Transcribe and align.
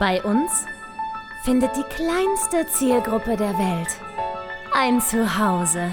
Bei 0.00 0.22
uns 0.22 0.64
findet 1.42 1.76
die 1.76 1.82
kleinste 1.94 2.66
Zielgruppe 2.68 3.36
der 3.36 3.52
Welt 3.58 3.88
ein 4.72 4.98
Zuhause. 4.98 5.90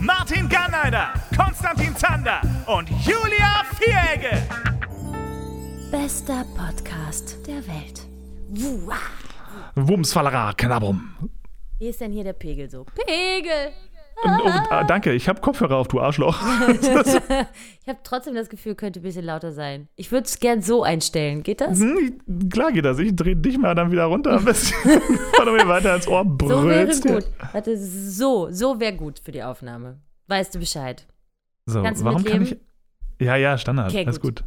Martin 0.00 0.50
Garneider, 0.50 1.14
Konstantin 1.34 1.96
Zander 1.96 2.42
und 2.66 2.90
Julia 2.90 3.64
Vieregge. 3.78 4.36
Bester 5.90 6.44
Podcast 6.54 7.38
der 7.46 7.66
Welt. 7.66 8.06
Wumsfallera, 9.76 10.52
Knabrum. 10.52 11.30
Wie 11.78 11.88
ist 11.88 12.02
denn 12.02 12.12
hier 12.12 12.24
der 12.24 12.34
Pegel 12.34 12.68
so? 12.68 12.84
Pegel! 12.84 13.72
Oh, 14.22 14.84
danke, 14.86 15.12
ich 15.12 15.28
habe 15.28 15.40
Kopfhörer 15.40 15.76
auf, 15.76 15.88
du 15.88 16.00
Arschloch. 16.00 16.40
Ich 17.86 17.88
habe 17.88 17.98
trotzdem 18.02 18.34
das 18.34 18.48
Gefühl, 18.48 18.74
könnte 18.74 19.00
ein 19.00 19.02
bisschen 19.02 19.26
lauter 19.26 19.52
sein. 19.52 19.88
Ich 19.96 20.10
würde 20.10 20.24
es 20.24 20.40
gern 20.40 20.62
so 20.62 20.82
einstellen. 20.84 21.42
Geht 21.42 21.60
das? 21.60 21.78
Hm, 21.78 22.18
klar 22.48 22.72
geht 22.72 22.86
das. 22.86 22.98
Ich 22.98 23.14
drehe 23.14 23.36
dich 23.36 23.58
mal 23.58 23.74
dann 23.74 23.90
wieder 23.92 24.04
runter, 24.06 24.42
weil 24.42 24.54
du 25.44 25.52
mir 25.52 25.68
weiter 25.68 25.94
ins 25.94 26.08
Ohr 26.08 26.24
brüllst. 26.24 27.02
So 27.02 27.08
wäre 27.08 27.20
gut. 27.20 27.30
Warte, 27.52 27.76
so, 27.76 28.48
so 28.50 28.80
wäre 28.80 28.94
gut 28.94 29.18
für 29.18 29.32
die 29.32 29.42
Aufnahme. 29.42 30.00
Weißt 30.28 30.54
du 30.54 30.60
Bescheid? 30.60 31.06
So, 31.66 31.82
Kannst 31.82 32.00
du 32.00 32.06
warum 32.06 32.24
kann 32.24 32.42
ich. 32.42 32.50
mitleben? 32.52 32.66
Ja, 33.20 33.36
ja, 33.36 33.58
Standard. 33.58 33.90
Okay, 33.90 34.06
Alles 34.06 34.20
gut. 34.20 34.44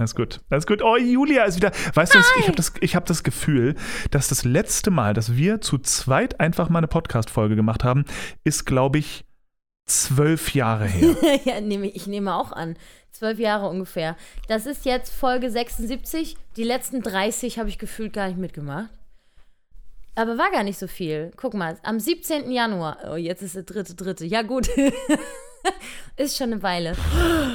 Alles 0.00 0.14
gut. 0.14 0.40
Alles 0.48 0.66
gut. 0.66 0.80
Oh, 0.80 0.96
Julia 0.96 1.44
ist 1.44 1.56
wieder. 1.56 1.72
Weißt 1.92 2.14
du, 2.14 2.18
ich 2.38 2.46
habe 2.46 2.56
das, 2.56 2.72
ich 2.80 2.96
hab 2.96 3.04
das 3.04 3.22
Gefühl, 3.22 3.74
dass 4.10 4.28
das 4.28 4.46
letzte 4.46 4.90
Mal, 4.90 5.12
dass 5.12 5.36
wir 5.36 5.60
zu 5.60 5.76
zweit 5.76 6.40
einfach 6.40 6.70
mal 6.70 6.78
eine 6.78 6.88
Podcast-Folge 6.88 7.54
gemacht 7.54 7.84
haben, 7.84 8.06
ist, 8.42 8.64
glaube 8.64 8.96
ich, 8.96 9.26
zwölf 9.84 10.54
Jahre 10.54 10.86
her. 10.86 11.14
ja, 11.44 11.60
nehme 11.60 11.88
ich, 11.88 11.96
ich 11.96 12.06
nehme 12.06 12.34
auch 12.34 12.50
an. 12.52 12.78
Zwölf 13.12 13.38
Jahre 13.38 13.68
ungefähr. 13.68 14.16
Das 14.48 14.64
ist 14.64 14.86
jetzt 14.86 15.12
Folge 15.12 15.50
76. 15.50 16.38
Die 16.56 16.64
letzten 16.64 17.02
30 17.02 17.58
habe 17.58 17.68
ich 17.68 17.76
gefühlt 17.76 18.14
gar 18.14 18.28
nicht 18.28 18.38
mitgemacht. 18.38 18.88
Aber 20.14 20.38
war 20.38 20.50
gar 20.50 20.64
nicht 20.64 20.78
so 20.78 20.86
viel. 20.86 21.30
Guck 21.36 21.52
mal, 21.52 21.76
am 21.82 22.00
17. 22.00 22.50
Januar. 22.50 22.96
Oh, 23.10 23.16
jetzt 23.16 23.42
ist 23.42 23.54
der 23.54 23.64
dritte, 23.64 23.94
dritte. 23.96 24.24
Ja, 24.24 24.40
gut. 24.40 24.70
ist 26.16 26.36
schon 26.36 26.52
eine 26.52 26.62
Weile. 26.62 26.94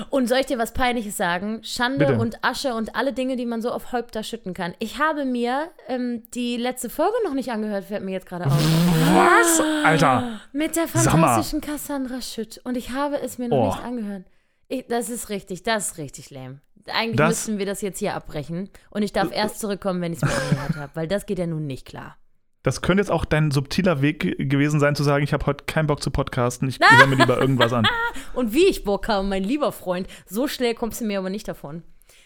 Und 0.09 0.27
soll 0.27 0.39
ich 0.39 0.45
dir 0.45 0.57
was 0.57 0.73
Peinliches 0.73 1.17
sagen? 1.17 1.61
Schande 1.63 2.05
Bitte. 2.05 2.19
und 2.19 2.43
Asche 2.43 2.73
und 2.73 2.95
alle 2.95 3.13
Dinge, 3.13 3.35
die 3.35 3.45
man 3.45 3.61
so 3.61 3.71
auf 3.71 3.91
Häupter 3.91 4.23
schütten 4.23 4.53
kann. 4.53 4.73
Ich 4.79 4.99
habe 4.99 5.25
mir 5.25 5.69
ähm, 5.87 6.23
die 6.33 6.57
letzte 6.57 6.89
Folge 6.89 7.15
noch 7.25 7.33
nicht 7.33 7.51
angehört, 7.51 7.85
fällt 7.85 8.03
mir 8.03 8.11
jetzt 8.11 8.27
gerade 8.27 8.45
auf. 8.47 8.53
Was? 8.53 9.61
Alter. 9.83 10.39
Mit 10.51 10.75
der 10.75 10.87
fantastischen 10.87 11.61
Cassandra 11.61 12.21
Schütt. 12.21 12.59
Und 12.63 12.75
ich 12.77 12.91
habe 12.91 13.19
es 13.21 13.37
mir 13.37 13.49
noch 13.49 13.57
Oh. 13.57 13.65
nicht 13.67 13.83
angehört. 13.83 14.23
Ich, 14.67 14.87
das 14.87 15.09
ist 15.09 15.29
richtig, 15.29 15.63
das 15.63 15.89
ist 15.91 15.97
richtig 15.97 16.29
lame. 16.31 16.59
Eigentlich 16.87 17.17
Das- 17.17 17.29
müssten 17.29 17.57
wir 17.59 17.65
das 17.65 17.81
jetzt 17.81 17.99
hier 17.99 18.13
abbrechen. 18.15 18.69
Und 18.89 19.03
ich 19.03 19.11
darf 19.13 19.31
erst 19.31 19.59
zurückkommen, 19.59 20.01
wenn 20.01 20.13
ich 20.13 20.21
es 20.21 20.29
mir 20.29 20.35
angehört 20.49 20.75
habe. 20.75 20.91
Weil 20.95 21.07
das 21.07 21.25
geht 21.25 21.39
ja 21.39 21.47
nun 21.47 21.65
nicht 21.67 21.85
klar. 21.85 22.17
Das 22.65 22.81
könnte 22.81 23.01
jetzt 23.01 23.11
auch 23.11 23.25
dein 23.25 23.51
subtiler 23.51 24.01
Weg 24.01 24.21
gewesen 24.39 24.79
sein, 24.79 24.95
zu 24.95 25.03
sagen, 25.03 25.23
ich 25.23 25.33
habe 25.33 25.45
heute 25.45 25.65
keinen 25.65 25.85
Bock 25.85 26.01
zu 26.01 26.09
podcasten, 26.09 26.67
ich 26.67 26.79
höre 26.89 27.05
mir 27.05 27.15
lieber 27.15 27.39
irgendwas 27.39 27.71
an. 27.71 27.87
Und 28.33 28.55
wie 28.55 28.65
ich 28.65 28.83
Bock 28.83 29.07
habe, 29.07 29.25
mein 29.27 29.43
lieber 29.43 29.71
Freund, 29.71 30.07
so 30.25 30.47
schnell 30.47 30.73
kommst 30.73 30.99
du 30.99 31.05
mir 31.05 31.19
aber 31.19 31.29
nicht 31.29 31.47
davon. 31.47 31.83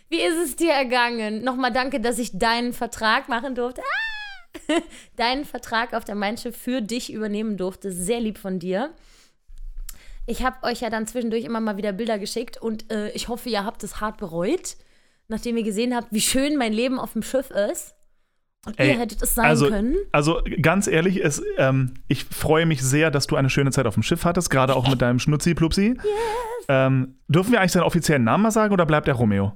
Wie 0.07 0.21
ist 0.21 0.37
es 0.41 0.55
dir 0.55 0.71
ergangen? 0.71 1.43
Nochmal 1.43 1.73
danke, 1.73 1.99
dass 1.99 2.17
ich 2.19 2.39
deinen 2.39 2.71
Vertrag 2.71 3.27
machen 3.27 3.53
durfte. 3.53 3.81
Ah! 3.81 4.79
deinen 5.17 5.43
Vertrag 5.43 5.93
auf 5.93 6.05
der 6.05 6.15
Mein 6.15 6.37
Schiff 6.37 6.55
für 6.55 6.81
dich 6.81 7.11
übernehmen 7.11 7.57
durfte. 7.57 7.91
Sehr 7.91 8.21
lieb 8.21 8.37
von 8.37 8.59
dir. 8.59 8.91
Ich 10.25 10.41
habe 10.41 10.63
euch 10.63 10.79
ja 10.79 10.89
dann 10.89 11.05
zwischendurch 11.05 11.43
immer 11.43 11.59
mal 11.59 11.75
wieder 11.75 11.91
Bilder 11.91 12.17
geschickt 12.17 12.55
und 12.55 12.89
äh, 12.93 13.09
ich 13.09 13.27
hoffe, 13.27 13.49
ihr 13.49 13.65
habt 13.65 13.83
es 13.83 13.99
hart 13.99 14.15
bereut, 14.15 14.77
nachdem 15.27 15.57
ihr 15.57 15.63
gesehen 15.63 15.93
habt, 15.93 16.13
wie 16.13 16.21
schön 16.21 16.55
mein 16.55 16.71
Leben 16.71 16.97
auf 16.97 17.11
dem 17.11 17.23
Schiff 17.23 17.51
ist. 17.51 17.93
Und 18.65 18.77
Ey, 18.77 18.89
ihr 18.91 18.99
hättet 18.99 19.21
es 19.21 19.35
sein 19.35 19.45
also, 19.45 19.69
können. 19.69 19.95
Also 20.11 20.41
ganz 20.61 20.88
ehrlich, 20.88 21.23
es, 21.23 21.41
ähm, 21.57 21.94
ich 22.07 22.25
freue 22.25 22.66
mich 22.66 22.81
sehr, 22.84 23.09
dass 23.09 23.25
du 23.28 23.35
eine 23.38 23.50
schöne 23.50 23.72
Zeit 23.72 23.85
auf 23.85 23.94
dem 23.94 24.03
Schiff 24.03 24.25
hattest, 24.25 24.50
gerade 24.50 24.75
auch 24.75 24.89
mit 24.89 25.01
deinem 25.01 25.19
Schnutzi-Plupsi. 25.19 25.95
Ähm, 26.72 27.16
dürfen 27.28 27.51
wir 27.51 27.59
eigentlich 27.61 27.72
seinen 27.72 27.81
offiziellen 27.81 28.23
Namen 28.23 28.44
mal 28.44 28.51
sagen 28.51 28.72
oder 28.72 28.85
bleibt 28.85 29.07
er 29.07 29.16
Romeo? 29.16 29.53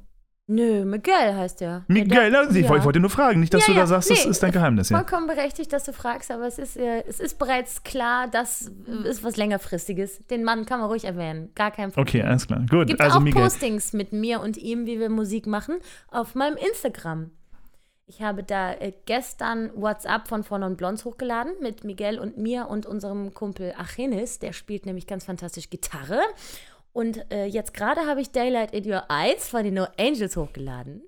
Nö, 0.47 0.83
Miguel 0.83 1.35
heißt 1.35 1.61
der. 1.61 1.85
Miguel, 1.87 2.31
Der- 2.31 2.39
also 2.39 2.55
ich, 2.57 2.65
ja. 2.65 2.75
ich 2.75 2.83
wollte 2.83 2.99
nur 2.99 3.11
fragen, 3.11 3.39
nicht, 3.39 3.53
dass 3.53 3.61
Ja, 3.61 3.67
du 3.67 3.73
da 3.75 3.79
ja, 3.81 3.85
sagst, 3.85 4.09
das 4.09 4.25
nee, 4.25 4.31
ist 4.31 4.41
dein 4.41 4.51
Geheimnis. 4.51 4.89
Vollkommen 4.89 5.27
berechtigt, 5.27 5.71
dass 5.71 5.83
du 5.83 5.93
fragst, 5.93 6.31
aber 6.31 6.47
es 6.47 6.57
ist, 6.57 6.75
äh, 6.75 7.03
es 7.07 7.19
ist 7.19 7.37
bereits 7.37 7.83
klar, 7.83 8.27
das 8.31 8.71
ist 9.03 9.23
was 9.23 9.37
längerfristiges. 9.37 10.25
Den 10.31 10.43
Mann 10.43 10.65
kann 10.65 10.79
man 10.79 10.89
ruhig 10.89 11.05
erwähnen. 11.05 11.51
Gar 11.53 11.69
kein 11.69 11.91
Problem. 11.91 12.01
Okay, 12.07 12.21
alles 12.23 12.47
klar. 12.47 12.65
Gut, 12.67 12.87
Gibt 12.87 12.99
also 12.99 13.19
auch 13.19 13.21
Miguel. 13.21 13.43
Postings 13.43 13.93
mit 13.93 14.11
mir 14.11 14.41
und 14.41 14.57
ihm, 14.57 14.87
wie 14.87 14.99
wir 14.99 15.09
Musik 15.09 15.45
machen, 15.45 15.75
auf 16.09 16.33
meinem 16.33 16.57
Instagram. 16.57 17.29
Ich 18.05 18.21
habe 18.21 18.43
da 18.43 18.73
äh, 18.73 18.91
gestern 19.05 19.71
WhatsApp 19.75 20.27
von 20.27 20.43
Von 20.43 20.63
und 20.63 20.77
Blondes 20.77 21.05
hochgeladen 21.05 21.53
mit 21.61 21.83
Miguel 21.83 22.19
und 22.19 22.37
mir 22.37 22.67
und 22.67 22.85
unserem 22.85 23.33
Kumpel 23.33 23.73
Achenis. 23.77 24.39
Der 24.39 24.51
spielt 24.53 24.85
nämlich 24.85 25.07
ganz 25.07 25.23
fantastisch 25.23 25.69
Gitarre. 25.69 26.19
Und 26.91 27.31
äh, 27.31 27.45
jetzt 27.45 27.73
gerade 27.73 28.01
habe 28.01 28.21
ich 28.21 28.31
Daylight 28.31 28.73
in 28.73 28.91
Your 28.91 29.03
Eyes 29.09 29.47
von 29.49 29.63
den 29.63 29.75
No 29.75 29.87
Angels 29.97 30.35
hochgeladen. 30.35 31.01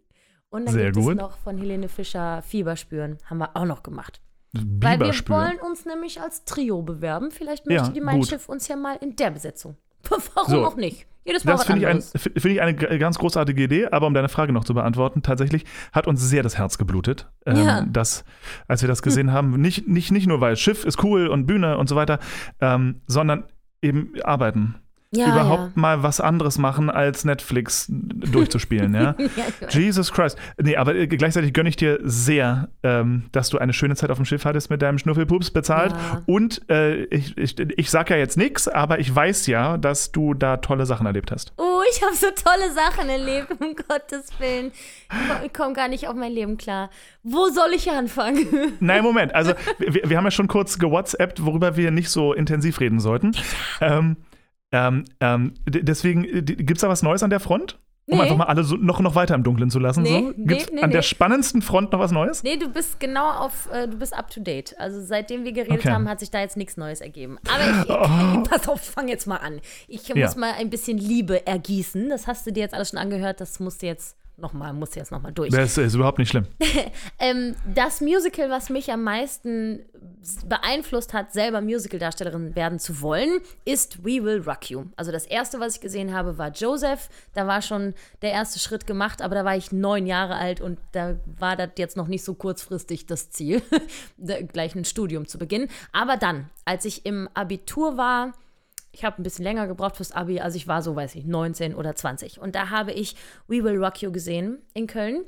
Und 0.49 0.65
dann 0.65 0.73
Sehr 0.73 0.91
gibt 0.91 1.05
gut. 1.05 1.13
es 1.15 1.19
noch 1.19 1.37
von 1.37 1.57
Helene 1.57 1.89
Fischer 1.89 2.41
Fieber 2.41 2.77
spüren. 2.77 3.17
Haben 3.25 3.39
wir 3.39 3.55
auch 3.57 3.65
noch 3.65 3.83
gemacht. 3.83 4.21
Weil 4.53 4.97
wir 5.01 5.13
wollen 5.27 5.59
uns 5.59 5.85
nämlich 5.85 6.21
als 6.21 6.45
Trio 6.45 6.81
bewerben. 6.81 7.29
Vielleicht 7.29 7.65
möchte 7.65 7.87
Ja, 7.87 7.89
die 7.91 7.99
Mein 7.99 8.19
gut. 8.19 8.29
Schiff 8.29 8.47
uns 8.47 8.69
ja 8.69 8.77
mal 8.77 8.95
in 9.01 9.17
der 9.17 9.31
Besetzung. 9.31 9.75
Warum 10.33 10.49
So. 10.49 10.65
auch 10.65 10.75
nicht? 10.77 11.07
Jedes 11.25 11.43
Mal 11.43 11.53
Das 11.53 11.65
finde 11.65 11.81
ich, 11.81 11.87
ein, 11.87 12.01
finde 12.01 12.49
ich 12.49 12.61
eine 12.61 12.75
ganz 12.99 13.17
großartige 13.17 13.63
Idee, 13.63 13.87
aber 13.87 14.05
um 14.07 14.13
deine 14.13 14.29
Frage 14.29 14.53
noch 14.53 14.63
zu 14.63 14.73
beantworten, 14.75 15.23
tatsächlich 15.23 15.65
hat 15.91 16.05
uns 16.07 16.21
sehr 16.21 16.43
das 16.43 16.57
Herz 16.57 16.77
geblutet, 16.77 17.29
ähm, 17.47 17.57
Ja. 17.57 17.81
dass, 17.81 18.23
als 18.67 18.81
wir 18.81 18.87
das 18.87 19.01
gesehen 19.01 19.31
haben, 19.31 19.59
nicht, 19.59 19.87
nicht, 19.87 20.11
nicht 20.11 20.27
nur, 20.27 20.39
weil 20.39 20.55
Schiff 20.55 20.85
ist 20.85 21.03
cool 21.03 21.27
und 21.27 21.47
Bühne 21.47 21.77
und 21.77 21.89
so 21.89 21.95
weiter, 21.95 22.19
ähm, 22.61 23.01
sondern 23.07 23.45
eben 23.81 24.13
arbeiten. 24.23 24.75
Ja, 25.17 25.27
Überhaupt 25.27 25.75
mal 25.75 26.01
was 26.01 26.21
anderes 26.21 26.57
machen, 26.57 26.89
als 26.89 27.25
Netflix 27.25 27.87
durchzuspielen, 27.89 28.95
ja. 28.95 29.01
ja. 29.17 29.27
ja. 29.61 29.67
Jesus 29.69 30.11
Christ. 30.13 30.37
Nee, 30.57 30.77
aber 30.77 30.95
äh, 30.95 31.07
gleichzeitig 31.07 31.53
gönne 31.53 31.69
ich 31.69 31.75
dir 31.75 31.99
sehr, 32.03 32.69
ähm, 32.83 33.25
dass 33.31 33.49
du 33.49 33.57
eine 33.57 33.73
schöne 33.73 33.95
Zeit 33.95 34.11
auf 34.11 34.17
dem 34.17 34.25
Schiff 34.25 34.45
hattest 34.45 34.69
mit 34.69 34.81
deinem 34.81 34.97
Schnuffelpups 34.97 35.51
bezahlt. 35.51 35.91
Ja. 35.91 36.21
Und 36.25 36.69
äh, 36.69 37.03
ich, 37.05 37.37
ich, 37.37 37.59
ich 37.59 37.89
sag 37.89 38.09
ja 38.09 38.15
jetzt 38.15 38.37
nichts, 38.37 38.67
aber 38.67 38.99
ich 38.99 39.13
weiß 39.13 39.47
ja, 39.47 39.77
dass 39.77 40.13
du 40.13 40.33
da 40.33 40.57
tolle 40.57 40.85
Sachen 40.85 41.05
erlebt 41.05 41.31
hast. 41.31 41.53
Oh, 41.57 41.81
ich 41.91 42.01
habe 42.01 42.15
so 42.15 42.27
tolle 42.31 42.71
Sachen 42.71 43.09
erlebt, 43.09 43.49
um 43.59 43.75
Gottes 43.87 44.29
Willen. 44.39 44.71
Ich 45.43 45.53
komme 45.53 45.65
komm 45.65 45.73
gar 45.73 45.87
nicht 45.87 46.07
auf 46.07 46.15
mein 46.15 46.31
Leben 46.31 46.57
klar. 46.57 46.89
Wo 47.23 47.49
soll 47.49 47.73
ich 47.73 47.89
anfangen? 47.89 48.73
Nein, 48.79 49.03
Moment. 49.03 49.33
Also, 49.33 49.53
wir, 49.79 50.07
wir 50.09 50.17
haben 50.17 50.25
ja 50.25 50.31
schon 50.31 50.47
kurz 50.47 50.77
gewhatsappt, 50.77 51.43
worüber 51.43 51.75
wir 51.75 51.89
nicht 51.89 52.09
so 52.09 52.33
intensiv 52.33 52.79
reden 52.79 52.99
sollten. 52.99 53.35
Ähm, 53.81 54.17
ähm, 54.75 55.05
ähm, 55.21 55.53
deswegen, 55.67 56.23
gibt 56.45 56.71
es 56.77 56.81
da 56.81 56.89
was 56.89 57.01
Neues 57.01 57.23
an 57.23 57.29
der 57.29 57.39
Front? 57.39 57.79
Um 58.07 58.17
Nee. 58.17 58.21
einfach 58.23 58.37
mal 58.37 58.43
alle 58.43 58.63
so, 58.63 58.75
noch, 58.75 58.99
noch 58.99 59.15
weiter 59.15 59.33
im 59.33 59.41
Dunkeln 59.43 59.71
zu 59.71 59.79
lassen. 59.79 60.03
Nee, 60.03 60.09
so? 60.19 60.33
nee, 60.37 60.45
Gibt 60.45 60.61
es 60.61 60.71
nee, 60.71 60.81
an 60.81 60.91
der 60.91 60.99
nee. 60.99 61.03
spannendsten 61.07 61.63
Front 61.63 61.91
noch 61.91 61.97
was 61.99 62.11
Neues? 62.11 62.43
Nee, 62.43 62.57
du 62.57 62.69
bist 62.69 62.99
genau 62.99 63.31
auf, 63.31 63.67
äh, 63.71 63.87
du 63.87 63.97
bist 63.97 64.15
up 64.15 64.29
to 64.29 64.41
date. 64.41 64.75
Also 64.77 65.01
seitdem 65.01 65.43
wir 65.43 65.53
geredet 65.53 65.79
Okay. 65.79 65.89
haben, 65.89 66.07
hat 66.07 66.19
sich 66.19 66.29
da 66.29 66.39
jetzt 66.39 66.55
nichts 66.55 66.77
Neues 66.77 67.01
ergeben. 67.01 67.39
Aber 67.47 67.63
ich, 68.43 68.43
pass 68.49 68.67
auf, 68.69 68.79
ich 68.83 68.89
fange 68.91 69.09
jetzt 69.09 69.25
mal 69.25 69.37
an. 69.37 69.59
Ich 69.87 70.07
Ja. 70.07 70.15
muss 70.17 70.35
mal 70.35 70.51
ein 70.53 70.69
bisschen 70.69 70.99
Liebe 70.99 71.47
ergießen. 71.47 72.09
Das 72.09 72.27
hast 72.27 72.45
du 72.45 72.51
dir 72.51 72.59
jetzt 72.59 72.75
alles 72.75 72.89
schon 72.89 72.99
angehört. 72.99 73.41
Das 73.41 73.59
musst 73.59 73.81
du 73.81 73.87
jetzt 73.87 74.15
nochmal, 74.37 74.73
musst 74.73 74.95
du 74.95 74.99
jetzt 74.99 75.11
nochmal 75.11 75.31
durch. 75.31 75.51
Das 75.51 75.77
ist 75.77 75.95
überhaupt 75.95 76.19
nicht 76.19 76.29
schlimm. 76.29 76.45
Ähm, 77.17 77.55
das 77.73 78.01
Musical, 78.01 78.49
was 78.49 78.69
mich 78.69 78.91
am 78.91 79.03
meisten 79.03 79.79
beeinflusst 80.45 81.13
hat, 81.13 81.31
selber 81.31 81.61
Musicaldarstellerin 81.61 82.55
werden 82.55 82.79
zu 82.79 83.01
wollen, 83.01 83.39
ist 83.63 84.03
We 84.03 84.23
Will 84.23 84.41
Rock 84.41 84.69
You. 84.69 84.85
Also 84.95 85.11
das 85.11 85.25
erste, 85.25 85.59
was 85.59 85.75
ich 85.75 85.81
gesehen 85.81 86.13
habe, 86.13 86.37
war 86.37 86.51
Joseph. 86.51 87.09
Da 87.33 87.47
war 87.47 87.61
schon 87.61 87.93
der 88.21 88.31
erste 88.31 88.59
Schritt 88.59 88.85
gemacht, 88.85 89.21
aber 89.21 89.35
da 89.35 89.45
war 89.45 89.55
ich 89.55 89.71
neun 89.71 90.05
Jahre 90.07 90.35
alt 90.35 90.61
und 90.61 90.79
da 90.91 91.15
war 91.39 91.55
das 91.55 91.69
jetzt 91.77 91.95
noch 91.95 92.07
nicht 92.07 92.23
so 92.23 92.33
kurzfristig 92.33 93.05
das 93.05 93.29
Ziel, 93.29 93.61
gleich 94.51 94.75
ein 94.75 94.85
Studium 94.85 95.27
zu 95.27 95.37
beginnen. 95.37 95.69
Aber 95.91 96.17
dann, 96.17 96.49
als 96.65 96.85
ich 96.85 97.05
im 97.05 97.29
Abitur 97.33 97.97
war, 97.97 98.33
ich 98.95 99.03
habe 99.03 99.21
ein 99.21 99.23
bisschen 99.23 99.43
länger 99.43 99.67
gebraucht 99.67 99.97
fürs 99.97 100.13
Abi, 100.13 100.39
also 100.39 100.55
ich 100.55 100.67
war 100.67 100.81
so, 100.81 100.95
weiß 100.95 101.15
ich, 101.15 101.25
19 101.25 101.75
oder 101.75 101.95
20. 101.95 102.39
Und 102.39 102.55
da 102.55 102.69
habe 102.69 102.93
ich 102.93 103.17
We 103.47 103.61
Will 103.61 103.77
Rock 103.77 104.01
You 104.01 104.11
gesehen 104.11 104.61
in 104.73 104.87
Köln. 104.87 105.25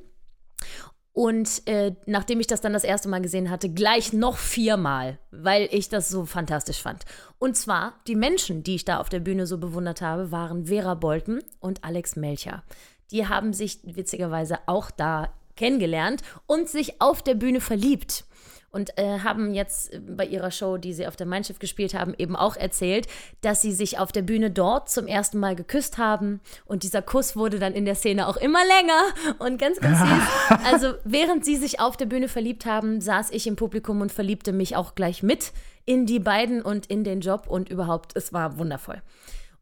Und 1.12 1.68
äh, 1.68 1.94
nachdem 2.06 2.40
ich 2.40 2.48
das 2.48 2.62
dann 2.62 2.72
das 2.72 2.86
erste 2.86 3.10
Mal 3.10 3.22
gesehen 3.22 3.50
hatte, 3.50 3.70
gleich 3.70 4.14
noch 4.14 4.38
viermal, 4.38 5.20
weil 5.32 5.68
ich 5.72 5.90
das 5.90 6.08
so 6.08 6.26
fantastisch 6.26 6.82
fand. 6.82 7.04
Und 7.40 7.58
zwar, 7.58 7.96
die 8.08 8.16
Menschen, 8.16 8.64
die 8.64 8.76
ich 8.76 8.86
da 8.86 9.00
auf 9.00 9.10
der 9.10 9.20
Bühne 9.20 9.48
so 9.48 9.58
bewundert 9.58 10.02
habe, 10.02 10.32
waren 10.32 10.68
Vera 10.68 10.94
Bolten 10.94 11.42
und 11.60 11.84
Alex 11.84 12.16
Melcher. 12.16 12.64
Die 13.12 13.28
haben 13.28 13.52
sich 13.52 13.80
witzigerweise 13.84 14.60
auch 14.68 14.92
da 14.92 15.34
kennengelernt 15.58 16.22
und 16.46 16.70
sich 16.70 17.02
auf 17.02 17.22
der 17.22 17.36
Bühne 17.36 17.60
verliebt. 17.60 18.27
Und 18.72 18.98
äh, 18.98 19.20
haben 19.20 19.54
jetzt 19.54 20.00
bei 20.16 20.26
ihrer 20.26 20.52
Show, 20.52 20.78
die 20.78 20.94
sie 20.94 21.08
auf 21.08 21.16
der 21.16 21.26
Mein 21.26 21.44
Schiff 21.44 21.60
gespielt 21.60 21.94
haben, 21.94 22.14
eben 22.18 22.36
auch 22.36 22.56
erzählt, 22.56 23.08
dass 23.42 23.62
sie 23.62 23.72
sich 23.72 23.98
auf 23.98 24.12
der 24.12 24.22
Bühne 24.22 24.52
dort 24.52 24.90
zum 24.90 25.08
ersten 25.08 25.40
Mal 25.40 25.56
geküsst 25.56 25.98
haben 25.98 26.42
und 26.66 26.84
dieser 26.84 27.02
Kuss 27.02 27.36
wurde 27.36 27.60
dann 27.60 27.74
in 27.74 27.86
der 27.86 27.96
Szene 27.96 28.28
auch 28.28 28.38
immer 28.38 28.60
länger 28.66 29.40
und 29.40 29.60
ganz, 29.60 29.80
ganz 29.80 30.00
süß. 30.00 30.60
Also 30.68 30.94
während 31.04 31.46
sie 31.46 31.56
sich 31.56 31.80
auf 31.80 31.98
der 31.98 32.06
Bühne 32.06 32.28
verliebt 32.28 32.66
haben, 32.66 33.00
saß 33.00 33.32
ich 33.32 33.48
im 33.48 33.56
Publikum 33.56 34.02
und 34.02 34.12
verliebte 34.12 34.52
mich 34.52 34.76
auch 34.76 34.96
gleich 34.96 35.24
mit 35.24 35.54
in 35.86 36.06
die 36.06 36.20
beiden 36.20 36.62
und 36.62 36.88
in 36.88 37.04
den 37.04 37.22
Job 37.22 37.48
und 37.48 37.70
überhaupt, 37.70 38.16
es 38.16 38.34
war 38.34 38.58
wundervoll. 38.58 39.02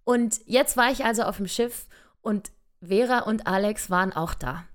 Und 0.03 0.39
jetzt 0.45 0.77
war 0.77 0.91
ich 0.91 1.05
also 1.05 1.23
auf 1.23 1.37
dem 1.37 1.47
Schiff 1.47 1.87
und 2.21 2.51
Vera 2.81 3.19
und 3.19 3.47
Alex 3.47 3.89
waren 3.89 4.13
auch 4.13 4.33
da. 4.33 4.65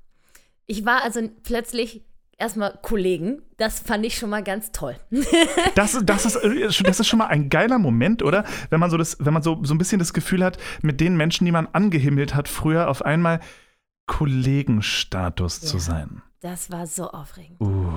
Ich 0.66 0.84
war 0.84 1.02
also 1.02 1.20
plötzlich 1.42 2.04
erstmal 2.40 2.78
Kollegen. 2.82 3.42
Das 3.58 3.80
fand 3.80 4.04
ich 4.04 4.16
schon 4.16 4.30
mal 4.30 4.42
ganz 4.42 4.72
toll. 4.72 4.96
Das, 5.74 5.98
das, 6.02 6.24
ist, 6.26 6.36
äh, 6.36 6.68
das 6.82 7.00
ist 7.00 7.06
schon 7.06 7.18
mal 7.18 7.26
ein 7.26 7.48
geiler 7.48 7.78
Moment, 7.78 8.22
oder? 8.22 8.44
Wenn 8.70 8.80
man 8.80 8.90
so, 8.90 8.96
das, 8.96 9.16
wenn 9.20 9.32
man 9.32 9.42
so, 9.42 9.60
so 9.62 9.74
ein 9.74 9.78
bisschen 9.78 9.98
das 9.98 10.12
Gefühl 10.12 10.42
hat, 10.44 10.58
mit 10.82 11.00
den 11.00 11.16
Menschen, 11.16 11.44
die 11.44 11.52
man 11.52 11.68
angehimmelt 11.72 12.34
hat, 12.34 12.48
früher 12.48 12.88
auf 12.88 13.02
einmal 13.04 13.40
Kollegenstatus 14.06 15.62
Ja. 15.62 15.68
zu 15.68 15.78
sein. 15.78 16.22
Das 16.40 16.70
war 16.70 16.86
so 16.86 17.10
aufregend. 17.10 17.60
Uh, 17.60 17.92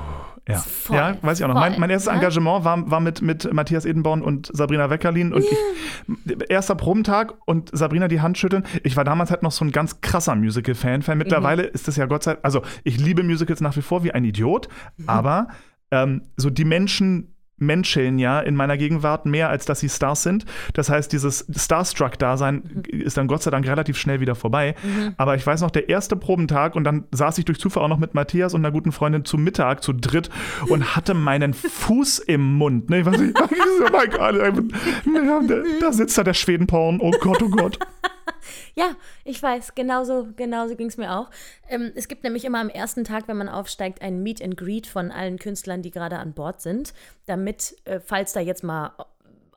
ja. 0.49 0.57
Voll, 0.57 0.97
ja, 0.97 1.15
weiß 1.21 1.39
ich 1.39 1.45
auch 1.45 1.47
noch. 1.47 1.55
Mein, 1.55 1.73
voll, 1.73 1.79
mein 1.79 1.89
erstes 1.89 2.11
ne? 2.11 2.17
Engagement 2.17 2.65
war, 2.65 2.91
war 2.91 2.99
mit, 2.99 3.21
mit 3.21 3.51
Matthias 3.53 3.85
Edenborn 3.85 4.21
und 4.21 4.49
Sabrina 4.51 4.89
Weckerlin. 4.89 5.31
Und 5.31 5.45
ich, 5.45 6.49
erster 6.49 6.75
Probentag 6.75 7.35
und 7.45 7.69
Sabrina 7.71 8.09
die 8.09 8.19
Hand 8.19 8.37
schütteln. 8.37 8.65
Ich 8.83 8.97
war 8.97 9.05
damals 9.05 9.31
halt 9.31 9.43
noch 9.43 9.53
so 9.53 9.63
ein 9.63 9.71
ganz 9.71 10.01
krasser 10.01 10.35
Musical-Fan. 10.35 11.03
Mittlerweile 11.17 11.63
ist 11.63 11.87
das 11.87 11.95
ja 11.95 12.05
Gott 12.05 12.23
sei 12.23 12.33
Dank, 12.33 12.43
also 12.45 12.63
ich 12.83 12.99
liebe 12.99 13.23
Musicals 13.23 13.61
nach 13.61 13.77
wie 13.77 13.81
vor 13.81 14.03
wie 14.03 14.11
ein 14.11 14.25
Idiot, 14.25 14.67
Mhm. 14.97 15.09
aber 15.09 15.47
ähm, 15.91 16.23
so 16.35 16.49
die 16.49 16.65
Menschen 16.65 17.33
menscheln 17.65 18.19
ja 18.19 18.39
in 18.39 18.55
meiner 18.55 18.77
Gegenwart 18.77 19.25
mehr, 19.25 19.49
als 19.49 19.65
dass 19.65 19.79
sie 19.79 19.89
Stars 19.89 20.23
sind. 20.23 20.45
Das 20.73 20.89
heißt, 20.89 21.11
dieses 21.11 21.45
Starstruck-Dasein 21.55 22.83
ist 22.89 23.17
dann 23.17 23.27
Gott 23.27 23.43
sei 23.43 23.51
Dank 23.51 23.67
relativ 23.67 23.97
schnell 23.97 24.19
wieder 24.19 24.35
vorbei. 24.35 24.75
Aber 25.17 25.35
ich 25.35 25.45
weiß 25.45 25.61
noch, 25.61 25.71
der 25.71 25.89
erste 25.89 26.15
Probentag 26.15 26.75
und 26.75 26.83
dann 26.83 27.05
saß 27.11 27.37
ich 27.37 27.45
durch 27.45 27.59
Zufall 27.59 27.83
auch 27.83 27.87
noch 27.87 27.99
mit 27.99 28.13
Matthias 28.13 28.53
und 28.53 28.61
einer 28.61 28.71
guten 28.71 28.91
Freundin 28.91 29.25
zu 29.25 29.37
Mittag, 29.37 29.83
zu 29.83 29.93
dritt 29.93 30.29
und 30.67 30.83
hatte 30.95 31.13
meinen 31.13 31.53
Fuß 31.53 32.19
im 32.19 32.55
Mund. 32.55 32.89
Ne? 32.89 32.99
Ich 32.99 33.05
weiß 33.05 33.19
nicht, 33.19 33.35
oh 33.41 33.89
mein 33.91 34.09
Gott, 34.09 35.49
da, 35.49 35.55
da 35.81 35.93
sitzt 35.93 36.17
da 36.17 36.23
der 36.23 36.33
Schwedenporn. 36.33 36.99
Oh 37.01 37.11
Gott, 37.19 37.41
oh 37.41 37.49
Gott. 37.49 37.79
Ja, 38.75 38.95
ich 39.23 39.41
weiß, 39.41 39.75
genauso, 39.75 40.29
genauso 40.35 40.75
ging 40.75 40.87
es 40.87 40.97
mir 40.97 41.15
auch. 41.15 41.29
Ähm, 41.69 41.91
es 41.95 42.07
gibt 42.07 42.23
nämlich 42.23 42.45
immer 42.45 42.59
am 42.59 42.69
ersten 42.69 43.03
Tag, 43.03 43.27
wenn 43.27 43.37
man 43.37 43.49
aufsteigt, 43.49 44.01
ein 44.01 44.23
Meet 44.23 44.41
and 44.41 44.57
Greet 44.57 44.87
von 44.87 45.11
allen 45.11 45.37
Künstlern, 45.37 45.81
die 45.81 45.91
gerade 45.91 46.17
an 46.17 46.33
Bord 46.33 46.61
sind, 46.61 46.93
damit, 47.25 47.75
äh, 47.85 47.99
falls 47.99 48.33
da 48.33 48.39
jetzt 48.39 48.63
mal 48.63 48.93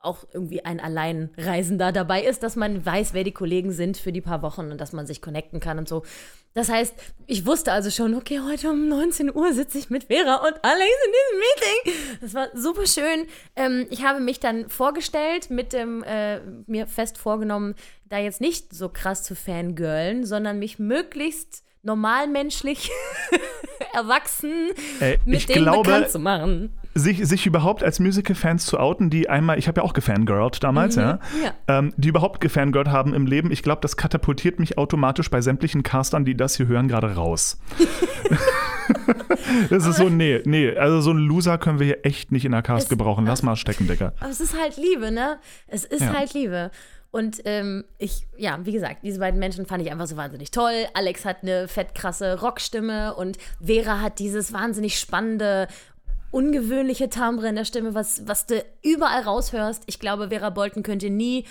auch 0.07 0.25
irgendwie 0.33 0.65
ein 0.65 0.79
Alleinreisender 0.79 1.91
dabei 1.91 2.23
ist, 2.23 2.41
dass 2.41 2.55
man 2.55 2.85
weiß, 2.85 3.13
wer 3.13 3.23
die 3.23 3.31
Kollegen 3.31 3.71
sind 3.71 3.97
für 3.97 4.11
die 4.11 4.21
paar 4.21 4.41
Wochen 4.41 4.71
und 4.71 4.81
dass 4.81 4.93
man 4.93 5.05
sich 5.05 5.21
connecten 5.21 5.59
kann 5.59 5.77
und 5.77 5.87
so. 5.87 6.03
Das 6.53 6.69
heißt, 6.69 6.95
ich 7.27 7.45
wusste 7.45 7.71
also 7.71 7.91
schon, 7.91 8.15
okay, 8.15 8.39
heute 8.39 8.71
um 8.71 8.87
19 8.87 9.35
Uhr 9.35 9.53
sitze 9.53 9.77
ich 9.77 9.91
mit 9.91 10.05
Vera 10.05 10.37
und 10.37 10.55
Alex 10.63 10.91
in 11.05 11.13
diesem 11.13 11.93
Meeting. 11.93 12.19
Das 12.21 12.33
war 12.33 12.47
super 12.55 12.87
schön. 12.87 13.27
Ähm, 13.55 13.85
ich 13.91 14.03
habe 14.03 14.19
mich 14.19 14.39
dann 14.39 14.67
vorgestellt, 14.67 15.51
mit 15.51 15.71
dem, 15.73 16.03
äh, 16.03 16.39
mir 16.65 16.87
fest 16.87 17.19
vorgenommen, 17.19 17.75
da 18.05 18.17
jetzt 18.17 18.41
nicht 18.41 18.73
so 18.73 18.89
krass 18.89 19.21
zu 19.21 19.35
fangirlen, 19.35 20.25
sondern 20.25 20.57
mich 20.57 20.79
möglichst 20.79 21.63
normalmenschlich 21.83 22.89
erwachsen 23.93 24.71
Ey, 24.99 25.19
mit 25.25 25.49
denen 25.49 25.63
glaube, 25.63 25.83
bekannt 25.83 26.09
zu 26.09 26.19
machen. 26.19 26.77
Sich, 26.97 27.25
sich 27.27 27.45
überhaupt 27.45 27.83
als 27.83 27.99
Musical-Fans 27.99 28.65
zu 28.65 28.79
outen, 28.79 29.09
die 29.09 29.29
einmal, 29.29 29.57
ich 29.59 29.67
habe 29.67 29.81
ja 29.81 29.85
auch 29.85 29.93
gefangirlt 29.93 30.63
damals, 30.63 30.95
ja, 30.95 31.19
ja. 31.43 31.53
Ähm, 31.67 31.93
die 31.97 32.09
überhaupt 32.09 32.41
gefangirlt 32.41 32.87
haben 32.89 33.13
im 33.13 33.25
Leben, 33.25 33.51
ich 33.51 33.63
glaube, 33.63 33.81
das 33.81 33.97
katapultiert 33.97 34.59
mich 34.59 34.77
automatisch 34.77 35.29
bei 35.29 35.41
sämtlichen 35.41 35.83
Castern, 35.83 36.25
die 36.25 36.35
das 36.35 36.55
hier 36.57 36.67
hören, 36.67 36.87
gerade 36.87 37.15
raus. 37.15 37.59
das 39.69 39.85
ist 39.85 39.97
so, 39.97 40.09
nee, 40.09 40.41
nee, 40.45 40.75
also 40.75 41.01
so 41.01 41.11
einen 41.11 41.19
Loser 41.19 41.57
können 41.57 41.79
wir 41.79 41.85
hier 41.85 42.05
echt 42.05 42.31
nicht 42.31 42.45
in 42.45 42.51
der 42.51 42.61
Cast 42.61 42.85
Es- 42.85 42.89
gebrauchen. 42.89 43.25
Lass 43.25 43.43
mal 43.43 43.55
stecken, 43.55 43.87
Digga. 43.87 44.13
Aber 44.19 44.29
es 44.29 44.39
ist 44.41 44.59
halt 44.59 44.77
Liebe, 44.77 45.11
ne? 45.11 45.37
Es 45.67 45.83
ist 45.85 46.01
Ja. 46.01 46.13
halt 46.13 46.33
Liebe. 46.33 46.71
Und 47.09 47.41
ähm, 47.45 47.85
ich, 47.97 48.27
ja, 48.37 48.59
wie 48.63 48.73
gesagt, 48.73 48.97
diese 49.03 49.19
beiden 49.19 49.39
Menschen 49.39 49.65
fand 49.65 49.81
ich 49.81 49.89
einfach 49.91 50.07
so 50.07 50.17
wahnsinnig 50.17 50.51
toll. 50.51 50.85
Alex 50.93 51.23
hat 51.25 51.37
eine 51.41 51.67
fettkrasse 51.67 52.41
Rockstimme 52.41 53.15
und 53.15 53.37
Vera 53.63 54.01
hat 54.01 54.19
dieses 54.19 54.51
wahnsinnig 54.51 54.99
spannende, 54.99 55.67
ungewöhnliche 56.31 57.09
Timbre 57.09 57.47
in 57.49 57.55
der 57.55 57.65
Stimme, 57.65 57.93
was, 57.93 58.27
was 58.27 58.45
du 58.45 58.63
überall 58.83 59.21
raushörst. 59.23 59.83
Ich 59.87 59.99
glaube, 59.99 60.29
Vera 60.29 60.49
Bolton 60.49 60.83
könnte 60.83 61.09
nie 61.09 61.45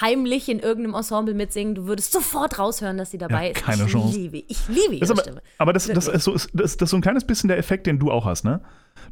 heimlich 0.00 0.48
in 0.48 0.60
irgendeinem 0.60 0.94
Ensemble 0.94 1.34
mitsingen. 1.34 1.74
Du 1.74 1.86
würdest 1.86 2.12
sofort 2.12 2.58
raushören, 2.58 2.96
dass 2.96 3.10
sie 3.10 3.18
dabei 3.18 3.46
Ja, 3.46 3.52
ist. 3.52 3.62
keine 3.64 3.84
ich 3.86 3.90
Chance. 3.92 4.16
liebe, 4.18 4.38
ich 4.46 4.68
liebe 4.68 4.94
ihre 4.94 5.00
Das 5.00 5.10
aber, 5.10 5.22
Stimme. 5.22 5.42
aber 5.58 5.72
das, 5.72 5.86
das, 5.88 6.06
ist 6.06 6.24
so, 6.24 6.32
das, 6.32 6.48
das 6.52 6.72
ist 6.74 6.90
so 6.90 6.96
ein 6.96 7.00
kleines 7.02 7.24
bisschen 7.24 7.48
der 7.48 7.58
Effekt, 7.58 7.86
den 7.88 7.98
du 7.98 8.10
auch 8.12 8.24
hast, 8.24 8.44
ne? 8.44 8.60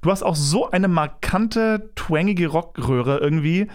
Du 0.02 0.10
hast 0.10 0.22
auch 0.22 0.36
so 0.36 0.70
eine 0.70 0.86
markante, 0.86 1.90
twangige 1.96 2.48
Rockröhre 2.48 3.18
irgendwie. 3.18 3.68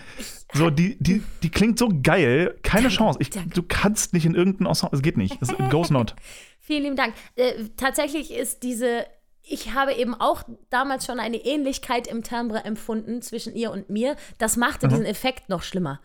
So, 0.53 0.69
die, 0.69 0.97
die, 1.01 1.23
die 1.43 1.49
klingt 1.49 1.77
so 1.77 1.89
geil. 2.03 2.57
Keine 2.63 2.89
Chance. 2.89 3.19
Ich, 3.21 3.29
danke. 3.31 3.49
du 3.49 3.63
kannst 3.63 4.13
nicht 4.13 4.25
in 4.25 4.35
irgendein 4.35 4.67
Ensemble. 4.67 4.95
Es 4.97 5.01
geht 5.03 5.17
nicht. 5.17 5.37
Es 5.41 5.49
goes 5.71 5.89
not. 5.89 6.15
Vielen 6.59 6.83
lieben 6.83 6.95
Dank. 6.95 7.13
Äh, 7.35 7.65
tatsächlich 7.75 8.31
ist 8.33 8.63
diese, 8.63 9.05
ich 9.43 9.73
habe 9.73 9.93
eben 9.93 10.13
auch 10.13 10.43
damals 10.69 11.05
schon 11.05 11.19
eine 11.19 11.37
Ähnlichkeit 11.37 12.07
im 12.07 12.23
Timbre 12.23 12.63
empfunden 12.63 13.21
zwischen 13.21 13.53
ihr 13.55 13.71
und 13.71 13.89
mir. 13.89 14.15
Das 14.37 14.57
machte 14.57 14.87
diesen 14.87 15.05
Effekt 15.05 15.49
noch 15.49 15.63
schlimmer. 15.63 15.99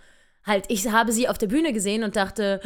Halt, 0.44 0.64
ich 0.68 0.90
habe 0.90 1.12
sie 1.12 1.28
auf 1.28 1.38
der 1.38 1.46
Bühne 1.46 1.72
gesehen 1.72 2.02
und 2.02 2.16
dachte, 2.16 2.60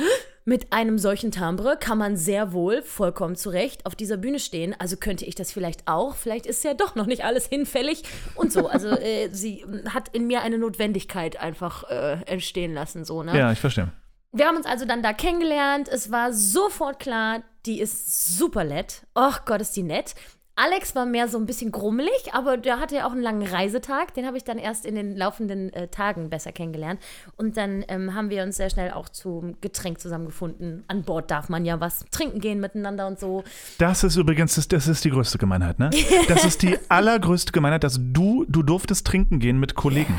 mit 0.45 0.73
einem 0.73 0.99
solchen 0.99 1.31
Timbre 1.31 1.77
kann 1.79 1.99
man 1.99 2.17
sehr 2.17 2.53
wohl 2.53 2.83
vollkommen 2.83 3.37
zurecht 3.37 3.87
auf 3.87 3.95
dieser 3.95 4.17
Bühne 4.17 4.39
stehen. 4.39 4.75
Also 4.79 4.97
könnte 4.97 5.25
ich 5.25 5.35
das 5.35 5.53
vielleicht 5.53 5.89
auch. 5.89 6.15
Vielleicht 6.15 6.47
ist 6.47 6.65
ja 6.65 6.75
doch 6.75 6.95
noch 6.95 7.07
nicht 7.07 7.25
alles 7.25 7.47
hinfällig 7.47 8.05
und 8.35 8.53
so. 8.53 8.69
Also 8.69 8.89
äh, 8.99 9.29
sie 9.31 9.65
hat 9.89 10.09
in 10.09 10.27
mir 10.27 10.43
eine 10.43 10.59
Notwendigkeit 10.59 11.39
einfach 11.39 11.85
äh, 11.91 12.23
entstehen 12.27 12.73
lassen, 12.73 13.05
so, 13.05 13.23
ne? 13.23 13.37
Ja, 13.37 13.53
ich 13.53 13.59
verstehe. 13.59 13.89
Wir 14.33 14.47
haben 14.47 14.57
uns 14.57 14.67
also 14.67 14.87
dann 14.87 15.03
da 15.03 15.13
kennengelernt. 15.13 15.89
Es 15.89 16.11
war 16.11 16.33
sofort 16.33 16.99
klar, 16.99 17.43
die 17.67 17.81
ist 17.81 18.37
super 18.39 18.65
nett. 18.65 19.03
Och 19.15 19.45
Gott, 19.45 19.61
ist 19.61 19.77
die 19.77 19.83
nett. 19.83 20.15
Alex 20.55 20.95
war 20.95 21.07
mehr 21.07 21.29
so 21.29 21.39
ein 21.39 21.47
bisschen 21.47 21.73
grummelig, 21.73 22.13
aber 22.35 22.59
der 22.59 22.79
hatte 22.79 22.97
ja 22.97 23.07
auch 23.07 23.13
einen 23.13 23.23
langen 23.23 23.47
Reisetag. 23.47 24.13
Den 24.15 24.27
habe 24.27 24.37
ich 24.37 24.45
dann 24.45 24.59
erst 24.59 24.85
in 24.85 24.95
den 24.95 25.17
laufenden 25.17 25.73
äh, 25.73 25.89
Tagen 25.89 26.29
besser 26.29 26.53
kennengelernt. 26.53 27.01
Und 27.37 27.57
dann 27.57 27.85
ähm, 27.89 28.15
haben 28.15 28.29
wir 28.29 28.43
uns 28.43 28.59
sehr 28.59 28.69
schnell 28.69 28.91
auch 28.91 29.09
zum 29.09 29.59
Getränk 29.63 29.99
zusammengefunden. 29.99 30.85
An 30.89 31.05
Bord 31.05 31.31
darf 31.31 31.49
man 31.49 31.65
ja 31.65 31.81
was 31.81 32.05
trinken 32.11 32.41
gehen 32.41 32.61
miteinander 32.61 33.07
und 33.07 33.19
so. 33.19 33.45
Das 33.79 34.05
ist 34.05 34.17
übrigens, 34.17 34.55
das, 34.57 34.69
das 34.69 34.89
ist 34.89 35.05
die 35.05 35.11
größte 35.11 35.39
Gemeinheit, 35.39 35.79
ne? 35.79 35.89
Das 36.29 36.45
ist 36.45 36.61
die 36.63 36.79
allergrößte 36.91 37.53
Gemeinheit, 37.53 37.83
dass 37.83 37.99
du, 37.99 38.45
du 38.47 38.63
durftest 38.63 39.07
trinken 39.07 39.39
gehen 39.39 39.59
mit 39.59 39.75
Kollegen. 39.75 40.19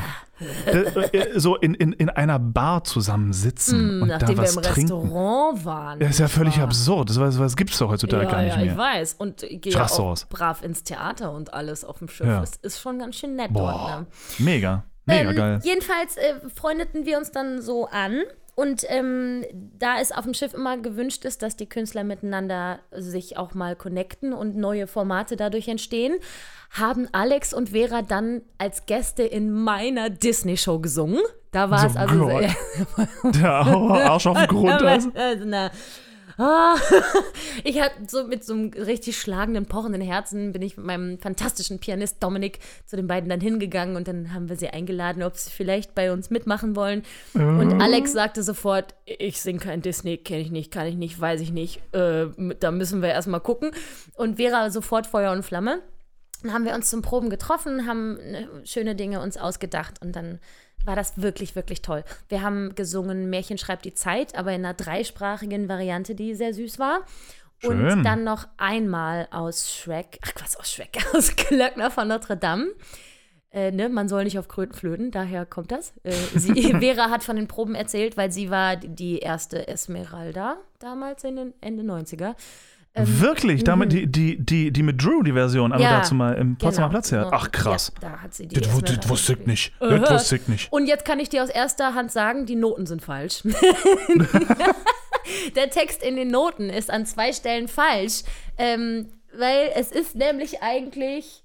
Äh, 0.66 0.78
äh, 1.16 1.38
so 1.38 1.54
in, 1.56 1.74
in, 1.74 1.92
in 1.92 2.10
einer 2.10 2.40
Bar 2.40 2.82
zusammensitzen 2.82 4.02
und 4.02 4.08
da 4.08 4.18
Nachdem 4.18 4.36
wir 4.36 4.42
was 4.42 4.56
im 4.56 4.62
trinken. 4.62 4.92
Restaurant 4.92 5.64
waren. 5.64 6.00
Das 6.00 6.10
ist 6.10 6.18
ja 6.18 6.26
völlig 6.28 6.56
war- 6.58 6.64
absurd. 6.64 7.08
Das, 7.10 7.20
was, 7.20 7.38
was 7.38 7.54
gibt's 7.56 7.78
doch 7.78 7.88
heutzutage 7.88 8.24
Ja, 8.24 8.30
gar 8.30 8.42
nicht 8.42 8.56
ja, 8.56 8.60
ich 8.62 8.66
mehr. 8.66 8.76
weiß. 8.76 9.14
Und 9.14 9.44
ich 9.44 9.60
gehe 9.62 9.72
ja 9.72 9.78
Krass 10.28 10.38
brav 10.38 10.62
ins 10.62 10.82
Theater 10.84 11.32
und 11.32 11.54
alles 11.54 11.84
auf 11.84 11.98
dem 11.98 12.08
Schiff. 12.08 12.26
Ja. 12.26 12.42
Es 12.42 12.56
ist 12.56 12.80
schon 12.80 12.98
ganz 12.98 13.16
schön 13.16 13.36
nett 13.36 13.50
dort. 13.52 13.74
Boah, 13.74 14.00
Ne? 14.00 14.06
mega. 14.44 14.84
Mega 15.06 15.30
ähm, 15.30 15.36
geil. 15.36 15.60
Jedenfalls 15.62 16.16
äh, 16.16 16.34
freundeten 16.54 17.04
wir 17.06 17.18
uns 17.18 17.30
dann 17.30 17.60
so 17.62 17.86
an. 17.86 18.22
Und 18.56 18.84
ähm, 18.88 19.44
da 19.52 19.98
es 20.00 20.12
auf 20.12 20.24
dem 20.24 20.32
Schiff 20.32 20.54
immer 20.54 20.76
gewünscht 20.78 21.24
ist, 21.24 21.42
dass 21.42 21.56
die 21.56 21.68
Künstler 21.68 22.04
miteinander 22.04 22.78
sich 22.92 23.36
auch 23.36 23.52
mal 23.54 23.74
connecten 23.74 24.32
und 24.32 24.56
neue 24.56 24.86
Formate 24.86 25.34
dadurch 25.34 25.66
entstehen, 25.66 26.14
haben 26.70 27.08
Alex 27.10 27.52
und 27.52 27.70
Vera 27.70 28.02
dann 28.02 28.42
als 28.58 28.86
Gäste 28.86 29.24
in 29.24 29.50
meiner 29.50 30.08
Disney-Show 30.08 30.78
gesungen. 30.78 31.20
Da 31.50 31.68
war 31.70 31.80
So 31.80 31.86
es 31.88 31.96
also 31.96 32.18
Gott. 32.26 32.44
Der 33.34 33.50
Arsch 33.52 34.26
auf 34.28 34.38
den 34.38 34.46
Grund. 34.46 34.70
Also. 34.82 35.10
also, 35.14 35.44
na, 35.46 35.70
ah, 36.38 36.76
ich 37.64 37.80
hatte 37.80 37.96
so 38.08 38.24
mit 38.26 38.44
so 38.44 38.54
einem 38.54 38.70
richtig 38.70 39.18
schlagenden, 39.18 39.66
pochenden 39.66 40.02
Herzen 40.02 40.52
bin 40.52 40.62
ich 40.62 40.76
mit 40.76 40.86
meinem 40.86 41.18
fantastischen 41.18 41.78
Pianist 41.78 42.22
Dominik 42.22 42.58
zu 42.86 42.96
den 42.96 43.06
beiden 43.06 43.28
dann 43.28 43.40
hingegangen 43.40 43.96
und 43.96 44.08
dann 44.08 44.32
haben 44.32 44.48
wir 44.48 44.56
sie 44.56 44.68
eingeladen, 44.68 45.22
ob 45.22 45.36
sie 45.36 45.50
vielleicht 45.50 45.94
bei 45.94 46.12
uns 46.12 46.30
mitmachen 46.30 46.76
wollen. 46.76 47.02
Und 47.34 47.80
Alex 47.80 48.12
sagte 48.12 48.42
sofort, 48.42 48.94
ich 49.04 49.40
singe 49.40 49.60
kein 49.60 49.82
Disney, 49.82 50.16
kenne 50.16 50.40
ich 50.40 50.50
nicht, 50.50 50.70
kann 50.70 50.86
ich 50.86 50.96
nicht, 50.96 51.20
weiß 51.20 51.40
ich 51.40 51.52
nicht, 51.52 51.80
äh, 51.92 52.26
da 52.60 52.70
müssen 52.70 53.02
wir 53.02 53.10
erstmal 53.10 53.40
gucken. 53.40 53.70
Und 54.14 54.36
Vera 54.36 54.70
sofort 54.70 55.06
Feuer 55.06 55.32
und 55.32 55.44
Flamme. 55.44 55.80
Dann 56.42 56.52
haben 56.52 56.64
wir 56.66 56.74
uns 56.74 56.90
zum 56.90 57.00
Proben 57.00 57.30
getroffen, 57.30 57.86
haben 57.86 58.18
äh, 58.18 58.46
schöne 58.64 58.94
Dinge 58.94 59.20
uns 59.20 59.36
ausgedacht 59.36 60.02
und 60.02 60.14
dann 60.14 60.40
war 60.84 60.96
das 60.96 61.20
wirklich, 61.20 61.56
wirklich 61.56 61.82
toll. 61.82 62.04
Wir 62.28 62.42
haben 62.42 62.74
gesungen 62.74 63.30
Märchen 63.30 63.58
schreibt 63.58 63.84
die 63.84 63.94
Zeit, 63.94 64.36
aber 64.36 64.52
in 64.52 64.64
einer 64.64 64.74
dreisprachigen 64.74 65.68
Variante, 65.68 66.14
die 66.14 66.34
sehr 66.34 66.54
süß 66.54 66.78
war. 66.78 67.00
Schön. 67.58 67.88
Und 67.88 68.04
dann 68.04 68.24
noch 68.24 68.46
einmal 68.56 69.28
aus 69.30 69.72
Shrek, 69.72 70.18
ach 70.22 70.32
was, 70.40 70.56
aus 70.56 70.70
Shrek, 70.70 70.98
aus 71.14 71.34
Glöckner 71.36 71.90
von 71.90 72.08
Notre 72.08 72.36
Dame. 72.36 72.68
Äh, 73.54 73.70
ne, 73.70 73.88
man 73.88 74.08
soll 74.08 74.24
nicht 74.24 74.38
auf 74.38 74.48
Kröten 74.48 74.74
flöten, 74.74 75.10
daher 75.12 75.46
kommt 75.46 75.70
das. 75.70 75.94
Äh, 76.02 76.12
sie, 76.34 76.74
Vera 76.80 77.08
hat 77.08 77.22
von 77.22 77.36
den 77.36 77.46
Proben 77.46 77.76
erzählt, 77.76 78.16
weil 78.16 78.32
sie 78.32 78.50
war 78.50 78.76
die 78.76 79.20
erste 79.20 79.68
Esmeralda 79.68 80.56
damals 80.80 81.22
in 81.22 81.36
den 81.36 81.54
Ende 81.60 81.84
90er. 81.84 82.34
Wirklich? 82.96 83.64
Damit 83.64 83.92
die, 83.92 84.06
die, 84.06 84.38
die, 84.38 84.70
die 84.70 84.82
mit 84.84 85.02
Drew, 85.02 85.22
die 85.22 85.32
Version, 85.32 85.72
aber 85.72 85.82
Ähm, 85.82 85.88
mhm. 85.88 85.92
Ja, 85.92 85.98
dazu 85.98 86.14
mal 86.14 86.34
im 86.34 86.56
Potsdamer 86.56 86.88
genau. 86.88 87.00
Platz 87.00 87.12
her. 87.12 87.28
Ach 87.32 87.50
krass. 87.50 87.92
Ja, 88.00 88.08
da 88.08 88.22
hat 88.22 88.34
sie 88.34 88.46
die 88.46 88.54
das, 88.54 88.82
das 88.82 89.08
wusste 89.08 89.32
ich 89.32 89.46
nicht. 89.46 89.72
Aha. 89.80 89.98
Das 89.98 90.10
wusste 90.12 90.36
ich 90.36 90.46
nicht. 90.46 90.72
Und 90.72 90.86
jetzt 90.86 91.04
kann 91.04 91.18
ich 91.18 91.28
dir 91.28 91.42
aus 91.42 91.50
erster 91.50 91.94
Hand 91.94 92.12
sagen, 92.12 92.46
die 92.46 92.54
Noten 92.54 92.86
sind 92.86 93.02
falsch. 93.02 93.42
Der 95.56 95.70
Text 95.70 96.02
in 96.02 96.16
den 96.16 96.28
Noten 96.28 96.68
ist 96.68 96.90
an 96.90 97.06
zwei 97.06 97.32
Stellen 97.32 97.66
falsch, 97.66 98.22
ähm, 98.58 99.08
weil 99.36 99.72
es 99.74 99.90
ist 99.90 100.14
nämlich 100.14 100.62
eigentlich 100.62 101.42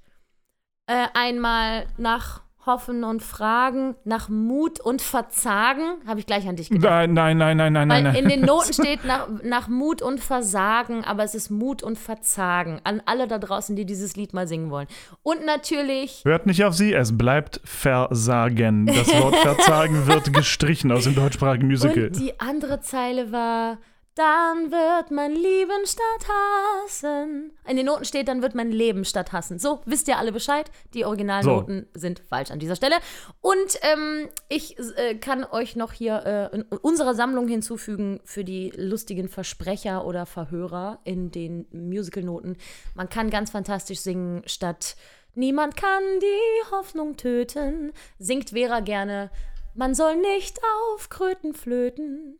äh, 0.87 1.07
einmal 1.13 1.85
nach 1.97 2.41
Hoffen 2.69 3.03
und 3.03 3.23
Fragen, 3.23 3.95
nach 4.03 4.29
Mut 4.29 4.79
und 4.79 5.01
Verzagen, 5.01 5.95
habe 6.05 6.19
ich 6.19 6.27
gleich 6.27 6.47
an 6.47 6.55
dich 6.55 6.69
gedacht. 6.69 7.09
Nein, 7.09 7.13
nein, 7.13 7.37
nein, 7.37 7.57
nein, 7.57 7.73
nein, 7.73 7.89
Weil 7.89 8.03
nein. 8.03 8.15
in 8.15 8.29
den 8.29 8.41
Noten 8.41 8.73
steht 8.73 9.05
nach, 9.05 9.27
nach 9.43 9.67
Mut 9.67 10.03
und 10.03 10.19
Versagen, 10.19 11.03
aber 11.03 11.23
es 11.23 11.33
ist 11.33 11.49
Mut 11.49 11.81
und 11.81 11.97
Verzagen. 11.97 12.79
An 12.83 13.01
alle 13.05 13.27
da 13.27 13.39
draußen, 13.39 13.75
die 13.75 13.85
dieses 13.85 14.15
Lied 14.15 14.33
mal 14.33 14.47
singen 14.47 14.69
wollen. 14.69 14.87
Und 15.23 15.45
natürlich 15.45 16.21
Hört 16.25 16.45
nicht 16.45 16.63
auf 16.63 16.75
sie, 16.75 16.93
es 16.93 17.17
bleibt 17.17 17.59
Versagen. 17.63 18.85
Das 18.85 19.07
Wort 19.19 19.35
Verzagen 19.37 20.05
wird 20.05 20.31
gestrichen 20.31 20.91
aus 20.91 21.05
dem 21.05 21.15
deutschsprachigen 21.15 21.67
Musical. 21.67 22.05
Und 22.07 22.19
die 22.19 22.39
andere 22.39 22.81
Zeile 22.81 23.31
war, 23.31 23.79
dann 24.19 24.69
wird 24.69 25.11
man 25.11 25.31
lieben 25.31 25.85
statt 25.85 26.27
hassen. 26.27 27.53
In 27.65 27.77
den 27.77 27.85
Noten 27.85 28.03
steht, 28.03 28.27
dann 28.27 28.41
wird 28.41 28.53
man 28.53 28.69
leben 28.69 29.05
statt 29.05 29.31
hassen. 29.31 29.59
So, 29.59 29.79
wisst 29.85 30.09
ihr 30.09 30.17
alle 30.17 30.33
Bescheid? 30.33 30.69
Die 30.93 31.05
Originalnoten 31.05 31.87
sind 31.93 32.19
falsch 32.19 32.51
an 32.51 32.59
dieser 32.59 32.75
Stelle. 32.75 32.97
Und 33.39 33.79
ähm, 33.81 34.27
ich 34.49 34.77
äh, 34.97 35.15
kann 35.15 35.45
euch 35.45 35.77
noch 35.77 35.93
hier 35.93 36.51
äh, 36.51 36.55
in 36.55 36.63
unserer 36.63 37.15
Sammlung 37.15 37.47
hinzufügen 37.47 38.19
für 38.25 38.43
die 38.43 38.73
lustigen 38.75 39.29
Versprecher 39.29 40.05
oder 40.05 40.25
Verhörer 40.25 40.99
in 41.05 41.31
den 41.31 41.65
Musicalnoten. 41.71 42.57
Man 42.95 43.07
kann 43.07 43.29
ganz 43.29 43.51
fantastisch 43.51 43.99
singen 43.99 44.43
statt 44.45 44.97
Niemand 45.35 45.77
kann 45.77 46.03
die 46.21 46.71
Hoffnung 46.71 47.15
töten, 47.15 47.93
singt 48.17 48.49
Vera 48.49 48.81
gerne. 48.81 49.29
Man 49.75 49.93
soll 49.93 50.17
nicht 50.17 50.59
auf 50.91 51.07
Kröten 51.07 51.53
flöten. 51.53 52.39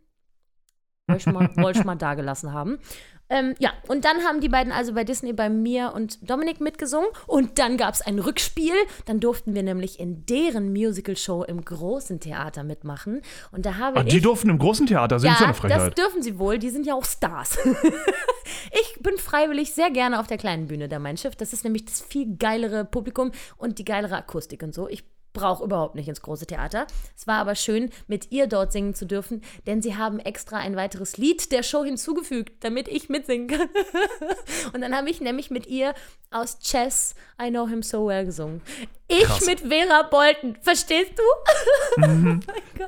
Wollte 1.09 1.29
ich 1.29 1.33
mal, 1.33 1.49
wollte 1.57 1.79
ich 1.79 1.85
mal 1.85 1.95
da 1.95 2.13
gelassen 2.13 2.53
haben. 2.53 2.79
Ähm, 3.31 3.53
ja, 3.59 3.73
und 3.87 4.05
dann 4.05 4.23
haben 4.23 4.41
die 4.41 4.49
beiden 4.49 4.73
also 4.73 4.93
bei 4.93 5.03
Disney 5.03 5.33
bei 5.33 5.49
mir 5.49 5.93
und 5.93 6.27
Dominik 6.27 6.61
mitgesungen. 6.61 7.07
Und 7.27 7.59
dann 7.59 7.77
gab 7.77 7.93
es 7.93 8.01
ein 8.01 8.17
Rückspiel. 8.17 8.73
Dann 9.05 9.19
durften 9.19 9.53
wir 9.53 9.61
nämlich 9.61 9.99
in 9.99 10.25
deren 10.25 10.71
Musical-Show 10.71 11.43
im 11.43 11.63
großen 11.63 12.19
Theater 12.19 12.63
mitmachen. 12.63 13.21
Und 13.51 13.67
da 13.67 13.77
habe 13.77 14.03
die 14.05 14.17
ich. 14.17 14.23
durften 14.23 14.49
im 14.49 14.57
großen 14.57 14.87
Theater 14.87 15.19
singen, 15.19 15.33
Ja, 15.33 15.37
so 15.37 15.43
eine 15.43 15.53
das 15.53 15.59
Frechheit. 15.61 15.97
dürfen 15.97 16.23
sie 16.23 16.39
wohl. 16.39 16.57
Die 16.57 16.71
sind 16.71 16.87
ja 16.87 16.95
auch 16.95 17.05
Stars. 17.05 17.59
ich 18.71 18.99
bin 19.01 19.17
freiwillig 19.17 19.73
sehr 19.75 19.91
gerne 19.91 20.19
auf 20.19 20.25
der 20.25 20.37
kleinen 20.37 20.65
Bühne 20.65 20.89
der 20.89 20.97
Mein 20.99 21.17
Schiff. 21.17 21.35
Das 21.35 21.53
ist 21.53 21.63
nämlich 21.63 21.85
das 21.85 22.01
viel 22.01 22.35
geilere 22.37 22.83
Publikum 22.83 23.31
und 23.57 23.77
die 23.77 23.85
geilere 23.85 24.15
Akustik 24.15 24.63
und 24.63 24.73
so. 24.73 24.87
Ich 24.89 25.03
brauche 25.33 25.63
überhaupt 25.63 25.95
nicht 25.95 26.07
ins 26.07 26.21
große 26.21 26.45
Theater. 26.45 26.87
Es 27.15 27.27
war 27.27 27.35
aber 27.37 27.55
schön, 27.55 27.89
mit 28.07 28.31
ihr 28.31 28.47
dort 28.47 28.71
singen 28.71 28.93
zu 28.93 29.05
dürfen, 29.05 29.41
denn 29.67 29.81
sie 29.81 29.95
haben 29.95 30.19
extra 30.19 30.57
ein 30.57 30.75
weiteres 30.75 31.17
Lied 31.17 31.51
der 31.51 31.63
Show 31.63 31.83
hinzugefügt, 31.83 32.63
damit 32.63 32.87
ich 32.87 33.09
mitsingen 33.09 33.47
kann. 33.47 33.69
und 34.73 34.81
dann 34.81 34.95
habe 34.95 35.09
ich 35.09 35.21
nämlich 35.21 35.51
mit 35.51 35.67
ihr 35.67 35.93
aus 36.31 36.59
Chess 36.59 37.15
I 37.41 37.49
Know 37.49 37.67
Him 37.67 37.83
So 37.83 38.07
Well 38.07 38.25
gesungen. 38.25 38.61
Ich 39.07 39.23
Krass. 39.23 39.45
mit 39.45 39.59
Vera 39.61 40.03
Bolton. 40.03 40.57
Verstehst 40.61 41.13
du? 41.17 42.01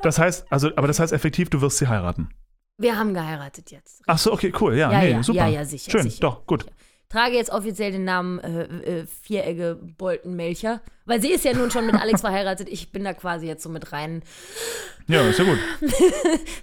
Das 0.02 0.18
heißt, 0.18 0.46
also, 0.50 0.70
aber 0.76 0.86
das 0.88 0.98
heißt 0.98 1.12
effektiv, 1.12 1.50
du 1.50 1.60
wirst 1.60 1.78
sie 1.78 1.86
heiraten. 1.86 2.30
Wir 2.78 2.98
haben 2.98 3.14
geheiratet 3.14 3.70
jetzt. 3.70 4.02
Ach 4.06 4.18
so, 4.18 4.32
okay, 4.32 4.52
cool. 4.60 4.76
Ja, 4.76 4.90
Ja, 4.90 4.98
nee, 5.00 5.10
ja, 5.12 5.22
super. 5.22 5.38
ja, 5.40 5.48
ja, 5.48 5.64
sicher, 5.64 5.90
Schön, 5.90 6.02
sicher. 6.04 6.20
doch, 6.20 6.46
gut. 6.46 6.66
Trage 7.12 7.36
jetzt 7.36 7.50
offiziell 7.50 7.92
den 7.92 8.04
Namen 8.04 8.38
äh, 8.40 8.62
äh, 8.62 9.06
Vieregge 9.06 9.78
Bolton 9.98 10.34
Melcher, 10.34 10.80
weil 11.04 11.20
sie 11.20 11.30
ist 11.30 11.44
ja 11.44 11.52
nun 11.52 11.70
schon 11.70 11.86
mit 11.86 11.94
Alex 11.94 12.20
verheiratet. 12.22 12.68
Ich 12.70 12.90
bin 12.90 13.04
da 13.04 13.12
quasi 13.12 13.46
jetzt 13.46 13.62
so 13.62 13.68
mit 13.68 13.92
rein. 13.92 14.22
Ja, 15.08 15.28
ist 15.28 15.38
ja 15.38 15.44
gut. 15.44 15.58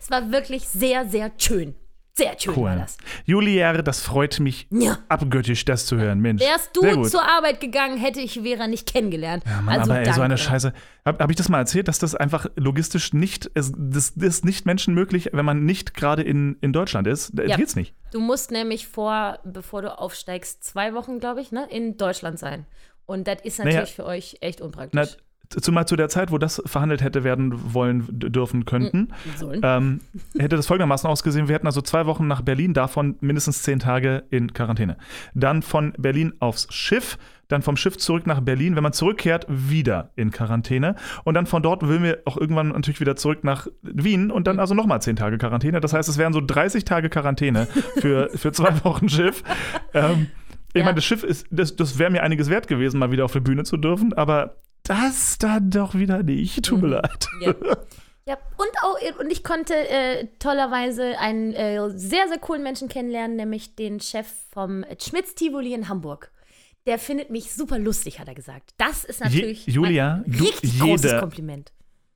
Es 0.02 0.10
war 0.10 0.32
wirklich 0.32 0.68
sehr, 0.68 1.08
sehr 1.08 1.32
schön. 1.38 1.76
Sehr 2.20 2.40
schön 2.40 2.56
war 2.56 2.74
Cool. 2.74 2.80
das. 2.80 2.98
Juliere, 3.26 3.84
das 3.84 4.02
freut 4.02 4.40
mich 4.40 4.68
Ja. 4.70 4.98
abgöttisch, 5.10 5.66
das 5.66 5.86
zu 5.86 5.98
hören. 5.98 6.20
Mensch. 6.20 6.42
Wärst 6.42 6.76
du 6.76 7.04
zur 7.06 7.24
Arbeit 7.24 7.60
gegangen, 7.60 7.98
hätte 7.98 8.20
ich 8.20 8.40
Vera 8.42 8.68
nicht 8.68 8.92
kennengelernt. 8.92 9.44
Ja, 9.46 9.62
Mann, 9.62 9.80
also 9.80 9.92
aber 9.92 10.02
ey, 10.06 10.14
so 10.14 10.22
eine 10.22 10.38
Scheiße. 10.38 10.74
Habe 11.06 11.24
hab 11.24 11.30
ich 11.30 11.36
das 11.38 11.50
mal 11.50 11.60
erzählt, 11.60 11.88
dass 11.88 11.98
das 12.00 12.14
einfach 12.16 12.46
logistisch 12.56 13.14
nicht, 13.14 13.50
es, 13.56 13.72
das, 13.76 14.14
das 14.16 14.36
ist 14.36 14.46
nicht 14.46 14.66
menschenmöglich, 14.66 15.30
wenn 15.34 15.46
man 15.46 15.66
nicht 15.66 15.94
gerade 15.94 16.22
in, 16.22 16.58
in 16.62 16.74
Deutschland 16.74 17.08
ist. 17.08 17.32
Da 17.34 17.44
Ja. 17.44 17.56
geht's 17.56 17.76
nicht. 17.76 17.94
Du 18.12 18.20
musst 18.20 18.52
nämlich 18.52 18.88
vor, 18.88 19.40
bevor 19.44 19.82
du 19.82 19.98
aufsteigst, 19.98 20.64
zwei 20.64 20.94
Wochen, 20.94 21.20
glaube 21.20 21.42
ich, 21.42 21.52
ne, 21.52 21.68
in 21.70 21.98
Deutschland 21.98 22.38
sein. 22.40 22.66
Und 23.06 23.28
das 23.28 23.38
ist 23.44 23.58
natürlich 23.60 23.76
Naja. 23.76 23.86
für 23.88 24.06
euch 24.06 24.38
echt 24.42 24.62
unpraktisch. 24.62 25.18
Zumal 25.50 25.88
zu 25.88 25.96
der 25.96 26.10
Zeit, 26.10 26.32
wo 26.32 26.38
das 26.38 26.62
verhandelt 26.68 27.02
hätte 27.02 27.24
werden 27.24 27.74
wollen, 27.74 28.06
dürfen, 28.12 28.66
könnten, 28.66 29.08
Sollen. 29.36 29.62
ähm, 29.64 30.00
hätte 30.38 30.56
das 30.56 30.68
folgendermaßen 30.68 31.10
ausgesehen: 31.10 31.48
Wir 31.48 31.56
hätten 31.56 31.66
also 31.66 31.82
zwei 31.82 32.06
Wochen 32.06 32.28
nach 32.28 32.42
Berlin, 32.42 32.76
davon 32.76 33.16
mindestens 33.20 33.64
zehn 33.64 33.80
Tage 33.80 34.24
in 34.30 34.54
Quarantäne. 34.54 34.98
Dann 35.34 35.64
von 35.64 35.94
Berlin 35.98 36.34
aufs 36.40 36.72
Schiff, 36.72 37.18
dann 37.48 37.64
vom 37.64 37.78
Schiff 37.78 37.98
zurück 37.98 38.28
nach 38.28 38.42
Berlin. 38.42 38.76
Wenn 38.76 38.84
man 38.84 38.94
zurückkehrt, 38.94 39.48
wieder 39.50 40.12
in 40.16 40.30
Quarantäne. 40.30 40.96
Und 41.24 41.34
dann 41.34 41.48
von 41.48 41.64
dort 41.64 41.88
will 41.88 42.04
wir 42.04 42.20
auch 42.26 42.38
irgendwann 42.38 42.68
natürlich 42.68 43.00
wieder 43.02 43.16
zurück 43.16 43.44
nach 43.44 43.66
Wien 43.82 44.30
und 44.30 44.46
dann 44.46 44.60
also 44.60 44.76
nochmal 44.76 45.02
zehn 45.02 45.16
Tage 45.16 45.40
Quarantäne. 45.40 45.80
Das 45.82 45.94
heißt, 45.94 46.08
es 46.10 46.20
wären 46.20 46.32
so 46.32 46.42
30 46.46 46.86
Tage 46.86 47.10
Quarantäne 47.10 47.66
für, 47.98 48.30
für 48.36 48.52
zwei 48.52 48.72
Wochen 48.84 49.10
Schiff. 49.10 49.44
Ähm, 49.96 50.28
ich 50.74 50.82
Ja. 50.82 50.84
meine, 50.84 50.96
das 50.98 51.06
Schiff 51.06 51.24
ist, 51.24 51.48
das, 51.50 51.76
das 51.76 51.98
wäre 51.98 52.12
mir 52.12 52.22
einiges 52.22 52.52
wert 52.52 52.68
gewesen, 52.68 53.00
mal 53.00 53.10
wieder 53.10 53.26
auf 53.26 53.34
der 53.34 53.40
Bühne 53.40 53.64
zu 53.64 53.78
dürfen, 53.78 54.14
aber 54.14 54.58
das 54.90 55.38
dann 55.38 55.70
doch 55.70 55.96
wieder 55.96 56.24
nicht. 56.24 56.64
Tut 56.66 56.82
mir 56.82 56.88
leid. 56.90 57.28
Ja. 57.42 57.54
Ja, 58.28 58.38
und, 58.58 58.68
auch, 58.84 59.20
und 59.22 59.32
ich 59.32 59.44
konnte 59.44 59.74
äh, 59.74 60.28
tollerweise 60.38 61.18
einen 61.20 61.52
äh, 61.54 61.90
sehr, 61.98 62.28
sehr 62.28 62.38
coolen 62.38 62.62
Menschen 62.62 62.88
kennenlernen, 62.88 63.36
nämlich 63.38 63.76
den 63.76 64.00
Chef 64.00 64.28
vom 64.52 64.86
Schmitz 65.02 65.34
Tivoli 65.34 65.74
in 65.74 65.90
Hamburg. 65.90 66.32
Der 66.86 67.00
findet 67.00 67.32
mich 67.32 67.52
super 67.54 67.80
lustig, 67.80 68.20
hat 68.20 68.28
er 68.28 68.36
gesagt. 68.36 68.72
Das 68.78 69.04
ist 69.04 69.22
natürlich 69.22 69.66
Je- 69.66 69.74
Julia, 69.74 70.22
ein 70.26 70.32
du- 70.32 70.44
richtig 70.44 70.80
großes 70.80 71.06
jeder- 71.12 71.20
Kompliment. 71.22 71.72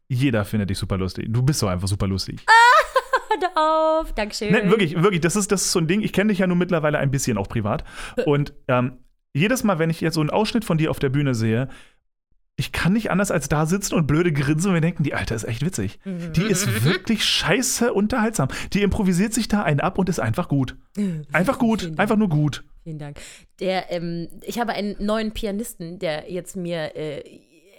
Jeder 0.07 0.45
findet 0.45 0.69
dich 0.69 0.77
super 0.77 0.97
lustig. 0.97 1.25
Du 1.29 1.41
bist 1.41 1.59
so 1.59 1.67
einfach 1.67 1.87
super 1.87 2.05
lustig. 2.05 2.45
Hört 3.29 3.57
auf, 3.57 4.13
Dankeschön. 4.13 4.51
Ne, 4.51 4.69
wirklich, 4.69 5.01
wirklich, 5.01 5.21
das 5.21 5.35
ist, 5.35 5.51
das 5.51 5.63
ist 5.65 5.71
so 5.71 5.79
ein 5.79 5.87
Ding. 5.87 6.01
Ich 6.01 6.13
kenne 6.13 6.29
dich 6.29 6.37
ja 6.39 6.45
nun 6.45 6.59
mittlerweile 6.59 6.99
ein 6.99 7.09
bisschen 7.09 7.39
auch 7.39 7.47
privat. 7.49 7.83
Und 8.27 8.53
ähm, 8.67 8.99
jedes 9.33 9.63
Mal, 9.63 9.79
wenn 9.79 9.89
ich 9.89 9.99
jetzt 10.01 10.13
so 10.13 10.21
einen 10.21 10.29
Ausschnitt 10.29 10.63
von 10.63 10.77
dir 10.77 10.91
auf 10.91 10.99
der 10.99 11.09
Bühne 11.09 11.33
sehe, 11.33 11.69
ich 12.55 12.71
kann 12.71 12.93
nicht 12.93 13.09
anders 13.09 13.31
als 13.31 13.49
da 13.49 13.65
sitzen 13.65 13.95
und 13.95 14.05
blöde 14.05 14.31
grinsen 14.31 14.69
und 14.69 14.73
mir 14.75 14.81
denken, 14.81 15.03
die 15.03 15.15
Alte 15.15 15.33
ist 15.33 15.43
echt 15.43 15.65
witzig. 15.65 15.99
Die 16.05 16.43
ist 16.43 16.85
wirklich 16.85 17.25
scheiße 17.25 17.91
unterhaltsam. 17.91 18.49
Die 18.73 18.83
improvisiert 18.83 19.33
sich 19.33 19.47
da 19.47 19.63
einen 19.63 19.79
ab 19.79 19.97
und 19.97 20.07
ist 20.07 20.19
einfach 20.19 20.49
gut. 20.49 20.77
Einfach 21.31 21.57
gut, 21.57 21.97
einfach 21.97 22.17
nur 22.17 22.29
gut. 22.29 22.63
Vielen 22.83 22.99
Dank. 22.99 23.17
Der, 23.59 23.91
ähm, 23.91 24.27
ich 24.41 24.59
habe 24.59 24.73
einen 24.73 24.95
neuen 24.99 25.31
Pianisten, 25.31 25.97
der 25.97 26.31
jetzt 26.31 26.55
mir 26.55 26.95
äh, 26.95 27.23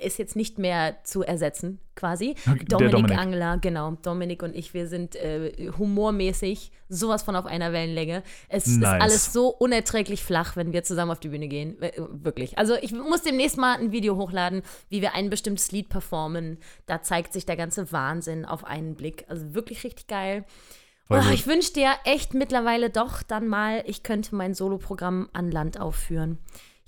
ist 0.01 0.19
jetzt 0.19 0.37
nicht 0.37 0.59
mehr 0.59 1.03
zu 1.05 1.23
ersetzen, 1.23 1.81
quasi. 1.95 2.35
Okay, 2.47 2.65
Dominik, 2.67 2.93
Dominik. 2.93 3.19
Angler, 3.19 3.59
genau. 3.59 3.93
Dominik 4.03 4.43
und 4.43 4.55
ich, 4.55 4.75
wir 4.75 4.87
sind 4.89 5.17
äh, 5.17 5.71
humormäßig 5.79 6.73
sowas 6.89 7.23
von 7.23 7.37
auf 7.37 7.47
einer 7.47 7.73
Wellenlänge. 7.73 8.23
Es 8.49 8.67
Nice. 8.67 8.77
ist 8.77 9.03
alles 9.03 9.33
so 9.33 9.49
unerträglich 9.49 10.23
flach, 10.23 10.57
wenn 10.57 10.73
wir 10.73 10.85
zusammen 10.85 11.13
auf 11.13 11.21
die 11.21 11.29
Bühne 11.29 11.49
gehen. 11.49 11.81
Äh, 11.83 11.93
Wirklich. 11.99 12.59
Also 12.59 12.75
ich 12.81 12.93
muss 12.93 13.23
demnächst 13.23 13.57
mal 13.57 13.79
ein 13.79 13.93
Video 13.93 14.17
hochladen, 14.17 14.63
wie 14.89 15.01
wir 15.01 15.15
ein 15.15 15.31
bestimmtes 15.31 15.73
Lied 15.73 15.89
performen. 15.89 16.59
Da 16.87 17.03
zeigt 17.03 17.33
sich 17.33 17.47
der 17.47 17.57
ganze 17.57 17.91
Wahnsinn 17.93 18.45
auf 18.45 18.65
einen 18.65 18.95
Blick. 18.95 19.25
Also 19.29 19.55
wirklich 19.55 19.85
richtig 19.85 20.07
geil. 20.07 20.45
Oh, 21.11 21.21
ich 21.33 21.47
wünschte 21.47 21.81
ja 21.81 21.95
echt 22.05 22.33
mittlerweile 22.33 22.89
doch 22.89 23.23
dann 23.23 23.47
mal, 23.47 23.85
ich 23.87 24.03
könnte 24.03 24.35
mein 24.35 24.55
Soloprogramm 24.55 25.29
an 25.35 25.51
Land 25.51 25.79
aufführen. 25.79 26.39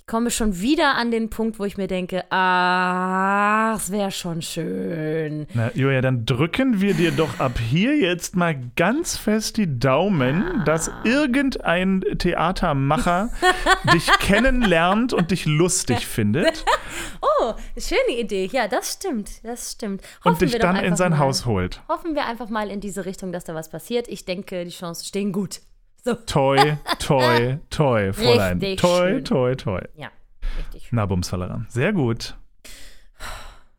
Komme 0.09 0.31
schon 0.31 0.61
wieder 0.61 0.95
an 0.95 1.11
den 1.11 1.29
Punkt, 1.29 1.59
wo 1.59 1.65
ich 1.65 1.75
mir 1.75 1.87
denke, 1.87 2.23
ah, 2.31 3.73
es 3.75 3.91
wäre 3.91 4.09
schon 4.09 4.41
schön. 4.41 5.47
Na, 5.53 5.69
Julia, 5.73 5.99
dann 5.99 6.25
drücken 6.25 6.79
wir 6.79 6.93
dir 6.93 7.11
doch 7.11 7.41
ab 7.41 7.59
hier 7.59 7.97
jetzt 7.97 8.37
mal 8.37 8.55
ganz 8.77 9.17
fest 9.17 9.57
die 9.57 9.79
Daumen, 9.79 10.63
dass 10.63 10.89
irgendein 11.03 12.05
Theatermacher 12.19 13.31
dich 13.93 14.07
kennenlernt 14.19 15.11
und 15.11 15.31
dich 15.31 15.45
lustig 15.45 16.07
findet 16.07 16.63
Oh, 17.21 17.53
schöne 17.77 18.17
Idee. 18.17 18.49
Ja, 18.49 18.69
das 18.69 18.93
stimmt. 18.93 19.43
Das 19.43 19.73
stimmt. 19.73 20.01
und 20.23 20.31
Hoffen 20.31 20.39
dich 20.39 20.53
wir 20.53 20.59
doch 20.59 20.71
dann 20.73 20.85
in 20.85 20.95
sein 20.95 21.11
mal. 21.11 21.19
Haus 21.19 21.45
holt. 21.45 21.81
Hoffen 21.89 22.15
wir 22.15 22.25
einfach 22.27 22.47
mal 22.47 22.69
in 22.69 22.79
diese 22.79 23.03
Richtung, 23.05 23.33
dass 23.33 23.43
da 23.43 23.53
was 23.53 23.69
passiert. 23.69 24.07
Ich 24.07 24.23
denke, 24.23 24.63
die 24.63 24.71
Chancen 24.71 25.03
stehen 25.03 25.33
gut. 25.33 25.59
So. 26.03 26.13
Toi, 26.25 26.77
toi, 26.99 27.57
toi, 27.69 28.13
Fräulein. 28.13 28.59
Richtig 28.59 28.79
toi, 28.79 29.09
schön. 29.09 29.25
toi, 29.25 29.55
toi. 29.55 29.81
Ja, 29.95 30.09
richtig 30.57 30.87
schön. 30.87 30.95
Na, 30.95 31.05
Bumsfallerer. 31.05 31.65
Sehr 31.69 31.93
gut. 31.93 32.37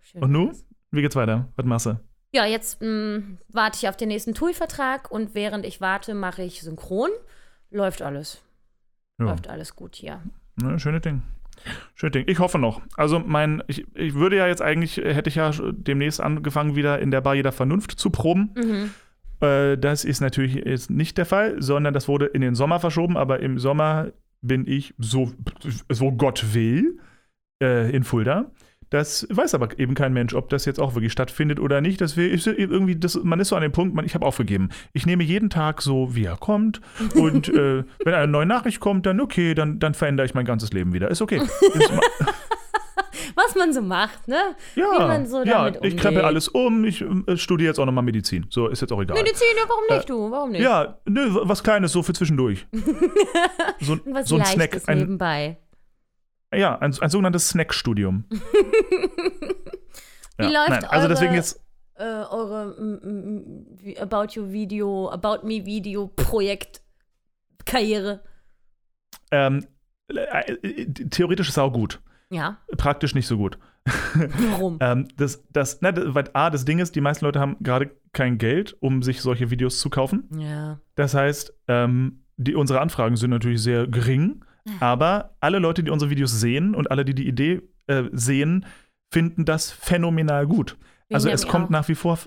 schön 0.03 0.23
Und 0.23 0.33
nu? 0.33 0.49
war's. 0.49 0.65
Wie 0.91 1.03
geht's 1.03 1.17
weiter? 1.17 1.49
Was 1.57 1.67
machst 1.67 1.87
du? 1.87 2.01
Ja, 2.33 2.45
jetzt 2.45 2.81
mh, 2.83 3.23
warte 3.49 3.79
ich 3.81 3.89
auf 3.89 3.97
den 3.97 4.09
nächsten 4.09 4.35
TUI-Vertrag 4.35 5.11
und 5.11 5.35
während 5.35 5.65
ich 5.65 5.81
warte, 5.81 6.15
mache 6.15 6.43
ich 6.43 6.61
Synchron. 6.63 7.11
Läuft 7.71 8.03
alles. 8.03 8.43
Ja. 9.19 9.27
Läuft 9.27 9.49
alles 9.49 9.75
gut 9.77 9.97
hier. 9.97 10.21
Ne, 10.57 10.79
schöne 10.79 11.01
Ding. 11.01 11.23
Schöne 11.95 12.11
Ding. 12.13 12.25
Ich 12.29 12.39
hoffe 12.39 12.59
noch. 12.59 12.81
Also 12.97 13.19
mein, 13.19 13.63
ich, 13.67 13.87
ich 13.97 14.15
würde 14.15 14.37
ja 14.37 14.47
jetzt 14.47 14.63
eigentlich, 14.63 14.97
hätte 14.99 15.29
ich 15.29 15.35
ja 15.37 15.51
demnächst 15.73 16.21
angefangen, 16.21 16.77
wieder 16.77 16.99
in 17.01 17.11
der 17.11 17.21
Bar 17.21 17.35
jeder 17.35 17.53
Vernunft 17.53 17.93
zu 17.93 18.11
proben. 18.11 18.51
Mhm. 18.57 18.91
Äh, 19.41 19.77
das 19.79 20.05
ist 20.05 20.21
natürlich 20.21 20.55
jetzt 20.55 20.91
nicht 20.91 21.19
der 21.19 21.27
Fall, 21.27 21.61
sondern 21.61 21.95
das 21.95 22.09
wurde 22.09 22.27
in 22.27 22.41
den 22.41 22.55
Sommer 22.55 22.81
verschoben, 22.81 23.17
aber 23.17 23.41
im 23.41 23.59
Sommer 23.59 24.13
bin 24.41 24.67
ich, 24.67 24.95
so, 24.99 25.33
so 25.89 26.13
Gott 26.13 26.55
will, 26.55 26.99
äh, 27.63 27.91
in 27.95 28.05
Fulda. 28.05 28.51
Das 28.91 29.27
weiß 29.29 29.55
aber 29.55 29.79
eben 29.79 29.95
kein 29.95 30.15
Mensch, 30.15 30.35
ob 30.35 30.49
das 30.49 30.65
jetzt 30.65 30.81
auch 30.81 30.95
wirklich 30.95 31.13
stattfindet 31.13 31.61
oder 31.61 31.83
nicht. 31.83 32.01
Das 32.01 32.17
ist 32.17 32.47
irgendwie, 32.47 32.97
das, 32.97 33.23
man 33.23 33.39
ist 33.39 33.49
so 33.49 33.57
an 33.57 33.63
dem 33.63 33.73
Punkt, 33.73 33.95
man, 33.95 34.07
ich 34.07 34.15
habe 34.15 34.25
aufgegeben. 34.25 34.71
Ich 34.95 35.05
nehme 35.05 35.25
jeden 35.25 35.51
Tag 35.51 35.83
so, 35.83 36.15
wie 36.15 36.25
er 36.25 36.39
kommt. 36.39 36.81
Und 37.15 37.49
äh, 37.51 37.85
wenn 38.05 38.15
eine 38.15 38.33
neue 38.33 38.47
Nachricht 38.47 38.81
kommt, 38.81 39.05
dann 39.05 39.21
okay, 39.21 39.55
dann, 39.55 39.79
dann 39.79 39.93
verändere 39.93 40.25
ich 40.25 40.33
mein 40.33 40.47
ganzes 40.47 40.73
Leben 40.73 40.95
wieder. 40.95 41.11
Ist 41.11 41.21
okay. 41.21 41.37
Ist, 41.75 41.93
Was 43.35 43.55
man 43.55 43.73
so 43.73 43.83
macht, 43.83 44.27
ne? 44.29 44.57
ja, 44.75 44.85
Wie 44.93 44.99
man 44.99 45.27
so 45.27 45.43
ja 45.45 45.71
damit 45.71 45.85
ich 45.85 46.05
umgeht. 46.05 46.25
alles 46.25 46.49
um. 46.49 46.85
Ich 46.85 47.03
äh, 47.03 47.37
studiere 47.37 47.69
jetzt 47.69 47.79
auch 47.79 47.87
nochmal 47.87 48.05
Medizin. 48.05 48.47
So, 48.51 48.69
ist 48.69 48.81
jetzt 48.81 48.93
auch 48.93 49.01
egal. 49.03 49.17
Medizin, 49.17 49.47
ja, 49.57 49.63
warum 49.69 49.85
nicht, 49.97 50.09
du? 50.09 50.31
Warum 50.31 50.51
nicht? 50.53 50.61
Äh, 50.61 50.65
Ja, 50.65 50.99
nö, 51.07 51.29
was 51.43 51.63
Kleines 51.63 51.93
so 51.93 52.03
für 52.03 52.13
zwischendurch. 52.13 52.67
So, 53.81 53.99
Was 54.07 54.29
so 54.29 54.37
ein 54.37 54.45
Snack. 54.45 54.81
Ein, 54.89 54.99
nebenbei. 54.99 55.59
ja, 56.53 56.77
ein, 56.79 56.95
ein 57.01 57.11
sogenanntes 57.11 57.49
Snackstudium. 57.51 58.25
Wie 58.31 58.39
ja, 60.45 60.49
läuft 60.51 60.71
nein, 60.71 60.85
also 60.85 61.07
eure- 61.07 61.09
deswegen 61.09 61.35
jetzt, 61.35 61.61
Äh, 61.95 62.05
eure 62.05 62.77
About 64.01 64.33
You 64.35 64.51
Video, 64.53 65.11
About 65.11 65.47
Me 65.47 65.65
Video 65.65 66.09
Projekt 66.09 66.83
Karriere. 67.65 68.23
ähm, 69.33 69.67
äh, 70.09 70.53
äh, 70.63 70.87
theoretisch 71.11 71.53
sau 71.53 71.71
gut. 71.71 72.01
Ja, 72.31 72.59
Praktisch 72.77 73.15
nicht 73.15 73.27
so 73.27 73.39
gut. 73.39 73.59
warum? 74.51 74.79
Ähm, 74.81 75.09
das, 75.17 75.45
das, 75.51 75.79
na, 75.81 75.93
das, 75.93 76.15
weil 76.15 76.29
A, 76.35 76.51
das 76.51 76.65
Ding 76.65 76.79
ist, 76.79 76.95
die 76.95 77.01
meisten 77.01 77.25
Leute 77.25 77.41
haben 77.41 77.57
gerade 77.61 77.91
kein 78.13 78.39
Geld, 78.39 78.77
um 78.81 79.03
sich 79.03 79.23
solche 79.23 79.51
Videos 79.51 79.81
zu 79.81 79.89
kaufen. 79.91 80.29
ja. 80.39 80.81
Das 80.95 81.15
heißt, 81.15 81.55
ähm, 81.69 82.25
die, 82.37 82.55
unsere 82.55 82.81
Anfragen 82.81 83.17
sind 83.17 83.31
natürlich 83.31 83.63
sehr 83.63 83.87
gering, 83.87 84.45
aber 84.81 85.35
alle 85.41 85.59
Leute, 85.59 85.83
die 85.83 85.91
unsere 85.91 86.11
Videos 86.11 86.39
sehen 86.39 86.75
und 86.75 86.91
alle, 86.91 87.05
die 87.05 87.15
die 87.15 87.27
Idee 87.27 87.63
äh, 87.87 88.05
sehen, 88.13 88.67
finden 89.11 89.45
das 89.45 89.71
phänomenal 89.71 90.47
gut. 90.47 90.77
Wir 91.09 91.15
also 91.17 91.31
es 91.31 91.47
kommt 91.47 91.67
auch. 91.67 91.71
nach 91.71 91.89
wie 91.89 91.95
vor, 91.95 92.19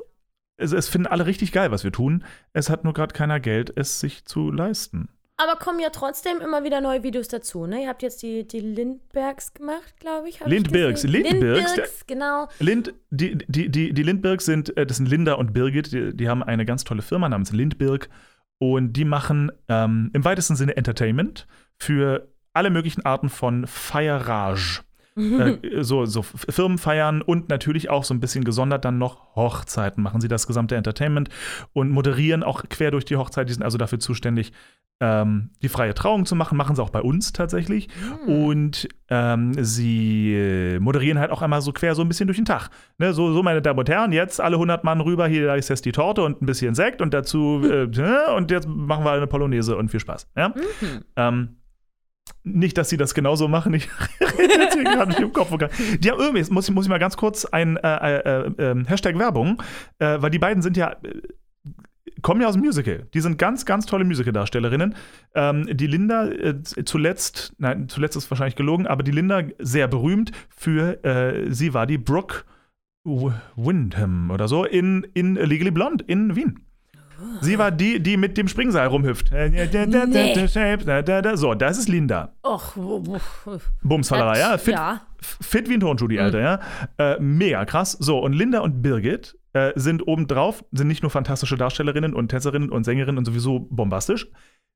es, 0.58 0.72
es 0.72 0.89
finden 0.89 1.08
alle 1.08 1.25
richtig 1.27 1.51
geil, 1.51 1.72
was 1.72 1.84
wir 1.84 1.91
tun. 1.91 2.24
Es 2.53 2.70
hat 2.70 2.84
nur 2.84 2.93
gerade 2.93 3.13
keiner 3.13 3.39
Geld, 3.39 3.72
es 3.75 4.00
sich 4.00 4.25
zu 4.25 4.51
leisten. 4.51 5.10
Aber 5.41 5.55
kommen 5.55 5.79
ja 5.79 5.89
trotzdem 5.89 6.39
immer 6.39 6.63
wieder 6.63 6.81
neue 6.81 7.01
Videos 7.01 7.27
dazu, 7.27 7.65
ne? 7.65 7.83
Ihr 7.83 7.89
habt 7.89 8.03
jetzt 8.03 8.21
die, 8.21 8.48
die 8.48 8.60
Lindbergs 8.60 9.55
gemacht, 9.55 10.00
glaube 10.00 10.29
ich. 10.29 10.39
hab 10.39 10.48
ich 10.48 10.53
Lindbergs. 10.53 11.03
Lindbergs, 11.03 11.41
Lindbergs, 11.41 12.05
genau. 12.05 12.48
Lind, 12.60 12.93
die, 13.10 13.39
die, 13.48 13.69
die, 13.69 13.91
die 13.91 14.03
Lindbergs 14.03 14.45
sind, 14.45 14.77
äh, 14.77 14.86
das 14.86 14.98
sind 14.98 15.10
Linda 15.10 15.33
und 15.33 15.51
Birgit, 15.51 15.93
die, 15.93 16.15
die 16.15 16.29
haben 16.29 16.43
eine 16.43 16.63
ganz 16.63 16.83
tolle 16.83 17.01
Firma 17.01 17.27
namens 17.27 17.51
Lindberg 17.53 18.10
und 18.60 18.93
die 18.93 19.05
machen 19.05 19.51
ähm, 19.67 20.12
im 20.13 20.24
weitesten 20.24 20.55
Sinne 20.55 20.77
Entertainment 20.77 21.48
für 21.79 22.27
alle 22.53 22.69
möglichen 22.69 23.03
Arten 23.03 23.29
von 23.29 23.65
Feierage. 23.65 24.83
äh, 25.15 25.57
so, 25.81 26.05
so 26.05 26.21
Firmenfeiern 26.21 27.24
und 27.24 27.50
natürlich 27.50 27.89
auch 27.89 28.03
so 28.03 28.13
ein 28.13 28.19
bisschen 28.19 28.43
gesondert 28.43 28.86
dann 28.86 29.00
noch 29.00 29.36
Hochzeiten. 29.36 30.03
Machen 30.03 30.21
sie 30.21 30.27
das 30.27 30.45
gesamte 30.45 30.75
Entertainment 30.75 31.29
und 31.74 31.89
moderieren 31.89 32.43
auch 32.43 32.63
quer 32.69 32.91
durch 32.91 33.05
die 33.05 33.15
Hochzeit. 33.15 33.50
Die 33.50 33.53
sind 33.53 33.63
also 33.63 33.79
dafür 33.79 34.00
zuständig, 34.00 34.53
ähm, 35.01 35.50
die 35.62 35.67
freie 35.67 35.93
Trauung 35.93 36.25
zu 36.25 36.36
machen. 36.36 36.58
Machen 36.58 36.75
sie 36.75 36.81
auch 36.84 36.91
bei 36.91 37.01
uns 37.01 37.34
tatsächlich. 37.34 37.90
Und 38.27 38.87
ähm, 39.09 39.51
sie 39.64 40.33
äh, 40.33 40.79
moderieren 40.79 41.20
halt 41.20 41.31
auch 41.31 41.42
einmal 41.42 41.61
so 41.61 41.74
quer 41.74 41.96
so 41.96 42.03
ein 42.03 42.07
bisschen 42.07 42.27
durch 42.27 42.37
den 42.37 42.46
Tag. 42.46 42.70
Ne, 43.00 43.11
so, 43.14 43.33
so, 43.33 43.42
meine 43.44 43.61
Damen 43.61 43.79
und 43.79 43.90
Herren, 43.90 44.11
jetzt 44.14 44.40
alle 44.40 44.55
100 44.55 44.83
Mann 44.83 45.01
rüber. 45.01 45.27
Hier 45.27 45.48
da 45.48 45.55
ist 45.55 45.70
jetzt 45.70 45.83
die 45.85 45.92
Torte 45.92 46.22
und 46.24 46.42
ein 46.42 46.46
bisschen 46.46 46.75
Sekt 46.75 47.01
und 47.01 47.14
dazu, 47.14 47.61
äh, 47.70 47.87
ne, 47.87 48.20
und 48.37 48.51
jetzt 48.51 48.68
machen 48.68 49.03
wir 49.03 49.11
eine 49.11 49.27
Polonaise 49.27 49.75
und 49.75 49.90
viel 49.90 50.00
Spaß. 50.00 50.27
Ja? 50.37 50.53
Ähm, 51.16 51.57
nicht, 52.44 52.77
dass 52.77 52.90
sie 52.90 52.98
das 52.98 53.14
genauso 53.14 53.48
machen. 53.48 53.74
Ich 53.74 53.90
rede 54.40 54.53
jetzt 54.53 54.75
hier 54.75 54.83
gerade 54.83 55.09
nicht 55.09 55.20
im 55.20 55.33
Kopf. 55.33 55.50
Die 55.50 56.11
haben 56.11 56.20
irgendwie, 56.20 56.37
jetzt 56.40 56.51
muss, 56.51 56.70
ich- 56.70 56.74
muss 56.75 56.85
ich 56.85 56.90
mal 56.90 57.00
ganz 57.00 57.18
kurz 57.18 57.46
ein 57.46 57.77
äh, 57.77 58.20
äh, 58.20 58.48
äh, 58.57 58.85
Hashtag 58.85 59.18
Werbung, 59.18 59.61
äh, 60.00 60.18
weil 60.22 60.29
die 60.29 60.40
beiden 60.40 60.61
sind 60.61 60.77
ja, 60.77 60.92
äh, 61.03 61.22
kommen 62.21 62.41
ja 62.41 62.47
aus 62.47 62.55
dem 62.55 62.63
Musical. 62.63 63.07
Die 63.13 63.21
sind 63.21 63.37
ganz, 63.37 63.65
ganz 63.65 63.85
tolle 63.85 64.03
Musical-Darstellerinnen. 64.03 64.95
Ähm, 65.35 65.67
die 65.71 65.87
Linda 65.87 66.27
äh, 66.27 66.61
zuletzt, 66.63 67.53
nein, 67.57 67.89
zuletzt 67.89 68.15
ist 68.15 68.29
wahrscheinlich 68.29 68.55
gelogen, 68.55 68.87
aber 68.87 69.03
die 69.03 69.11
Linda 69.11 69.43
sehr 69.59 69.87
berühmt 69.87 70.31
für, 70.50 71.03
äh, 71.03 71.51
sie 71.51 71.74
war 71.74 71.87
die 71.87 71.97
Brooke 71.97 72.43
Windham 73.03 74.29
oder 74.29 74.47
so 74.47 74.63
in, 74.63 75.07
in 75.13 75.35
Legally 75.35 75.71
Blonde 75.71 76.03
in 76.07 76.35
Wien. 76.35 76.59
Sie 77.41 77.57
war 77.57 77.71
die, 77.71 78.01
die 78.01 78.17
mit 78.17 78.37
dem 78.37 78.47
Springseil 78.47 78.87
rumhüpft. 78.87 79.31
So, 81.37 81.53
das 81.53 81.77
ist 81.77 81.87
Linda. 81.87 82.33
Och, 82.43 82.75
Bumsfallerei, 83.83 84.39
ja. 84.39 84.57
Fit, 84.57 84.74
ja. 84.74 85.01
fit 85.19 85.69
wie 85.69 85.75
ein 85.75 85.79
Turnschuh, 85.79 86.07
die 86.07 86.19
Alte, 86.19 86.39
ja. 86.39 86.59
Äh, 86.97 87.19
mega 87.19 87.65
krass. 87.65 87.91
So, 87.91 88.19
und 88.19 88.33
Linda 88.33 88.59
und 88.59 88.81
Birgit 88.81 89.37
äh, 89.53 89.72
sind 89.75 90.07
obendrauf, 90.07 90.64
sind 90.72 90.87
nicht 90.87 91.01
nur 91.01 91.11
fantastische 91.11 91.57
Darstellerinnen 91.57 92.14
und 92.14 92.29
Tänzerinnen 92.29 92.70
und 92.70 92.83
Sängerinnen 92.83 93.18
und 93.18 93.25
sowieso 93.25 93.59
bombastisch. 93.59 94.29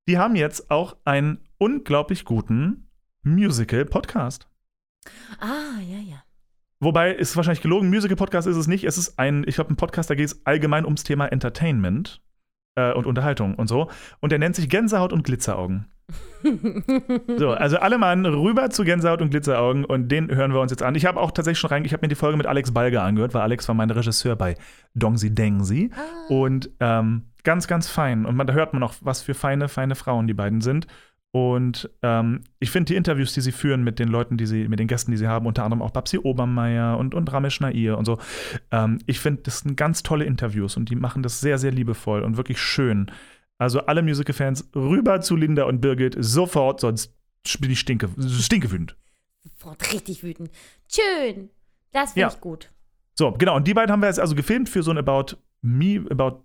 Die 0.07 0.17
haben 0.17 0.35
jetzt 0.35 0.69
auch 0.69 0.97
einen 1.05 1.39
unglaublich 1.57 2.25
guten 2.25 2.89
Musical-Podcast. 3.23 4.47
Ah, 5.39 5.79
ja, 5.81 5.97
ja. 5.97 6.23
Wobei, 6.79 7.13
ist 7.13 7.35
wahrscheinlich 7.35 7.61
gelogen, 7.61 7.89
Musical-Podcast 7.89 8.47
ist 8.47 8.57
es 8.57 8.67
nicht. 8.67 8.83
Es 8.83 8.97
ist 8.97 9.17
ein, 9.17 9.43
ich 9.47 9.55
glaube, 9.55 9.73
ein 9.73 9.77
Podcast, 9.77 10.09
da 10.09 10.15
geht 10.15 10.27
es 10.27 10.45
allgemein 10.45 10.85
ums 10.85 11.03
Thema 11.03 11.27
Entertainment 11.27 12.21
äh, 12.75 12.93
und 12.93 13.05
Unterhaltung 13.07 13.55
und 13.55 13.67
so. 13.67 13.89
Und 14.19 14.31
der 14.31 14.39
nennt 14.39 14.55
sich 14.55 14.69
Gänsehaut 14.69 15.13
und 15.13 15.23
Glitzeraugen. 15.23 15.87
so, 17.37 17.51
also 17.51 17.77
alle 17.77 17.97
mal 17.97 18.23
rüber 18.25 18.69
zu 18.69 18.83
Gänsehaut 18.83 19.21
und 19.21 19.31
Glitzeraugen 19.31 19.85
und 19.85 20.09
den 20.09 20.29
hören 20.29 20.53
wir 20.53 20.61
uns 20.61 20.71
jetzt 20.71 20.83
an. 20.83 20.95
Ich 20.95 21.05
habe 21.05 21.19
auch 21.19 21.31
tatsächlich 21.31 21.59
schon 21.59 21.71
rein, 21.71 21.85
ich 21.85 21.93
habe 21.93 22.03
mir 22.03 22.09
die 22.09 22.15
Folge 22.15 22.37
mit 22.37 22.45
Alex 22.45 22.71
Balger 22.71 23.03
angehört, 23.03 23.33
weil 23.33 23.41
Alex 23.41 23.67
war 23.67 23.75
mein 23.75 23.89
Regisseur 23.89 24.35
bei 24.35 24.55
Dongsi 24.93 25.33
Dengsi. 25.33 25.89
Und 26.29 26.69
ähm, 26.79 27.23
ganz, 27.43 27.67
ganz 27.67 27.89
fein. 27.89 28.25
Und 28.25 28.35
man, 28.35 28.45
da 28.47 28.53
hört 28.53 28.73
man 28.73 28.83
auch, 28.83 28.93
was 29.01 29.21
für 29.21 29.33
feine, 29.33 29.67
feine 29.67 29.95
Frauen 29.95 30.27
die 30.27 30.33
beiden 30.33 30.61
sind. 30.61 30.87
Und 31.31 31.89
ähm, 32.01 32.41
ich 32.59 32.71
finde 32.71 32.93
die 32.93 32.95
Interviews, 32.95 33.33
die 33.33 33.41
sie 33.41 33.51
führen 33.51 33.83
mit 33.83 33.99
den 33.99 34.07
Leuten, 34.07 34.37
die 34.37 34.45
sie, 34.45 34.69
mit 34.69 34.79
den 34.79 34.87
Gästen, 34.87 35.11
die 35.11 35.17
sie 35.17 35.27
haben, 35.27 35.45
unter 35.45 35.65
anderem 35.65 35.81
auch 35.81 35.91
Babsi 35.91 36.17
Obermeier 36.17 36.97
und, 36.97 37.13
und 37.13 37.29
Ramesh 37.33 37.59
Nair 37.59 37.97
und 37.97 38.05
so, 38.05 38.19
ähm, 38.71 38.99
ich 39.05 39.19
finde, 39.19 39.41
das 39.43 39.59
sind 39.59 39.75
ganz 39.75 40.01
tolle 40.01 40.23
Interviews 40.23 40.77
und 40.77 40.89
die 40.89 40.95
machen 40.95 41.23
das 41.23 41.41
sehr, 41.41 41.57
sehr 41.57 41.71
liebevoll 41.71 42.21
und 42.21 42.37
wirklich 42.37 42.61
schön. 42.61 43.11
Also 43.57 43.81
alle 43.81 44.01
Musical-Fans 44.01 44.69
rüber 44.75 45.21
zu 45.21 45.35
Linda 45.35 45.63
und 45.63 45.79
Birgit 45.81 46.15
sofort, 46.19 46.81
sonst 46.81 47.13
bin 47.59 47.71
ich 47.71 47.79
stinke, 47.79 48.09
stinkewütend. 48.27 48.97
Sofort 49.43 49.93
richtig 49.93 50.23
wütend. 50.23 50.49
Schön. 50.91 51.49
Das 51.93 52.13
finde 52.13 52.21
Ja. 52.21 52.27
ich 52.33 52.41
gut. 52.41 52.69
So, 53.17 53.31
genau. 53.31 53.55
Und 53.55 53.67
die 53.67 53.73
beiden 53.73 53.91
haben 53.91 54.01
wir 54.01 54.07
jetzt 54.07 54.19
also 54.19 54.35
gefilmt 54.35 54.67
für 54.67 54.83
so 54.83 54.91
ein 54.91 54.97
About 54.97 55.37
Me, 55.61 56.03
About 56.09 56.43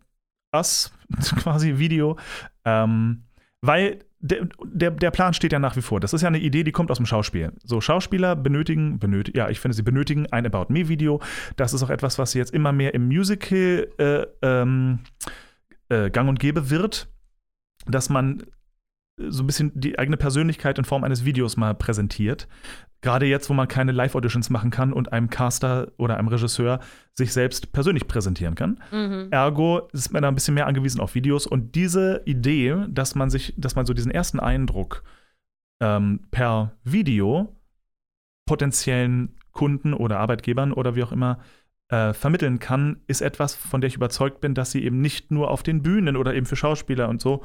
Us 0.55 0.93
quasi 1.39 1.79
Video. 1.79 2.17
Ähm, 2.65 3.25
weil 3.63 4.05
der, 4.21 4.47
der, 4.63 4.91
der 4.91 5.11
Plan 5.11 5.33
steht 5.35 5.53
ja 5.53 5.59
nach 5.59 5.77
wie 5.77 5.83
vor. 5.83 5.99
Das 5.99 6.13
ist 6.13 6.21
ja 6.23 6.29
eine 6.29 6.39
Idee, 6.39 6.63
die 6.63 6.73
kommt 6.73 6.91
aus 6.91 6.99
dem 6.99 7.07
Schauspiel. 7.07 7.53
So, 7.65 7.81
Schauspieler 7.81 8.37
benötigen, 8.37 8.99
benötigen 8.99 9.37
ja, 9.37 9.49
ich 9.49 9.59
finde, 9.61 9.75
sie 9.75 9.83
benötigen 9.83 10.27
ein 10.31 10.47
About 10.47 10.67
Me-Video. 10.73 11.21
Das 11.57 11.73
ist 11.73 11.83
auch 11.83 11.91
etwas, 11.91 12.19
was 12.19 12.35
jetzt 12.35 12.53
immer 12.55 12.73
mehr 12.73 12.95
im 12.95 13.09
Musical 13.09 13.89
äh, 13.99 14.27
ähm, 14.43 15.01
äh, 15.91 16.11
gang 16.11 16.29
und 16.29 16.41
gäbe 16.41 16.71
wird, 16.71 17.09
dass 17.87 18.09
man 18.09 18.45
so 19.29 19.43
ein 19.43 19.47
bisschen 19.47 19.73
die 19.75 19.99
eigene 19.99 20.17
Persönlichkeit 20.17 20.79
in 20.79 20.85
Form 20.85 21.05
eines 21.05 21.25
Videos 21.25 21.57
mal 21.57 21.75
präsentiert. 21.75 22.49
Gerade 23.03 23.27
jetzt, 23.27 23.49
wo 23.49 23.55
man 23.55 23.69
keine 23.69 23.93
Live-Auditions 23.93 24.51
machen 24.51 24.71
kann 24.71 24.93
und 24.93 25.13
einem 25.13 25.31
Caster 25.31 25.93
oder 25.97 26.19
einem 26.19 26.29
Regisseur 26.29 26.81
sich 27.15 27.33
selbst 27.33 27.73
persönlich 27.73 28.07
präsentieren 28.07 28.55
kann. 28.55 28.81
Mhm. 28.91 29.29
Ergo 29.31 29.89
ist 29.93 30.13
man 30.13 30.23
da 30.23 30.29
ein 30.29 30.35
bisschen 30.35 30.55
mehr 30.55 30.67
angewiesen 30.67 31.01
auf 31.01 31.15
Videos. 31.15 31.47
Und 31.47 31.75
diese 31.75 32.23
Idee, 32.27 32.87
dass 32.89 33.15
man 33.15 33.31
sich, 33.31 33.55
dass 33.57 33.75
man 33.75 33.87
so 33.87 33.95
diesen 33.95 34.11
ersten 34.11 34.41
Eindruck 34.41 35.03
ähm, 35.81 36.21
per 36.31 36.73
Video 36.85 37.57
potenziellen 38.47 39.37
Kunden 39.53 39.95
oder 39.95 40.19
Arbeitgebern 40.19 40.73
oder 40.73 40.95
wie 40.95 41.03
auch 41.03 41.13
immer 41.13 41.39
äh, 41.91 42.13
vermitteln 42.13 42.59
kann, 42.59 43.01
ist 43.07 43.21
etwas, 43.21 43.55
von 43.55 43.81
der 43.81 43.89
ich 43.89 43.97
überzeugt 43.97 44.41
bin, 44.41 44.55
dass 44.55 44.71
sie 44.71 44.85
eben 44.85 45.01
nicht 45.01 45.31
nur 45.31 45.51
auf 45.51 45.63
den 45.63 45.83
Bühnen 45.83 46.17
oder 46.17 46.35
eben 46.35 46.47
für 46.47 46.57
Schauspieler 46.57 47.09
und 47.09 47.21
so 47.21 47.45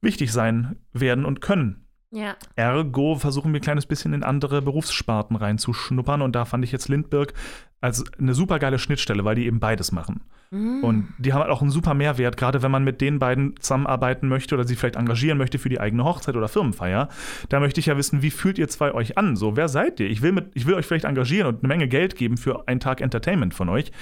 wichtig 0.00 0.32
sein 0.32 0.76
werden 0.92 1.24
und 1.24 1.40
können. 1.40 1.85
Ja. 2.16 2.34
Ergo 2.54 3.16
versuchen 3.16 3.52
wir 3.52 3.60
ein 3.60 3.62
kleines 3.62 3.84
bisschen 3.84 4.14
in 4.14 4.22
andere 4.22 4.62
Berufssparten 4.62 5.36
reinzuschnuppern 5.36 6.22
und 6.22 6.34
da 6.34 6.46
fand 6.46 6.64
ich 6.64 6.72
jetzt 6.72 6.88
Lindbergh 6.88 7.34
als 7.82 8.04
eine 8.18 8.32
super 8.32 8.58
geile 8.58 8.78
Schnittstelle, 8.78 9.22
weil 9.26 9.34
die 9.34 9.44
eben 9.44 9.60
beides 9.60 9.92
machen. 9.92 10.22
Und 10.50 11.12
die 11.18 11.34
haben 11.34 11.42
halt 11.42 11.50
auch 11.50 11.60
einen 11.60 11.70
super 11.70 11.92
Mehrwert, 11.92 12.38
gerade 12.38 12.62
wenn 12.62 12.70
man 12.70 12.84
mit 12.84 13.02
den 13.02 13.18
beiden 13.18 13.54
zusammenarbeiten 13.60 14.28
möchte 14.28 14.54
oder 14.54 14.66
sie 14.66 14.76
vielleicht 14.76 14.96
engagieren 14.96 15.36
möchte 15.36 15.58
für 15.58 15.68
die 15.68 15.78
eigene 15.78 16.04
Hochzeit 16.04 16.36
oder 16.36 16.48
Firmenfeier. 16.48 17.10
Da 17.50 17.60
möchte 17.60 17.80
ich 17.80 17.86
ja 17.86 17.98
wissen, 17.98 18.22
wie 18.22 18.30
fühlt 18.30 18.56
ihr 18.56 18.68
zwei 18.68 18.94
euch 18.94 19.18
an? 19.18 19.36
So, 19.36 19.56
wer 19.56 19.68
seid 19.68 20.00
ihr? 20.00 20.08
Ich 20.08 20.22
will, 20.22 20.32
mit, 20.32 20.52
ich 20.54 20.66
will 20.66 20.74
euch 20.74 20.86
vielleicht 20.86 21.04
engagieren 21.04 21.48
und 21.48 21.58
eine 21.58 21.68
Menge 21.68 21.86
Geld 21.86 22.16
geben 22.16 22.38
für 22.38 22.66
einen 22.66 22.80
Tag 22.80 23.02
Entertainment 23.02 23.52
von 23.52 23.68
euch. 23.68 23.92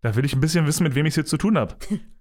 Da 0.00 0.16
will 0.16 0.24
ich 0.24 0.34
ein 0.34 0.40
bisschen 0.40 0.66
wissen, 0.66 0.82
mit 0.82 0.96
wem 0.96 1.06
ich 1.06 1.12
es 1.12 1.16
jetzt 1.16 1.30
zu 1.30 1.36
tun 1.36 1.56
habe. 1.56 1.76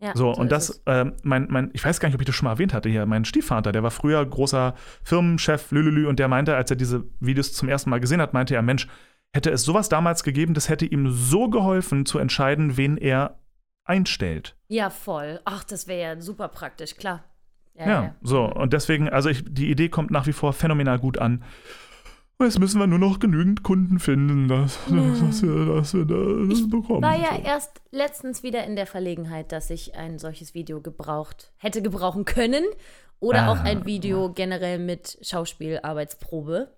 ja 0.00 0.14
So, 0.14 0.30
und 0.32 0.52
das, 0.52 0.82
ähm, 0.86 1.14
mein, 1.22 1.46
mein, 1.50 1.70
ich 1.72 1.84
weiß 1.84 2.00
gar 2.00 2.08
nicht, 2.08 2.14
ob 2.14 2.20
ich 2.20 2.26
das 2.26 2.34
schon 2.34 2.44
mal 2.46 2.52
erwähnt 2.52 2.72
hatte 2.74 2.88
hier, 2.88 3.06
mein 3.06 3.24
Stiefvater, 3.24 3.72
der 3.72 3.82
war 3.82 3.90
früher 3.90 4.24
großer 4.24 4.74
Firmenchef, 5.02 5.70
Lülülü, 5.70 6.06
und 6.06 6.18
der 6.18 6.28
meinte, 6.28 6.56
als 6.56 6.70
er 6.70 6.76
diese 6.76 7.04
Videos 7.20 7.52
zum 7.52 7.68
ersten 7.68 7.90
Mal 7.90 8.00
gesehen 8.00 8.20
hat, 8.20 8.32
meinte 8.32 8.54
er, 8.54 8.62
Mensch, 8.62 8.86
hätte 9.32 9.50
es 9.50 9.62
sowas 9.62 9.88
damals 9.88 10.22
gegeben, 10.22 10.54
das 10.54 10.68
hätte 10.68 10.86
ihm 10.86 11.10
so 11.10 11.48
geholfen 11.50 12.06
zu 12.06 12.18
entscheiden, 12.18 12.76
wen 12.76 12.96
er 12.96 13.38
einstellt. 13.84 14.56
Ja, 14.68 14.90
voll. 14.90 15.40
Ach, 15.44 15.64
das 15.64 15.86
wäre 15.86 16.00
ja 16.16 16.20
super 16.20 16.48
praktisch, 16.48 16.96
klar. 16.96 17.24
Ja, 17.74 17.86
Ja, 17.86 18.02
ja. 18.02 18.14
so, 18.22 18.44
und 18.44 18.72
deswegen, 18.72 19.08
also 19.08 19.28
ich, 19.28 19.44
die 19.46 19.70
Idee 19.70 19.88
kommt 19.88 20.10
nach 20.10 20.26
wie 20.26 20.32
vor 20.32 20.52
phänomenal 20.52 20.98
gut 20.98 21.18
an. 21.18 21.44
Jetzt 22.40 22.60
müssen 22.60 22.78
wir 22.78 22.86
nur 22.86 23.00
noch 23.00 23.18
genügend 23.18 23.64
Kunden 23.64 23.98
finden, 23.98 24.46
dass, 24.46 24.78
dass 24.86 25.42
wir, 25.42 25.74
dass 25.74 25.92
wir 25.92 26.04
das 26.04 26.70
bekommen. 26.70 27.02
War 27.02 27.18
ja 27.18 27.34
so. 27.36 27.42
erst 27.42 27.80
letztens 27.90 28.44
wieder 28.44 28.62
in 28.64 28.76
der 28.76 28.86
Verlegenheit, 28.86 29.50
dass 29.50 29.70
ich 29.70 29.96
ein 29.96 30.20
solches 30.20 30.54
Video 30.54 30.80
gebraucht, 30.80 31.50
hätte 31.56 31.82
gebrauchen 31.82 32.24
können. 32.24 32.62
Oder 33.20 33.46
Ah. 33.46 33.52
auch 33.52 33.58
ein 33.64 33.84
Video 33.86 34.32
generell 34.32 34.78
mit 34.78 35.18
Schauspielarbeitsprobe. 35.22 36.68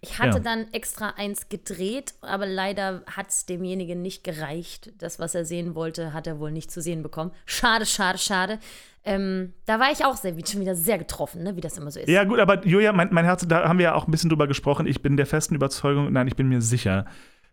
Ich 0.00 0.18
hatte 0.18 0.38
Ja. 0.38 0.42
dann 0.42 0.66
extra 0.72 1.10
eins 1.16 1.48
gedreht, 1.48 2.14
aber 2.22 2.46
leider 2.46 3.02
hat 3.14 3.28
es 3.30 3.46
demjenigen 3.46 4.02
nicht 4.02 4.24
gereicht. 4.24 4.92
Das, 4.98 5.18
was 5.18 5.34
er 5.34 5.44
sehen 5.44 5.74
wollte, 5.74 6.12
hat 6.12 6.26
er 6.26 6.38
wohl 6.38 6.50
nicht 6.52 6.70
zu 6.70 6.80
sehen 6.80 7.02
bekommen. 7.02 7.30
Schade, 7.44 7.86
schade, 7.86 8.18
schade. 8.18 8.58
Ähm, 9.04 9.52
da 9.66 9.78
war 9.78 9.92
ich 9.92 10.04
auch 10.04 10.16
sehr, 10.16 10.34
schon 10.46 10.60
wieder 10.60 10.74
sehr 10.74 10.98
getroffen, 10.98 11.42
ne? 11.44 11.54
wie 11.56 11.60
das 11.60 11.78
immer 11.78 11.90
so 11.90 12.00
ist. 12.00 12.08
Ja, 12.08 12.24
gut, 12.24 12.40
aber 12.40 12.66
Julia, 12.66 12.92
mein, 12.92 13.08
mein 13.12 13.24
Herz, 13.24 13.46
da 13.46 13.68
haben 13.68 13.78
wir 13.78 13.84
ja 13.84 13.94
auch 13.94 14.08
ein 14.08 14.10
bisschen 14.10 14.30
drüber 14.30 14.48
gesprochen. 14.48 14.86
Ich 14.86 15.00
bin 15.02 15.16
der 15.16 15.26
festen 15.26 15.54
Überzeugung, 15.54 16.12
nein, 16.12 16.26
ich 16.26 16.34
bin 16.36 16.48
mir 16.48 16.60
sicher, 16.60 17.06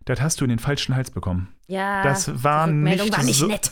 das 0.04 0.20
hast 0.20 0.40
du 0.40 0.44
in 0.44 0.50
den 0.50 0.58
falschen 0.58 0.96
Hals 0.96 1.10
bekommen. 1.12 1.54
Ja, 1.68 2.02
Das 2.02 2.42
war 2.42 2.66
nicht 2.66 3.12
war 3.16 3.22
nicht 3.22 3.38
so- 3.38 3.46
nett. 3.46 3.70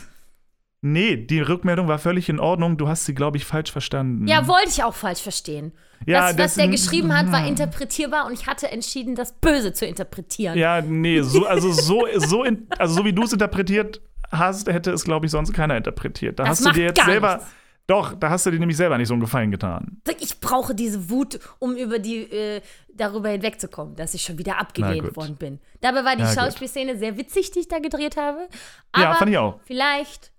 Nee, 0.85 1.15
die 1.15 1.39
Rückmeldung 1.39 1.87
war 1.87 1.97
völlig 1.97 2.27
in 2.27 2.41
Ordnung. 2.41 2.75
Du 2.75 2.89
hast 2.89 3.05
sie, 3.05 3.15
glaube 3.15 3.37
ich, 3.37 3.45
falsch 3.45 3.71
verstanden. 3.71 4.27
Ja, 4.27 4.47
wollte 4.49 4.67
ich 4.67 4.83
auch 4.83 4.93
falsch 4.93 5.21
verstehen. 5.21 5.71
Ja, 6.05 6.33
das, 6.33 6.37
was 6.37 6.55
der 6.55 6.67
geschrieben 6.67 7.17
hat, 7.17 7.31
war 7.31 7.47
interpretierbar 7.47 8.25
und 8.25 8.33
ich 8.33 8.47
hatte 8.47 8.69
entschieden, 8.69 9.15
das 9.15 9.31
Böse 9.31 9.71
zu 9.71 9.85
interpretieren. 9.85 10.57
Ja, 10.57 10.81
nee, 10.81 11.21
so, 11.21 11.45
also 11.47 11.71
so, 11.71 12.05
so, 12.17 12.43
in, 12.43 12.67
also 12.77 12.95
so 12.95 13.05
wie 13.05 13.13
du 13.13 13.23
es 13.23 13.31
interpretiert 13.31 14.01
hast, 14.29 14.67
hätte 14.67 14.91
es, 14.91 15.05
glaube 15.05 15.25
ich, 15.25 15.31
sonst 15.31 15.53
keiner 15.53 15.77
interpretiert. 15.77 16.37
Da 16.39 16.43
Das 16.43 16.59
hast 16.59 16.65
du 16.65 16.71
dir 16.71 16.83
jetzt 16.87 17.05
selber. 17.05 17.35
nichts. 17.37 17.51
Doch, 17.87 18.13
da 18.13 18.29
hast 18.29 18.45
du 18.45 18.51
dir 18.51 18.59
nämlich 18.59 18.75
selber 18.75 18.97
nicht 18.97 19.07
so 19.07 19.13
einen 19.13 19.21
Gefallen 19.21 19.51
getan. 19.51 20.01
Ich 20.19 20.41
brauche 20.41 20.75
diese 20.75 21.09
Wut, 21.09 21.39
um 21.59 21.77
über 21.77 21.99
die, 21.99 22.23
äh, 22.23 22.61
darüber 22.93 23.29
hinwegzukommen, 23.29 23.95
dass 23.95 24.13
ich 24.13 24.21
schon 24.23 24.37
wieder 24.37 24.59
abgelehnt 24.59 25.15
worden 25.15 25.37
bin. 25.37 25.59
Dabei 25.79 26.03
war 26.03 26.17
die 26.17 26.23
Na 26.23 26.33
gut. 26.33 26.37
Schauspielszene 26.43 26.97
sehr 26.97 27.15
witzig, 27.15 27.51
die 27.51 27.59
ich 27.59 27.69
da 27.69 27.79
gedreht 27.79 28.17
habe. 28.17 28.49
Aber 28.91 29.03
Ja, 29.03 29.13
fand 29.15 29.31
ich 29.31 29.37
auch. 29.37 29.61
Vielleicht 29.65 30.32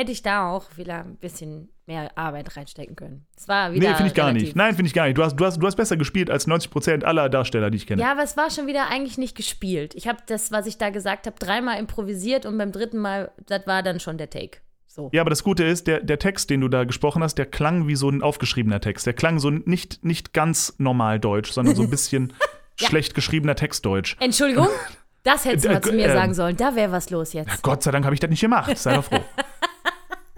hätte 0.00 0.12
ich 0.12 0.22
da 0.22 0.50
auch 0.50 0.76
wieder 0.76 1.04
ein 1.04 1.16
bisschen 1.16 1.68
mehr 1.86 2.16
Arbeit 2.16 2.56
reinstecken 2.56 2.96
können. 2.96 3.26
Es 3.36 3.48
war 3.48 3.72
wieder 3.72 3.88
Nee, 3.90 3.94
finde 3.96 4.08
ich 4.08 4.14
gar 4.14 4.26
relativ- 4.28 4.42
nicht. 4.48 4.56
Nein, 4.56 4.74
finde 4.74 4.86
ich 4.88 4.94
gar 4.94 5.06
nicht. 5.06 5.18
Du 5.18 5.24
hast, 5.24 5.36
du, 5.36 5.44
hast, 5.44 5.58
du 5.58 5.66
hast 5.66 5.76
besser 5.76 5.96
gespielt 5.96 6.30
als 6.30 6.46
90% 6.46 7.04
aller 7.04 7.28
Darsteller, 7.28 7.70
die 7.70 7.76
ich 7.78 7.86
kenne. 7.86 8.00
Ja, 8.02 8.12
aber 8.12 8.22
es 8.22 8.36
war 8.36 8.50
schon 8.50 8.66
wieder 8.66 8.88
eigentlich 8.88 9.18
nicht 9.18 9.36
gespielt. 9.36 9.94
Ich 9.94 10.06
habe 10.08 10.18
das, 10.26 10.52
was 10.52 10.66
ich 10.66 10.78
da 10.78 10.90
gesagt 10.90 11.26
habe, 11.26 11.36
dreimal 11.38 11.78
improvisiert 11.78 12.46
und 12.46 12.56
beim 12.58 12.72
dritten 12.72 12.98
Mal, 12.98 13.32
das 13.46 13.66
war 13.66 13.82
dann 13.82 13.98
schon 14.00 14.18
der 14.18 14.30
Take. 14.30 14.58
So. 14.86 15.08
Ja, 15.12 15.20
aber 15.20 15.30
das 15.30 15.44
Gute 15.44 15.64
ist, 15.64 15.86
der, 15.86 16.00
der 16.00 16.18
Text, 16.18 16.50
den 16.50 16.60
du 16.60 16.68
da 16.68 16.84
gesprochen 16.84 17.22
hast, 17.22 17.36
der 17.36 17.46
klang 17.46 17.86
wie 17.88 17.94
so 17.96 18.08
ein 18.08 18.22
aufgeschriebener 18.22 18.80
Text. 18.80 19.06
Der 19.06 19.12
klang 19.14 19.38
so 19.38 19.50
nicht, 19.50 20.04
nicht 20.04 20.32
ganz 20.32 20.74
normal 20.78 21.20
deutsch, 21.20 21.52
sondern 21.52 21.74
so 21.76 21.82
ein 21.82 21.90
bisschen 21.90 22.32
schlecht 22.76 23.14
geschriebener 23.14 23.54
Textdeutsch. 23.56 24.16
Entschuldigung? 24.20 24.68
Das 25.22 25.44
hättest 25.44 25.66
du 25.66 25.68
Äh, 25.68 25.72
mal 25.74 25.82
zu 25.82 25.92
mir 25.92 26.06
ähm, 26.06 26.12
sagen 26.14 26.32
sollen. 26.34 26.56
Da 26.56 26.74
wäre 26.74 26.92
was 26.92 27.10
los 27.10 27.34
jetzt. 27.34 27.60
Gott 27.62 27.82
sei 27.82 27.90
Dank 27.90 28.06
habe 28.06 28.14
ich 28.14 28.20
das 28.20 28.30
nicht 28.30 28.40
gemacht. 28.40 28.78
Sei 28.78 28.94
doch 28.94 29.04
froh. 29.04 29.20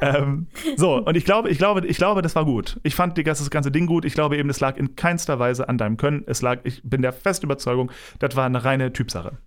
ähm, 0.03 0.49
so, 0.77 0.97
und 0.97 1.17
ich 1.17 1.25
glaube, 1.25 1.49
ich 1.49 1.59
glaube, 1.59 1.87
ich 1.87 1.97
glaube, 1.97 2.23
das 2.23 2.35
war 2.35 2.45
gut. 2.45 2.81
Ich 2.83 2.95
fand 2.95 3.17
die- 3.17 3.23
das 3.23 3.49
ganze 3.51 3.71
Ding 3.71 3.87
gut. 3.87 4.05
Ich 4.05 4.15
glaube 4.15 4.37
eben, 4.37 4.51
es 4.51 4.61
lag 4.61 4.77
in 4.77 4.97
keinster 4.97 5.39
Weise 5.39 5.69
an 5.69 5.79
deinem 5.79 5.97
Können. 5.97 6.25
Es 6.27 6.43
lag, 6.43 6.61
ich 6.65 6.83
bin 6.83 7.03
der 7.03 7.13
festen 7.13 7.47
Überzeugung, 7.47 7.91
das 8.19 8.35
war 8.37 8.47
eine 8.47 8.65
reine 8.65 8.93
Typsache. 8.93 9.39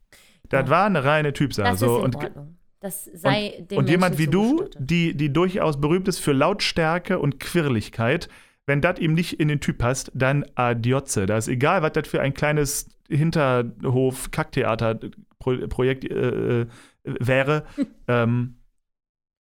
Das 0.49 0.69
war 0.69 0.85
eine 0.85 1.03
reine 1.03 1.33
Typsache. 1.33 1.69
Das 1.69 1.79
so, 1.79 1.97
ist 1.97 1.99
in 1.99 2.05
und, 2.05 2.15
Ordnung. 2.15 2.57
Das 2.79 3.05
sei 3.05 3.53
und, 3.59 3.71
dem 3.71 3.77
und 3.79 3.89
jemand 3.89 4.17
wie 4.19 4.27
du, 4.27 4.69
die, 4.77 5.17
die 5.17 5.33
durchaus 5.33 5.81
berühmt 5.81 6.07
ist 6.07 6.19
für 6.19 6.33
Lautstärke 6.33 7.19
und 7.19 7.39
Quirligkeit, 7.39 8.29
wenn 8.67 8.81
das 8.81 8.99
ihm 8.99 9.13
nicht 9.13 9.39
in 9.39 9.47
den 9.47 9.59
Typ 9.59 9.79
passt, 9.79 10.11
dann 10.13 10.45
adiotze. 10.55 11.25
Da 11.25 11.37
ist 11.37 11.47
egal, 11.47 11.81
was 11.81 11.93
das 11.93 12.07
für 12.07 12.21
ein 12.21 12.33
kleines 12.33 12.89
Hinterhof-Kacktheater-Projekt 13.09 16.05
äh, 16.05 16.61
äh, 16.61 16.67
wäre. 17.03 17.65
ähm, 18.07 18.55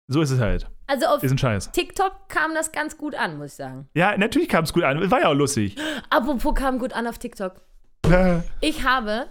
so 0.08 0.22
ist 0.22 0.32
es 0.32 0.40
halt. 0.40 0.70
Also 0.90 1.06
auf 1.06 1.22
Ist 1.22 1.32
ein 1.32 1.38
Scheiß. 1.38 1.72
TikTok 1.72 2.14
kam 2.30 2.56
das 2.56 2.72
ganz 2.72 2.98
gut 2.98 3.14
an, 3.14 3.38
muss 3.38 3.52
ich 3.52 3.54
sagen. 3.58 3.88
Ja, 3.94 4.18
natürlich 4.18 4.50
kam 4.50 4.64
es 4.64 4.74
gut 4.74 4.84
an. 4.84 5.12
War 5.12 5.22
ja 5.22 5.28
auch 5.30 5.36
lustig. 5.36 5.76
Apropos 6.10 6.56
kam 6.56 6.80
gut 6.80 6.94
an 6.94 7.06
auf 7.06 7.20
TikTok. 7.20 7.62
Ich 8.60 8.84
habe, 8.84 9.28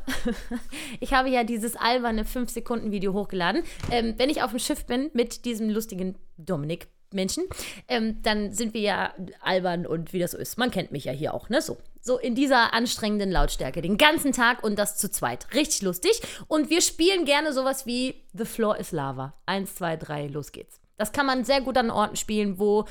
ich 1.01 1.13
habe 1.13 1.29
ja 1.31 1.43
dieses 1.43 1.75
alberne 1.75 2.23
5-Sekunden-Video 2.23 3.13
hochgeladen. 3.13 3.65
Ähm, 3.91 4.15
wenn 4.19 4.31
ich 4.31 4.41
auf 4.43 4.51
dem 4.51 4.61
Schiff 4.61 4.85
bin 4.85 5.11
mit 5.15 5.45
diesem 5.47 5.69
lustigen 5.69 6.17
Dominik. 6.37 6.87
Menschen, 7.11 7.45
ähm, 7.89 8.21
dann 8.23 8.53
sind 8.53 8.75
wir 8.75 8.83
ja 8.83 9.15
albern 9.41 9.87
und 9.87 10.13
wie 10.13 10.19
das 10.19 10.33
so 10.33 10.39
ist. 10.39 10.59
Man 10.59 10.71
kennt 10.71 10.93
mich 10.93 11.07
ja 11.07 11.13
hier 11.13 11.33
auch, 11.33 11.49
ne? 11.49 11.63
So. 11.63 11.79
So 12.03 12.19
in 12.19 12.35
dieser 12.35 12.75
anstrengenden 12.75 13.31
Lautstärke. 13.31 13.81
Den 13.81 13.97
ganzen 13.97 14.33
Tag 14.33 14.63
und 14.63 14.79
das 14.79 14.99
zu 14.99 15.11
zweit. 15.11 15.47
Richtig 15.55 15.81
lustig. 15.83 16.21
Und 16.49 16.69
wir 16.69 16.83
spielen 16.83 17.25
gerne 17.25 17.55
sowas 17.55 17.87
wie 17.87 18.15
The 18.35 18.45
Floor 18.45 18.77
is 18.77 18.93
Lava. 18.93 19.33
Eins, 19.47 19.75
zwei, 19.75 19.97
drei, 19.97 20.27
los 20.27 20.53
geht's. 20.53 20.81
Das 20.99 21.13
kann 21.13 21.25
man 21.27 21.45
sehr 21.45 21.63
gut 21.63 21.79
an 21.79 21.91
Orten 21.91 22.17
spielen, 22.17 22.59
wo 22.59 22.85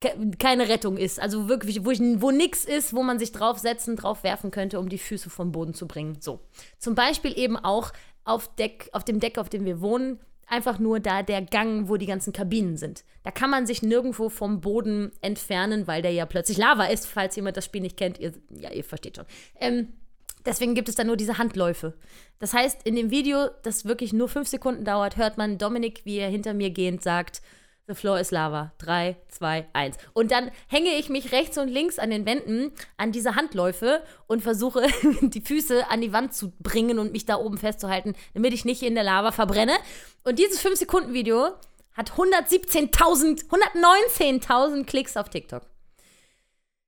ke- 0.00 0.30
keine 0.38 0.68
Rettung 0.68 0.96
ist. 0.96 1.20
Also 1.20 1.48
wirklich, 1.48 1.84
wo, 1.84 1.90
ich, 1.90 2.00
wo 2.00 2.30
nix 2.30 2.64
ist, 2.64 2.94
wo 2.94 3.02
man 3.02 3.18
sich 3.18 3.32
draufsetzen, 3.32 3.96
drauf 3.96 4.22
werfen 4.22 4.50
könnte, 4.50 4.78
um 4.78 4.88
die 4.88 4.98
Füße 4.98 5.28
vom 5.28 5.52
Boden 5.52 5.74
zu 5.74 5.86
bringen. 5.86 6.18
So. 6.20 6.40
Zum 6.78 6.94
Beispiel 6.94 7.38
eben 7.38 7.56
auch 7.56 7.92
auf, 8.24 8.54
Deck, 8.56 8.88
auf 8.92 9.04
dem 9.04 9.20
Deck, 9.20 9.36
auf 9.36 9.50
dem 9.50 9.66
wir 9.66 9.80
wohnen, 9.82 10.20
einfach 10.46 10.78
nur 10.78 11.00
da 11.00 11.22
der 11.22 11.42
Gang, 11.42 11.88
wo 11.88 11.96
die 11.96 12.06
ganzen 12.06 12.32
Kabinen 12.32 12.76
sind. 12.76 13.04
Da 13.22 13.30
kann 13.30 13.50
man 13.50 13.66
sich 13.66 13.82
nirgendwo 13.82 14.28
vom 14.28 14.60
Boden 14.60 15.10
entfernen, 15.20 15.86
weil 15.86 16.02
der 16.02 16.12
ja 16.12 16.26
plötzlich 16.26 16.58
Lava 16.58 16.84
ist, 16.84 17.06
falls 17.06 17.34
jemand 17.36 17.56
das 17.56 17.64
Spiel 17.64 17.80
nicht 17.80 17.96
kennt. 17.96 18.18
Ihr, 18.18 18.32
ja, 18.50 18.70
ihr 18.70 18.84
versteht 18.84 19.16
schon. 19.16 19.26
Ähm, 19.58 19.88
Deswegen 20.46 20.74
gibt 20.74 20.88
es 20.88 20.94
da 20.94 21.04
nur 21.04 21.16
diese 21.16 21.38
Handläufe. 21.38 21.94
Das 22.38 22.52
heißt, 22.52 22.82
in 22.84 22.96
dem 22.96 23.10
Video, 23.10 23.48
das 23.62 23.84
wirklich 23.84 24.12
nur 24.12 24.28
fünf 24.28 24.48
Sekunden 24.48 24.84
dauert, 24.84 25.16
hört 25.16 25.38
man 25.38 25.58
Dominik, 25.58 26.02
wie 26.04 26.18
er 26.18 26.28
hinter 26.28 26.54
mir 26.54 26.70
gehend 26.70 27.02
sagt, 27.02 27.40
The 27.86 27.94
floor 27.94 28.18
is 28.18 28.30
lava. 28.30 28.72
Drei, 28.78 29.16
zwei, 29.28 29.66
eins. 29.74 29.98
Und 30.14 30.30
dann 30.30 30.50
hänge 30.68 30.94
ich 30.96 31.10
mich 31.10 31.32
rechts 31.32 31.58
und 31.58 31.68
links 31.68 31.98
an 31.98 32.08
den 32.08 32.24
Wänden 32.24 32.72
an 32.96 33.12
diese 33.12 33.34
Handläufe 33.34 34.02
und 34.26 34.40
versuche, 34.42 34.86
die 35.20 35.42
Füße 35.42 35.90
an 35.90 36.00
die 36.00 36.12
Wand 36.14 36.32
zu 36.32 36.52
bringen 36.60 36.98
und 36.98 37.12
mich 37.12 37.26
da 37.26 37.36
oben 37.36 37.58
festzuhalten, 37.58 38.14
damit 38.32 38.54
ich 38.54 38.64
nicht 38.64 38.82
in 38.82 38.94
der 38.94 39.04
Lava 39.04 39.32
verbrenne. 39.32 39.74
Und 40.24 40.38
dieses 40.38 40.64
5-Sekunden-Video 40.64 41.50
hat 41.92 42.12
117.000, 42.12 43.48
119.000 43.50 44.84
Klicks 44.84 45.18
auf 45.18 45.28
TikTok. 45.28 45.62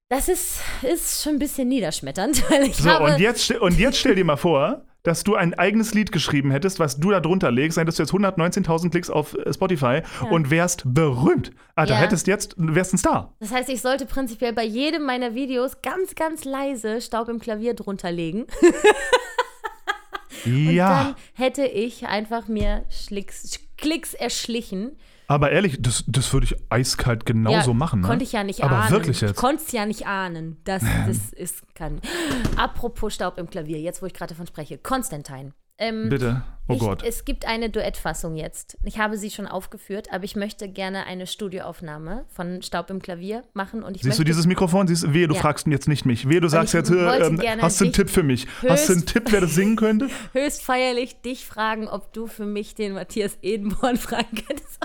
Das 0.08 0.28
ist, 0.28 0.60
ist 0.82 1.22
schon 1.22 1.34
ein 1.34 1.38
bisschen 1.40 1.68
niederschmetternd, 1.68 2.48
weil 2.50 2.64
ich 2.64 2.76
So, 2.76 2.96
und 3.00 3.18
jetzt, 3.18 3.50
und 3.50 3.78
jetzt 3.78 3.98
stell 3.98 4.14
dir 4.14 4.24
mal 4.24 4.36
vor, 4.36 4.84
dass 5.02 5.24
du 5.24 5.34
ein 5.34 5.54
eigenes 5.54 5.94
Lied 5.94 6.10
geschrieben 6.12 6.50
hättest, 6.50 6.78
was 6.78 6.98
du 6.98 7.10
da 7.10 7.20
drunter 7.20 7.50
legst, 7.50 7.76
dann 7.76 7.82
hättest 7.86 7.98
du 7.98 8.02
jetzt 8.04 8.12
119.000 8.12 8.90
Klicks 8.90 9.10
auf 9.10 9.34
äh, 9.34 9.52
Spotify 9.52 10.02
und 10.30 10.50
wärst 10.50 10.82
berühmt. 10.84 11.50
Alter, 11.74 11.94
Ja. 11.94 12.00
hättest 12.00 12.26
jetzt, 12.28 12.54
wärst 12.56 12.94
ein 12.94 12.98
Star. 12.98 13.34
Das 13.40 13.52
heißt, 13.52 13.68
ich 13.68 13.80
sollte 13.82 14.06
prinzipiell 14.06 14.52
bei 14.52 14.64
jedem 14.64 15.04
meiner 15.04 15.34
Videos 15.34 15.82
ganz, 15.82 16.14
ganz 16.14 16.44
leise 16.44 17.00
Staub 17.00 17.28
im 17.28 17.40
Klavier 17.40 17.74
drunter 17.74 18.10
legen. 18.12 18.46
Ja. 20.44 21.02
Dann 21.04 21.14
hätte 21.34 21.64
ich 21.64 22.06
einfach 22.06 22.46
mir 22.46 22.84
Schlicks, 22.88 23.58
Klicks 23.76 24.14
erschlichen. 24.14 24.96
Aber 25.28 25.50
ehrlich, 25.50 25.78
das, 25.80 26.04
das 26.06 26.32
würde 26.32 26.46
ich 26.46 26.56
eiskalt 26.70 27.26
genauso 27.26 27.70
ja, 27.70 27.76
machen. 27.76 28.00
Ne? 28.00 28.06
Konnte 28.06 28.24
ich 28.24 28.32
ja 28.32 28.44
nicht 28.44 28.62
Aber 28.62 28.76
ahnen. 28.76 28.90
wirklich 28.90 29.22
Ich 29.22 29.28
jetzt. 29.28 29.36
konnte 29.36 29.62
es 29.64 29.72
ja 29.72 29.86
nicht 29.86 30.06
ahnen, 30.06 30.58
dass 30.64 30.82
das 31.06 31.32
ist 31.32 31.74
kann. 31.74 32.00
Apropos 32.56 33.14
Staub 33.14 33.38
im 33.38 33.50
Klavier, 33.50 33.80
jetzt 33.80 34.02
wo 34.02 34.06
ich 34.06 34.14
gerade 34.14 34.34
davon 34.34 34.46
spreche. 34.46 34.78
Konstantin. 34.78 35.52
Ähm, 35.78 36.08
Bitte. 36.08 36.42
Oh 36.68 36.72
ich, 36.72 36.80
Gott. 36.80 37.04
Es 37.04 37.24
gibt 37.24 37.46
eine 37.46 37.70
Duettfassung 37.70 38.34
jetzt. 38.34 38.76
Ich 38.82 38.98
habe 38.98 39.16
sie 39.16 39.30
schon 39.30 39.46
aufgeführt, 39.46 40.08
aber 40.10 40.24
ich 40.24 40.34
möchte 40.34 40.68
gerne 40.68 41.06
eine 41.06 41.28
Studioaufnahme 41.28 42.24
von 42.28 42.60
Staub 42.60 42.90
im 42.90 43.00
Klavier 43.00 43.44
machen. 43.54 43.84
Und 43.84 43.94
ich 43.94 44.02
Siehst 44.02 44.18
du 44.18 44.22
möchte, 44.22 44.24
dieses 44.24 44.46
Mikrofon? 44.46 44.88
Siehst, 44.88 45.12
wehe, 45.12 45.28
du 45.28 45.34
Ja. 45.34 45.40
fragst 45.42 45.68
jetzt 45.68 45.86
nicht 45.86 46.06
mich. 46.06 46.28
Wehe, 46.28 46.40
du 46.40 46.48
sagst 46.48 46.74
jetzt, 46.74 46.90
äh, 46.90 46.94
ähm, 47.24 47.40
hast 47.62 47.80
du 47.80 47.84
einen 47.84 47.92
Tipp 47.92 48.10
für 48.10 48.24
mich? 48.24 48.48
Hast 48.68 48.88
du 48.88 48.94
einen 48.94 49.06
Tipp, 49.06 49.24
wer 49.30 49.42
das 49.42 49.54
singen 49.54 49.76
könnte? 49.76 50.08
höchst 50.32 50.64
feierlich 50.64 51.20
dich 51.20 51.46
fragen, 51.46 51.86
ob 51.86 52.12
du 52.12 52.26
für 52.26 52.46
mich 52.46 52.74
den 52.74 52.94
Matthias 52.94 53.38
Edenborn 53.42 53.96
fragen 53.96 54.34
könntest. 54.48 54.80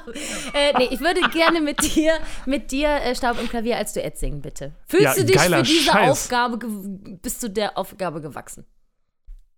äh, 0.53 0.77
nee, 0.77 0.87
ich 0.91 0.99
würde 0.99 1.21
gerne 1.31 1.61
mit 1.61 1.95
dir, 1.95 2.13
mit 2.45 2.69
dir 2.71 2.89
äh, 2.89 3.15
Staub 3.15 3.41
im 3.41 3.49
Klavier 3.49 3.77
als 3.77 3.93
Duett 3.93 4.19
singen, 4.19 4.41
bitte. 4.41 4.73
Fühlst 4.85 5.03
Ja, 5.03 5.13
du 5.15 5.25
dich 5.25 5.39
für 5.41 5.63
diese 5.63 5.81
Scheiß. 5.91 6.11
Aufgabe, 6.11 6.59
bist 7.23 7.41
du 7.41 7.49
der 7.49 7.75
Aufgabe 7.75 8.21
gewachsen? 8.21 8.65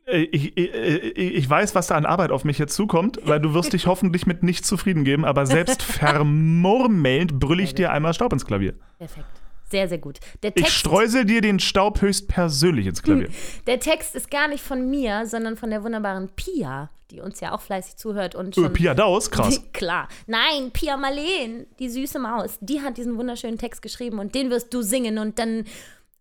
Äh, 0.06 0.24
Ich, 0.32 0.58
ich, 0.58 0.74
ich 0.74 1.36
ich 1.36 1.50
weiß, 1.50 1.76
was 1.76 1.88
da 1.88 1.96
an 1.96 2.06
Arbeit 2.06 2.32
auf 2.32 2.44
mich 2.46 2.58
jetzt 2.58 2.76
zukommt, 2.76 3.20
weil 3.26 3.40
du 3.40 3.54
wirst 3.54 3.74
dich 3.74 3.88
hoffentlich 3.88 4.26
mit 4.26 4.44
nichts 4.44 4.68
zufrieden 4.68 5.04
geben, 5.04 5.26
aber 5.26 5.46
selbst 5.46 5.82
vermurmelnd 6.44 7.40
brülle 7.40 7.64
ich 7.64 7.76
dir 7.76 7.92
einmal 7.92 8.14
Staub 8.14 8.34
ins 8.34 8.46
Klavier. 8.46 8.74
Perfekt. 8.98 9.26
Sehr, 9.70 9.90
sehr 9.90 9.98
gut. 9.98 10.20
Der 10.44 10.52
Ich 10.56 10.64
Text, 10.66 10.78
streusel 10.78 11.26
dir 11.26 11.42
den 11.42 11.60
Staub 11.60 12.00
höchst 12.02 12.28
persönlich 12.28 12.86
ins 12.86 13.02
Klavier. 13.02 13.30
der 13.68 13.80
Text 13.80 14.14
ist 14.14 14.30
gar 14.30 14.48
nicht 14.48 14.64
von 14.64 14.88
mir, 14.90 15.26
sondern 15.26 15.58
von 15.58 15.72
der 15.72 15.84
wunderbaren 15.84 16.30
Pia, 16.36 16.92
die 17.10 17.20
uns 17.22 17.40
ja 17.40 17.54
auch 17.56 17.62
fleißig 17.62 17.96
zuhört 17.96 18.36
und 18.36 18.56
Äh, 18.56 18.62
schon 18.62 18.74
Pia 18.74 18.94
Daus, 18.94 19.32
krass. 19.32 19.64
Klar. 19.74 20.10
Nein, 20.28 20.70
Pia 20.72 20.96
Marleen, 20.96 21.66
die 21.80 21.90
süße 21.90 22.20
Maus, 22.20 22.58
die 22.62 22.82
hat 22.82 22.98
diesen 22.98 23.18
wunderschönen 23.18 23.58
Text 23.58 23.82
geschrieben 23.82 24.20
und 24.20 24.36
den 24.36 24.52
wirst 24.52 24.72
du 24.74 24.84
singen 24.84 25.18
und 25.18 25.40
dann. 25.40 25.64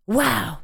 Wow. 0.06 0.58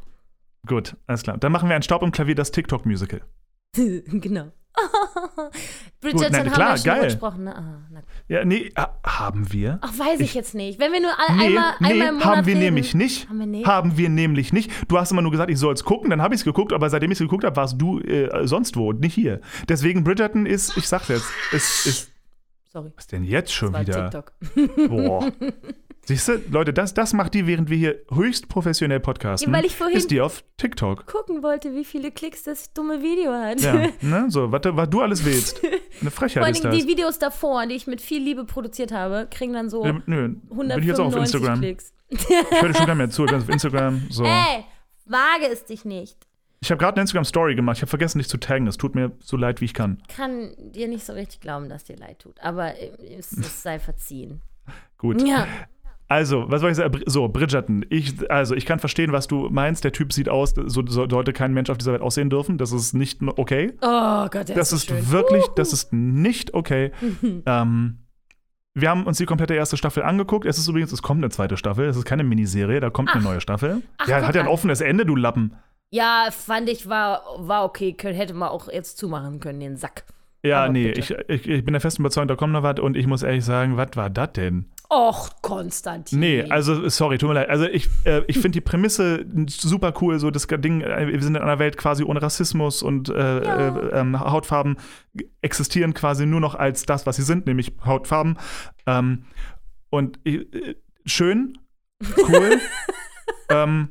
Gut, 0.67 0.97
alles 1.07 1.23
klar. 1.23 1.39
Dann 1.39 1.53
machen 1.53 1.69
wir 1.69 1.77
ein 1.77 1.83
Staub 1.83 2.03
im 2.03 2.13
Klavier, 2.13 2.35
das 2.35 2.51
TikTok-Musical. 2.51 3.23
genau. 3.77 4.53
Bridgerton 6.01 6.33
nein, 6.33 6.47
haben 6.47 6.53
klar, 6.53 6.71
wir 6.71 6.77
schon 6.77 6.85
geil. 6.85 7.05
gesprochen, 7.05 7.45
ne? 7.45 7.57
Ah, 7.57 7.89
gut. 7.93 8.05
Ja, 8.29 8.45
nee, 8.45 8.71
haben 9.05 9.53
wir? 9.53 9.79
Ach, 9.81 9.99
weiß 9.99 10.21
ich, 10.21 10.35
jetzt 10.35 10.55
nicht. 10.55 10.79
Wenn 10.79 10.93
wir 10.93 11.01
nur 11.01 11.11
all, 11.19 11.37
Nee, 11.37 11.47
einmal, 11.47 11.75
nee, 11.81 11.87
einmal 11.87 12.09
im 12.09 12.15
Monat 12.15 12.27
haben 12.27 12.47
wir 12.47 12.55
reden, 12.55 12.65
nämlich 12.65 12.95
nicht. 12.95 13.29
Haben 13.29 13.39
wir 13.41 13.47
nicht? 13.47 13.67
Haben 13.67 13.97
wir 13.97 14.09
nämlich 14.09 14.53
nicht. 14.53 14.71
Du 14.89 14.99
hast 14.99 15.11
immer 15.11 15.23
nur 15.23 15.33
gesagt, 15.33 15.51
ich 15.51 15.59
soll 15.59 15.75
es 15.75 15.83
gucken, 15.85 16.11
dann 16.11 16.23
habe 16.23 16.35
ich 16.35 16.43
es 16.43 16.45
geguckt, 16.45 16.73
aber 16.73 16.89
seitdem 16.91 17.11
ich 17.11 17.17
es 17.17 17.25
geguckt 17.25 17.45
habe, 17.45 17.57
warst 17.57 17.81
du 17.81 17.99
äh, 18.01 18.47
sonst 18.47 18.77
wo 18.77 18.91
und 18.91 19.01
nicht 19.01 19.15
hier. 19.15 19.41
Deswegen 19.69 20.05
Bridgerton 20.05 20.47
ist, 20.47 20.77
ich 20.77 20.87
sag's 20.87 21.09
jetzt, 21.09 21.29
ist, 21.53 21.87
ist 21.87 22.13
Sorry, 22.71 22.93
was 22.95 23.07
denn 23.07 23.25
jetzt 23.25 23.53
schon 23.53 23.73
wieder? 23.75 24.11
TikTok. 24.11 24.33
Boah. 24.89 25.33
Siehst 26.09 26.27
du, 26.27 26.41
Leute, 26.51 26.73
das, 26.73 26.95
das 26.95 27.13
macht 27.13 27.35
die, 27.35 27.47
während 27.47 27.69
wir 27.69 27.77
hier 27.77 28.01
höchst 28.11 28.49
professionell 28.49 28.99
podcasten. 28.99 29.53
Ja, 29.53 29.59
weil 29.59 29.67
ich 29.67 29.77
vorhin- 29.77 29.95
ist 29.95 30.11
die 30.11 30.23
auf 30.23 30.43
TikTok. 30.57 31.05
Gucken 31.07 31.43
wollte, 31.43 31.75
wie 31.75 31.85
viele 31.85 32.11
Klicks 32.11 32.45
das 32.45 32.73
dumme 32.73 33.03
Video 33.03 33.31
hat. 33.31 33.61
Ja, 33.61 33.89
ne? 34.01 34.25
So, 34.31 34.51
was, 34.51 34.63
was 34.65 34.89
du 34.89 35.03
alles 35.03 35.23
willst. 35.27 35.63
Eine 36.01 36.11
Vor 36.11 36.11
Frechheit 36.13 36.45
allen 36.45 36.55
ist 36.55 36.65
Dingen 36.65 36.73
das. 36.75 36.83
die 36.83 36.89
Videos 36.89 37.19
davor, 37.19 37.67
die 37.67 37.75
ich 37.75 37.87
mit 37.87 38.01
viel 38.01 38.23
Liebe 38.23 38.47
produziert 38.47 38.91
habe, 38.91 39.29
kriegen 39.31 39.53
dann 39.53 39.69
so 39.69 39.85
Ähm, 39.85 40.03
Nö, 40.07 40.29
bin 40.29 40.41
ich 40.47 40.51
195 40.51 40.87
jetzt 40.87 40.99
auch 40.99 41.07
auf 41.09 41.17
Instagram. 41.17 41.61
Klicks. 41.61 41.93
Ich 42.09 42.27
höre 42.31 42.75
schon 42.75 42.87
gar 42.87 42.95
nicht 42.95 42.97
mehr 42.97 43.11
zu, 43.11 43.25
ich 43.27 43.31
bin 43.31 43.41
auf 43.43 43.49
Instagram. 43.51 44.07
So. 44.09 44.25
Ey, 44.25 44.65
wage 45.05 45.53
es 45.53 45.67
dich 45.67 45.85
nicht. 45.85 46.17
Ich 46.63 46.71
habe 46.71 46.79
gerade 46.79 46.95
eine 46.97 47.03
Instagram-Story 47.03 47.55
gemacht. 47.55 47.77
Ich 47.77 47.83
habe 47.83 47.91
vergessen, 47.91 48.17
dich 48.17 48.29
zu 48.31 48.39
taggen. 48.39 48.67
Es 48.67 48.79
tut 48.79 48.95
mir 48.95 49.13
so 49.21 49.37
leid, 49.37 49.61
wie 49.61 49.67
ich 49.67 49.75
kann. 49.75 50.03
kann 50.09 50.55
dir 50.73 50.89
nicht 50.89 51.05
so 51.05 51.13
richtig 51.13 51.41
glauben, 51.41 51.69
dass 51.69 51.85
dir 51.85 51.97
leid 51.97 52.19
tut. 52.21 52.41
Aber 52.41 52.73
es, 52.81 53.31
es 53.33 53.63
sei 53.63 53.79
verziehen. 53.79 54.41
Gut. 54.97 55.21
Ja. 55.27 55.47
Also, 56.09 56.51
was 56.51 56.63
soll 56.63 56.71
ich 56.71 56.77
sagen? 56.77 57.01
So, 57.05 57.29
Bridgerton. 57.29 57.85
Ich, 57.91 58.31
also, 58.31 58.55
ich 58.55 58.65
kann 58.65 58.79
verstehen, 58.79 59.13
was 59.13 59.29
du 59.29 59.49
meinst. 59.51 59.85
Der 59.85 59.93
Typ 59.93 60.13
sieht 60.15 60.31
aus, 60.31 60.55
so, 60.57 60.83
so 60.87 61.09
sollte 61.09 61.35
kein 61.35 61.53
Mensch 61.53 61.69
auf 61.69 61.77
dieser 61.77 61.93
Welt 61.93 62.03
aussehen 62.03 62.31
dürfen. 62.31 62.57
Das 62.57 62.73
ist 62.73 62.95
nicht 62.95 63.21
okay. 63.23 63.75
Oh 63.83 64.27
Gott, 64.31 64.49
der 64.49 64.57
Das 64.57 64.73
ist, 64.73 64.89
so 64.89 64.95
ist 64.95 65.11
wirklich, 65.11 65.45
das 65.57 65.75
ist 65.75 65.93
nicht 65.93 66.55
okay. 66.55 66.93
ähm, 67.47 67.99
wir 68.75 68.89
haben 68.89 69.07
uns 69.07 69.19
die 69.19 69.27
komplette 69.27 69.55
erste 69.55 69.77
Staffel 69.77 70.03
angeguckt. 70.03 70.47
Es 70.47 70.57
ist 70.57 70.67
übrigens, 70.67 70.93
es 70.93 71.03
kommt 71.03 71.23
eine 71.23 71.31
zweite 71.31 71.59
Staffel. 71.59 71.87
Es 71.87 71.97
ist 71.97 72.07
keine 72.07 72.25
Miniserie, 72.25 72.81
da 72.81 72.89
kommt 72.89 73.11
eine 73.13 73.23
neue 73.23 73.41
Staffel. 73.43 73.83
Ach, 73.99 74.09
ja, 74.09 74.27
hat 74.27 74.35
ja 74.35 74.41
ein 74.41 74.49
offenes 74.49 74.81
Ende, 74.81 75.05
du 75.05 75.15
Lappen. 75.15 75.57
Ja, 75.91 76.29
fand 76.31 76.71
ich, 76.71 76.89
war, 76.89 77.23
war 77.39 77.65
okay. 77.65 77.95
Hätte 77.99 78.35
man 78.35 78.49
auch 78.49 78.69
jetzt 78.71 78.97
zumachen 78.97 79.41
können, 79.41 79.61
den 79.61 79.77
Sack. 79.77 80.05
Ja, 80.43 80.65
Aber 80.65 80.73
nee, 80.73 80.91
ich, 80.91 81.11
ich, 81.11 81.49
ich 81.49 81.65
bin 81.65 81.73
der 81.73 81.81
festen 81.81 82.03
Überzeugung, 82.03 82.29
da 82.29 82.37
kommt 82.37 82.53
noch 82.53 82.63
was 82.63 82.79
und 82.79 82.97
ich 82.97 83.07
muss 83.07 83.23
ehrlich 83.23 83.45
sagen, 83.45 83.77
was 83.77 83.91
war 83.95 84.09
das 84.09 84.33
denn? 84.35 84.71
Och, 84.91 85.43
Konstantin. 85.43 86.19
Nee, 86.19 86.45
also 86.49 86.89
sorry, 86.89 87.19
tut 87.19 87.29
mir 87.29 87.35
leid. 87.35 87.51
Also 87.51 87.67
ich, 87.67 87.91
äh, 88.05 88.23
ich 88.27 88.37
finde 88.37 88.53
die 88.53 88.63
Prämisse 88.63 89.27
super 89.47 89.93
cool, 90.01 90.19
so 90.19 90.31
das 90.31 90.47
Ding, 90.47 90.81
äh, 90.81 91.09
wir 91.13 91.23
sind 91.23 91.37
in 91.37 91.43
einer 91.43 91.59
Welt 91.59 91.77
quasi 91.77 92.05
ohne 92.05 92.23
Rassismus 92.23 92.83
und 92.83 93.11
äh, 93.11 93.39
äh, 93.41 93.91
ähm, 93.93 94.19
Hautfarben 94.19 94.79
existieren 95.43 95.93
quasi 95.93 96.25
nur 96.25 96.41
noch 96.41 96.55
als 96.55 96.87
das, 96.87 97.05
was 97.05 97.17
sie 97.17 97.23
sind, 97.23 97.47
nämlich 97.47 97.73
Hautfarben. 97.85 98.39
Ähm, 98.87 99.25
und 99.91 100.21
äh, 100.27 100.75
schön, 101.05 101.59
cool. 102.17 102.59
ähm, 103.51 103.91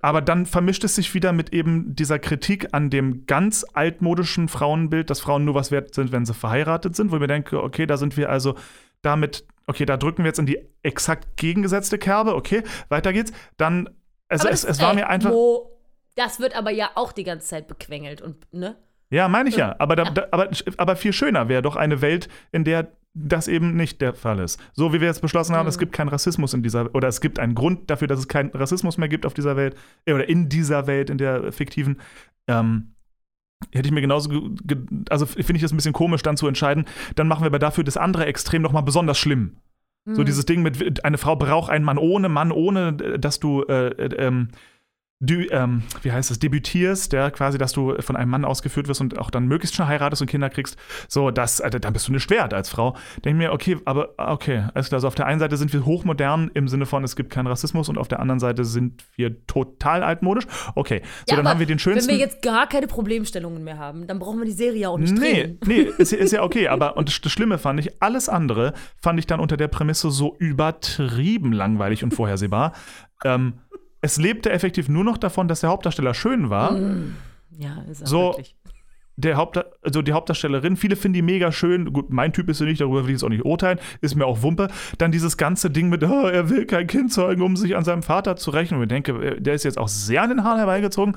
aber 0.00 0.20
dann 0.20 0.44
vermischt 0.44 0.84
es 0.84 0.96
sich 0.96 1.14
wieder 1.14 1.32
mit 1.32 1.54
eben 1.54 1.96
dieser 1.96 2.18
Kritik 2.18 2.68
an 2.72 2.90
dem 2.90 3.24
ganz 3.24 3.64
altmodischen 3.72 4.48
Frauenbild, 4.48 5.08
dass 5.08 5.20
Frauen 5.20 5.46
nur 5.46 5.54
was 5.54 5.70
wert 5.70 5.94
sind, 5.94 6.12
wenn 6.12 6.26
sie 6.26 6.34
verheiratet 6.34 6.94
sind, 6.94 7.10
wo 7.10 7.16
ich 7.16 7.20
mir 7.22 7.28
denke, 7.28 7.62
okay, 7.62 7.86
da 7.86 7.96
sind 7.96 8.18
wir 8.18 8.28
also 8.28 8.56
damit, 9.00 9.46
okay, 9.66 9.84
da 9.86 9.96
drücken 9.96 10.18
wir 10.24 10.26
jetzt 10.28 10.38
in 10.38 10.46
die 10.46 10.58
exakt 10.82 11.36
gegengesetzte 11.36 11.98
Kerbe, 11.98 12.34
okay, 12.34 12.62
weiter 12.88 13.12
geht's. 13.12 13.32
Dann, 13.56 13.88
also 14.28 14.48
es, 14.48 14.62
das- 14.62 14.76
es 14.76 14.80
war 14.82 14.90
ey, 14.90 14.96
mir 14.96 15.08
einfach. 15.08 15.30
Mo, 15.30 15.70
das 16.16 16.40
wird 16.40 16.56
aber 16.56 16.70
ja 16.70 16.90
auch 16.94 17.12
die 17.12 17.24
ganze 17.24 17.48
Zeit 17.48 17.68
bequengelt 17.68 18.20
und, 18.22 18.52
ne? 18.52 18.76
Ja, 19.10 19.28
meine 19.28 19.48
ich 19.48 19.56
ja. 19.56 19.76
Aber, 19.78 19.96
da, 19.96 20.04
da, 20.04 20.26
aber, 20.32 20.50
aber 20.76 20.96
viel 20.96 21.12
schöner 21.12 21.48
wäre 21.48 21.62
doch 21.62 21.76
eine 21.76 22.00
Welt, 22.00 22.28
in 22.52 22.64
der 22.64 22.92
das 23.14 23.46
eben 23.46 23.76
nicht 23.76 24.00
der 24.00 24.12
Fall 24.12 24.40
ist. 24.40 24.58
So 24.72 24.92
wie 24.92 25.00
wir 25.00 25.06
jetzt 25.06 25.22
beschlossen 25.22 25.54
haben, 25.54 25.68
es 25.68 25.78
gibt 25.78 25.92
keinen 25.92 26.08
Rassismus 26.08 26.52
in 26.52 26.64
dieser 26.64 26.92
oder 26.96 27.06
es 27.06 27.20
gibt 27.20 27.38
einen 27.38 27.54
Grund 27.54 27.88
dafür, 27.88 28.08
dass 28.08 28.18
es 28.18 28.26
keinen 28.26 28.50
Rassismus 28.50 28.98
mehr 28.98 29.08
gibt 29.08 29.24
auf 29.24 29.34
dieser 29.34 29.56
Welt 29.56 29.76
äh, 30.04 30.14
oder 30.14 30.28
in 30.28 30.48
dieser 30.48 30.88
Welt, 30.88 31.10
in 31.10 31.18
der 31.18 31.52
fiktiven. 31.52 32.00
Ähm, 32.48 32.93
hätte 33.72 33.88
ich 33.88 33.92
mir 33.92 34.00
genauso, 34.00 34.28
ge- 34.28 34.50
ge- 34.64 34.86
also 35.10 35.26
finde 35.26 35.56
ich 35.56 35.62
das 35.62 35.72
ein 35.72 35.76
bisschen 35.76 35.92
komisch, 35.92 36.22
dann 36.22 36.36
zu 36.36 36.46
entscheiden, 36.46 36.84
dann 37.16 37.28
machen 37.28 37.42
wir 37.42 37.46
aber 37.46 37.58
dafür 37.58 37.84
das 37.84 37.96
andere 37.96 38.26
Extrem 38.26 38.62
nochmal 38.62 38.82
besonders 38.82 39.18
schlimm. 39.18 39.56
So 40.06 40.18
Hm. 40.18 40.26
dieses 40.26 40.44
Ding 40.44 40.62
mit, 40.62 41.02
eine 41.04 41.16
Frau 41.16 41.34
braucht 41.34 41.70
einen 41.70 41.84
Mann 41.84 41.96
ohne 41.96 42.28
Mann, 42.28 42.52
ohne 42.52 42.88
äh, 43.02 43.18
dass 43.18 43.40
du, 43.40 43.62
äh, 43.62 43.88
äh, 43.88 44.14
ähm, 44.16 44.48
du 45.26 45.46
ähm, 45.50 45.82
wie 46.02 46.12
heißt 46.12 46.30
es, 46.30 46.38
debütierst, 46.38 47.12
ja, 47.12 47.30
quasi, 47.30 47.58
dass 47.58 47.72
du 47.72 47.94
von 48.00 48.16
einem 48.16 48.30
Mann 48.30 48.44
ausgeführt 48.44 48.88
wirst 48.88 49.00
und 49.00 49.18
auch 49.18 49.30
dann 49.30 49.46
möglichst 49.46 49.74
schnell 49.76 49.88
heiratest 49.88 50.22
und 50.22 50.28
Kinder 50.28 50.50
kriegst. 50.50 50.76
So, 51.08 51.30
das, 51.30 51.60
äh, 51.60 51.70
dann 51.70 51.92
bist 51.92 52.08
du 52.08 52.12
nicht 52.12 52.28
wert 52.30 52.54
als 52.54 52.68
Frau. 52.68 52.92
Denke 53.24 53.30
ich 53.30 53.34
mir, 53.48 53.52
okay, 53.52 53.78
aber 53.84 54.10
okay, 54.16 54.64
alles 54.74 54.88
klar. 54.88 54.96
Also 54.98 55.08
auf 55.08 55.14
der 55.14 55.26
einen 55.26 55.40
Seite 55.40 55.56
sind 55.56 55.72
wir 55.72 55.84
hochmodern 55.84 56.50
im 56.54 56.68
Sinne 56.68 56.86
von, 56.86 57.04
es 57.04 57.16
gibt 57.16 57.30
keinen 57.30 57.46
Rassismus 57.46 57.88
und 57.88 57.98
auf 57.98 58.08
der 58.08 58.20
anderen 58.20 58.40
Seite 58.40 58.64
sind 58.64 59.04
wir 59.16 59.46
total 59.46 60.02
altmodisch. 60.02 60.44
Okay, 60.74 61.02
so, 61.28 61.34
Ja, 61.34 61.36
dann 61.42 61.48
haben 61.48 61.60
wir 61.60 61.66
den 61.66 61.78
schönsten. 61.78 62.08
Wenn 62.10 62.16
wir 62.18 62.24
jetzt 62.24 62.42
gar 62.42 62.68
keine 62.68 62.86
Problemstellungen 62.86 63.64
mehr 63.64 63.78
haben, 63.78 64.06
dann 64.06 64.18
brauchen 64.18 64.38
wir 64.38 64.46
die 64.46 64.52
Serie 64.52 64.88
auch 64.88 64.98
nicht 64.98 65.12
Nee, 65.18 65.42
drehen. 65.42 65.58
nee, 65.66 65.80
ist, 65.98 66.12
ist 66.12 66.32
ja 66.32 66.42
okay, 66.42 66.68
aber 66.68 66.96
und 66.96 67.08
das 67.08 67.32
Schlimme 67.32 67.58
fand 67.58 67.80
ich, 67.80 68.02
alles 68.02 68.28
andere 68.28 68.72
fand 69.00 69.18
ich 69.18 69.26
dann 69.26 69.40
unter 69.40 69.56
der 69.56 69.68
Prämisse 69.68 70.10
so 70.10 70.36
übertrieben 70.38 71.52
langweilig 71.52 72.04
und 72.04 72.12
vorhersehbar. 72.14 72.72
ähm, 73.24 73.54
es 74.04 74.18
lebte 74.18 74.50
effektiv 74.50 74.90
nur 74.90 75.02
noch 75.02 75.16
davon, 75.16 75.48
dass 75.48 75.60
der 75.60 75.70
Hauptdarsteller 75.70 76.12
schön 76.12 76.50
war. 76.50 76.78
Ja, 77.56 77.82
ist 77.90 78.02
er 78.02 78.06
So, 78.06 78.18
wirklich. 78.18 78.54
Der 79.16 79.36
Hauptda 79.36 79.64
also 79.80 80.02
die 80.02 80.12
Hauptdarstellerin, 80.12 80.76
viele 80.76 80.96
finden 80.96 81.14
die 81.14 81.22
mega 81.22 81.52
schön. 81.52 81.92
Gut, 81.92 82.10
mein 82.10 82.32
Typ 82.32 82.50
ist 82.50 82.58
sie 82.58 82.64
nicht, 82.64 82.80
darüber 82.80 83.04
will 83.04 83.10
ich 83.10 83.14
jetzt 83.14 83.22
auch 83.22 83.28
nicht 83.28 83.44
urteilen, 83.44 83.78
ist 84.02 84.14
mir 84.14 84.26
auch 84.26 84.42
Wumpe. 84.42 84.68
Dann 84.98 85.10
dieses 85.10 85.36
ganze 85.38 85.70
Ding 85.70 85.88
mit, 85.88 86.02
oh, 86.02 86.26
er 86.26 86.50
will 86.50 86.66
kein 86.66 86.86
Kind 86.86 87.12
zeugen, 87.12 87.40
um 87.40 87.56
sich 87.56 87.76
an 87.76 87.84
seinem 87.84 88.02
Vater 88.02 88.36
zu 88.36 88.50
rächen. 88.50 88.74
Und 88.76 88.82
ich 88.82 88.88
denke, 88.88 89.12
äh, 89.12 89.40
der 89.40 89.54
ist 89.54 89.64
jetzt 89.64 89.78
auch 89.78 89.88
sehr 89.88 90.20
an 90.20 90.30
den 90.30 90.44
Haaren 90.44 90.58
herbeigezogen. 90.58 91.16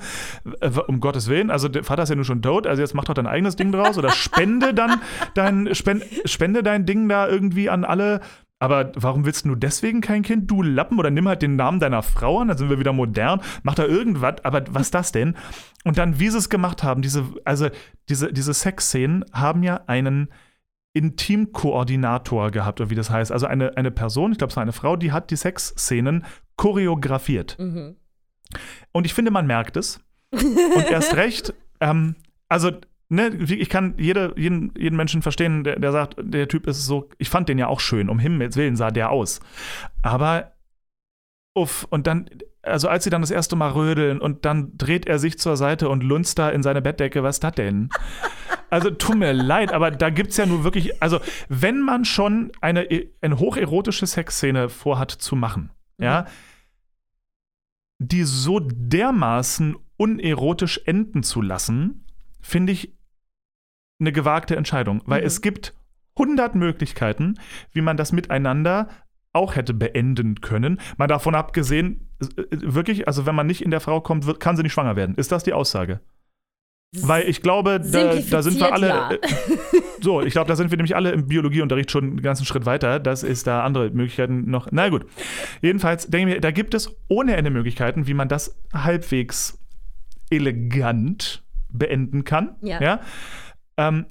Äh, 0.60 0.70
Um 0.86 1.00
Gottes 1.00 1.28
Willen, 1.28 1.50
also 1.50 1.68
der 1.68 1.84
Vater 1.84 2.04
ist 2.04 2.08
ja 2.08 2.14
nur 2.14 2.24
schon 2.24 2.40
tot, 2.40 2.66
also 2.66 2.80
jetzt 2.80 2.94
mach 2.94 3.04
doch 3.04 3.14
dein 3.14 3.26
eigenes 3.26 3.56
Ding 3.56 3.70
draus 3.70 3.98
oder 3.98 4.10
spende 4.10 4.72
dann 4.72 5.02
dein, 5.34 5.74
spend, 5.74 6.04
spende 6.24 6.62
dein 6.62 6.86
Ding 6.86 7.06
da 7.08 7.28
irgendwie 7.28 7.68
an 7.68 7.84
alle. 7.84 8.20
Aber 8.60 8.90
warum 8.96 9.24
willst 9.24 9.44
du 9.44 9.54
deswegen 9.54 10.00
kein 10.00 10.22
Kind, 10.22 10.50
du 10.50 10.62
Lappen? 10.62 10.98
Oder 10.98 11.10
nimm 11.10 11.28
halt 11.28 11.42
den 11.42 11.56
Namen 11.56 11.78
deiner 11.78 12.02
Frau 12.02 12.40
an, 12.40 12.48
dann 12.48 12.58
sind 12.58 12.70
wir 12.70 12.80
wieder 12.80 12.92
modern, 12.92 13.40
mach 13.62 13.76
da 13.76 13.84
irgendwas, 13.84 14.44
aber 14.44 14.64
was 14.70 14.90
das 14.90 15.12
denn? 15.12 15.36
Und 15.84 15.96
dann, 15.96 16.18
wie 16.18 16.28
sie 16.28 16.38
es 16.38 16.48
gemacht 16.48 16.82
haben, 16.82 17.02
diese, 17.02 17.24
also 17.44 17.68
diese, 18.08 18.32
diese 18.32 18.52
Sexszenen 18.52 19.24
haben 19.32 19.62
ja 19.62 19.82
einen 19.86 20.28
Intimkoordinator 20.92 22.50
gehabt, 22.50 22.80
oder 22.80 22.90
wie 22.90 22.96
das 22.96 23.10
heißt. 23.10 23.30
Also 23.30 23.46
eine, 23.46 23.76
eine 23.76 23.92
Person, 23.92 24.32
ich 24.32 24.38
glaube, 24.38 24.50
es 24.50 24.56
war 24.56 24.62
eine 24.62 24.72
Frau, 24.72 24.96
die 24.96 25.12
hat 25.12 25.30
die 25.30 25.36
Sexszenen 25.36 26.24
choreografiert. 26.56 27.56
Mhm. 27.58 27.96
Und 28.92 29.04
ich 29.06 29.14
finde, 29.14 29.30
man 29.30 29.46
merkt 29.46 29.76
es. 29.76 30.00
Und 30.32 30.90
erst 30.90 31.14
recht, 31.14 31.54
ähm, 31.80 32.16
also, 32.48 32.72
ne, 33.08 33.28
ich 33.28 33.68
kann 33.68 33.94
jede, 33.98 34.34
jeden, 34.36 34.72
jeden 34.76 34.96
Menschen 34.96 35.22
verstehen, 35.22 35.64
der, 35.64 35.78
der 35.78 35.92
sagt, 35.92 36.16
der 36.20 36.48
Typ 36.48 36.66
ist 36.66 36.84
so, 36.84 37.08
ich 37.18 37.30
fand 37.30 37.48
den 37.48 37.58
ja 37.58 37.66
auch 37.66 37.80
schön, 37.80 38.08
um 38.08 38.18
Himmels 38.18 38.56
Willen 38.56 38.76
sah 38.76 38.90
der 38.90 39.10
aus. 39.10 39.40
Aber, 40.02 40.52
uff, 41.54 41.86
und 41.90 42.06
dann, 42.06 42.28
also 42.62 42.88
als 42.88 43.04
sie 43.04 43.10
dann 43.10 43.22
das 43.22 43.30
erste 43.30 43.56
Mal 43.56 43.70
rödeln 43.70 44.20
und 44.20 44.44
dann 44.44 44.76
dreht 44.76 45.06
er 45.06 45.18
sich 45.18 45.38
zur 45.38 45.56
Seite 45.56 45.88
und 45.88 46.02
lunzt 46.02 46.38
da 46.38 46.50
in 46.50 46.62
seine 46.62 46.82
Bettdecke, 46.82 47.22
was 47.22 47.36
ist 47.36 47.44
das 47.44 47.54
denn? 47.54 47.88
Also 48.70 48.90
tut 48.90 49.16
mir 49.16 49.32
leid, 49.32 49.72
aber 49.72 49.90
da 49.90 50.10
gibt 50.10 50.30
es 50.30 50.36
ja 50.36 50.46
nur 50.46 50.64
wirklich, 50.64 51.02
also 51.02 51.20
wenn 51.48 51.80
man 51.80 52.04
schon 52.04 52.52
eine, 52.60 52.86
eine 53.22 53.38
hocherotische 53.38 54.06
Sexszene 54.06 54.68
vorhat 54.68 55.10
zu 55.10 55.34
machen, 55.34 55.70
ja, 55.98 56.26
die 57.98 58.22
so 58.22 58.60
dermaßen 58.60 59.76
unerotisch 59.96 60.80
enden 60.84 61.24
zu 61.24 61.42
lassen, 61.42 62.04
finde 62.40 62.72
ich 62.72 62.97
eine 64.00 64.12
gewagte 64.12 64.56
Entscheidung, 64.56 65.02
weil 65.06 65.20
Mhm. 65.20 65.26
es 65.26 65.40
gibt 65.40 65.74
100 66.18 66.54
Möglichkeiten, 66.54 67.34
wie 67.72 67.80
man 67.80 67.96
das 67.96 68.12
miteinander 68.12 68.88
auch 69.32 69.54
hätte 69.56 69.74
beenden 69.74 70.40
können. 70.40 70.80
Mal 70.96 71.06
davon 71.06 71.34
abgesehen, 71.34 72.08
äh, 72.20 72.42
wirklich, 72.50 73.06
also 73.06 73.26
wenn 73.26 73.34
man 73.34 73.46
nicht 73.46 73.62
in 73.62 73.70
der 73.70 73.80
Frau 73.80 74.00
kommt, 74.00 74.26
wird, 74.26 74.40
kann 74.40 74.56
sie 74.56 74.62
nicht 74.62 74.72
schwanger 74.72 74.96
werden. 74.96 75.14
Ist 75.16 75.30
das 75.32 75.44
die 75.44 75.52
Aussage? 75.52 76.00
Weil 77.02 77.28
ich 77.28 77.42
glaube, 77.42 77.80
da, 77.80 78.14
da 78.14 78.42
sind 78.42 78.58
wir 78.58 78.72
alle. 78.72 79.10
Simplifiziert, 79.10 79.74
äh, 79.74 80.00
so, 80.02 80.22
ich 80.22 80.32
glaube, 80.32 80.48
da 80.48 80.56
sind 80.56 80.70
wir 80.70 80.78
nämlich 80.78 80.96
alle 80.96 81.10
im 81.10 81.26
Biologieunterricht 81.28 81.90
schon 81.90 82.04
einen 82.04 82.22
ganzen 82.22 82.46
Schritt 82.46 82.64
weiter. 82.64 82.98
Das 82.98 83.22
ist 83.22 83.46
da 83.46 83.62
andere 83.62 83.90
Möglichkeiten 83.90 84.50
noch. 84.50 84.68
Na 84.70 84.88
gut. 84.88 85.04
Jedenfalls 85.60 86.06
denke 86.06 86.30
ich 86.30 86.34
mir, 86.36 86.40
da 86.40 86.50
gibt 86.50 86.72
es 86.72 86.96
ohne 87.08 87.36
Ende 87.36 87.50
Möglichkeiten, 87.50 88.06
wie 88.06 88.14
man 88.14 88.28
das 88.28 88.58
halbwegs 88.72 89.58
elegant 90.30 91.44
beenden 91.70 92.24
kann. 92.24 92.56
Ja. 92.62 92.80
ja? 92.80 93.00
Ähm, 93.78 94.06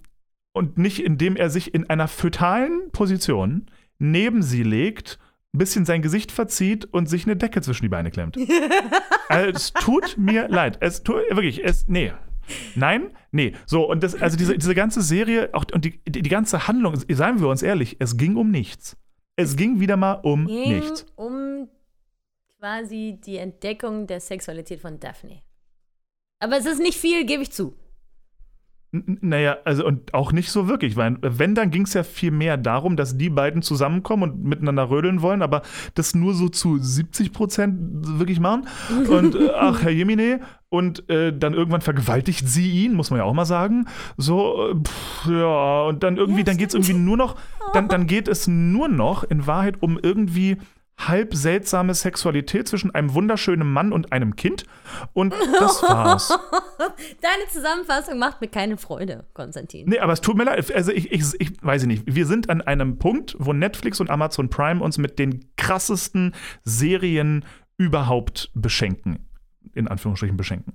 und 0.53 0.79
nicht, 0.79 1.03
indem 1.03 1.35
er 1.35 1.51
sich 1.51 1.75
in 1.75 1.87
einer 1.87 2.07
fötalen 2.07 2.89
Position 2.91 3.67
neben 3.99 4.41
sie 4.41 4.63
legt, 4.63 5.19
ein 5.53 5.59
bisschen 5.59 5.85
sein 5.85 6.01
Gesicht 6.01 6.31
verzieht 6.31 6.85
und 6.85 7.07
sich 7.07 7.25
eine 7.25 7.35
Decke 7.35 7.61
zwischen 7.61 7.83
die 7.83 7.89
Beine 7.89 8.09
klemmt. 8.09 8.37
also, 9.29 9.49
es 9.51 9.73
tut 9.73 10.17
mir 10.17 10.47
leid. 10.47 10.77
Es 10.81 11.03
tut 11.03 11.17
wirklich, 11.29 11.63
es, 11.63 11.87
nee. 11.87 12.11
Nein, 12.75 13.11
nee. 13.31 13.53
So, 13.65 13.89
und 13.89 14.03
das, 14.03 14.15
also 14.15 14.37
diese, 14.37 14.57
diese 14.57 14.73
ganze 14.73 15.01
Serie, 15.01 15.49
auch 15.53 15.65
und 15.73 15.83
die, 15.85 15.99
die, 16.07 16.21
die 16.21 16.29
ganze 16.29 16.67
Handlung, 16.67 16.95
seien 16.95 17.39
wir 17.39 17.49
uns 17.49 17.61
ehrlich, 17.61 17.97
es 17.99 18.17
ging 18.17 18.35
um 18.35 18.49
nichts. 18.49 18.97
Es 19.35 19.55
ging 19.55 19.79
wieder 19.79 19.97
mal 19.97 20.13
um 20.13 20.47
ging 20.47 20.79
nichts. 20.79 21.05
um 21.15 21.69
quasi 22.57 23.19
die 23.23 23.37
Entdeckung 23.37 24.07
der 24.07 24.19
Sexualität 24.19 24.79
von 24.79 24.99
Daphne. 24.99 25.43
Aber 26.39 26.57
es 26.57 26.65
ist 26.65 26.79
nicht 26.79 26.97
viel, 26.97 27.25
gebe 27.25 27.43
ich 27.43 27.51
zu. 27.51 27.75
N- 29.05 29.17
Naja, 29.21 29.57
also 29.65 29.85
und 29.85 30.13
auch 30.13 30.31
nicht 30.31 30.49
so 30.51 30.67
wirklich, 30.67 30.95
weil 30.95 31.17
wenn, 31.21 31.55
dann 31.55 31.69
ging 31.71 31.83
es 31.83 31.93
ja 31.93 32.03
viel 32.03 32.31
mehr 32.31 32.57
darum, 32.57 32.95
dass 32.95 33.17
die 33.17 33.29
beiden 33.29 33.61
zusammenkommen 33.61 34.23
und 34.23 34.43
miteinander 34.43 34.89
rödeln 34.89 35.21
wollen, 35.21 35.41
aber 35.41 35.61
das 35.95 36.15
nur 36.15 36.33
so 36.33 36.49
zu 36.49 36.77
70 36.79 37.33
Prozent 37.33 37.77
wirklich 38.19 38.39
machen. 38.39 38.67
Und 39.09 39.35
äh, 39.35 39.49
ach, 39.55 39.81
Herr 39.83 39.91
Jemine, 39.91 40.39
und 40.69 41.09
äh, 41.09 41.31
dann 41.37 41.53
irgendwann 41.53 41.81
vergewaltigt 41.81 42.47
sie 42.47 42.69
ihn, 42.83 42.93
muss 42.93 43.09
man 43.09 43.19
ja 43.19 43.23
auch 43.25 43.33
mal 43.33 43.45
sagen. 43.45 43.85
So, 44.17 44.71
äh, 44.71 44.75
pff, 44.75 45.29
ja, 45.29 45.83
und 45.83 46.03
dann 46.03 46.17
irgendwie, 46.17 46.39
Ja, 46.39 46.45
dann 46.45 46.57
geht 46.57 46.69
es 46.69 46.73
irgendwie 46.75 46.93
nur 46.93 47.15
noch, 47.17 47.35
dann, 47.73 47.87
dann 47.87 48.05
geht 48.07 48.27
es 48.27 48.47
nur 48.47 48.87
noch 48.89 49.23
in 49.23 49.47
Wahrheit 49.47 49.75
um 49.81 49.97
irgendwie 50.01 50.57
halb 50.97 51.35
seltsame 51.35 51.93
Sexualität 51.93 52.67
zwischen 52.67 52.93
einem 52.93 53.13
wunderschönen 53.13 53.71
Mann 53.71 53.93
und 53.93 54.11
einem 54.11 54.35
Kind. 54.35 54.65
Und 55.13 55.33
das 55.59 55.83
war's. 55.83 56.29
Deine 57.21 57.47
Zusammenfassung 57.51 58.17
macht 58.17 58.41
mir 58.41 58.47
keine 58.47 58.77
Freude, 58.77 59.25
Konstantin. 59.33 59.87
Nee, 59.87 59.99
aber 59.99 60.13
es 60.13 60.21
tut 60.21 60.37
mir 60.37 60.45
leid. 60.45 60.73
Also 60.73 60.91
ich, 60.91 61.11
ich, 61.11 61.23
ich 61.39 61.63
weiß 61.63 61.85
nicht. 61.85 62.03
Wir 62.07 62.25
sind 62.25 62.49
an 62.49 62.61
einem 62.61 62.97
Punkt, 62.97 63.35
wo 63.39 63.53
Netflix 63.53 63.99
und 63.99 64.09
Amazon 64.09 64.49
Prime 64.49 64.83
uns 64.83 64.97
mit 64.97 65.19
den 65.19 65.45
krassesten 65.55 66.33
Serien 66.63 67.45
überhaupt 67.77 68.51
beschenken. 68.55 69.29
In 69.73 69.87
Anführungsstrichen 69.87 70.37
beschenken. 70.37 70.73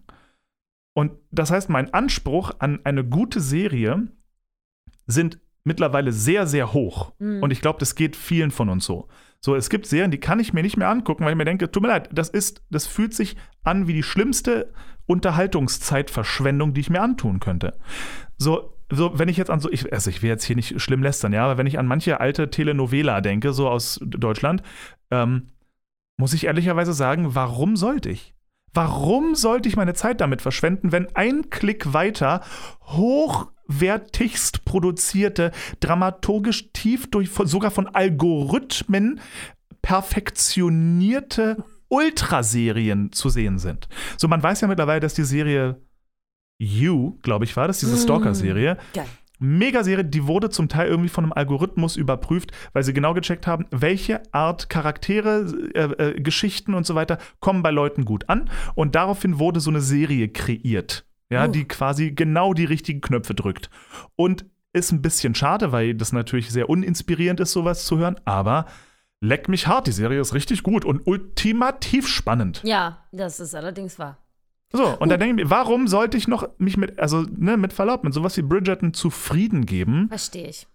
Und 0.94 1.12
das 1.30 1.50
heißt, 1.50 1.68
mein 1.68 1.92
Anspruch 1.92 2.52
an 2.58 2.80
eine 2.85 3.04
gute 3.04 3.40
Serie 3.40 4.08
sind 5.06 5.40
mittlerweile 5.64 6.12
sehr, 6.12 6.46
sehr 6.46 6.72
hoch. 6.72 7.12
Und 7.18 7.50
ich 7.50 7.61
glaube, 7.61 7.78
das 7.78 7.94
geht 7.94 8.14
vielen 8.14 8.50
von 8.50 8.68
uns 8.68 8.85
so. 8.85 9.08
So, 9.44 9.57
es 9.57 9.70
gibt 9.70 9.87
Serien, 9.87 10.12
die 10.12 10.20
kann 10.20 10.38
ich 10.38 10.52
mir 10.52 10.62
nicht 10.62 10.76
mehr 10.76 10.88
angucken, 10.88 11.24
weil 11.24 11.33
ich 11.33 11.37
mir 11.37 11.44
denke, 11.44 11.70
tut 11.70 11.83
mir 11.83 11.88
leid, 11.88 12.09
das 12.12 12.28
ist, 12.28 12.62
das 12.70 12.87
fühlt 12.87 13.12
sich 13.12 13.37
an 13.64 13.88
wie 13.88 13.92
die 13.92 14.05
schlimmste 14.05 14.72
Unterhaltungszeitverschwendung, 15.07 16.74
die 16.74 16.81
ich 16.81 16.90
mir 16.90 17.02
antun 17.02 17.40
könnte. 17.40 17.76
So, 18.38 18.78
so, 18.88 19.18
wenn 19.18 19.28
ich 19.28 19.37
jetzt 19.37 19.50
an 19.50 19.59
so, 19.59 19.68
ich, 19.70 19.92
also 19.92 20.11
ich 20.11 20.22
will 20.22 20.28
jetzt 20.28 20.44
hier 20.44 20.55
nicht 20.55 20.81
schlimm 20.81 21.02
lästern, 21.02 21.33
ja, 21.33 21.44
aber 21.44 21.59
wenn 21.59 21.66
ich 21.66 21.78
an 21.78 21.87
manche 21.87 22.20
alte 22.20 22.50
Telenovela 22.50 23.20
denke, 23.20 23.52
so 23.52 23.68
aus 23.68 23.98
Deutschland, 24.05 24.62
ähm, 25.11 25.48
muss 26.16 26.35
ich 26.35 26.44
ehrlicherweise 26.44 26.92
sagen, 26.92 27.35
warum 27.35 27.74
sollte 27.74 28.11
ich? 28.11 28.35
Warum 28.74 29.35
sollte 29.35 29.68
ich 29.68 29.76
meine 29.76 29.94
Zeit 29.94 30.20
damit 30.20 30.40
verschwenden, 30.40 30.92
wenn 30.92 31.14
ein 31.16 31.50
Klick 31.50 31.92
weiter 31.92 32.42
hochwertigst 33.68 34.64
produzierte, 34.64 35.53
dramaturgisch 35.81 36.72
tief 36.72 37.11
durch, 37.11 37.31
sogar 37.31 37.70
von 37.70 37.88
Algorithmen 37.88 39.20
perfektionierte 39.83 41.64
Ultraserien 41.88 43.12
zu 43.12 43.29
sehen 43.29 43.59
sind? 43.59 43.88
So, 44.16 44.29
man 44.29 44.42
weiß 44.42 44.61
ja 44.61 44.68
mittlerweile, 44.68 45.01
dass 45.01 45.14
die 45.14 45.25
Serie 45.25 45.81
You, 46.59 47.18
glaube 47.22 47.44
ich, 47.44 47.57
war 47.57 47.66
das, 47.66 47.81
diese 47.81 47.96
Stalker-Serie, 47.96 48.79
Geil. 48.94 49.07
Megaserie, 49.40 50.05
die 50.05 50.29
wurde 50.29 50.51
zum 50.51 50.68
Teil 50.68 50.88
irgendwie 50.88 51.09
von 51.09 51.25
einem 51.25 51.33
Algorithmus 51.33 51.96
überprüft, 51.96 52.53
weil 52.72 52.85
sie 52.85 52.92
genau 52.92 53.12
gecheckt 53.12 53.48
haben, 53.48 53.66
welche 53.72 54.22
Art 54.33 54.68
Charaktere, 54.68 55.72
äh, 55.75 56.11
äh, 56.11 56.20
Geschichten 56.20 56.75
und 56.75 56.87
so 56.87 56.94
weiter 56.94 57.18
kommen 57.40 57.64
bei 57.64 57.72
Leuten 57.72 58.05
gut 58.05 58.29
an. 58.29 58.48
Und 58.77 58.94
daraufhin 58.94 59.40
wurde 59.40 59.59
so 59.59 59.70
eine 59.70 59.81
Serie 59.81 60.29
kreiert, 60.29 61.05
ja, 61.32 61.44
Oh. 61.46 61.48
die 61.48 61.66
quasi 61.66 62.12
genau 62.12 62.54
die 62.54 62.64
richtigen 62.64 63.00
Knöpfe 63.00 63.34
drückt. 63.34 63.70
Und 64.16 64.44
ist 64.72 64.92
ein 64.92 65.02
bisschen 65.02 65.34
schade, 65.34 65.72
weil 65.72 65.94
das 65.94 66.12
natürlich 66.12 66.50
sehr 66.50 66.70
uninspirierend 66.70 67.40
ist, 67.40 67.52
sowas 67.52 67.84
zu 67.84 67.98
hören, 67.98 68.16
aber 68.24 68.66
leck 69.20 69.48
mich 69.48 69.66
hart, 69.66 69.86
die 69.86 69.92
Serie 69.92 70.20
ist 70.20 70.34
richtig 70.34 70.62
gut 70.62 70.84
und 70.84 71.06
ultimativ 71.06 72.08
spannend. 72.08 72.62
Ja, 72.64 73.04
das 73.12 73.38
ist 73.40 73.54
allerdings 73.54 73.98
wahr. 73.98 74.18
So, 74.72 74.96
und 74.98 75.10
dann 75.10 75.20
denke 75.20 75.42
ich 75.42 75.44
mir, 75.44 75.50
warum 75.50 75.86
sollte 75.86 76.16
ich 76.16 76.26
noch 76.28 76.48
mich 76.56 76.78
mit, 76.78 76.98
also 76.98 77.26
ne, 77.36 77.58
mit 77.58 77.74
Verlaub, 77.74 78.04
mit 78.04 78.14
sowas 78.14 78.36
wie 78.38 78.42
Bridgerton 78.42 78.94
zufrieden 78.94 79.66
geben? 79.66 80.08
Verstehe 80.08 80.48
ich. 80.48 80.66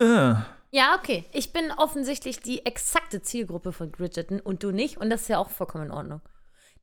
Äh. 0.00 0.34
Ja, 0.70 0.94
okay. 0.96 1.24
Ich 1.32 1.52
bin 1.52 1.72
offensichtlich 1.76 2.40
die 2.40 2.64
exakte 2.64 3.20
Zielgruppe 3.22 3.72
von 3.72 3.90
Bridgerton 3.90 4.38
und 4.38 4.62
du 4.62 4.70
nicht. 4.70 4.98
Und 4.98 5.10
das 5.10 5.22
ist 5.22 5.28
ja 5.28 5.38
auch 5.38 5.50
vollkommen 5.50 5.86
in 5.86 5.90
Ordnung. 5.90 6.20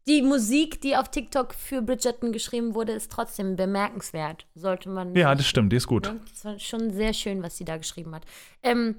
Die 0.07 0.21
Musik, 0.21 0.81
die 0.81 0.95
auf 0.95 1.09
TikTok 1.09 1.55
für 1.55 1.81
Bridgerton 1.81 2.31
geschrieben 2.31 2.75
wurde, 2.75 2.91
ist 2.91 3.11
trotzdem 3.11 3.55
bemerkenswert. 3.55 4.45
Sollte 4.53 4.89
man. 4.89 5.15
Ja, 5.15 5.33
das 5.33 5.47
stimmt, 5.47 5.71
die 5.71 5.77
ist 5.77 5.87
gut. 5.87 6.13
Das 6.29 6.45
war 6.45 6.59
schon 6.59 6.91
sehr 6.91 7.13
schön, 7.13 7.41
was 7.41 7.57
sie 7.57 7.65
da 7.65 7.77
geschrieben 7.77 8.13
hat. 8.13 8.23
Ähm, 8.61 8.97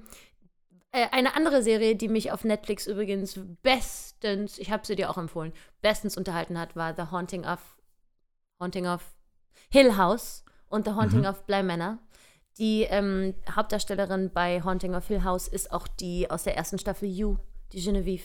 äh, 0.91 1.07
eine 1.11 1.35
andere 1.35 1.63
Serie, 1.63 1.95
die 1.95 2.09
mich 2.09 2.31
auf 2.31 2.43
Netflix 2.43 2.87
übrigens 2.87 3.39
bestens, 3.61 4.57
ich 4.57 4.69
habe 4.69 4.85
sie 4.85 4.95
dir 4.95 5.09
auch 5.09 5.17
empfohlen, 5.17 5.53
bestens 5.81 6.17
unterhalten 6.17 6.59
hat, 6.59 6.75
war 6.75 6.93
The 6.93 7.11
Haunting 7.11 7.45
of 7.45 7.59
Haunting 8.59 8.87
of 8.87 9.01
Hill 9.69 9.95
House 9.95 10.43
und 10.67 10.85
The 10.85 10.91
Haunting 10.91 11.25
of 11.25 11.45
Bly 11.45 11.63
Manor. 11.63 11.99
Die 12.57 12.83
ähm, 12.83 13.35
Hauptdarstellerin 13.55 14.31
bei 14.33 14.63
Haunting 14.63 14.95
of 14.95 15.07
Hill 15.07 15.23
House 15.23 15.47
ist 15.47 15.71
auch 15.71 15.87
die 15.87 16.29
aus 16.29 16.43
der 16.43 16.57
ersten 16.57 16.79
Staffel 16.79 17.07
You, 17.07 17.37
die 17.71 17.81
Genevieve. 17.81 18.23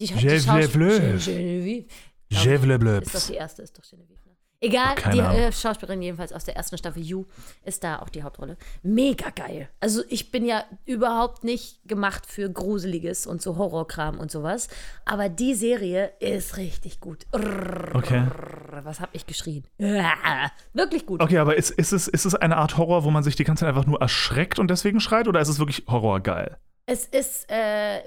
Die, 0.00 0.06
die 0.06 0.14
Genevieve. 0.14 0.40
Schaus- 0.40 1.24
Gen- 1.24 1.36
Genevieve. 1.36 1.86
Gevle 2.30 2.98
Ist 3.00 3.14
doch 3.14 3.26
die 3.26 3.34
erste, 3.34 3.62
ist 3.62 3.78
doch 3.78 3.84
Genevieve. 3.88 4.18
Ne? 4.26 4.34
Egal, 4.60 4.94
die 5.12 5.18
äh, 5.18 5.52
Schauspielerin 5.52 6.00
jedenfalls 6.00 6.32
aus 6.32 6.44
der 6.44 6.56
ersten 6.56 6.78
Staffel 6.78 7.02
You 7.02 7.26
ist 7.64 7.84
da 7.84 7.98
auch 7.98 8.08
die 8.08 8.22
Hauptrolle. 8.22 8.56
Mega 8.82 9.28
geil. 9.28 9.68
Also 9.78 10.02
ich 10.08 10.30
bin 10.30 10.46
ja 10.46 10.64
überhaupt 10.86 11.44
nicht 11.44 11.86
gemacht 11.86 12.24
für 12.24 12.48
Gruseliges 12.50 13.26
und 13.26 13.42
so 13.42 13.58
Horrorkram 13.58 14.18
und 14.18 14.30
sowas. 14.30 14.68
Aber 15.04 15.28
die 15.28 15.52
Serie 15.54 16.12
ist 16.18 16.56
richtig 16.56 17.00
gut. 17.00 17.26
Okay. 17.32 18.26
Was 18.82 19.00
hab 19.00 19.14
ich 19.14 19.26
geschrien? 19.26 19.66
Wirklich 20.72 21.04
gut. 21.04 21.20
Okay, 21.20 21.38
aber 21.38 21.56
ist, 21.56 21.70
ist, 21.70 21.92
es, 21.92 22.08
ist 22.08 22.24
es 22.24 22.34
eine 22.34 22.56
Art 22.56 22.78
Horror, 22.78 23.04
wo 23.04 23.10
man 23.10 23.22
sich 23.22 23.36
die 23.36 23.44
ganze 23.44 23.60
Zeit 23.60 23.68
einfach 23.68 23.86
nur 23.86 24.00
erschreckt 24.00 24.58
und 24.58 24.68
deswegen 24.70 24.98
schreit, 24.98 25.28
oder 25.28 25.40
ist 25.40 25.48
es 25.48 25.58
wirklich 25.58 25.84
Horror 25.88 26.20
geil? 26.20 26.56
Es 26.86 27.04
ist, 27.04 27.46
äh, 27.50 28.00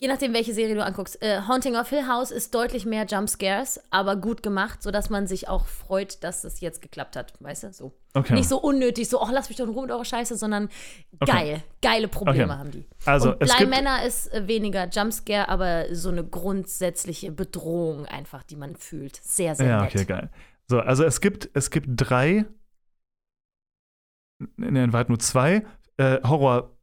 je 0.00 0.06
nachdem, 0.08 0.32
welche 0.32 0.54
Serie 0.54 0.74
du 0.76 0.84
anguckst, 0.84 1.20
äh, 1.22 1.40
Haunting 1.48 1.74
of 1.76 1.88
Hill 1.88 2.06
House 2.06 2.30
ist 2.30 2.54
deutlich 2.54 2.86
mehr 2.86 3.04
Jumpscares, 3.04 3.80
aber 3.90 4.14
gut 4.16 4.42
gemacht, 4.44 4.82
sodass 4.82 5.10
man 5.10 5.26
sich 5.26 5.48
auch 5.48 5.66
freut, 5.66 6.22
dass 6.22 6.44
es 6.44 6.60
jetzt 6.60 6.80
geklappt 6.82 7.16
hat, 7.16 7.34
weißt 7.40 7.64
du? 7.64 7.72
So. 7.72 7.92
Okay. 8.14 8.34
Nicht 8.34 8.48
so 8.48 8.58
unnötig, 8.60 9.08
so, 9.08 9.20
oh, 9.20 9.26
lass 9.32 9.48
mich 9.48 9.58
doch 9.58 9.64
in 9.66 9.72
Ruhe 9.72 9.82
mit 9.82 9.90
eurer 9.90 10.04
Scheiße, 10.04 10.36
sondern 10.36 10.68
Okay. 11.20 11.32
geil. 11.32 11.62
Geile 11.82 12.06
Probleme 12.08 12.44
Okay. 12.44 12.52
haben 12.58 12.70
die. 12.70 12.86
Also, 13.06 13.32
Und 13.32 13.40
gibt- 13.58 13.70
Männer 13.70 14.04
ist 14.04 14.32
äh, 14.32 14.46
weniger 14.46 14.88
Jumpscare, 14.88 15.48
aber 15.48 15.92
so 15.94 16.10
eine 16.10 16.24
grundsätzliche 16.24 17.32
Bedrohung 17.32 18.06
einfach, 18.06 18.44
die 18.44 18.56
man 18.56 18.76
fühlt. 18.76 19.16
Sehr, 19.16 19.54
sehr 19.56 19.66
Ja, 19.66 19.82
nett. 19.82 19.94
okay, 19.94 20.04
geil. 20.04 20.30
So, 20.68 20.78
also 20.80 21.02
es 21.04 21.20
gibt, 21.20 21.48
es 21.54 21.70
gibt 21.70 21.86
drei, 21.90 22.44
ne, 24.56 24.84
in 24.84 24.92
Wahrheit 24.92 25.08
nur 25.08 25.18
zwei 25.18 25.64
äh, 25.96 26.20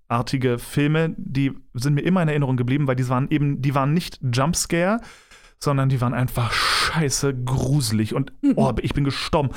horrorartige 0.10 0.60
Filme, 0.60 1.14
die 1.18 1.54
sind 1.74 1.96
mir 1.96 2.02
immer 2.02 2.22
in 2.22 2.30
Erinnerung 2.30 2.58
geblieben, 2.58 2.88
weil 2.88 2.96
die 2.96 3.08
waren 3.10 3.30
eben, 3.30 3.62
die 3.62 3.76
waren 3.76 3.94
nicht 3.94 4.20
Jumpscare, 4.22 5.00
sondern 5.60 5.90
die 5.90 6.02
waren 6.02 6.14
einfach 6.14 6.52
scheiße 6.52 7.34
gruselig 7.44 8.14
und 8.14 8.34
oh, 8.56 8.74
ich 8.82 8.94
bin 8.94 9.04
gestorben. 9.04 9.50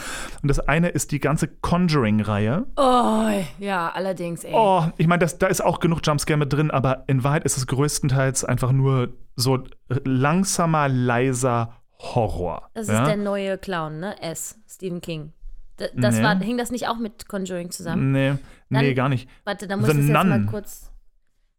Und 0.42 0.48
das 0.48 0.60
eine 0.60 0.88
ist 0.88 1.12
die 1.12 1.18
ganze 1.18 1.48
Conjuring-Reihe. 1.48 2.66
Oh, 2.76 3.30
ja, 3.58 3.90
allerdings, 3.90 4.44
ey. 4.44 4.52
Oh, 4.54 4.84
ich 4.96 5.06
meine, 5.06 5.26
da 5.26 5.46
ist 5.48 5.62
auch 5.62 5.80
genug 5.80 6.00
Jumpscare 6.04 6.38
mit 6.38 6.52
drin, 6.52 6.70
aber 6.70 7.04
in 7.08 7.24
Wahrheit 7.24 7.44
ist 7.44 7.56
es 7.56 7.66
größtenteils 7.66 8.44
einfach 8.44 8.72
nur 8.72 9.12
so 9.36 9.64
langsamer, 10.04 10.88
leiser 10.88 11.74
Horror. 11.98 12.70
Das 12.74 12.86
ja? 12.86 13.02
ist 13.02 13.08
der 13.08 13.16
neue 13.16 13.58
Clown, 13.58 13.98
ne? 13.98 14.22
S. 14.22 14.56
Stephen 14.68 15.00
King. 15.00 15.32
D 15.80 15.88
das 15.94 16.16
Nee. 16.16 16.22
war, 16.22 16.38
hing 16.40 16.58
das 16.58 16.70
nicht 16.70 16.88
auch 16.88 16.98
mit 16.98 17.28
Conjuring 17.28 17.70
zusammen? 17.70 18.12
Nee, 18.12 18.32
nee, 18.68 18.86
Dann- 18.86 18.94
gar 18.94 19.08
nicht. 19.08 19.28
Warte, 19.44 19.66
da 19.68 19.76
muss 19.76 19.88
ich 19.88 19.94
jetzt 19.96 20.08
mal 20.12 20.46
kurz. 20.46 20.90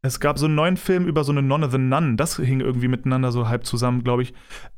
Es 0.01 0.19
gab 0.19 0.39
so 0.39 0.45
einen 0.45 0.55
neuen 0.55 0.77
Film 0.77 1.07
über 1.07 1.23
so 1.23 1.31
eine 1.31 1.41
Nonne, 1.41 1.69
The 1.69 1.77
Nun. 1.77 2.15
Das 2.15 2.37
hing 2.37 2.61
irgendwie 2.61 2.87
miteinander 2.87 3.31
so 3.31 3.49
halb 3.49 3.65
zusammen, 3.65 4.03
glaube 4.03 4.21
ich. 4.23 4.33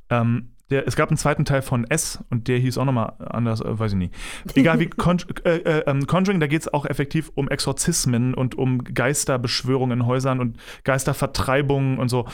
Ähm, 0.09 0.53
der, 0.71 0.87
es 0.87 0.95
gab 0.95 1.09
einen 1.09 1.17
zweiten 1.17 1.43
Teil 1.45 1.61
von 1.61 1.83
S 1.89 2.23
und 2.29 2.47
der 2.47 2.57
hieß 2.57 2.77
auch 2.77 2.85
nochmal 2.85 3.13
anders, 3.19 3.59
äh, 3.61 3.77
weiß 3.77 3.91
ich 3.91 3.97
nicht. 3.97 4.15
Egal 4.55 4.79
wie 4.79 4.87
Con 4.89 5.17
äh, 5.43 5.57
äh, 5.57 5.83
ähm, 5.85 6.07
Conjuring, 6.07 6.39
da 6.39 6.47
geht 6.47 6.61
es 6.61 6.73
auch 6.73 6.85
effektiv 6.85 7.29
um 7.35 7.49
Exorzismen 7.49 8.33
und 8.33 8.55
um 8.55 8.83
Geisterbeschwörungen 8.83 9.99
in 9.99 10.05
Häusern 10.07 10.39
und 10.39 10.57
Geistervertreibungen 10.85 11.99
und 11.99 12.09
so. 12.09 12.25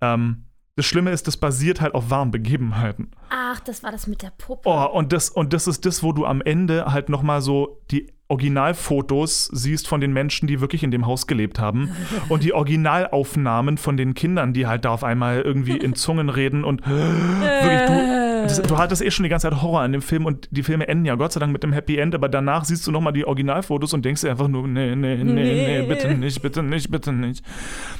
Ähm, 0.00 0.46
das 0.76 0.86
Schlimme 0.86 1.10
ist, 1.10 1.26
das 1.26 1.36
basiert 1.36 1.80
halt 1.80 1.94
auf 1.94 2.10
wahren 2.10 2.30
Begebenheiten. 2.30 3.10
Ach, 3.28 3.60
das 3.60 3.82
war 3.82 3.92
das 3.92 4.06
mit 4.06 4.22
der 4.22 4.32
Puppe. 4.36 4.68
Oh, 4.68 4.86
und 4.86 5.12
das, 5.12 5.28
und 5.28 5.52
das 5.52 5.66
ist 5.66 5.84
das, 5.84 6.02
wo 6.02 6.12
du 6.12 6.24
am 6.24 6.40
Ende 6.40 6.86
halt 6.86 7.10
nochmal 7.10 7.42
so 7.42 7.82
die 7.90 8.10
Originalfotos 8.28 9.50
siehst 9.52 9.86
von 9.86 10.00
den 10.00 10.14
Menschen, 10.14 10.48
die 10.48 10.62
wirklich 10.62 10.82
in 10.82 10.90
dem 10.90 11.04
Haus 11.04 11.26
gelebt 11.26 11.58
haben. 11.58 11.94
Und 12.30 12.42
die 12.42 12.54
Originalaufnahmen 12.54 13.76
von 13.76 13.98
den 13.98 14.14
Kindern, 14.14 14.54
die 14.54 14.66
halt 14.66 14.86
da 14.86 14.90
auf 14.90 15.04
einmal 15.04 15.42
irgendwie 15.42 15.76
in 15.76 15.94
Zungen 15.94 16.30
reden 16.30 16.64
und 16.64 16.80
wirklich, 16.86 17.80
du, 17.86 18.42
das, 18.44 18.62
du 18.62 18.78
hattest 18.78 19.02
eh 19.02 19.10
schon 19.10 19.24
die 19.24 19.28
ganze 19.28 19.50
Zeit 19.50 19.60
Horror 19.60 19.82
an 19.82 19.92
dem 19.92 20.00
Film 20.00 20.24
und 20.24 20.48
die 20.50 20.62
Filme 20.62 20.88
enden 20.88 21.04
ja 21.04 21.14
Gott 21.16 21.32
sei 21.32 21.40
Dank 21.40 21.52
mit 21.52 21.62
dem 21.62 21.74
Happy 21.74 21.98
End, 21.98 22.14
aber 22.14 22.30
danach 22.30 22.64
siehst 22.64 22.86
du 22.86 22.90
nochmal 22.90 23.12
die 23.12 23.26
Originalfotos 23.26 23.92
und 23.92 24.02
denkst 24.02 24.22
dir 24.22 24.30
einfach 24.30 24.48
nur, 24.48 24.66
nee, 24.66 24.96
nee, 24.96 25.16
nee, 25.16 25.32
nee, 25.34 25.82
bitte 25.86 26.14
nicht, 26.14 26.40
bitte 26.40 26.62
nicht, 26.62 26.90
bitte 26.90 27.12
nicht. 27.12 27.44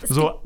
So. 0.04 0.40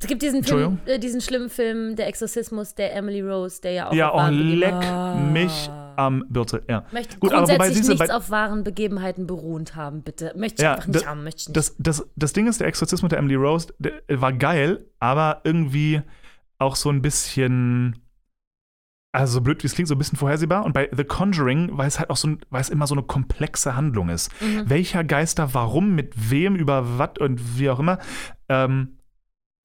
Es 0.00 0.06
gibt 0.06 0.22
diesen 0.22 0.44
Film, 0.44 0.78
äh, 0.86 0.98
diesen 0.98 1.20
schlimmen 1.20 1.50
Film, 1.50 1.96
Der 1.96 2.06
Exorzismus 2.06 2.74
der 2.74 2.94
Emily 2.94 3.20
Rose, 3.20 3.60
der 3.60 3.72
ja 3.72 3.88
auch 3.88 3.92
ja, 3.94 4.10
auf 4.10 4.28
oh, 4.28 4.30
leck 4.30 4.72
Begebenheiten- 4.74 5.32
mich 5.32 5.70
am 5.96 6.24
Bürzel, 6.28 6.62
ja. 6.68 6.84
Möchte 6.92 7.18
Gut, 7.18 7.32
aber 7.32 7.38
grundsätzlich 7.40 7.58
wobei 7.58 7.74
siehst 7.74 7.88
du, 7.88 7.92
nichts 7.94 8.10
auf 8.10 8.30
wahren 8.30 8.62
Begebenheiten 8.62 9.26
beruhend 9.26 9.74
haben, 9.74 10.02
bitte. 10.02 10.32
Möchte 10.36 10.62
ich 10.62 10.64
Ja, 10.64 10.74
einfach 10.74 10.86
nicht 10.86 11.06
haben, 11.06 11.24
möchte 11.24 11.40
ich 11.40 11.48
nicht. 11.48 11.56
Das, 11.56 11.74
das, 11.78 12.08
das 12.14 12.32
Ding 12.32 12.46
ist, 12.46 12.60
der 12.60 12.68
Exorzismus 12.68 13.08
der 13.08 13.18
Emily 13.18 13.34
Rose 13.34 13.74
der 13.80 13.94
war 14.08 14.32
geil, 14.32 14.86
aber 15.00 15.40
irgendwie 15.42 16.02
auch 16.58 16.76
so 16.76 16.90
ein 16.90 17.02
bisschen, 17.02 17.98
also 19.10 19.34
so 19.34 19.40
blöd 19.40 19.60
wie 19.64 19.66
es 19.66 19.74
klingt, 19.74 19.88
so 19.88 19.96
ein 19.96 19.98
bisschen 19.98 20.18
vorhersehbar. 20.18 20.64
Und 20.64 20.72
bei 20.74 20.88
The 20.96 21.02
Conjuring, 21.02 21.76
weil 21.76 21.88
es 21.88 21.98
halt 21.98 22.10
auch 22.10 22.16
so, 22.16 22.36
weil 22.50 22.60
es 22.60 22.68
immer 22.68 22.86
so 22.86 22.94
eine 22.94 23.02
komplexe 23.02 23.74
Handlung 23.74 24.08
ist. 24.10 24.30
Mhm. 24.40 24.70
Welcher 24.70 25.02
Geister, 25.02 25.52
warum, 25.54 25.96
mit 25.96 26.30
wem, 26.30 26.54
über 26.54 26.98
was 26.98 27.18
und 27.18 27.58
wie 27.58 27.70
auch 27.70 27.80
immer. 27.80 27.98
Ähm, 28.48 28.97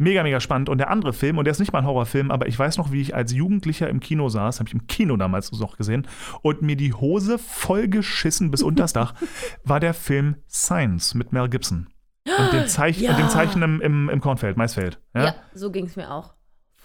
mega, 0.03 0.23
mega 0.23 0.39
spannend. 0.39 0.69
Und 0.69 0.77
der 0.77 0.89
andere 0.89 1.13
Film, 1.13 1.37
und 1.37 1.45
der 1.45 1.51
ist 1.51 1.59
nicht 1.59 1.73
mal 1.73 1.79
ein 1.79 1.85
Horrorfilm, 1.85 2.31
aber 2.31 2.47
ich 2.47 2.57
weiß 2.57 2.77
noch, 2.77 2.91
wie 2.91 3.01
ich 3.01 3.15
als 3.15 3.33
Jugendlicher 3.33 3.89
im 3.89 3.99
Kino 3.99 4.29
saß, 4.29 4.59
habe 4.59 4.67
ich 4.67 4.73
im 4.73 4.87
Kino 4.87 5.17
damals 5.17 5.51
noch 5.51 5.77
gesehen, 5.77 6.07
und 6.41 6.61
mir 6.61 6.75
die 6.75 6.93
Hose 6.93 7.37
voll 7.39 7.87
geschissen 7.87 8.51
bis 8.51 8.61
unters 8.63 8.93
Dach, 8.93 9.13
war 9.63 9.79
der 9.79 9.93
Film 9.93 10.35
Science 10.49 11.13
mit 11.15 11.31
Mel 11.33 11.49
Gibson. 11.49 11.87
Und 12.25 12.53
dem, 12.53 12.67
Zeich 12.67 12.99
Ja. 13.01 13.11
und 13.11 13.19
dem 13.19 13.29
Zeichen 13.29 13.61
im, 13.61 13.81
im, 13.81 14.09
im 14.09 14.21
Kornfeld, 14.21 14.55
Maisfeld. 14.55 14.99
Ja? 15.13 15.23
ja, 15.25 15.35
so 15.53 15.71
ging 15.71 15.85
es 15.85 15.95
mir 15.97 16.09
auch. 16.09 16.33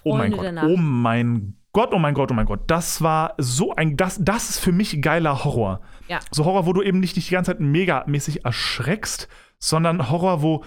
oh 0.02 0.16
mein 0.16 0.32
Freunde 0.32 0.36
Gott, 0.36 0.44
der 0.44 0.52
Nacht. 0.52 0.66
oh 0.68 0.76
mein 0.76 1.54
Gott, 1.72 1.92
oh 1.92 1.98
mein 1.98 2.14
Gott, 2.14 2.30
oh 2.32 2.34
mein 2.34 2.46
Gott. 2.46 2.60
Das 2.66 3.02
war 3.02 3.34
so 3.38 3.72
ein, 3.74 3.96
das, 3.96 4.18
das 4.20 4.50
ist 4.50 4.58
für 4.58 4.72
mich 4.72 5.00
geiler 5.00 5.44
Horror. 5.44 5.80
Ja. 6.08 6.18
So 6.32 6.44
Horror, 6.44 6.66
wo 6.66 6.72
du 6.72 6.82
eben 6.82 6.98
nicht 6.98 7.14
dich 7.14 7.28
die 7.28 7.34
ganze 7.34 7.52
Zeit 7.52 7.60
megamäßig 7.60 8.44
erschreckst, 8.44 9.28
sondern 9.60 10.10
Horror, 10.10 10.42
wo 10.42 10.64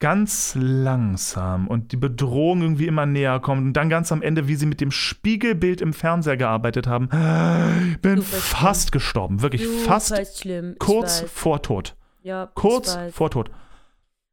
ganz 0.00 0.56
langsam 0.58 1.68
und 1.68 1.92
die 1.92 1.96
Bedrohung 1.96 2.62
irgendwie 2.62 2.86
immer 2.86 3.06
näher 3.06 3.38
kommt 3.38 3.60
und 3.60 3.72
dann 3.74 3.90
ganz 3.90 4.10
am 4.10 4.22
Ende, 4.22 4.48
wie 4.48 4.56
sie 4.56 4.66
mit 4.66 4.80
dem 4.80 4.90
Spiegelbild 4.90 5.80
im 5.80 5.92
Fernseher 5.92 6.38
gearbeitet 6.38 6.86
haben. 6.86 7.08
Ich 7.92 8.00
bin 8.00 8.16
Super 8.22 8.36
fast 8.38 8.92
gestorben, 8.92 9.42
wirklich 9.42 9.62
Super 9.64 9.84
fast 9.84 10.40
schlimm. 10.40 10.74
kurz 10.78 11.20
vor 11.32 11.62
Tod. 11.62 11.96
Ja, 12.22 12.50
Kurz 12.54 12.98
vor 13.12 13.30
Tod. 13.30 13.50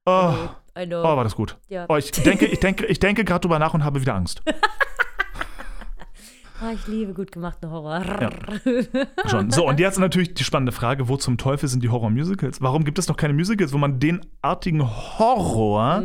Oh, 0.06 0.34
oh, 0.76 1.04
war 1.04 1.24
das 1.24 1.36
gut. 1.36 1.58
Ja. 1.68 1.86
Oh, 1.90 1.98
ich 1.98 2.12
denke, 2.12 2.46
ich 2.46 2.60
denke, 2.60 2.86
ich 2.86 3.00
denke 3.00 3.26
gerade 3.26 3.42
drüber 3.42 3.60
nach 3.60 3.74
und 3.74 3.84
habe 3.84 4.02
wieder 4.02 4.16
Angst. 4.16 4.42
Ah, 6.60 6.72
ich 6.74 6.88
liebe 6.88 7.14
gut 7.14 7.32
gemachten 7.32 7.70
Horror. 7.70 8.04
Schon. 9.28 9.52
So, 9.52 9.68
und 9.68 9.80
jetzt 9.80 10.00
natürlich 10.00 10.34
die 10.34 10.44
spannende 10.44 10.72
Frage: 10.72 11.08
Wo 11.08 11.18
zum 11.18 11.38
Teufel 11.38 11.70
sind 11.70 11.84
die 11.84 11.90
Horror-Musicals? 11.90 12.62
Warum 12.62 12.84
gibt 12.84 12.98
es 12.98 13.08
noch 13.08 13.18
keine 13.18 13.34
Musicals, 13.34 13.74
wo 13.74 13.78
man 13.78 14.00
den 14.00 14.22
artigen 14.42 14.82
Horror 14.84 16.04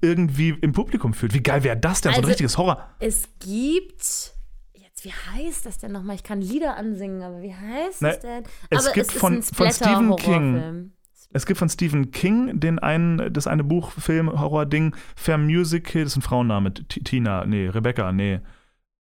irgendwie 0.00 0.50
im 0.50 0.72
Publikum 0.72 1.14
fühlt? 1.14 1.32
Wie 1.34 1.42
geil 1.42 1.62
wäre 1.64 1.76
das 1.76 2.00
denn? 2.00 2.12
so 2.12 2.16
ein 2.16 2.20
Also- 2.22 2.28
richtiges 2.28 2.58
Horror. 2.58 2.88
Es 2.98 3.28
gibt. 3.38 4.32
Jetzt, 4.74 5.04
wie 5.04 5.12
heißt 5.12 5.66
das 5.66 5.78
denn 5.78 5.92
nochmal? 5.92 6.16
Ich 6.16 6.22
kann 6.24 6.40
Lieder 6.40 6.76
ansingen, 6.76 7.22
aber 7.22 7.40
wie 7.42 7.54
heißt 7.54 8.02
Ne, 8.02 8.10
es 8.10 8.18
denn? 8.20 8.44
es 8.70 8.84
aber 8.86 8.94
gibt 8.94 9.06
es 9.08 9.14
ist 9.14 9.20
von- 9.20 9.34
ein 9.34 9.42
von 9.42 9.70
Stephen 9.70 10.16
King. 10.16 10.90
Es 11.36 11.46
gibt 11.46 11.58
von 11.58 11.68
Stephen 11.68 12.10
King 12.12 12.60
den 12.60 12.78
einen, 12.78 13.32
das 13.32 13.48
eine 13.48 13.64
Buch, 13.64 13.90
Film, 13.92 14.30
Horror-Ding, 14.40 14.94
Fair 15.16 15.36
Musical, 15.38 16.02
das 16.04 16.12
ist 16.12 16.18
ein 16.18 16.22
Frauenname. 16.22 16.72
T 16.74 17.00
Tina, 17.00 17.44
nee, 17.44 17.66
Rebecca, 17.68 18.12
nee. 18.12 18.40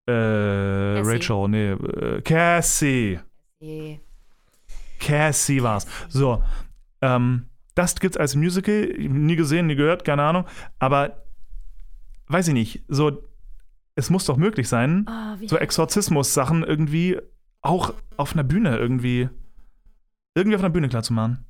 Äh, 0.06 0.12
Rachel, 1.04 1.48
nee. 1.48 1.70
Äh, 1.70 2.22
Cassie. 2.22 3.20
Nee. 3.60 4.00
Cassie 4.98 5.62
war's. 5.62 5.86
So, 6.08 6.42
ähm, 7.00 7.46
das 7.74 7.98
gibt's 7.98 8.16
als 8.16 8.34
Musical, 8.34 8.86
nie 8.98 9.36
gesehen, 9.36 9.66
nie 9.66 9.74
gehört, 9.76 10.04
keine 10.04 10.22
Ahnung, 10.22 10.44
aber 10.78 11.24
weiß 12.28 12.48
ich 12.48 12.54
nicht, 12.54 12.84
so, 12.88 13.22
es 13.94 14.10
muss 14.10 14.24
doch 14.24 14.36
möglich 14.36 14.68
sein, 14.68 15.06
Oh, 15.08 15.46
so 15.46 15.56
Exorzismus-Sachen 15.56 16.62
irgendwie 16.64 17.18
auch 17.62 17.94
auf 18.16 18.34
einer 18.34 18.44
Bühne 18.44 18.76
irgendwie, 18.76 19.28
irgendwie 20.34 20.56
auf 20.56 20.62
einer 20.62 20.70
Bühne 20.70 20.88
klar 20.88 21.02
zu 21.02 21.12
machen. 21.12 21.44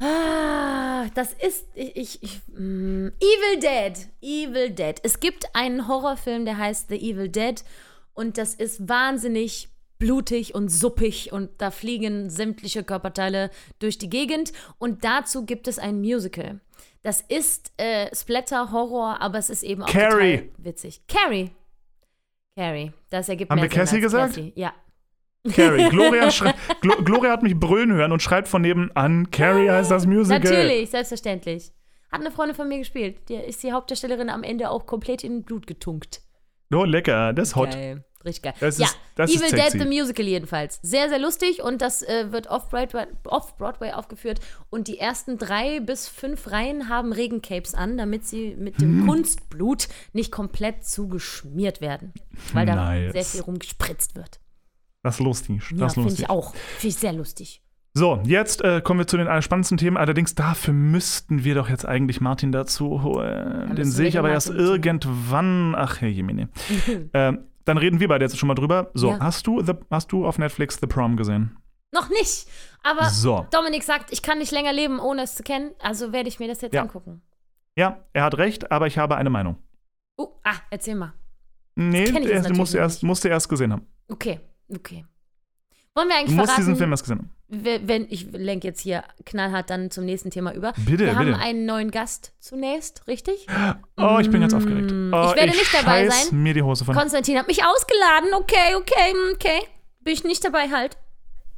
Ah, 0.00 0.43
das 1.14 1.32
ist 1.32 1.66
ich, 1.74 1.96
ich, 1.96 2.22
ich 2.22 2.40
mm, 2.48 3.08
Evil 3.08 3.60
Dead. 3.60 4.08
Evil 4.20 4.70
Dead. 4.70 4.96
Es 5.02 5.20
gibt 5.20 5.54
einen 5.54 5.88
Horrorfilm, 5.88 6.44
der 6.44 6.58
heißt 6.58 6.88
The 6.88 6.96
Evil 6.96 7.28
Dead 7.28 7.62
und 8.14 8.38
das 8.38 8.54
ist 8.54 8.88
wahnsinnig 8.88 9.68
blutig 9.98 10.54
und 10.54 10.68
suppig 10.68 11.32
und 11.32 11.50
da 11.58 11.70
fliegen 11.70 12.28
sämtliche 12.30 12.84
Körperteile 12.84 13.50
durch 13.78 13.98
die 13.98 14.10
Gegend 14.10 14.52
und 14.78 15.04
dazu 15.04 15.44
gibt 15.44 15.68
es 15.68 15.78
ein 15.78 16.00
Musical. 16.00 16.60
Das 17.02 17.20
ist 17.20 17.72
äh, 17.76 18.14
Splatter 18.14 18.72
Horror, 18.72 19.20
aber 19.20 19.38
es 19.38 19.50
ist 19.50 19.62
eben 19.62 19.82
auch 19.82 19.88
Carrie. 19.88 20.50
witzig. 20.56 21.02
Carrie. 21.06 21.50
Carrie. 22.56 22.92
Das 23.10 23.28
ergibt 23.28 23.50
Haben 23.50 23.60
mehr 23.60 23.64
wir 23.64 23.70
Sinn 23.70 23.80
Cassie 23.80 24.00
gesagt? 24.00 24.34
Cassie. 24.34 24.52
Ja. 24.56 24.72
Carrie. 25.52 25.88
Gloria, 25.90 26.28
Glo 26.80 26.94
Gloria 27.04 27.30
hat 27.32 27.42
mich 27.42 27.58
brüllen 27.58 27.92
hören 27.92 28.12
und 28.12 28.22
schreit 28.22 28.48
von 28.48 28.62
nebenan, 28.62 29.30
Carrie 29.30 29.68
heißt 29.70 29.90
das 29.90 30.06
Musical. 30.06 30.40
Natürlich, 30.40 30.90
selbstverständlich. 30.90 31.72
Hat 32.10 32.20
eine 32.20 32.30
Freundin 32.30 32.54
von 32.56 32.68
mir 32.68 32.78
gespielt. 32.78 33.28
Die 33.28 33.34
ist 33.34 33.62
die 33.62 33.72
Hauptdarstellerin 33.72 34.30
am 34.30 34.42
Ende 34.42 34.70
auch 34.70 34.86
komplett 34.86 35.24
in 35.24 35.42
Blut 35.42 35.66
getunkt. 35.66 36.22
Oh, 36.72 36.84
lecker, 36.84 37.32
das 37.32 37.48
ist 37.48 37.56
hot. 37.56 37.72
Geil. 37.72 38.04
Richtig 38.24 38.42
geil. 38.44 38.54
Das 38.60 38.78
ja, 38.78 38.86
ist- 38.86 38.96
das 39.16 39.30
ist 39.30 39.42
Evil 39.42 39.58
Dead 39.58 39.70
the 39.82 39.84
Musical 39.86 40.24
jedenfalls. 40.24 40.78
Sehr, 40.82 41.10
sehr 41.10 41.18
lustig 41.18 41.62
und 41.62 41.82
das 41.82 42.02
äh, 42.02 42.32
wird 42.32 42.46
off-Broadway 42.46 43.04
off 43.26 43.54
-Broadway 43.58 43.92
aufgeführt. 43.92 44.40
Und 44.70 44.88
die 44.88 44.98
ersten 44.98 45.36
drei 45.36 45.80
bis 45.80 46.08
fünf 46.08 46.50
Reihen 46.50 46.88
haben 46.88 47.12
Regencapes 47.12 47.74
an, 47.74 47.98
damit 47.98 48.26
sie 48.26 48.56
mit 48.58 48.80
dem 48.80 49.00
Hm. 49.02 49.06
Kunstblut 49.06 49.88
nicht 50.14 50.32
komplett 50.32 50.86
zugeschmiert 50.86 51.82
werden. 51.82 52.14
Weil 52.54 52.64
da 52.64 52.76
Nice. 52.76 53.12
sehr 53.12 53.24
viel 53.24 53.40
rumgespritzt 53.42 54.16
wird. 54.16 54.40
Das 55.04 55.16
ist 55.16 55.20
lustig. 55.20 55.62
Ja, 55.70 55.76
Das 55.76 55.96
ist 55.96 56.02
finde 56.02 56.12
ich 56.14 56.28
auch. 56.30 56.52
Finde 56.54 56.88
ich 56.88 56.96
sehr 56.96 57.12
lustig. 57.12 57.62
So, 57.92 58.20
jetzt 58.24 58.60
äh, 58.62 58.80
kommen 58.80 58.98
wir 58.98 59.06
zu 59.06 59.16
den 59.16 59.28
spannendsten 59.42 59.78
Themen. 59.78 59.96
Allerdings 59.96 60.34
dafür 60.34 60.74
müssten 60.74 61.44
wir 61.44 61.54
doch 61.54 61.68
jetzt 61.68 61.86
eigentlich 61.86 62.20
Martin 62.20 62.50
dazu 62.50 63.02
holen. 63.04 63.68
Den 63.68 63.74
müssen 63.76 63.92
sehe 63.92 64.06
ich 64.08 64.14
den 64.14 64.18
aber 64.20 64.30
erst 64.30 64.48
Martin 64.48 64.64
dazu. 64.64 64.72
irgendwann. 64.72 65.74
Ach, 65.76 66.00
Herr 66.00 66.08
Jemine. 66.08 66.48
ähm, 67.14 67.44
dann 67.64 67.78
reden 67.78 68.00
wir 68.00 68.08
beide 68.08 68.24
jetzt 68.24 68.36
schon 68.36 68.48
mal 68.48 68.54
drüber. 68.56 68.90
So, 68.94 69.10
Ja. 69.10 69.20
hast, 69.20 69.46
du 69.46 69.62
the, 69.62 69.74
hast 69.90 70.10
du 70.10 70.26
auf 70.26 70.38
Netflix 70.38 70.78
The 70.80 70.86
Prom 70.88 71.16
gesehen? 71.16 71.56
Noch 71.92 72.08
nicht. 72.08 72.48
Aber 72.82 73.04
So. 73.10 73.46
Dominik 73.52 73.84
sagt, 73.84 74.12
ich 74.12 74.22
kann 74.22 74.38
nicht 74.38 74.50
länger 74.50 74.72
leben, 74.72 74.98
ohne 74.98 75.22
es 75.22 75.36
zu 75.36 75.44
kennen. 75.44 75.70
Also 75.80 76.12
werde 76.12 76.28
ich 76.28 76.40
mir 76.40 76.48
das 76.48 76.62
jetzt 76.62 76.74
Ja. 76.74 76.82
angucken. 76.82 77.22
Ja, 77.76 78.00
er 78.12 78.24
hat 78.24 78.38
recht, 78.38 78.72
aber 78.72 78.86
ich 78.88 78.98
habe 78.98 79.16
eine 79.16 79.30
Meinung. 79.30 79.56
Uh, 80.18 80.28
ah, 80.42 80.54
erzähl 80.70 80.94
mal. 80.96 81.12
Nee, 81.76 82.04
er 82.06 82.52
musste 82.54 82.78
erst, 82.78 83.02
musste 83.02 83.28
erst 83.28 83.48
gesehen 83.48 83.72
haben. 83.72 83.86
Okay, 84.08 84.40
okay. 84.68 85.04
Wollen 85.94 86.08
wir 86.08 86.14
Du 86.14 86.20
eigentlich 86.20 86.34
musst 86.36 86.46
verraten, 86.46 86.60
diesen 86.62 86.76
Film 86.76 86.90
erst 86.90 87.04
gesehen 87.04 87.18
haben. 87.18 87.30
wenn 87.86 88.06
ich 88.10 88.32
lenke 88.32 88.66
jetzt 88.66 88.80
hier 88.80 89.04
knallhart 89.24 89.70
dann 89.70 89.90
zum 89.92 90.04
nächsten 90.04 90.30
Thema 90.30 90.52
über. 90.52 90.72
Bitte, 90.84 91.04
wir 91.06 91.14
haben 91.16 91.26
bitte. 91.26 91.38
einen 91.38 91.66
neuen 91.66 91.90
Gast 91.92 92.32
zunächst, 92.40 93.06
richtig? 93.06 93.46
Oh, 93.96 94.18
ich 94.20 94.28
bin 94.28 94.40
ganz 94.40 94.54
aufgeregt. 94.54 94.90
Oh, 94.90 94.94
Mm, 94.94 95.12
Ich 95.30 95.36
werde 95.36 95.50
nicht 95.52 95.72
dabei 95.72 96.08
scheiß 96.08 96.28
sein. 96.30 96.42
mir 96.42 96.52
die 96.54 96.62
Hose 96.62 96.84
von. 96.84 96.94
Konstantin 96.96 97.38
hat 97.38 97.46
mich 97.46 97.64
ausgeladen. 97.64 98.30
Okay, 98.34 98.74
okay, 98.76 99.12
mm, 99.14 99.34
okay. 99.34 99.60
Bin 100.00 100.12
ich 100.14 100.24
nicht 100.24 100.44
dabei 100.44 100.68
halt. 100.68 100.96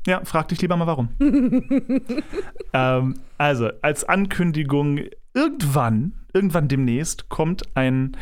Ja, 0.07 0.23
frag 0.25 0.49
dich 0.49 0.61
lieber 0.61 0.77
mal 0.77 0.87
warum. 0.87 1.09
ähm, 2.73 3.15
also, 3.39 3.71
als 3.83 4.05
Ankündigung, 4.05 5.01
irgendwann, 5.35 6.13
irgendwann 6.33 6.69
demnächst 6.69 7.29
kommt 7.29 7.65
ein, 7.77 8.17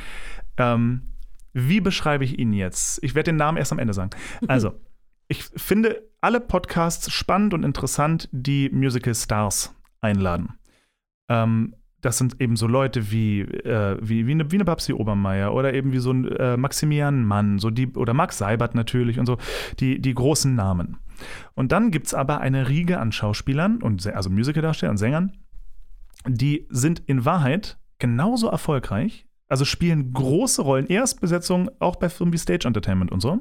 ähm, 0.57 1.14
wie 1.55 1.81
beschreibe 1.81 2.25
ich 2.25 2.39
ihn 2.39 2.53
jetzt? 2.53 3.03
Ich 3.03 3.15
werde 3.15 3.31
den 3.31 3.37
Namen 3.37 3.57
erst 3.57 3.73
am 3.73 3.79
Ende 3.79 3.95
sagen. 3.95 4.11
Also, 4.49 4.75
ich 5.29 5.43
finde 5.43 6.03
alle 6.21 6.41
Podcasts 6.41 7.11
spannend 7.11 7.55
und 7.55 7.65
interessant, 7.65 8.29
die 8.33 8.69
Musical 8.71 9.15
Stars 9.15 9.75
einladen. 10.01 10.59
Ähm, 11.29 11.75
das 12.03 12.19
sind 12.19 12.41
eben 12.41 12.57
so 12.57 12.67
Leute 12.67 13.11
wie, 13.11 13.41
äh, 13.41 13.97
wie, 14.03 14.27
wie, 14.27 14.33
eine, 14.33 14.51
wie 14.51 14.57
eine 14.57 14.67
Babsi 14.67 14.93
Obermeier 14.93 15.55
oder 15.55 15.73
eben 15.73 15.93
wie 15.93 15.99
so 15.99 16.13
ein 16.13 16.29
äh, 16.29 16.57
Maximilian 16.59 17.25
Mann, 17.25 17.59
so 17.59 17.71
die, 17.71 17.89
oder 17.95 18.13
Max 18.13 18.37
Seibert 18.37 18.75
natürlich 18.75 19.19
und 19.19 19.25
so, 19.25 19.39
die, 19.81 20.01
die 20.01 20.13
großen 20.13 20.55
Namen. 20.55 20.99
Und 21.55 21.73
dann 21.73 21.91
gibt 21.91 22.09
es 22.09 22.15
aber 22.15 22.41
eine 22.41 22.69
Riege 22.69 23.01
an 23.01 23.13
Schauspielern 23.13 23.83
und 23.83 24.07
also 24.07 24.29
Musicaldarstellern 24.29 24.95
und 24.95 24.99
Sängern, 24.99 25.33
die 26.27 26.67
sind 26.69 27.01
in 27.07 27.25
Wahrheit 27.25 27.79
genauso 27.99 28.49
erfolgreich, 28.49 29.27
also 29.55 29.65
spielen 29.65 30.13
große 30.13 30.63
Rollen, 30.63 30.89
Erstbesetzung 30.89 31.71
auch 31.79 31.95
bei 31.95 32.09
Filmen 32.09 32.33
wie 32.33 32.39
Stage 32.39 32.67
Entertainment 32.67 33.13
und 33.13 33.21
so, 33.21 33.41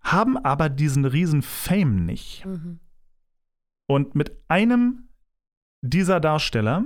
haben 0.00 0.36
aber 0.36 0.68
diesen 0.68 1.04
riesen 1.04 1.42
Fame 1.42 2.04
nicht. 2.04 2.44
Mhm. 2.44 2.80
Und 3.86 4.16
mit 4.16 4.32
einem 4.48 5.08
dieser 5.82 6.18
Darsteller 6.18 6.84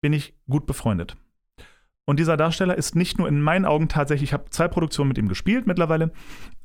bin 0.00 0.14
ich 0.14 0.34
gut 0.48 0.64
befreundet. 0.64 1.18
Und 2.06 2.18
dieser 2.18 2.38
Darsteller 2.38 2.78
ist 2.78 2.96
nicht 2.96 3.18
nur 3.18 3.28
in 3.28 3.42
meinen 3.42 3.66
Augen 3.66 3.90
tatsächlich, 3.90 4.30
ich 4.30 4.32
habe 4.32 4.48
zwei 4.48 4.66
Produktionen 4.66 5.08
mit 5.08 5.18
ihm 5.18 5.28
gespielt 5.28 5.66
mittlerweile, 5.66 6.10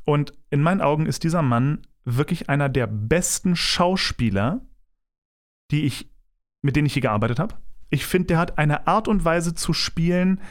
und 0.05 0.31
in 0.51 0.61
meinen 0.61 0.79
Augen 0.79 1.05
ist 1.05 1.25
dieser 1.25 1.41
Mann 1.41 1.85
wirklich 2.05 2.47
einer 2.47 2.69
der 2.69 2.87
besten 2.87 3.57
Schauspieler, 3.57 4.65
die 5.69 5.83
ich, 5.83 6.09
mit 6.61 6.77
denen 6.77 6.85
ich 6.85 6.95
je 6.95 7.01
gearbeitet 7.01 7.39
habe. 7.39 7.55
Ich 7.93 8.07
finde, 8.07 8.29
der 8.29 8.39
hat 8.39 8.57
eine 8.57 8.87
Art 8.87 9.07
und 9.07 9.23
Weise 9.23 9.53
zu 9.53 9.71
spielen, 9.71 10.41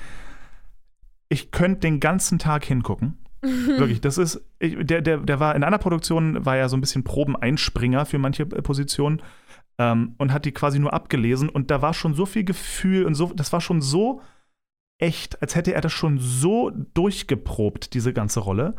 ich 1.29 1.51
könnte 1.51 1.81
den 1.81 1.99
ganzen 1.99 2.39
Tag 2.39 2.65
hingucken. 2.65 3.19
Wirklich, 3.41 4.01
das 4.01 4.17
ist, 4.17 4.41
ich, 4.61 4.77
der, 4.79 5.03
der, 5.03 5.19
der 5.19 5.41
war 5.41 5.57
in 5.57 5.65
einer 5.65 5.79
Produktion, 5.79 6.47
war 6.47 6.57
ja 6.57 6.69
so 6.69 6.77
ein 6.77 6.81
bisschen 6.81 7.03
Probeneinspringer 7.03 8.07
für 8.07 8.19
manche 8.19 8.45
äh, 8.45 8.63
Positionen 8.63 9.23
ähm, 9.79 10.15
und 10.19 10.33
hat 10.33 10.45
die 10.45 10.53
quasi 10.53 10.79
nur 10.79 10.93
abgelesen 10.93 11.49
und 11.49 11.73
da 11.73 11.83
war 11.83 11.95
schon 11.95 12.15
so 12.15 12.27
viel 12.27 12.45
Gefühl 12.45 13.07
und 13.07 13.17
so, 13.17 13.33
das 13.35 13.53
war 13.53 13.61
schon 13.61 13.83
so 13.83 14.21
echt, 14.99 15.43
als 15.43 15.57
hätte 15.57 15.75
er 15.75 15.81
das 15.81 15.93
schon 15.93 16.19
so 16.21 16.71
durchgeprobt, 16.95 17.93
diese 17.95 18.13
ganze 18.13 18.39
Rolle. 18.39 18.77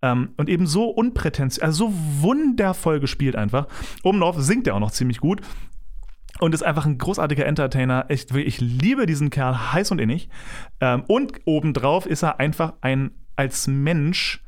Ähm, 0.00 0.30
und 0.36 0.48
eben 0.48 0.68
so 0.68 0.84
unprätentiös, 0.84 1.58
also 1.58 1.88
so 1.88 1.94
wundervoll 2.20 3.00
gespielt 3.00 3.34
einfach. 3.34 3.66
Obendrauf 4.04 4.40
singt 4.40 4.68
er 4.68 4.76
auch 4.76 4.80
noch 4.80 4.92
ziemlich 4.92 5.18
gut. 5.18 5.40
Und 6.40 6.54
ist 6.54 6.62
einfach 6.62 6.86
ein 6.86 6.98
großartiger 6.98 7.46
Entertainer. 7.46 8.06
Ich, 8.08 8.30
ich 8.34 8.60
liebe 8.60 9.06
diesen 9.06 9.30
Kerl 9.30 9.72
heiß 9.72 9.90
und 9.90 10.00
innig. 10.00 10.28
Ähm, 10.80 11.04
und 11.06 11.40
obendrauf 11.44 12.06
ist 12.06 12.22
er 12.22 12.40
einfach 12.40 12.74
ein, 12.80 13.10
als 13.36 13.66
Mensch, 13.66 14.42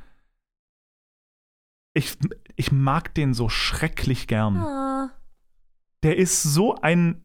ich, 1.94 2.16
ich 2.56 2.72
mag 2.72 3.14
den 3.14 3.34
so 3.34 3.48
schrecklich 3.48 4.26
gern. 4.26 4.56
Ah. 4.56 5.10
Der 6.02 6.16
ist 6.16 6.42
so 6.42 6.76
ein, 6.76 7.24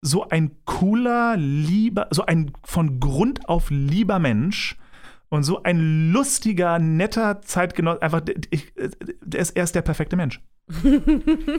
so 0.00 0.28
ein 0.28 0.64
cooler, 0.64 1.36
lieber, 1.36 2.08
so 2.10 2.24
ein 2.26 2.52
von 2.64 3.00
Grund 3.00 3.48
auf 3.48 3.70
lieber 3.70 4.18
Mensch 4.18 4.76
und 5.30 5.42
so 5.42 5.62
ein 5.62 6.10
lustiger, 6.12 6.78
netter 6.78 7.40
Zeitgenosse. 7.42 8.02
Einfach, 8.02 8.22
ich, 8.50 8.72
der 9.22 9.40
ist, 9.40 9.56
er 9.56 9.64
ist 9.64 9.74
der 9.74 9.82
perfekte 9.82 10.16
Mensch. 10.16 10.40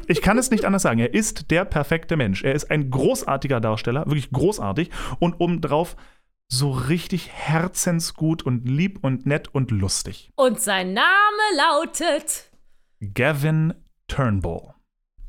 ich 0.07 0.21
kann 0.21 0.37
es 0.37 0.51
nicht 0.51 0.65
anders 0.65 0.83
sagen. 0.83 0.99
Er 0.99 1.13
ist 1.13 1.51
der 1.51 1.65
perfekte 1.65 2.17
Mensch. 2.17 2.43
Er 2.43 2.53
ist 2.53 2.69
ein 2.71 2.89
großartiger 2.89 3.59
Darsteller, 3.59 4.05
wirklich 4.05 4.31
großartig 4.31 4.89
und 5.19 5.35
obendrauf 5.39 5.95
so 6.51 6.71
richtig 6.71 7.29
herzensgut 7.31 8.41
und 8.41 8.67
lieb 8.67 8.99
und 9.03 9.25
nett 9.25 9.53
und 9.53 9.69
lustig. 9.71 10.31
Und 10.35 10.59
sein 10.59 10.93
Name 10.93 11.07
lautet 11.55 12.51
Gavin 13.13 13.73
Turnbull. 14.07 14.73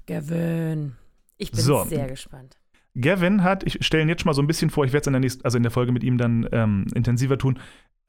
Gavin. 0.07 0.97
Ich 1.36 1.51
bin 1.53 1.61
So. 1.61 1.84
sehr 1.84 2.09
gespannt. 2.09 2.57
Gavin 2.95 3.45
hat, 3.45 3.62
ich 3.64 3.84
stelle 3.84 4.03
ihn 4.03 4.09
jetzt 4.09 4.22
schon 4.22 4.28
mal 4.30 4.34
so 4.34 4.43
ein 4.43 4.47
bisschen 4.47 4.70
vor, 4.70 4.84
ich 4.84 4.93
werde 4.93 5.03
es 5.03 5.07
in 5.07 5.12
der 5.12 5.20
nächsten, 5.20 5.45
also 5.45 5.57
in 5.57 5.62
der 5.62 5.70
Folge 5.70 5.93
mit 5.93 6.03
ihm 6.03 6.18
dann 6.18 6.49
ähm, 6.53 6.86
intensiver 6.95 7.38
tun. 7.38 7.59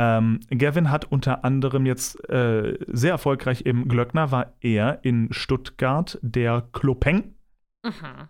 Ähm, 0.03 0.39
Gavin 0.49 0.89
hat 0.89 1.05
unter 1.05 1.45
anderem 1.45 1.85
jetzt 1.85 2.27
äh, 2.29 2.77
sehr 2.87 3.11
erfolgreich 3.11 3.65
im 3.67 3.87
Glöckner, 3.87 4.31
war 4.31 4.53
er 4.61 5.03
in 5.03 5.31
Stuttgart 5.31 6.17
der 6.23 6.63
Clopin, 6.73 7.35
Mhm. 7.83 8.29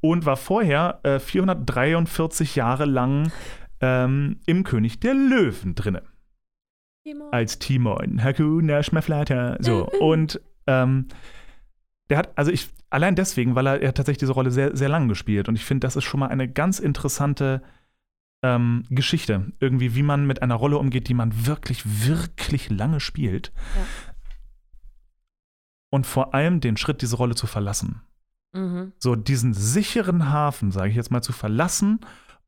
Und 0.00 0.26
war 0.26 0.36
vorher 0.36 1.00
äh, 1.04 1.18
443 1.18 2.56
Jahre 2.56 2.84
lang 2.84 3.30
ähm, 3.80 4.40
im 4.46 4.64
König 4.64 5.00
der 5.00 5.14
Löwen 5.14 5.74
drinne 5.74 6.02
als 7.32 7.58
Timon, 7.58 8.22
Hakuna 8.22 8.82
Schmaflata. 8.82 9.56
So, 9.60 9.88
und 10.00 10.40
ähm, 10.68 11.08
der 12.08 12.18
hat, 12.18 12.30
also 12.36 12.52
ich, 12.52 12.70
allein 12.90 13.16
deswegen, 13.16 13.56
weil 13.56 13.66
er, 13.66 13.82
er 13.82 13.88
hat 13.88 13.96
tatsächlich 13.96 14.20
diese 14.20 14.32
Rolle 14.32 14.52
sehr, 14.52 14.76
sehr 14.76 14.88
lang 14.88 15.08
gespielt. 15.08 15.48
Und 15.48 15.56
ich 15.56 15.64
finde, 15.64 15.84
das 15.84 15.96
ist 15.96 16.04
schon 16.04 16.20
mal 16.20 16.28
eine 16.28 16.48
ganz 16.48 16.78
interessante 16.78 17.62
ähm, 18.42 18.84
Geschichte. 18.90 19.52
Irgendwie, 19.60 19.94
wie 19.94 20.02
man 20.02 20.26
mit 20.26 20.42
einer 20.42 20.54
Rolle 20.54 20.78
umgeht, 20.78 21.08
die 21.08 21.14
man 21.14 21.46
wirklich, 21.46 21.82
wirklich 22.06 22.70
lange 22.70 23.00
spielt. 23.00 23.52
Ja. 23.76 23.86
Und 25.90 26.06
vor 26.06 26.34
allem 26.34 26.60
den 26.60 26.76
Schritt, 26.76 27.02
diese 27.02 27.16
Rolle 27.16 27.34
zu 27.34 27.46
verlassen. 27.46 28.02
Mhm. 28.52 28.92
So 28.98 29.14
diesen 29.14 29.54
sicheren 29.54 30.30
Hafen, 30.30 30.70
sage 30.72 30.90
ich 30.90 30.96
jetzt 30.96 31.10
mal, 31.10 31.22
zu 31.22 31.32
verlassen 31.32 32.00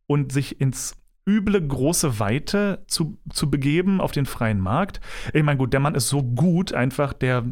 und 0.07 0.32
sich 0.32 0.61
ins 0.61 0.97
üble 1.26 1.66
große 1.66 2.18
Weite 2.18 2.84
zu, 2.86 3.18
zu 3.30 3.51
begeben 3.51 4.01
auf 4.01 4.12
den 4.12 4.26
freien 4.26 4.61
Markt. 4.61 5.01
Ich 5.32 5.42
meine, 5.42 5.59
gut, 5.59 5.72
der 5.72 5.80
Mann 5.80 5.95
ist 5.95 6.09
so 6.09 6.22
gut, 6.22 6.72
einfach, 6.74 7.12
der, 7.12 7.45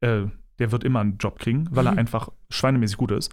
äh, 0.00 0.24
der 0.58 0.72
wird 0.72 0.82
immer 0.84 1.00
einen 1.00 1.18
Job 1.18 1.38
kriegen, 1.38 1.68
weil 1.70 1.86
er 1.86 1.92
Mhm. 1.92 1.98
einfach 1.98 2.30
schweinemäßig 2.50 2.96
gut 2.96 3.12
ist. 3.12 3.32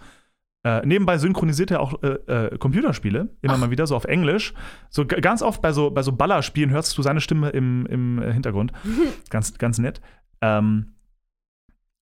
Äh, 0.64 0.84
nebenbei 0.86 1.18
synchronisiert 1.18 1.70
er 1.70 1.80
auch 1.80 2.02
äh, 2.02 2.08
äh, 2.08 2.58
Computerspiele, 2.58 3.28
immer 3.42 3.54
Ach. 3.54 3.58
mal 3.58 3.70
wieder, 3.70 3.86
so 3.86 3.94
auf 3.94 4.04
Englisch. 4.04 4.54
So 4.88 5.04
ganz 5.06 5.42
oft 5.42 5.60
bei 5.60 5.72
so, 5.72 5.90
bei 5.90 6.02
so 6.02 6.12
Ballerspielen 6.12 6.70
hörst 6.70 6.96
du 6.96 7.02
seine 7.02 7.20
Stimme 7.20 7.50
im, 7.50 7.84
im 7.86 8.22
äh, 8.22 8.32
Hintergrund. 8.32 8.72
ganz, 9.30 9.58
ganz 9.58 9.78
nett. 9.78 10.00
Ähm, 10.40 10.94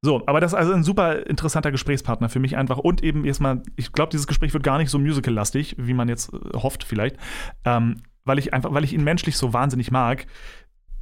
so, 0.05 0.27
aber 0.27 0.41
das 0.41 0.53
ist 0.53 0.59
also 0.59 0.73
ein 0.73 0.85
super 0.85 1.27
interessanter 1.27 1.73
Gesprächspartner 1.73 2.29
für 2.29 2.39
mich 2.39 2.57
einfach. 2.57 2.79
Und 2.79 3.03
eben 3.03 3.25
erstmal, 3.25 3.63
ich 3.77 3.93
glaube, 3.93 4.11
dieses 4.11 4.27
Gespräch 4.29 4.53
wird 4.53 4.63
gar 4.63 4.79
nicht 4.79 4.91
so 4.91 4.99
musical-lastig, 4.99 5.77
wie 5.79 5.95
man 5.95 6.09
jetzt 6.09 6.33
äh, 6.33 6.39
hofft, 6.55 6.85
vielleicht. 6.85 7.17
Ähm, 7.65 7.97
weil 8.25 8.39
ich 8.39 8.55
einfach, 8.55 8.73
weil 8.73 8.85
ich 8.85 8.93
ihn 8.93 9.03
menschlich 9.03 9.37
so 9.37 9.53
wahnsinnig 9.53 9.91
mag. 9.91 10.27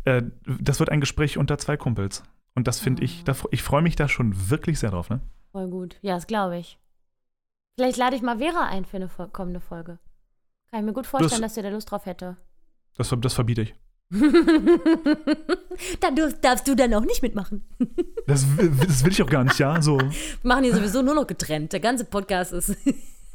Äh, 0.04 0.22
das 0.46 0.80
wird 0.80 0.88
ein 0.88 1.00
Gespräch 1.00 1.36
unter 1.36 1.58
zwei 1.58 1.76
Kumpels. 1.76 2.22
Und 2.54 2.66
das 2.66 2.80
finde 2.80 3.04
ich, 3.04 3.24
da, 3.24 3.34
ich 3.50 3.62
freue 3.62 3.82
mich 3.82 3.96
da 3.96 4.08
schon 4.08 4.50
wirklich 4.50 4.78
sehr 4.78 4.90
drauf, 4.90 5.10
ne? 5.10 5.20
Voll 5.52 5.68
gut. 5.68 5.98
Ja, 6.02 6.14
das 6.14 6.26
glaube 6.26 6.58
ich. 6.58 6.78
Vielleicht 7.80 7.96
lade 7.96 8.14
ich 8.14 8.20
mal 8.20 8.36
Vera 8.36 8.66
ein 8.66 8.84
für 8.84 8.98
eine 8.98 9.08
kommende 9.32 9.58
Folge. 9.58 9.98
Kann 10.70 10.80
ich 10.80 10.84
mir 10.84 10.92
gut 10.92 11.06
vorstellen, 11.06 11.40
dass 11.40 11.54
der 11.54 11.62
da 11.62 11.70
Lust 11.70 11.90
drauf 11.90 12.04
hätte. 12.04 12.36
Das, 12.98 13.08
das 13.22 13.32
verbiete 13.32 13.62
ich. 13.62 13.74
dann 16.00 16.14
du, 16.14 16.30
darfst 16.42 16.68
du 16.68 16.74
dann 16.74 16.92
auch 16.92 17.06
nicht 17.06 17.22
mitmachen. 17.22 17.64
Das, 18.26 18.44
will- 18.58 18.70
das 18.86 19.02
will 19.02 19.12
ich 19.12 19.22
auch 19.22 19.30
gar 19.30 19.44
nicht, 19.44 19.58
ja? 19.58 19.80
So, 19.80 19.98
Wir 19.98 20.12
machen 20.42 20.64
hier 20.64 20.74
sowieso 20.74 21.00
nur 21.00 21.14
noch 21.14 21.26
getrennt. 21.26 21.72
Der 21.72 21.80
ganze 21.80 22.04
Podcast 22.04 22.52
ist. 22.52 22.76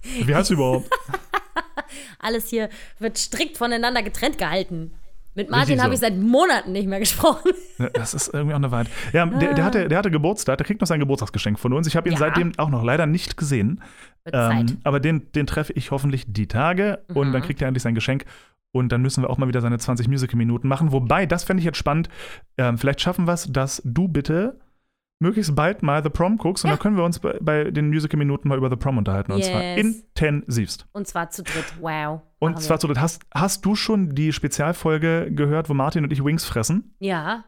wie 0.01 0.35
heißt 0.35 0.51
du 0.51 0.53
überhaupt? 0.53 0.91
Alles 2.19 2.47
hier 2.47 2.69
wird 2.99 3.17
strikt 3.17 3.57
voneinander 3.57 4.03
getrennt 4.03 4.37
gehalten. 4.37 4.93
Mit 5.35 5.49
Martin 5.49 5.77
so. 5.77 5.83
habe 5.83 5.93
ich 5.93 5.99
seit 5.99 6.17
Monaten 6.17 6.71
nicht 6.71 6.87
mehr 6.87 6.99
gesprochen. 6.99 7.51
Das 7.93 8.13
ist 8.13 8.33
irgendwie 8.33 8.53
auch 8.53 8.57
eine 8.59 8.71
Wahrheit. 8.71 8.87
Ja, 9.11 9.25
der, 9.25 9.53
der, 9.53 9.63
hatte, 9.65 9.87
der 9.89 9.97
hatte 9.97 10.09
Geburtstag, 10.09 10.57
der 10.57 10.65
kriegt 10.65 10.79
noch 10.79 10.87
sein 10.87 10.99
Geburtstagsgeschenk 11.01 11.59
von 11.59 11.73
uns. 11.73 11.87
Ich 11.87 11.97
habe 11.97 12.07
ihn 12.07 12.13
Ja. 12.13 12.19
seitdem 12.19 12.53
auch 12.57 12.69
noch 12.69 12.83
leider 12.83 13.05
nicht 13.05 13.35
gesehen. 13.35 13.81
Ähm, 14.31 14.77
aber 14.85 14.99
den, 15.01 15.29
den 15.33 15.45
treffe 15.45 15.73
ich 15.73 15.91
hoffentlich 15.91 16.23
die 16.27 16.47
Tage 16.47 16.99
und 17.13 17.27
Mhm. 17.29 17.33
dann 17.33 17.41
kriegt 17.41 17.61
er 17.61 17.67
endlich 17.67 17.83
sein 17.83 17.93
Geschenk. 17.95 18.23
Und 18.71 18.91
dann 18.91 19.01
müssen 19.01 19.23
wir 19.23 19.29
auch 19.29 19.37
mal 19.37 19.47
wieder 19.47 19.61
seine 19.61 19.77
20 19.77 20.07
Musical-Minuten 20.07 20.67
machen. 20.67 20.91
Wobei, 20.91 21.25
das 21.25 21.43
fände 21.43 21.59
ich 21.59 21.65
jetzt 21.65 21.77
spannend. 21.77 22.09
Ähm, 22.57 22.77
vielleicht 22.77 23.01
schaffen 23.01 23.25
wir 23.27 23.33
es, 23.33 23.47
dass 23.51 23.81
du 23.85 24.07
bitte 24.07 24.59
möglichst 25.19 25.55
bald 25.55 25.81
mal 25.83 26.03
The 26.03 26.09
Prom 26.09 26.37
guckst 26.37 26.63
und 26.65 26.69
Ja. 26.69 26.75
dann 26.75 26.81
können 26.81 26.97
wir 26.97 27.03
uns 27.03 27.19
bei, 27.19 27.37
bei 27.41 27.63
den 27.71 27.87
Musical-Minuten 27.89 28.47
mal 28.49 28.57
über 28.57 28.69
The 28.69 28.75
Prom 28.75 28.97
unterhalten. 28.97 29.31
Und 29.31 29.43
zwar 29.43 29.61
Yes. 29.63 30.03
intensivst. 30.15 30.87
Und 30.91 31.07
zwar 31.07 31.29
zu 31.29 31.43
dritt. 31.43 31.65
Wow. 31.79 32.21
Und 32.39 32.53
Machen 32.53 32.61
zwar 32.63 32.81
wir. 32.83 32.93
so, 32.95 33.01
hast, 33.01 33.21
hast 33.33 33.65
du 33.65 33.75
schon 33.75 34.13
die 34.15 34.33
Spezialfolge 34.33 35.31
gehört, 35.31 35.69
wo 35.69 35.73
Martin 35.73 36.03
und 36.03 36.11
ich 36.11 36.23
Wings 36.23 36.43
fressen? 36.45 36.95
Ja. 36.99 37.45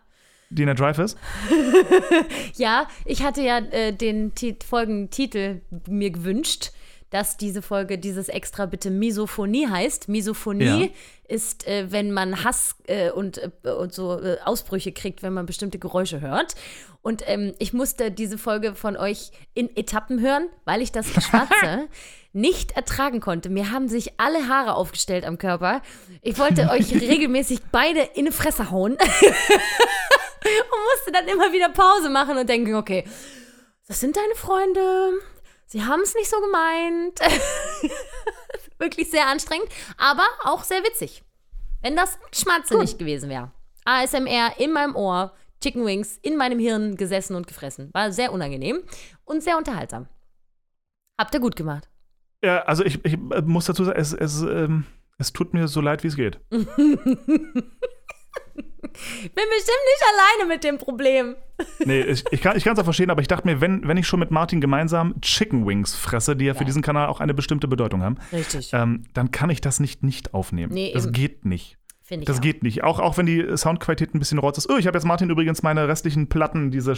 Dina 0.49 0.73
Dreyfus? 0.73 1.17
Ja, 2.55 2.87
ich 3.05 3.23
hatte 3.23 3.41
ja 3.41 3.57
äh, 3.59 3.93
den 3.93 4.33
Tit 4.33 4.63
Folgentitel 4.63 5.61
mir 5.87 6.09
gewünscht, 6.11 6.71
dass 7.09 7.37
diese 7.37 7.61
Folge 7.61 7.97
dieses 7.97 8.27
extra 8.29 8.65
bitte 8.65 8.89
Misophonie 8.89 9.67
heißt. 9.67 10.09
Misophonie 10.09 10.65
Ja. 10.65 10.89
ist, 11.27 11.65
äh, 11.67 11.91
wenn 11.91 12.11
man 12.11 12.43
Hass 12.43 12.75
äh, 12.87 13.11
und, 13.11 13.37
äh, 13.63 13.69
und 13.69 13.93
so 13.93 14.19
äh, 14.21 14.37
Ausbrüche 14.43 14.91
kriegt, 14.91 15.23
wenn 15.23 15.33
man 15.33 15.45
bestimmte 15.45 15.79
Geräusche 15.79 16.19
hört. 16.21 16.55
Und 17.01 17.23
ähm, 17.27 17.53
ich 17.59 17.71
musste 17.71 18.11
diese 18.11 18.37
Folge 18.37 18.75
von 18.75 18.97
euch 18.97 19.31
in 19.53 19.73
Etappen 19.77 20.19
hören, 20.19 20.49
weil 20.65 20.81
ich 20.81 20.91
das 20.91 21.07
Schwarze 21.23 21.87
nicht 22.33 22.71
ertragen 22.71 23.21
konnte. 23.21 23.49
Mir 23.49 23.71
haben 23.71 23.87
sich 23.87 24.19
alle 24.19 24.49
Haare 24.49 24.75
aufgestellt 24.75 25.23
am 25.25 25.37
Körper. 25.37 25.81
Ich 26.21 26.37
wollte 26.37 26.69
euch 26.69 26.91
regelmäßig 27.01 27.59
beide 27.71 28.01
in 28.15 28.25
die 28.25 28.31
Fresse 28.31 28.69
hauen 28.69 28.91
und 28.99 28.99
musste 30.95 31.11
dann 31.13 31.27
immer 31.27 31.53
wieder 31.53 31.69
Pause 31.69 32.09
machen 32.09 32.37
und 32.37 32.47
denken, 32.49 32.75
okay, 32.75 33.05
das 33.87 34.01
sind 34.01 34.17
deine 34.17 34.35
Freunde. 34.35 34.81
Sie 35.67 35.83
haben 35.83 36.01
es 36.01 36.15
nicht 36.15 36.29
so 36.29 36.37
gemeint. 36.39 37.19
Wirklich 38.79 39.11
sehr 39.11 39.27
anstrengend, 39.27 39.67
aber 39.97 40.25
auch 40.45 40.63
sehr 40.63 40.81
witzig. 40.83 41.23
Wenn 41.81 41.95
das 41.95 42.17
Schmatze 42.33 42.77
nicht 42.77 42.97
gewesen 42.97 43.29
wäre. 43.29 43.51
ASMR 43.83 44.59
in 44.59 44.71
meinem 44.71 44.95
Ohr, 44.95 45.33
Chicken 45.61 45.85
Wings 45.85 46.17
in 46.21 46.37
meinem 46.37 46.59
Hirn 46.59 46.95
gesessen 46.95 47.35
und 47.35 47.47
gefressen. 47.47 47.89
War 47.93 48.11
sehr 48.11 48.31
unangenehm 48.31 48.81
und 49.25 49.43
sehr 49.43 49.57
unterhaltsam. 49.57 50.07
Habt 51.19 51.33
ihr 51.33 51.41
gut 51.41 51.55
gemacht. 51.55 51.89
Ja, 52.43 52.61
also 52.63 52.85
ich, 52.85 53.03
ich 53.03 53.13
äh, 53.13 53.41
muss 53.41 53.65
dazu 53.65 53.83
sagen, 53.83 53.99
es, 53.99 54.13
es, 54.13 54.41
ähm, 54.41 54.85
es 55.17 55.33
tut 55.33 55.53
mir 55.53 55.67
so 55.67 55.81
leid, 55.81 56.03
wie 56.03 56.07
es 56.07 56.15
geht. 56.15 56.39
Bin 56.49 56.63
bestimmt 59.33 59.83
nicht 59.85 60.03
alleine 60.13 60.45
mit 60.47 60.63
dem 60.63 60.77
Problem. 60.77 61.35
Nee, 61.85 62.01
ich, 62.01 62.23
ich 62.31 62.41
kann 62.41 62.55
es 62.55 62.67
auch 62.67 62.83
verstehen, 62.83 63.09
aber 63.09 63.21
ich 63.21 63.27
dachte 63.27 63.47
mir, 63.47 63.61
wenn, 63.61 63.87
wenn 63.87 63.97
ich 63.97 64.07
schon 64.07 64.19
mit 64.19 64.31
Martin 64.31 64.61
gemeinsam 64.61 65.19
Chicken 65.21 65.65
Wings 65.65 65.95
fresse, 65.95 66.35
die 66.35 66.45
ja 66.45 66.53
für 66.53 66.65
diesen 66.65 66.81
Kanal 66.81 67.07
auch 67.07 67.19
eine 67.19 67.33
bestimmte 67.33 67.67
Bedeutung 67.67 68.03
haben, 68.03 68.17
Richtig. 68.31 68.71
ähm, 68.73 69.03
dann 69.13 69.31
kann 69.31 69.49
ich 69.49 69.61
das 69.61 69.79
nicht 69.79 70.03
nicht 70.03 70.33
aufnehmen. 70.33 70.73
Nee, 70.73 70.91
das 70.93 71.05
eben. 71.05 71.13
geht 71.13 71.45
nicht. 71.45 71.77
Finde 72.07 72.23
ich 72.23 72.27
Das 72.27 72.37
auch. 72.37 72.41
geht 72.41 72.63
nicht. 72.63 72.85
Auch, 72.85 72.99
auch 72.99 73.17
wenn 73.17 73.25
die 73.25 73.45
Soundqualität 73.57 74.15
ein 74.15 74.19
bisschen 74.19 74.39
rotz 74.39 74.57
ist. 74.57 74.69
Oh, 74.71 74.77
ich 74.77 74.87
habe 74.87 74.97
jetzt 74.97 75.03
Martin 75.03 75.29
übrigens 75.29 75.61
meine 75.61 75.89
restlichen 75.89 76.29
Platten, 76.29 76.71
diese 76.71 76.91
Mhm. 76.91 76.95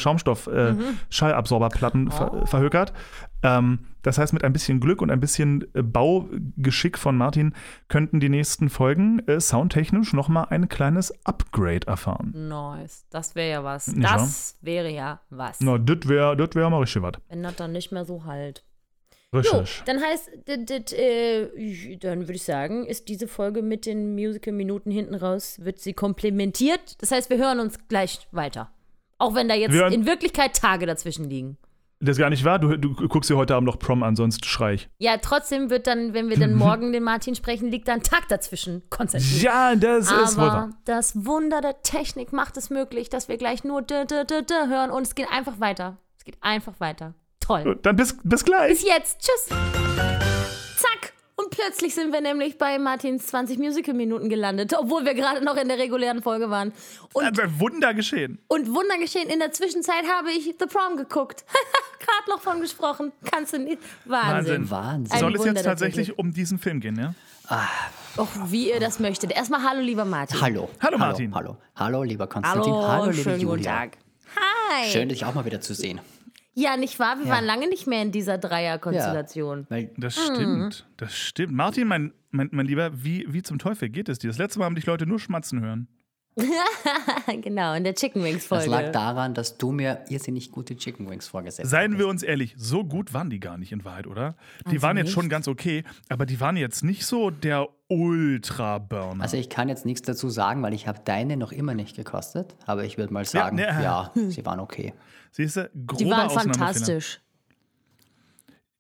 Schaumstoff-Schallabsorberplatten 1.10 2.08
Oh. 2.10 2.12
ver 2.12 2.46
verhökert. 2.48 2.94
Ähm, 3.42 3.80
das 4.04 4.18
heißt, 4.18 4.34
mit 4.34 4.44
ein 4.44 4.54
bisschen 4.54 4.80
Glück 4.80 5.02
und 5.02 5.10
ein 5.10 5.20
bisschen 5.20 5.66
äh, 5.74 5.82
Baugeschick 5.82 6.98
von 6.98 7.18
Martin 7.18 7.54
könnten 7.88 8.20
die 8.20 8.30
nächsten 8.30 8.70
Folgen 8.70 9.20
äh, 9.28 9.40
soundtechnisch 9.40 10.14
nochmal 10.14 10.48
ein 10.52 10.70
kleines 10.70 11.12
Upgrade 11.26 11.88
erfahren. 11.88 12.32
Nice. 12.48 13.06
Das 13.10 13.36
wäre 13.36 13.50
ja 13.50 13.64
was. 13.64 13.88
Nicht 13.88 14.08
Das 14.08 14.58
wäre 14.62 14.90
ja 14.92 15.22
was. 15.30 15.60
Na, 15.62 15.78
das 15.80 16.08
wäre 16.08 16.36
wär 16.56 16.70
mal 16.70 16.80
richtig 16.80 17.02
was. 17.02 17.14
Wenn 17.30 17.44
das 17.44 17.56
dann 17.56 17.72
nicht 17.72 17.92
mehr 17.92 18.06
so 18.06 18.26
halt. 18.26 18.64
Richtig. 19.34 19.52
So, 19.52 19.84
dann 19.86 20.02
heißt, 20.02 20.30
äh, 20.94 21.98
dann 21.98 22.22
würde 22.22 22.34
ich 22.34 22.44
sagen, 22.44 22.86
ist 22.86 23.08
diese 23.10 23.28
Folge 23.28 23.62
mit 23.62 23.86
den 23.86 24.14
Musical-Minuten 24.16 24.90
hinten 24.92 25.14
raus, 25.16 25.58
wird 25.62 25.80
sie 25.80 25.94
komplementiert. 25.94 27.02
Das 27.02 27.12
heißt, 27.12 27.30
wir 27.30 27.38
hören 27.38 27.60
uns 27.60 27.78
gleich 27.88 28.28
weiter. 28.32 28.72
Auch 29.20 29.36
wenn 29.36 29.48
da 29.48 29.54
jetzt 29.56 29.74
hören- 29.74 29.94
in 29.94 30.06
Wirklichkeit 30.06 30.56
Tage 30.56 30.86
dazwischen 30.86 31.30
liegen. 31.30 31.58
Das 32.02 32.12
ist 32.16 32.20
gar 32.20 32.30
nicht 32.30 32.46
wahr. 32.46 32.60
Du, 32.60 32.78
du 32.78 32.96
guckst 33.10 33.30
dir 33.30 33.36
heute 33.36 33.56
Abend 33.56 33.68
noch 33.68 33.78
Prom 33.78 34.04
an, 34.04 34.16
sonst 34.16 34.46
schrei 34.46 34.76
ich. 34.76 34.90
Ja, 35.00 35.18
trotzdem 35.18 35.70
wird 35.70 35.86
dann, 35.86 36.14
wenn 36.14 36.30
wir 36.30 36.40
dann 36.40 36.54
morgen 36.56 36.94
den 36.94 37.04
Martin 37.04 37.36
sprechen, 37.36 37.70
liegt 37.70 37.90
da 37.90 37.94
ein 37.94 38.04
Tag 38.04 38.30
dazwischen. 38.30 38.84
Konzentriert. 38.90 39.42
Ja, 39.44 39.76
das 39.76 40.06
ist 40.10 40.38
wohl 40.38 40.44
Aber 40.46 40.54
wahr. 40.54 40.70
das 40.86 41.26
Wunder 41.26 41.60
der 41.60 41.82
Technik 41.82 42.32
macht 42.32 42.56
es 42.56 42.70
möglich, 42.70 43.10
dass 43.10 43.28
wir 43.28 43.36
gleich 43.36 43.66
nur 43.66 43.86
hören 43.90 44.92
und 44.92 45.04
es 45.04 45.14
geht 45.14 45.28
einfach 45.30 45.60
weiter. 45.60 45.98
Es 46.18 46.24
geht 46.24 46.38
einfach 46.42 46.80
weiter. 46.80 47.16
Toll. 47.50 47.64
Gut, 47.64 47.84
Dann 47.84 47.96
bis, 47.96 48.16
bis 48.24 48.46
gleich. 48.46 48.70
Bis 48.70 48.84
jetzt. 48.84 49.18
Tschüss. 49.22 49.48
Zack. 50.78 51.14
Und 51.36 51.50
plötzlich 51.50 51.96
sind 51.96 52.14
wir 52.14 52.22
nämlich 52.22 52.60
bei 52.60 52.78
Martins 52.78 53.26
20 53.26 53.58
Musical-Minuten 53.58 54.30
gelandet, 54.30 54.74
obwohl 54.78 55.04
wir 55.04 55.16
gerade 55.16 55.44
noch 55.44 55.58
in 55.58 55.68
der 55.68 55.80
regulären 55.80 56.22
Folge 56.22 56.52
waren. 56.52 56.74
Und, 57.14 57.40
Ein 57.40 57.60
Wunder 57.60 57.96
geschehen. 57.96 58.38
und 58.50 58.68
Wunder 58.72 59.00
geschehen. 59.00 59.30
In 59.30 59.40
der 59.40 59.52
Zwischenzeit 59.52 60.04
habe 60.16 60.30
ich 60.32 60.44
The 60.60 60.68
Prom 60.68 60.96
geguckt. 60.96 61.44
gerade 62.00 62.30
noch 62.30 62.40
von 62.40 62.62
gesprochen. 62.62 63.14
Kannst 63.32 63.54
du 63.54 63.58
nicht. 63.58 63.80
Wahnsinn. 64.06 64.70
Wahnsinn. 64.70 65.12
Ein 65.14 65.20
Soll 65.20 65.34
es 65.34 65.40
Wunder 65.40 65.54
jetzt 65.54 65.64
tatsächlich 65.64 66.20
um 66.20 66.32
diesen 66.32 66.60
Film 66.60 66.80
gehen, 66.82 67.00
ja? 67.00 67.16
Och, 68.18 68.28
wie 68.52 68.70
ihr 68.70 68.80
das 68.80 69.00
möchtet. 69.00 69.32
Erstmal 69.32 69.64
hallo, 69.64 69.82
lieber 69.82 70.06
Martin. 70.06 70.40
Hallo. 70.40 70.70
Hallo, 70.82 71.00
Martin. 71.00 71.34
Hallo. 71.34 71.58
Hallo, 71.76 72.04
lieber 72.04 72.28
Konstantin. 72.28 72.74
Hallo, 72.74 72.88
Hallo, 72.88 73.06
liebe 73.10 73.24
schönen 73.24 73.40
Julia. 73.40 73.56
guten 73.56 73.64
Tag. 73.64 73.98
Hi. 74.36 74.88
Schön, 74.92 75.10
dich 75.10 75.26
auch 75.26 75.34
mal 75.34 75.46
wieder 75.46 75.62
zu 75.62 75.74
sehen. 75.74 76.00
Ja, 76.56 76.76
nicht 76.78 77.00
wahr? 77.00 77.18
Wir 77.20 77.26
Ja. 77.28 77.34
waren 77.36 77.46
lange 77.46 77.70
nicht 77.70 77.88
mehr 77.88 78.02
in 78.02 78.12
dieser 78.12 78.38
Dreierkonstellation. 78.38 79.66
Weil 79.70 79.92
Das 79.98 80.18
Mhm. 80.18 80.34
stimmt. 80.36 80.88
Das 80.98 81.16
stimmt. 81.16 81.54
Martin, 81.54 81.88
mein, 81.88 82.14
mein, 82.32 82.50
mein 82.52 82.66
Lieber, 82.66 83.04
wie, 83.04 83.26
wie 83.30 83.42
zum 83.42 83.60
Teufel 83.60 83.90
geht 83.90 84.10
es 84.10 84.20
dir? 84.20 84.28
Das 84.30 84.38
letzte 84.38 84.60
Mal 84.60 84.66
haben 84.66 84.76
dich 84.76 84.86
Leute 84.86 85.06
nur 85.06 85.20
schmatzen 85.20 85.62
hören. 85.62 85.88
genau, 87.42 87.74
in 87.74 87.84
der 87.84 87.96
Chicken 87.96 88.24
Wings 88.24 88.48
das 88.48 88.66
lag 88.68 88.78
Folge. 88.78 88.92
daran, 88.92 89.34
dass 89.34 89.58
du 89.58 89.72
mir 89.72 90.04
irrsinnig 90.10 90.52
gute 90.52 90.78
Chicken 90.78 91.10
Wings 91.10 91.28
vorgesetzt 91.28 91.70
Seien 91.70 91.98
wir 91.98 92.08
uns 92.08 92.24
ehrlich, 92.24 92.56
so 92.58 92.86
gut 92.86 93.14
waren 93.14 93.30
die 93.30 93.40
gar 93.40 93.58
nicht 93.58 93.72
in 93.72 93.84
Wahrheit, 93.84 94.08
oder? 94.08 94.36
Die 94.66 94.76
Also 94.76 94.82
waren 94.84 94.98
jetzt 94.98 95.08
nicht? 95.08 95.14
schon 95.16 95.30
ganz 95.30 95.48
okay, 95.48 95.84
aber 96.08 96.26
die 96.26 96.40
waren 96.40 96.56
jetzt 96.56 96.84
nicht 96.84 97.06
so 97.06 97.30
der 97.30 97.68
Ultra-Burner. 97.88 99.22
Also 99.24 99.36
ich 99.38 99.50
kann 99.50 99.68
jetzt 99.68 99.86
nichts 99.86 100.04
dazu 100.04 100.30
sagen, 100.30 100.62
weil 100.62 100.74
ich 100.74 100.88
habe 100.88 101.00
deine 101.04 101.36
noch 101.36 101.52
immer 101.52 101.74
nicht 101.74 101.96
gekostet. 101.96 102.56
Aber 102.66 102.86
ich 102.86 102.98
würde 102.98 103.12
mal 103.14 103.26
sagen, 103.26 103.58
ne, 103.58 103.68
äh. 103.68 103.84
ja, 103.84 104.12
sie 104.14 104.46
waren 104.46 104.60
okay. 104.60 104.94
Siehst 105.32 105.58
du, 105.58 105.70
grober 105.88 106.04
Die 106.04 106.10
waren 106.10 106.30
fantastisch. 106.30 107.20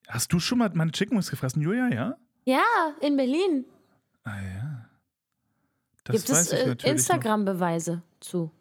Hast 0.07 0.31
du 0.31 0.39
schon 0.39 0.59
mal 0.59 0.71
meine 0.73 0.91
Chicken 0.91 1.15
Wings 1.15 1.29
gefressen, 1.29 1.61
Julia, 1.61 1.89
ja? 1.89 2.15
Ja, 2.45 2.63
in 3.01 3.17
Berlin 3.17 3.65
Ah 4.23 4.41
ja. 4.41 4.78
Das 6.11 6.25
gibt 6.25 6.29
es 6.29 6.51
äh, 6.51 6.75
Instagram-Beweise 6.83 8.01
zu. 8.19 8.51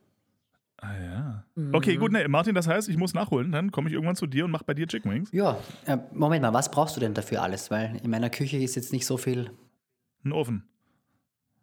Ah 0.80 0.94
ja. 0.96 1.44
Mhm. 1.56 1.74
Okay, 1.74 1.96
gut, 1.96 2.12
ne, 2.12 2.28
Martin, 2.28 2.54
das 2.54 2.68
heißt, 2.68 2.88
ich 2.88 2.96
muss 2.96 3.12
nachholen. 3.14 3.50
Dann 3.50 3.72
komme 3.72 3.88
ich 3.88 3.94
irgendwann 3.94 4.14
zu 4.16 4.26
dir 4.26 4.44
und 4.44 4.52
mache 4.52 4.64
bei 4.64 4.74
dir 4.74 4.86
Chicken 4.86 5.10
Wings. 5.10 5.30
Ja, 5.32 5.58
äh, 5.86 5.96
Moment 6.12 6.42
mal, 6.42 6.52
was 6.52 6.70
brauchst 6.70 6.94
du 6.96 7.00
denn 7.00 7.14
dafür 7.14 7.42
alles? 7.42 7.70
Weil 7.70 7.96
in 8.02 8.10
meiner 8.10 8.30
Küche 8.30 8.58
ist 8.58 8.76
jetzt 8.76 8.92
nicht 8.92 9.06
so 9.06 9.16
viel, 9.16 9.50
Einen 10.22 10.32
Ofen. 10.32 10.68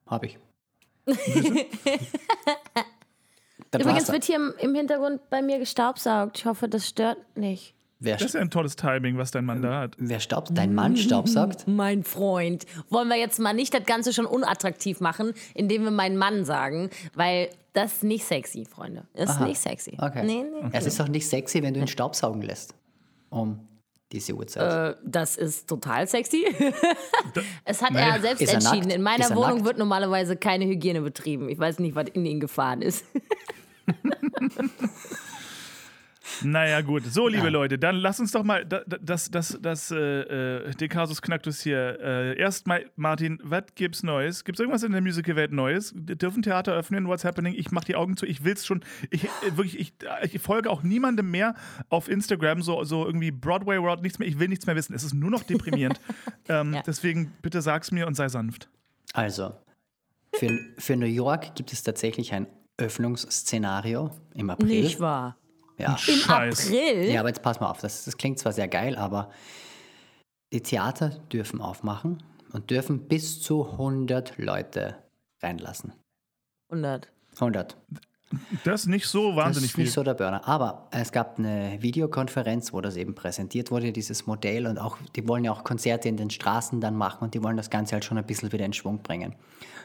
habe 0.08 0.26
ich. 0.26 0.40
Übrigens 3.74 4.12
wird 4.12 4.24
hier 4.24 4.38
im, 4.38 4.54
im 4.60 4.74
Hintergrund 4.76 5.30
bei 5.30 5.42
mir 5.42 5.60
gestaubsaugt. 5.60 6.40
Ich 6.40 6.46
hoffe, 6.46 6.68
das 6.68 6.88
stört 6.88 7.38
nicht. 7.38 7.74
Wer, 8.06 8.16
Das 8.18 8.28
ist 8.28 8.36
ja 8.36 8.41
ein 8.41 8.49
tolles 8.49 8.76
Timing, 8.76 9.18
was 9.18 9.32
dein 9.32 9.43
Mann 9.45 9.62
da 9.62 9.82
hat. 9.82 9.95
wer 9.97 10.20
staubt? 10.20 10.49
Dein 10.53 10.74
Mann 10.74 10.95
staubsaugt? 10.95 11.64
Mein 11.68 12.03
Freund. 12.03 12.66
Wollen 12.89 13.10
wir 13.10 13.18
jetzt 13.18 13.39
mal 13.39 13.53
nicht 13.53 13.74
das 13.74 13.84
Ganze 13.86 14.14
schon 14.14 14.26
unattraktiv 14.26 15.01
machen, 15.01 15.34
indem 15.53 15.84
wir 15.84 15.91
meinen 15.91 16.18
Mann 16.18 16.45
sagen, 16.45 16.89
weil 17.14 17.49
das 17.74 17.93
ist 17.95 18.03
nicht 18.06 18.24
sexy, 18.24 18.64
Freunde. 18.66 19.06
Das 19.16 19.32
ist 19.32 19.36
Aha. 19.38 19.47
nicht 19.47 19.60
sexy. 19.60 19.97
Okay. 19.99 20.24
Nee, 20.24 20.43
nee. 20.43 20.70
Es 20.72 20.86
ist 20.86 20.97
doch 20.99 21.10
nicht 21.10 21.28
sexy, 21.28 21.62
wenn 21.62 21.74
du 21.74 21.82
ihn 21.82 21.88
staubsaugen 21.88 22.41
lässt. 22.41 22.74
Um 23.30 23.60
diese 24.12 24.34
Uhrzeit. 24.34 24.95
Äh, 24.95 24.99
das 25.03 25.36
ist 25.36 25.68
total 25.68 26.08
sexy. 26.08 26.45
es 27.66 27.82
hat 27.82 27.91
Naja. 27.91 28.16
er 28.16 28.22
selbst 28.22 28.41
Ist 28.41 28.49
er 28.49 28.56
entschieden. 28.56 28.82
nackt? 28.88 28.93
In 28.93 29.01
meiner 29.01 29.26
er 29.26 29.36
Wohnung 29.36 29.56
nackt? 29.56 29.66
wird 29.66 29.78
normalerweise 29.78 30.38
keine 30.38 30.66
Hygiene 30.66 31.01
betrieben. 31.01 31.49
Ich 31.49 31.60
weiß 31.60 31.80
nicht, 31.80 31.95
was 31.95 32.08
in 32.14 32.26
ihn 32.26 32.39
gefahren 32.39 32.82
ist. 32.82 33.03
Naja, 36.44 36.82
gut. 36.82 37.04
So, 37.06 37.28
liebe 37.28 37.50
Leute, 37.50 37.78
dann 37.78 37.96
lass 37.96 38.20
uns 38.20 38.32
doch 38.32 38.44
mal 38.44 38.66
da- 38.66 38.84
da- 38.88 38.98
das, 39.02 39.30
das, 39.32 39.58
das, 39.62 39.92
äh, 39.92 39.98
äh, 39.98 40.72
den 40.76 40.90
Kasus 40.90 41.22
Knacktus 41.22 41.62
hier. 41.62 42.00
Äh, 42.02 42.38
Erstmal, 42.40 42.86
Martin, 42.96 43.40
was 43.44 43.64
gibt's 43.76 44.04
Neues? 44.04 44.44
Gibt's 44.44 44.60
irgendwas 44.60 44.84
in 44.84 44.92
der 44.92 45.02
Musicalwelt 45.02 45.52
Neues? 45.52 45.94
Dürfen 45.96 46.42
Theater 46.44 46.74
öffnen? 46.74 47.08
What's 47.08 47.24
happening? 47.26 47.54
Ich 47.56 47.72
mach 47.72 47.84
die 47.84 47.96
Augen 47.96 48.18
zu. 48.18 48.26
Ich 48.26 48.44
will's 48.44 48.66
schon. 48.66 48.82
Ich, 49.10 49.26
äh, 49.26 49.30
wirklich, 49.56 49.80
ich, 49.80 49.94
ich 50.32 50.42
folge 50.42 50.70
auch 50.70 50.84
niemandem 50.84 51.32
mehr 51.32 51.56
auf 51.90 52.08
Instagram, 52.10 52.62
so, 52.62 52.84
so 52.84 53.06
irgendwie 53.06 53.32
Broadway 53.32 53.82
World, 53.82 54.02
nichts 54.02 54.20
mehr. 54.20 54.28
Ich 54.28 54.40
will 54.40 54.48
nichts 54.48 54.66
mehr 54.66 54.76
wissen. 54.76 54.94
Es 54.94 55.04
ist 55.04 55.14
nur 55.14 55.30
noch 55.32 55.44
deprimierend. 55.44 56.00
ähm, 56.50 56.74
Ja. 56.74 56.82
Deswegen 56.86 57.32
bitte 57.42 57.62
sag's 57.62 57.92
mir 57.92 58.08
und 58.08 58.16
sei 58.16 58.30
sanft. 58.30 58.70
Also, 59.14 59.54
für, 60.34 60.50
für 60.78 60.96
New 60.98 61.06
York 61.06 61.56
gibt 61.56 61.72
es 61.72 61.84
tatsächlich 61.84 62.34
ein 62.34 62.48
Öffnungsszenario 62.78 64.12
im 64.34 64.50
April. 64.50 65.00
wahr. 65.00 65.38
Ja. 65.78 65.91
Im 65.91 65.97
Scheiß. 65.97 66.67
April? 66.67 67.05
ja, 67.11 67.19
aber 67.19 67.30
jetzt 67.30 67.41
pass 67.41 67.59
mal 67.59 67.69
auf, 67.69 67.80
das, 67.82 68.05
das 68.05 68.17
klingt 68.17 68.39
zwar 68.39 68.53
sehr 68.53 68.67
geil, 68.67 68.95
aber 68.95 69.30
die 70.53 70.61
Theater 70.61 71.09
dürfen 71.32 71.61
aufmachen 71.61 72.23
und 72.53 72.69
dürfen 72.69 73.07
bis 73.07 73.41
zu 73.41 73.69
100 73.71 74.38
Leute 74.38 74.95
reinlassen. 75.41 75.93
100. 76.71 77.11
100. 77.36 77.76
Das 78.63 78.82
ist 78.82 78.88
nicht 78.88 79.05
so 79.07 79.30
Das 79.30 79.36
wahnsinnig 79.38 79.71
ist 79.71 79.78
nicht 79.78 79.86
viel. 79.88 79.93
so 79.93 80.03
der 80.03 80.13
Burner. 80.13 80.47
Aber 80.47 80.88
es 80.91 81.11
gab 81.11 81.38
eine 81.38 81.78
Videokonferenz, 81.82 82.73
wo 82.73 82.82
das 82.82 82.95
eben 82.95 83.13
präsentiert 83.13 83.69
wurde, 83.71 83.91
dieses 83.91 84.26
Modell. 84.26 84.65
Und 84.67 84.78
auch, 84.78 84.97
die 85.15 85.28
wollen 85.28 85.43
ja 85.43 85.51
auch 85.51 85.63
Konzerte 85.63 86.09
in 86.09 86.17
den 86.17 86.30
Straßen 86.30 86.82
dann 86.82 86.95
machen 86.95 87.23
und 87.23 87.34
die 87.34 87.43
wollen 87.43 87.55
das 87.57 87.69
Ganze 87.69 87.93
halt 87.93 88.03
schon 88.05 88.17
ein 88.17 88.26
bisschen 88.26 88.51
wieder 88.51 88.65
in 88.65 88.73
Schwung 88.73 89.03
bringen. 89.03 89.36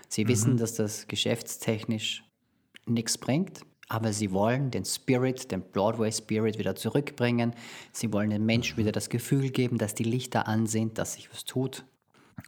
Sie 0.08 0.24
Mhm. 0.24 0.28
wissen, 0.28 0.56
dass 0.56 0.74
das 0.74 1.06
geschäftstechnisch 1.06 2.24
nichts 2.86 3.18
bringt, 3.18 3.60
aber 3.90 4.12
sie 4.12 4.30
wollen 4.30 4.70
den 4.70 4.84
Spirit, 4.84 5.50
den 5.50 5.62
Broadway 5.62 6.12
Spirit 6.12 6.58
wieder 6.58 6.76
zurückbringen. 6.76 7.54
Sie 7.92 8.12
wollen 8.12 8.30
den 8.30 8.46
Menschen 8.46 8.76
wieder 8.76 8.92
das 8.92 9.08
Gefühl 9.10 9.50
geben, 9.50 9.78
dass 9.78 9.94
die 9.96 10.04
Lichter 10.04 10.46
an 10.46 10.66
sind, 10.66 10.96
dass 10.96 11.14
sich 11.14 11.30
was 11.32 11.44
tut. 11.44 11.84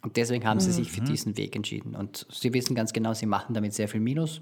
Und 0.03 0.17
deswegen 0.17 0.47
haben 0.47 0.61
sie 0.61 0.73
sich 0.73 0.93
für 0.93 1.01
diesen 1.03 1.37
Weg 1.37 1.57
entschieden. 1.57 1.97
Und 1.97 2.27
sie 2.31 2.55
wissen 2.55 2.77
ganz 2.77 2.93
genau, 2.93 3.13
sie 3.13 3.27
machen 3.27 3.55
damit 3.55 3.75
sehr 3.75 3.89
viel 3.89 4.01
Minus, 4.01 4.41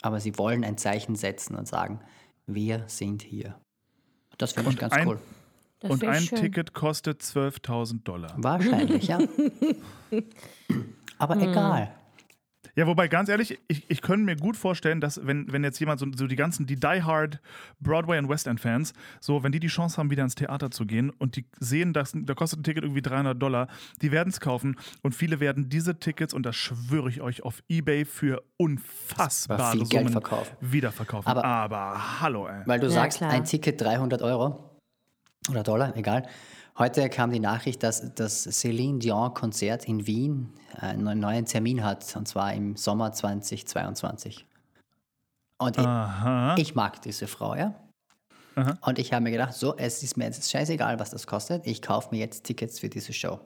aber 0.00 0.20
sie 0.20 0.38
wollen 0.38 0.64
ein 0.64 0.78
Zeichen 0.78 1.16
setzen 1.16 1.56
und 1.56 1.66
sagen, 1.66 2.00
wir 2.46 2.84
sind 2.86 3.22
hier. 3.22 3.58
Das 4.38 4.52
finde 4.52 4.70
ich 4.70 4.78
ganz 4.78 4.92
ein- 4.94 5.08
cool. 5.08 5.18
Und 5.82 6.02
ein 6.04 6.22
schön. 6.22 6.38
Ticket 6.38 6.72
kostet 6.72 7.20
12.000 7.20 8.02
Dollar. 8.04 8.32
Wahrscheinlich, 8.38 9.08
ja. 9.08 9.18
Aber 11.18 11.36
egal. 11.36 11.92
Ja, 12.78 12.86
wobei, 12.86 13.08
ganz 13.08 13.30
ehrlich, 13.30 13.58
ich, 13.68 13.84
ich 13.88 14.02
könnte 14.02 14.26
mir 14.26 14.36
gut 14.36 14.54
vorstellen, 14.56 15.00
dass, 15.00 15.26
wenn, 15.26 15.50
wenn 15.50 15.64
jetzt 15.64 15.78
jemand 15.80 15.98
so, 15.98 16.06
so 16.14 16.26
die 16.26 16.36
ganzen, 16.36 16.66
die 16.66 16.76
Die 16.76 17.02
Hard 17.02 17.40
Broadway 17.80 18.18
und 18.18 18.28
West 18.28 18.46
End 18.46 18.60
Fans, 18.60 18.92
so, 19.18 19.42
wenn 19.42 19.50
die 19.50 19.60
die 19.60 19.68
Chance 19.68 19.96
haben, 19.96 20.10
wieder 20.10 20.22
ins 20.22 20.34
Theater 20.34 20.70
zu 20.70 20.84
gehen 20.84 21.08
und 21.18 21.36
die 21.36 21.46
sehen, 21.58 21.94
dass 21.94 22.12
da 22.14 22.34
kostet 22.34 22.60
ein 22.60 22.64
Ticket 22.64 22.84
irgendwie 22.84 23.00
300 23.00 23.40
Dollar, 23.40 23.68
die 24.02 24.12
werden 24.12 24.28
es 24.28 24.40
kaufen 24.40 24.76
und 25.02 25.14
viele 25.14 25.40
werden 25.40 25.70
diese 25.70 25.98
Tickets, 25.98 26.34
und 26.34 26.44
das 26.44 26.54
schwöre 26.56 27.08
ich 27.08 27.22
euch, 27.22 27.42
auf 27.44 27.62
Ebay 27.68 28.04
für 28.04 28.42
unfassbare 28.58 29.72
viel 29.72 29.80
Geld 29.86 29.92
Summen 29.92 30.12
verkaufen. 30.12 30.54
wiederverkaufen. 30.60 31.30
Aber- 31.30 31.44
Aber, 31.44 32.20
hallo, 32.20 32.46
ey. 32.46 32.62
Weil 32.66 32.78
du 32.80 32.86
Ja, 32.88 32.92
sagst, 32.92 33.18
klar. 33.18 33.30
ein 33.30 33.44
Ticket 33.44 33.80
300 33.80 34.20
Euro 34.20 34.78
oder 35.50 35.62
Dollar, 35.62 35.96
egal. 35.96 36.26
Heute 36.78 37.08
kam 37.08 37.30
die 37.30 37.40
Nachricht, 37.40 37.82
dass 37.82 38.14
das 38.14 38.42
Celine 38.42 38.98
Dion 38.98 39.32
Konzert 39.32 39.86
in 39.88 40.06
Wien 40.06 40.52
einen 40.74 41.18
neuen 41.18 41.46
Termin 41.46 41.82
hat, 41.82 42.14
und 42.16 42.28
zwar 42.28 42.52
im 42.52 42.76
Sommer 42.76 43.12
2022. 43.12 44.44
Und 45.58 45.78
ich, 45.78 46.62
ich 46.62 46.74
mag 46.74 47.00
diese 47.00 47.28
Frau, 47.28 47.54
ja. 47.54 47.74
Aha. 48.56 48.76
Und 48.82 48.98
ich 48.98 49.14
habe 49.14 49.22
mir 49.22 49.30
gedacht, 49.30 49.54
so, 49.54 49.74
es 49.76 50.02
ist 50.02 50.18
mir 50.18 50.24
jetzt 50.24 50.50
scheißegal, 50.50 50.98
was 50.98 51.10
das 51.10 51.26
kostet. 51.26 51.66
Ich 51.66 51.80
kaufe 51.80 52.08
mir 52.10 52.18
jetzt 52.18 52.44
Tickets 52.44 52.78
für 52.78 52.90
diese 52.90 53.14
Show. 53.14 53.40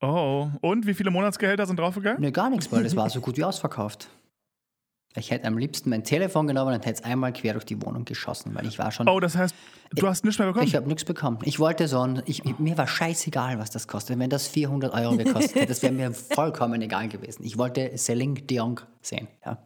Oh, 0.00 0.50
und 0.60 0.86
wie 0.86 0.94
viele 0.94 1.12
Monatsgehälter 1.12 1.66
sind 1.66 1.78
draufgegangen? 1.78 2.20
Nö, 2.20 2.32
gar 2.32 2.50
nichts, 2.50 2.72
weil 2.72 2.84
es 2.84 2.96
war 2.96 3.08
so 3.10 3.20
gut 3.20 3.36
wie 3.36 3.44
ausverkauft. 3.44 4.08
Ich 5.16 5.30
hätte 5.30 5.46
am 5.46 5.58
liebsten 5.58 5.90
mein 5.90 6.04
Telefon 6.04 6.46
genommen 6.46 6.74
und 6.74 6.86
hätte 6.86 7.00
es 7.00 7.04
einmal 7.04 7.32
quer 7.32 7.52
durch 7.52 7.66
die 7.66 7.80
Wohnung 7.82 8.04
geschossen, 8.04 8.54
weil 8.54 8.66
ich 8.66 8.78
war 8.78 8.90
schon. 8.90 9.08
Oh, 9.08 9.20
das 9.20 9.36
heißt, 9.36 9.54
du 9.90 10.06
hast 10.06 10.24
nichts 10.24 10.38
mehr 10.38 10.48
bekommen? 10.48 10.66
Ich 10.66 10.74
habe 10.74 10.88
nichts 10.88 11.04
bekommen. 11.04 11.38
Ich 11.42 11.58
wollte 11.58 11.86
so 11.86 12.00
ein, 12.00 12.22
ich, 12.24 12.42
mir 12.58 12.78
war 12.78 12.86
scheißegal, 12.86 13.58
was 13.58 13.70
das 13.70 13.88
kostet. 13.88 14.18
Wenn 14.18 14.30
das 14.30 14.48
400 14.48 14.94
Euro 14.94 15.16
gekostet 15.16 15.54
hätte, 15.54 15.66
das 15.66 15.82
wäre 15.82 15.92
mir 15.92 16.12
vollkommen 16.34 16.80
egal 16.80 17.08
gewesen. 17.08 17.44
Ich 17.44 17.58
wollte 17.58 17.96
Celine 17.98 18.34
Dion 18.34 18.80
sehen. 19.02 19.28
Ja. 19.44 19.58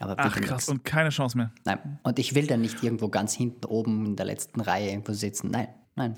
Aber 0.00 0.14
Ach, 0.16 0.34
krass, 0.34 0.68
nix. 0.68 0.68
und 0.70 0.84
keine 0.84 1.10
Chance 1.10 1.36
mehr. 1.36 1.52
Nein. 1.64 1.98
Und 2.02 2.18
ich 2.18 2.34
will 2.34 2.46
dann 2.46 2.62
nicht 2.62 2.82
irgendwo 2.82 3.08
ganz 3.08 3.34
hinten 3.34 3.66
oben 3.66 4.06
in 4.06 4.16
der 4.16 4.24
letzten 4.24 4.62
Reihe 4.62 4.88
irgendwo 4.88 5.12
sitzen. 5.12 5.50
Nein, 5.50 5.68
nein. 5.94 6.16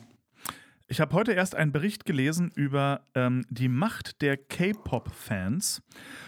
Ich 0.93 1.01
habe 1.01 1.15
heute 1.15 1.33
erst 1.33 1.55
einen 1.55 1.73
Bericht 1.73 2.05
gelesen 2.05 2.51
über 2.55 3.07
ähm, 3.15 3.47
die 3.49 3.71
Macht 3.71 4.21
der 4.21 4.37
K-Pop-Fans. 4.37 5.81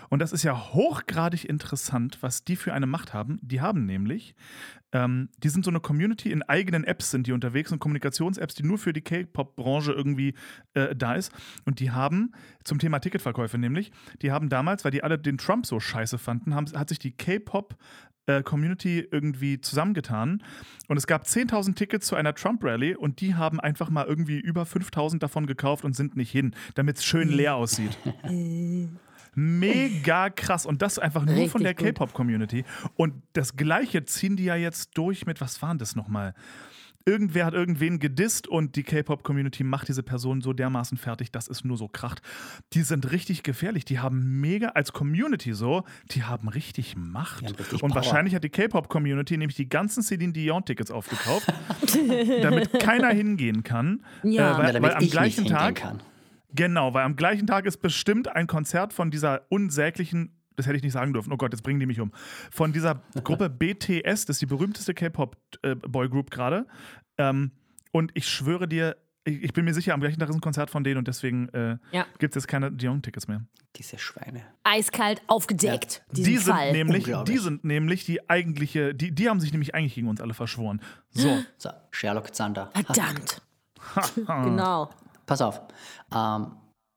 Und 0.08 0.20
das 0.20 0.32
ist 0.32 0.42
ja 0.42 0.72
hochgradig 0.72 1.44
interessant, 1.44 2.16
was 2.22 2.44
die 2.44 2.56
für 2.56 2.72
eine 2.72 2.86
Macht 2.86 3.12
haben. 3.12 3.38
Die 3.42 3.60
haben 3.60 3.84
nämlich, 3.84 4.34
ähm, 4.92 5.28
die 5.36 5.50
sind 5.50 5.66
so 5.66 5.70
eine 5.70 5.80
Community, 5.80 6.32
in 6.32 6.42
eigenen 6.42 6.84
Apps 6.84 7.10
sind 7.10 7.26
die 7.26 7.32
unterwegs 7.32 7.72
und 7.72 7.78
Kommunikations-Apps, 7.78 8.54
die 8.54 8.62
nur 8.62 8.78
für 8.78 8.94
die 8.94 9.02
K-Pop-Branche 9.02 9.92
irgendwie 9.92 10.32
äh, 10.72 10.96
da 10.96 11.12
ist. 11.12 11.30
Und 11.66 11.78
die 11.78 11.90
haben, 11.90 12.32
zum 12.64 12.78
Thema 12.78 13.00
Ticketverkäufe 13.00 13.58
nämlich, 13.58 13.92
die 14.22 14.32
haben 14.32 14.48
damals, 14.48 14.82
weil 14.82 14.92
die 14.92 15.04
alle 15.04 15.18
den 15.18 15.36
Trump 15.36 15.66
so 15.66 15.78
scheiße 15.78 16.16
fanden, 16.16 16.54
haben, 16.54 16.72
hat 16.72 16.88
sich 16.88 16.98
die 16.98 17.10
K-Pop 17.10 17.76
äh, 18.26 18.42
Community 18.42 19.06
irgendwie 19.10 19.60
zusammengetan. 19.60 20.42
Und 20.88 20.96
es 20.96 21.06
gab 21.06 21.24
10.000 21.24 21.74
Tickets 21.74 22.06
zu 22.06 22.16
einer 22.16 22.34
Trump-Rally 22.34 22.96
und 22.96 23.20
die 23.20 23.34
haben 23.34 23.60
einfach 23.60 23.90
mal 23.90 24.04
irgendwie 24.06 24.38
über 24.38 24.62
5.000 24.62 25.18
davon 25.18 25.46
gekauft 25.46 25.84
und 25.84 25.94
sind 25.94 26.16
nicht 26.16 26.30
hin, 26.30 26.54
damit 26.74 26.98
es 26.98 27.04
schön 27.04 27.28
leer 27.28 27.54
aussieht. 27.56 27.96
Mega 29.34 30.30
krass. 30.30 30.64
Und 30.64 30.82
das 30.82 30.98
einfach 30.98 31.24
nur 31.24 31.48
von 31.48 31.62
Richtig 31.62 31.62
der 31.62 31.74
gut. 31.74 31.98
K-Pop-Community. 31.98 32.64
Und 32.96 33.14
das 33.32 33.56
Gleiche 33.56 34.04
ziehen 34.04 34.36
die 34.36 34.44
ja 34.44 34.56
jetzt 34.56 34.96
durch 34.96 35.26
mit, 35.26 35.40
was 35.40 35.60
waren 35.62 35.78
das 35.78 35.96
nochmal? 35.96 36.34
Irgendwer 37.06 37.44
hat 37.44 37.54
irgendwen 37.54 37.98
gedisst 37.98 38.48
und 38.48 38.76
die 38.76 38.82
K-Pop-Community 38.82 39.62
macht 39.62 39.88
diese 39.88 40.02
Person 40.02 40.40
so 40.40 40.52
dermaßen 40.54 40.96
fertig, 40.96 41.30
dass 41.30 41.48
es 41.48 41.62
nur 41.62 41.76
so 41.76 41.86
kracht. 41.86 42.22
Die 42.72 42.82
sind 42.82 43.12
richtig 43.12 43.42
gefährlich. 43.42 43.84
Die 43.84 43.98
haben 43.98 44.40
mega, 44.40 44.68
als 44.68 44.92
Community 44.92 45.52
so, 45.52 45.84
die 46.12 46.22
haben 46.22 46.48
richtig 46.48 46.96
Macht. 46.96 47.44
Haben 47.44 47.54
richtig 47.56 47.82
und 47.82 47.90
Power. 47.90 47.96
wahrscheinlich 47.96 48.34
hat 48.34 48.42
die 48.42 48.48
K-Pop-Community 48.48 49.36
nämlich 49.36 49.56
die 49.56 49.68
ganzen 49.68 50.02
Celine 50.02 50.32
Dion-Tickets 50.32 50.90
aufgekauft, 50.90 51.52
damit 52.42 52.72
keiner 52.80 53.10
hingehen 53.10 53.62
kann. 53.64 54.02
Ja. 54.22 54.54
äh, 54.54 54.58
weil, 54.58 54.66
Ja, 54.66 54.72
damit 54.72 54.82
weil 54.82 54.96
am 54.96 55.02
ich 55.04 55.10
gleichen 55.10 55.42
nicht 55.44 55.52
hingehen 55.52 55.74
Tag 55.74 55.74
kann. 55.76 56.02
Genau, 56.54 56.94
weil 56.94 57.04
am 57.04 57.16
gleichen 57.16 57.46
Tag 57.46 57.66
ist 57.66 57.78
bestimmt 57.78 58.28
ein 58.28 58.46
Konzert 58.46 58.92
von 58.92 59.10
dieser 59.10 59.42
unsäglichen, 59.50 60.38
das 60.56 60.66
hätte 60.66 60.76
ich 60.76 60.82
nicht 60.82 60.92
sagen 60.92 61.12
dürfen, 61.12 61.32
oh 61.32 61.36
Gott, 61.36 61.52
jetzt 61.52 61.62
bringen 61.62 61.80
die 61.80 61.86
mich 61.86 62.00
um, 62.00 62.12
von 62.50 62.72
dieser 62.72 63.02
Gruppe 63.22 63.48
BTS, 63.50 64.26
das 64.26 64.36
ist 64.36 64.42
die 64.42 64.46
berühmteste 64.46 64.94
K-Pop-Boy-Group 64.94 66.30
gerade. 66.30 66.66
Ähm, 67.18 67.52
und 67.92 68.10
ich 68.14 68.28
schwöre 68.28 68.66
dir, 68.68 68.96
ich, 69.24 69.42
ich 69.42 69.52
bin 69.52 69.64
mir 69.64 69.72
sicher, 69.74 69.94
am 69.94 70.00
gleichen 70.00 70.18
Tag 70.18 70.28
ist 70.28 70.34
ein 70.34 70.40
Konzert 70.40 70.70
von 70.70 70.84
denen 70.84 70.98
und 70.98 71.08
deswegen 71.08 71.48
äh, 71.50 71.78
Ja. 71.92 72.06
gibt 72.18 72.36
es 72.36 72.42
jetzt 72.42 72.48
keine 72.48 72.70
Dion-Tickets 72.72 73.28
mehr. 73.28 73.42
Diese 73.76 73.98
Schweine. 73.98 74.42
Eiskalt 74.62 75.22
aufgedeckt, 75.26 76.02
diesen 76.12 76.32
Die 76.32 76.38
sind, 76.38 76.54
Fall. 76.54 76.72
nämlich, 76.72 77.10
die 77.26 77.38
sind 77.38 77.64
nämlich 77.64 78.04
die 78.04 78.28
eigentliche, 78.30 78.94
die, 78.94 79.12
die 79.12 79.28
haben 79.28 79.40
sich 79.40 79.50
nämlich 79.52 79.74
eigentlich 79.74 79.94
gegen 79.94 80.08
uns 80.08 80.20
alle 80.20 80.34
verschworen. 80.34 80.80
So. 81.10 81.38
So, 81.58 81.70
Sherlock 81.90 82.34
Zander. 82.34 82.70
Verdammt. 82.72 83.42
genau. 84.26 84.90
Pass 85.26 85.40
auf. 85.40 85.60
Ähm, 86.14 86.52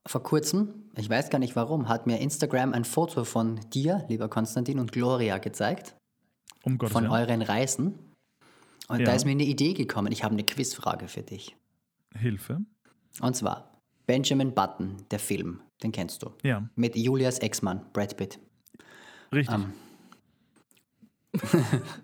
vor 0.08 0.24
kurzem, 0.24 0.90
ich 0.96 1.10
weiß 1.10 1.30
gar 1.30 1.40
nicht 1.40 1.56
warum, 1.56 1.88
hat 1.90 2.08
mir 2.08 2.20
Instagram 2.20 2.74
ein 2.74 2.86
Foto 2.86 3.24
von 3.24 3.60
dir, 3.72 4.06
lieber 4.10 4.30
Konstantin, 4.30 4.80
und 4.80 4.92
Gloria 4.92 5.38
gezeigt, 5.38 5.96
Um 6.64 6.78
Gottes 6.78 6.94
von 6.94 7.04
Willen. 7.04 7.14
euren 7.14 7.42
Reisen. 7.42 8.00
Und 8.88 9.00
Ja. 9.02 9.08
da 9.08 9.14
ist 9.14 9.26
mir 9.26 9.32
eine 9.32 9.44
Idee 9.44 9.74
gekommen. 9.74 10.12
Ich 10.12 10.24
habe 10.24 10.34
eine 10.34 10.44
Quizfrage 10.46 11.08
für 11.10 11.22
dich. 11.24 11.56
Hilfe. 12.16 12.60
Und 13.22 13.36
zwar 13.36 13.80
Benjamin 14.06 14.54
Button, 14.56 14.98
der 15.12 15.20
Film, 15.20 15.60
den 15.84 15.92
kennst 15.92 16.24
du. 16.24 16.32
Ja, 16.44 16.70
Mit 16.76 16.96
Julias 16.96 17.40
Ex-Mann, 17.40 17.86
Brad 17.92 18.16
Pitt. 18.18 18.40
richtig. 19.34 19.54
Ähm, 19.56 19.74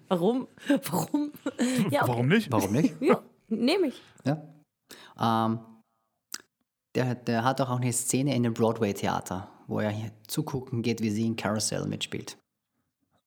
Warum? 0.09 0.47
Warum? 0.91 1.31
Ja, 1.89 2.01
okay. 2.01 2.11
Warum 2.11 2.27
nicht? 2.27 2.51
Warum 2.51 2.71
nicht? 2.73 2.93
Ja, 3.01 3.21
nehme 3.47 3.87
ich. 3.87 4.01
Ja. 4.25 4.43
Ähm, 5.19 5.59
der, 6.95 7.15
der 7.15 7.43
hat 7.43 7.59
doch 7.59 7.69
auch 7.69 7.79
eine 7.79 7.91
Szene 7.93 8.35
in 8.35 8.43
dem 8.43 8.53
Broadway-Theater, 8.53 9.49
wo 9.67 9.79
er 9.79 9.89
hier 9.89 10.11
zugucken 10.27 10.81
geht, 10.81 11.01
wie 11.01 11.09
sie 11.09 11.25
in 11.25 11.35
Carousel 11.35 11.85
mitspielt. 11.87 12.37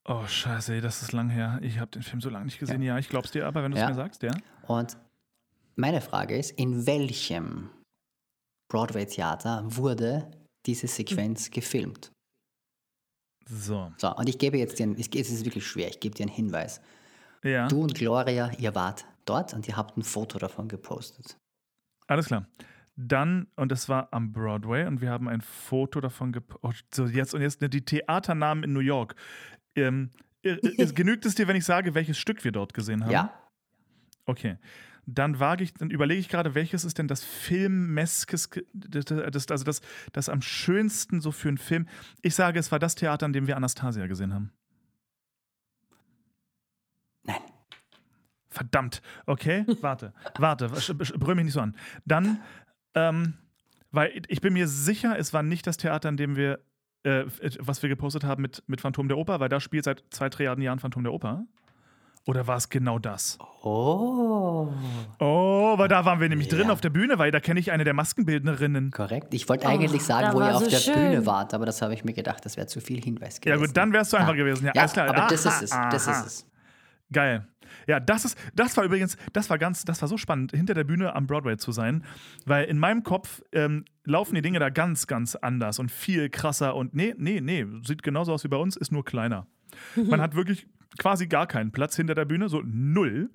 Oh, 0.09 0.25
scheiße, 0.27 0.75
ey, 0.75 0.81
das 0.81 1.03
ist 1.03 1.13
lang 1.13 1.31
her. 1.31 1.59
Ich 1.63 1.79
habe 1.81 1.91
den 1.91 2.03
Film 2.03 2.21
so 2.21 2.31
lange 2.31 2.45
nicht 2.45 2.59
gesehen. 2.61 2.81
Ja, 2.83 2.97
ich 2.99 3.09
glaub's 3.09 3.33
dir 3.33 3.47
aber, 3.47 3.63
wenn 3.65 3.73
du 3.73 3.77
es 3.77 3.83
Ja. 3.83 3.89
mir 3.89 3.95
sagst, 3.95 4.23
ja. 4.23 4.33
Und 4.69 4.97
meine 5.75 6.01
Frage 6.01 6.37
ist, 6.39 6.53
in 6.53 6.87
welchem 6.87 7.71
Broadway-Theater 8.69 9.65
wurde 9.67 10.31
diese 10.65 10.87
Sequenz 10.87 11.51
gefilmt? 11.51 12.13
So. 13.49 13.93
So, 13.99 14.15
und 14.15 14.29
ich 14.29 14.39
gebe 14.39 14.59
jetzt 14.59 14.79
dir, 14.79 14.93
es 14.99 15.09
ist 15.31 15.45
wirklich 15.45 15.67
schwer, 15.67 15.89
ich 15.89 16.01
gebe 16.01 16.15
dir 16.15 16.25
einen 16.25 16.35
Hinweis. 16.35 16.81
Ja, 17.45 17.69
Du 17.69 17.83
und 17.83 17.95
Gloria, 17.95 18.51
ihr 18.59 18.75
wart 18.75 19.05
dort 19.25 19.55
und 19.55 19.69
ihr 19.69 19.77
habt 19.77 19.97
ein 19.97 20.03
Foto 20.03 20.39
davon 20.39 20.69
gepostet. 20.69 21.37
alles 22.09 22.27
klar. 22.27 22.47
Dann, 22.97 23.49
und 23.57 23.71
das 23.71 23.89
war 23.89 24.09
am 24.13 24.33
Broadway, 24.33 24.87
und 24.87 25.01
wir 25.01 25.11
haben 25.11 25.29
ein 25.29 25.43
Foto 25.43 26.01
davon 26.01 26.33
gepostet. 26.33 26.95
So, 26.95 27.07
jetzt 27.07 27.35
und 27.35 27.43
jetzt 27.43 27.61
ne, 27.61 27.69
die 27.69 27.85
Theaternamen 27.85 28.65
in 28.65 28.73
New 28.73 28.81
York. 28.81 29.15
Ähm, 29.75 30.11
äh, 30.43 30.51
äh, 30.55 30.93
genügt 30.93 31.27
es 31.27 31.35
dir, 31.35 31.47
wenn 31.47 31.57
ich 31.57 31.65
sage, 31.65 31.95
welches 31.95 32.19
Stück 32.19 32.43
wir 32.45 32.53
dort 32.53 32.73
gesehen 32.73 33.05
haben? 33.05 33.13
Ja, 33.13 33.47
Okay. 34.27 34.59
Dann 35.09 35.39
wage 35.39 35.63
ich, 35.63 35.73
dann 35.73 35.91
überlege 35.91 36.19
ich 36.19 36.29
gerade, 36.29 36.57
welches 36.57 36.85
ist 36.85 36.99
denn 36.99 37.07
das 37.07 37.23
Filmmeskes, 37.23 38.51
das, 38.73 39.07
also 39.51 39.65
das, 39.65 39.81
das 40.13 40.29
am 40.29 40.43
schönsten 40.43 41.21
so 41.21 41.31
für 41.31 41.47
einen 41.47 41.59
Film. 41.59 41.87
Ich 42.23 42.35
sage, 42.35 42.59
es 42.59 42.73
war 42.73 42.81
das 42.81 42.97
Theater, 42.97 43.25
an 43.25 43.33
dem 43.33 43.47
wir 43.47 43.57
Anastasia 43.57 44.09
gesehen 44.09 44.35
haben. 44.35 44.53
nein. 47.23 47.41
Verdammt. 48.49 49.01
Okay, 49.27 49.65
warte, 49.81 50.13
warte, 50.39 50.69
brüll 51.19 51.37
mich 51.37 51.45
nicht 51.45 51.55
so 51.55 51.61
an. 51.61 51.77
Dann, 52.05 52.41
ähm, 52.97 53.35
weil 53.93 54.23
ich 54.27 54.41
bin 54.41 54.53
mir 54.55 54.67
sicher, 54.67 55.17
es 55.19 55.33
war 55.33 55.43
nicht 55.45 55.67
das 55.67 55.77
Theater, 55.77 56.09
an 56.09 56.17
dem 56.17 56.35
wir, 56.37 56.59
äh, 57.05 57.25
was 57.61 57.83
wir 57.83 57.89
gepostet 57.89 58.25
haben 58.25 58.43
mit, 58.43 58.63
mit 58.67 58.81
Phantom 58.81 59.07
der 59.09 59.17
Oper, 59.19 59.39
weil 59.39 59.49
da 59.49 59.61
spielt 59.61 59.85
seit 59.85 60.03
zwei 60.11 60.29
Trilliarden 60.29 60.63
Jahren 60.63 60.79
Phantom 60.81 61.05
der 61.05 61.13
Oper. 61.13 61.45
Oder 62.29 62.49
war 62.49 62.57
es 62.57 62.69
genau 62.71 62.99
das? 62.99 63.39
Oh, 63.63 64.69
Oh, 65.21 65.75
weil 65.79 65.87
da 65.87 66.05
waren 66.05 66.19
wir 66.21 66.29
nämlich 66.29 66.49
drin 66.49 66.67
Ja. 66.67 66.73
auf 66.73 66.81
der 66.81 66.91
Bühne, 66.91 67.19
weil 67.21 67.31
da 67.31 67.39
kenne 67.39 67.61
ich 67.61 67.71
eine 67.71 67.85
der 67.85 67.95
Maskenbildnerinnen. 67.95 68.91
korrekt. 68.91 69.33
Ich 69.33 69.49
wollte 69.49 69.69
eigentlich 69.69 70.03
sagen, 70.03 70.27
da 70.27 70.33
wo 70.35 70.39
ihr 70.41 70.47
war 70.47 70.57
auf 70.57 70.65
so 70.65 70.71
der 70.71 70.77
schön. 70.79 70.95
Bühne 70.95 71.27
wart, 71.27 71.55
aber 71.55 71.67
das 71.67 71.81
habe 71.83 71.95
ich 71.95 72.03
mir 72.05 72.15
gedacht, 72.15 72.45
das 72.45 72.57
wäre 72.57 72.67
zu 72.67 72.81
viel 72.81 73.01
Hinweis 73.01 73.37
Ja 73.45 73.55
gewesen. 73.55 73.69
gut, 73.69 73.77
dann 73.77 73.93
wärst 73.93 74.13
du 74.13 74.17
einfach 74.17 74.33
Ah. 74.33 74.37
gewesen. 74.37 74.67
Ja, 74.67 74.73
Ja, 74.75 74.81
alles 74.83 74.93
klar. 74.93 75.09
aber 75.09 75.27
das 75.29 75.47
Aha, 75.47 75.55
ist 75.57 75.63
es. 75.63 75.71
Das 75.71 76.07
ist 76.09 76.27
es. 76.27 76.47
Geil. 77.13 77.47
Ja, 77.87 78.01
das 78.01 78.25
ist, 78.25 78.37
das 78.55 78.77
war 78.77 78.85
übrigens, 78.85 79.17
das 79.33 79.49
war 79.51 79.59
ganz, 79.59 79.85
das 79.85 80.01
war 80.03 80.09
so 80.09 80.17
spannend, 80.17 80.53
hinter 80.53 80.75
der 80.75 80.85
Bühne 80.85 81.15
am 81.15 81.27
Broadway 81.27 81.57
zu 81.57 81.71
sein, 81.73 82.05
weil 82.45 82.65
in 82.65 82.79
meinem 82.79 83.03
Kopf 83.05 83.43
ähm, 83.53 83.85
laufen 84.05 84.35
die 84.35 84.43
Dinge 84.43 84.59
da 84.59 84.71
ganz, 84.71 85.07
ganz 85.07 85.37
anders 85.37 85.79
und 85.79 85.91
viel 85.93 86.29
krasser 86.29 86.75
und 86.75 86.95
nee, 86.95 87.15
nee, 87.17 87.41
nee, 87.41 87.65
sieht 87.85 88.03
genauso 88.03 88.33
aus 88.33 88.43
wie 88.45 88.49
bei 88.49 88.57
uns, 88.57 88.77
ist 88.77 88.91
nur 88.93 89.05
kleiner. 89.05 89.47
Man 89.97 90.21
hat 90.21 90.35
wirklich 90.35 90.67
quasi 90.99 91.27
gar 91.27 91.47
keinen 91.47 91.71
Platz 91.73 91.97
hinter 91.97 92.15
der 92.15 92.25
Bühne, 92.25 92.49
so 92.49 92.63
null. 92.65 93.31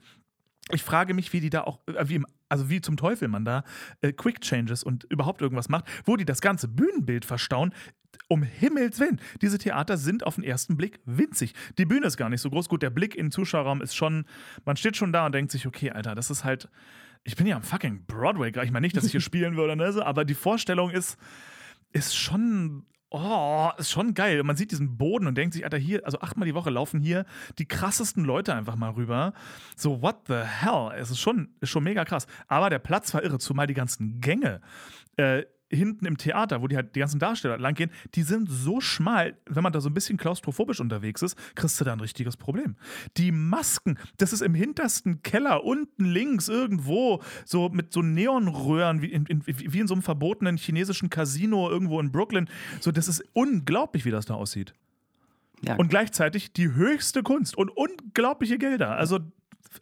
Ich 0.71 0.83
frage 0.83 1.13
mich, 1.13 1.33
wie 1.33 1.39
die 1.39 1.49
da 1.49 1.61
auch, 1.61 1.79
äh, 1.87 2.07
wie, 2.07 2.15
im- 2.15 2.25
also 2.49 2.69
wie 2.69 2.81
zum 2.81 2.97
Teufel 2.97 3.27
man 3.27 3.45
da 3.45 3.63
äh, 4.01 4.11
Quick 4.13 4.41
Changes 4.41 4.83
und 4.83 5.03
überhaupt 5.05 5.41
irgendwas 5.41 5.69
macht, 5.69 5.85
wo 6.05 6.15
die 6.17 6.25
das 6.25 6.41
ganze 6.41 6.67
Bühnenbild 6.67 7.25
verstauen. 7.25 7.73
Um 8.27 8.43
Himmels 8.43 8.99
Willen. 8.99 9.19
Diese 9.41 9.57
Theater 9.57 9.97
sind 9.97 10.25
auf 10.25 10.35
den 10.35 10.43
ersten 10.43 10.77
Blick 10.77 10.99
winzig. 11.05 11.53
Die 11.77 11.85
Bühne 11.85 12.07
ist 12.07 12.17
gar 12.17 12.29
nicht 12.29 12.41
so 12.41 12.49
groß. 12.49 12.69
Gut, 12.69 12.81
der 12.81 12.89
Blick 12.89 13.15
in 13.15 13.27
den 13.27 13.31
Zuschauerraum 13.31 13.81
ist 13.81 13.95
schon, 13.95 14.25
man 14.65 14.77
steht 14.77 14.95
schon 14.95 15.11
da 15.11 15.25
und 15.25 15.33
denkt 15.33 15.51
sich, 15.51 15.67
okay, 15.67 15.91
Alter, 15.91 16.15
das 16.15 16.29
ist 16.29 16.43
halt, 16.43 16.69
ich 17.23 17.35
bin 17.35 17.45
ja 17.45 17.55
am 17.55 17.63
fucking 17.63 18.05
Broadway. 18.05 18.49
Ich 18.49 18.71
meine 18.71 18.81
nicht, 18.81 18.95
dass 18.97 19.05
ich 19.05 19.11
hier 19.11 19.21
spielen 19.21 19.55
würde, 19.55 19.75
ne, 19.75 20.05
aber 20.05 20.25
die 20.25 20.33
Vorstellung 20.33 20.89
ist, 20.89 21.17
ist 21.91 22.15
schon. 22.15 22.85
Oh, 23.13 23.69
ist 23.77 23.91
schon 23.91 24.13
geil. 24.13 24.41
Man 24.43 24.55
sieht 24.55 24.71
diesen 24.71 24.97
Boden 24.97 25.27
und 25.27 25.35
denkt 25.35 25.53
sich, 25.53 25.65
Alter, 25.65 25.77
hier, 25.77 26.05
also 26.05 26.21
achtmal 26.21 26.47
die 26.47 26.55
Woche 26.55 26.69
laufen 26.69 27.01
hier 27.01 27.25
die 27.59 27.67
krassesten 27.67 28.23
Leute 28.23 28.55
einfach 28.55 28.77
mal 28.77 28.91
rüber. 28.91 29.33
So, 29.75 30.01
what 30.01 30.19
the 30.29 30.35
hell? 30.35 30.93
Es 30.95 31.11
ist 31.11 31.19
schon, 31.19 31.49
ist 31.59 31.71
schon 31.71 31.83
mega 31.83 32.05
krass. 32.05 32.25
Aber 32.47 32.69
der 32.69 32.79
Platz 32.79 33.13
war 33.13 33.21
irre, 33.21 33.37
zumal 33.37 33.67
die 33.67 33.73
ganzen 33.73 34.21
Gänge 34.21 34.61
äh, 35.17 35.43
hinten 35.71 36.05
im 36.05 36.17
Theater, 36.17 36.61
wo 36.61 36.67
die 36.67 36.75
halt 36.75 36.95
die 36.95 36.99
ganzen 36.99 37.19
Darsteller 37.19 37.57
langgehen, 37.57 37.91
die 38.15 38.23
sind 38.23 38.49
so 38.49 38.81
schmal, 38.81 39.37
wenn 39.45 39.63
man 39.63 39.73
da 39.73 39.81
so 39.81 39.89
ein 39.89 39.93
bisschen 39.93 40.17
klaustrophobisch 40.17 40.79
unterwegs 40.79 41.21
ist, 41.21 41.37
kriegst 41.55 41.79
du 41.79 41.85
da 41.85 41.93
ein 41.93 41.99
richtiges 41.99 42.37
Problem. 42.37 42.75
Die 43.17 43.31
Masken, 43.31 43.97
das 44.17 44.33
ist 44.33 44.41
im 44.41 44.53
hintersten 44.53 45.23
Keller, 45.23 45.63
unten 45.63 46.05
links 46.05 46.47
irgendwo, 46.49 47.21
so 47.45 47.69
mit 47.69 47.91
so 47.93 48.01
Neonröhren, 48.01 49.01
wie 49.01 49.07
in, 49.11 49.25
in, 49.25 49.43
wie 49.45 49.79
in 49.79 49.87
so 49.87 49.93
einem 49.93 50.03
verbotenen 50.03 50.57
chinesischen 50.57 51.09
Casino 51.09 51.69
irgendwo 51.69 51.99
in 51.99 52.11
Brooklyn. 52.11 52.49
So, 52.79 52.91
das 52.91 53.07
ist 53.07 53.23
unglaublich, 53.33 54.05
wie 54.05 54.11
das 54.11 54.25
da 54.25 54.35
aussieht. 54.35 54.73
Ja, 55.63 55.75
Und 55.75 55.89
gleichzeitig 55.89 56.53
die 56.53 56.73
höchste 56.73 57.21
Kunst 57.23 57.55
und 57.55 57.69
unglaubliche 57.69 58.57
Gelder. 58.57 58.95
Also 58.97 59.19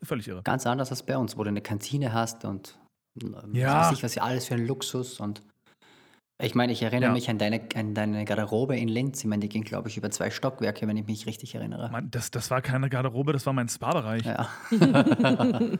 völlig 0.03 0.27
irre. 0.27 0.43
ganz 0.43 0.67
anders 0.67 0.91
als 0.91 1.03
bei 1.03 1.17
uns, 1.17 1.37
wo 1.37 1.43
du 1.43 1.49
eine 1.49 1.61
Kantine 1.61 2.11
hast 2.13 2.43
und 2.45 2.77
ähm, 3.21 3.33
Ja. 3.53 3.79
was 3.79 3.87
weiß 3.87 3.97
ich, 3.97 4.03
was 4.03 4.15
ja 4.15 4.23
alles 4.23 4.45
für 4.47 4.55
ein 4.55 4.67
Luxus 4.67 5.19
und 5.19 5.41
ich 6.41 6.55
meine, 6.55 6.71
ich 6.71 6.81
erinnere 6.81 7.09
Ja. 7.09 7.13
mich 7.13 7.29
an 7.29 7.37
deine, 7.37 7.61
an 7.75 7.93
deine 7.93 8.23
Garderobe 8.25 8.77
in 8.77 8.87
Linz. 8.87 9.19
Ich 9.19 9.25
meine, 9.25 9.41
die 9.41 9.49
ging, 9.49 9.63
glaube 9.63 9.89
ich, 9.89 9.97
über 9.97 10.09
zwei 10.09 10.29
Stockwerke, 10.29 10.87
wenn 10.87 10.95
ich 10.95 11.05
mich 11.05 11.25
richtig 11.25 11.53
erinnere. 11.55 11.89
Mann, 11.91 12.09
das, 12.11 12.31
das 12.31 12.49
war 12.49 12.61
keine 12.61 12.89
Garderobe, 12.89 13.33
das 13.33 13.45
war 13.45 13.53
mein 13.53 13.67
Spa-Bereich. 13.67 14.23
Ja. 14.25 14.47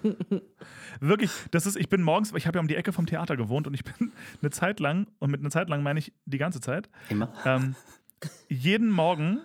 Wirklich, 1.00 1.32
das 1.52 1.66
ist, 1.66 1.78
ich 1.78 1.88
bin 1.90 2.02
morgens, 2.02 2.34
ich 2.36 2.46
habe 2.48 2.58
ja 2.58 2.62
um 2.62 2.68
die 2.68 2.76
Ecke 2.76 2.92
vom 2.92 3.06
Theater 3.06 3.38
gewohnt 3.38 3.68
und 3.68 3.74
ich 3.74 3.84
bin 3.84 4.12
eine 4.42 4.52
Zeit 4.52 4.80
lang, 4.80 5.08
und 5.20 5.32
mit 5.32 5.40
einer 5.40 5.50
Zeit 5.50 5.70
lang 5.70 5.82
meine 5.84 6.00
ich 6.00 6.12
die 6.26 6.38
ganze 6.38 6.60
Zeit, 6.60 6.90
Immer. 7.10 7.32
ähm, 7.46 7.76
jeden 8.50 8.90
Morgen, 8.92 9.40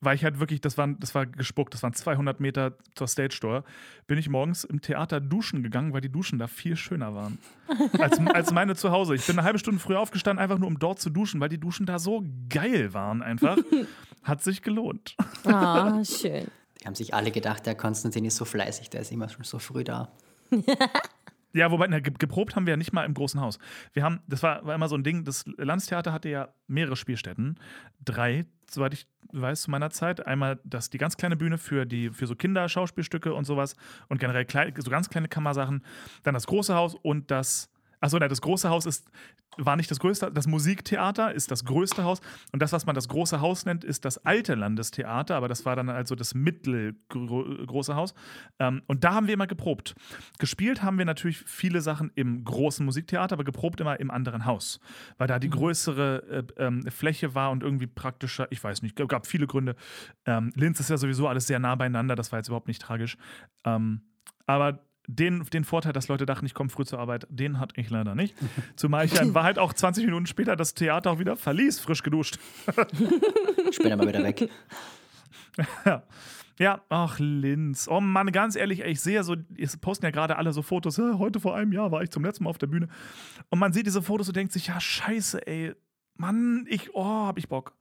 weil 0.00 0.14
ich 0.14 0.24
halt 0.24 0.38
wirklich, 0.40 0.60
das 0.60 0.78
war, 0.78 0.86
das 0.88 1.14
war 1.14 1.26
gespuckt, 1.26 1.74
das 1.74 1.82
waren 1.82 1.92
200 1.92 2.38
Meter 2.40 2.74
zur 2.94 3.08
Stage 3.08 3.34
Store, 3.34 3.64
bin 4.06 4.18
ich 4.18 4.28
morgens 4.28 4.64
im 4.64 4.80
Theater 4.80 5.20
duschen 5.20 5.62
gegangen, 5.62 5.92
weil 5.92 6.00
die 6.00 6.08
Duschen 6.10 6.38
da 6.38 6.46
viel 6.46 6.76
schöner 6.76 7.14
waren 7.14 7.38
als, 7.98 8.18
als 8.18 8.52
meine 8.52 8.76
zu 8.76 8.90
Hause. 8.90 9.14
Ich 9.14 9.26
bin 9.26 9.38
eine 9.38 9.44
halbe 9.46 9.58
Stunde 9.58 9.80
früher 9.80 10.00
aufgestanden, 10.00 10.42
einfach 10.42 10.58
nur 10.58 10.68
um 10.68 10.78
dort 10.78 11.00
zu 11.00 11.10
duschen, 11.10 11.40
weil 11.40 11.48
die 11.48 11.58
Duschen 11.58 11.86
da 11.86 11.98
so 11.98 12.24
geil 12.48 12.94
waren 12.94 13.22
einfach. 13.22 13.56
Hat 14.22 14.42
sich 14.42 14.62
gelohnt. 14.62 15.16
Ah, 15.44 16.04
schön. 16.04 16.46
Die 16.80 16.86
haben 16.86 16.94
sich 16.94 17.14
alle 17.14 17.30
gedacht, 17.30 17.66
der 17.66 17.74
Konstantin 17.74 18.24
ist 18.24 18.36
so 18.36 18.44
fleißig, 18.44 18.90
der 18.90 19.00
ist 19.00 19.10
immer 19.10 19.28
schon 19.28 19.44
so 19.44 19.58
früh 19.58 19.84
da. 19.84 20.12
Ja, 21.54 21.70
wobei, 21.70 21.86
na, 21.88 21.98
ge- 21.98 22.12
geprobt 22.18 22.54
haben 22.56 22.66
wir 22.66 22.72
ja 22.72 22.76
nicht 22.76 22.92
mal 22.92 23.04
im 23.04 23.14
großen 23.14 23.40
Haus. 23.40 23.58
Wir 23.94 24.02
haben, 24.04 24.20
das 24.28 24.42
war, 24.42 24.64
war 24.66 24.74
immer 24.74 24.86
so 24.88 24.96
ein 24.96 25.02
Ding, 25.02 25.24
das 25.24 25.44
Landestheater 25.56 26.12
hatte 26.12 26.28
ja 26.28 26.48
mehrere 26.66 26.94
Spielstätten. 26.94 27.58
Drei, 28.04 28.44
soweit 28.70 28.94
ich 28.94 29.06
weiß, 29.32 29.62
zu 29.62 29.70
meiner 29.70 29.90
Zeit. 29.90 30.26
Einmal 30.26 30.58
das, 30.64 30.90
die 30.90 30.98
ganz 30.98 31.16
kleine 31.16 31.36
Bühne 31.36 31.58
für, 31.58 31.86
die, 31.86 32.10
für 32.10 32.26
so 32.26 32.34
Kinderschauspielstücke 32.34 33.34
und 33.34 33.44
sowas 33.44 33.76
und 34.08 34.18
generell 34.18 34.44
klei- 34.44 34.72
so 34.76 34.90
ganz 34.90 35.08
kleine 35.10 35.28
Kammersachen. 35.28 35.84
Dann 36.22 36.34
das 36.34 36.46
große 36.46 36.74
Haus 36.74 36.94
und 36.94 37.30
das. 37.30 37.70
Achso, 38.00 38.18
nein, 38.18 38.28
das 38.28 38.40
große 38.40 38.68
Haus 38.68 38.86
ist, 38.86 39.10
war 39.56 39.76
nicht 39.76 39.90
das 39.90 39.98
größte, 39.98 40.30
das 40.32 40.46
Musiktheater 40.46 41.34
ist 41.34 41.50
das 41.50 41.64
größte 41.64 42.04
Haus 42.04 42.20
und 42.52 42.62
das, 42.62 42.72
was 42.72 42.86
man 42.86 42.94
das 42.94 43.08
große 43.08 43.40
Haus 43.40 43.64
nennt, 43.64 43.84
ist 43.84 44.04
das 44.04 44.18
alte 44.24 44.54
Landestheater, 44.54 45.34
aber 45.36 45.48
das 45.48 45.64
war 45.64 45.74
dann 45.76 45.88
also 45.88 46.14
das 46.14 46.34
mittelgroße 46.34 47.96
Haus. 47.96 48.14
Ähm, 48.58 48.82
und 48.86 49.04
da 49.04 49.14
haben 49.14 49.26
wir 49.26 49.34
immer 49.34 49.46
geprobt. 49.46 49.94
Gespielt 50.38 50.82
haben 50.82 50.98
wir 50.98 51.04
natürlich 51.04 51.38
viele 51.38 51.80
Sachen 51.80 52.12
im 52.14 52.44
großen 52.44 52.84
Musiktheater, 52.84 53.34
aber 53.34 53.44
geprobt 53.44 53.80
immer 53.80 53.98
im 53.98 54.10
anderen 54.10 54.44
Haus, 54.44 54.80
weil 55.18 55.26
da 55.26 55.38
die 55.38 55.50
größere 55.50 56.46
äh, 56.58 56.64
ähm, 56.64 56.82
Fläche 56.90 57.34
war 57.34 57.50
und 57.50 57.62
irgendwie 57.62 57.86
praktischer, 57.86 58.46
ich 58.50 58.62
weiß 58.62 58.82
nicht, 58.82 58.96
gab 58.96 59.26
viele 59.26 59.46
Gründe. 59.46 59.74
Ähm, 60.24 60.52
Linz 60.54 60.78
ist 60.80 60.90
ja 60.90 60.96
sowieso 60.96 61.26
alles 61.26 61.46
sehr 61.46 61.58
nah 61.58 61.74
beieinander, 61.74 62.14
das 62.14 62.30
war 62.30 62.38
jetzt 62.38 62.48
überhaupt 62.48 62.68
nicht 62.68 62.80
tragisch. 62.80 63.16
Aber 64.46 64.80
den, 65.08 65.42
den 65.46 65.64
Vorteil, 65.64 65.92
dass 65.92 66.06
Leute 66.08 66.26
dachten, 66.26 66.46
ich 66.46 66.54
komme 66.54 66.68
früh 66.70 66.84
zur 66.84 66.98
Arbeit, 67.00 67.26
den 67.30 67.58
hatte 67.58 67.80
ich 67.80 67.88
leider 67.90 68.14
nicht. 68.14 68.36
Zumal 68.76 69.06
ich 69.06 69.14
ja 69.14 69.22
in 69.22 69.34
Wahrheit 69.34 69.58
auch 69.58 69.72
20 69.72 70.04
Minuten 70.04 70.26
später 70.26 70.54
das 70.54 70.74
Theater 70.74 71.10
auch 71.10 71.18
wieder 71.18 71.34
verließ, 71.36 71.80
frisch 71.80 72.02
geduscht. 72.02 72.38
Ich 73.70 73.78
bin 73.78 73.92
aber 73.92 74.06
wieder 74.06 74.22
weg. 74.22 74.48
Ja. 75.84 76.02
Ja, 76.60 76.82
ach, 76.88 77.20
Linz. 77.20 77.86
Oh 77.88 78.00
Mann, 78.00 78.32
ganz 78.32 78.56
ehrlich, 78.56 78.84
ey, 78.84 78.90
ich 78.90 79.00
sehe 79.00 79.22
so, 79.22 79.36
es 79.56 79.76
posten 79.76 80.06
ja 80.06 80.10
gerade 80.10 80.36
alle 80.36 80.52
so 80.52 80.62
Fotos. 80.62 80.98
"Äh, 80.98 81.14
Heute 81.14 81.38
vor 81.38 81.54
einem 81.54 81.72
Jahr 81.72 81.92
war 81.92 82.02
ich 82.02 82.10
zum 82.10 82.24
letzten 82.24 82.44
Mal 82.44 82.50
auf 82.50 82.58
der 82.58 82.66
Bühne. 82.66 82.88
Und 83.48 83.60
man 83.60 83.72
sieht 83.72 83.86
diese 83.86 84.02
Fotos 84.02 84.26
und 84.26 84.36
denkt 84.36 84.52
sich, 84.52 84.66
ja, 84.66 84.80
scheiße, 84.80 85.46
ey. 85.46 85.74
Mann, 86.16 86.66
ich, 86.68 86.94
oh, 86.94 87.04
hab 87.26 87.38
ich 87.38 87.48
Bock. 87.48 87.76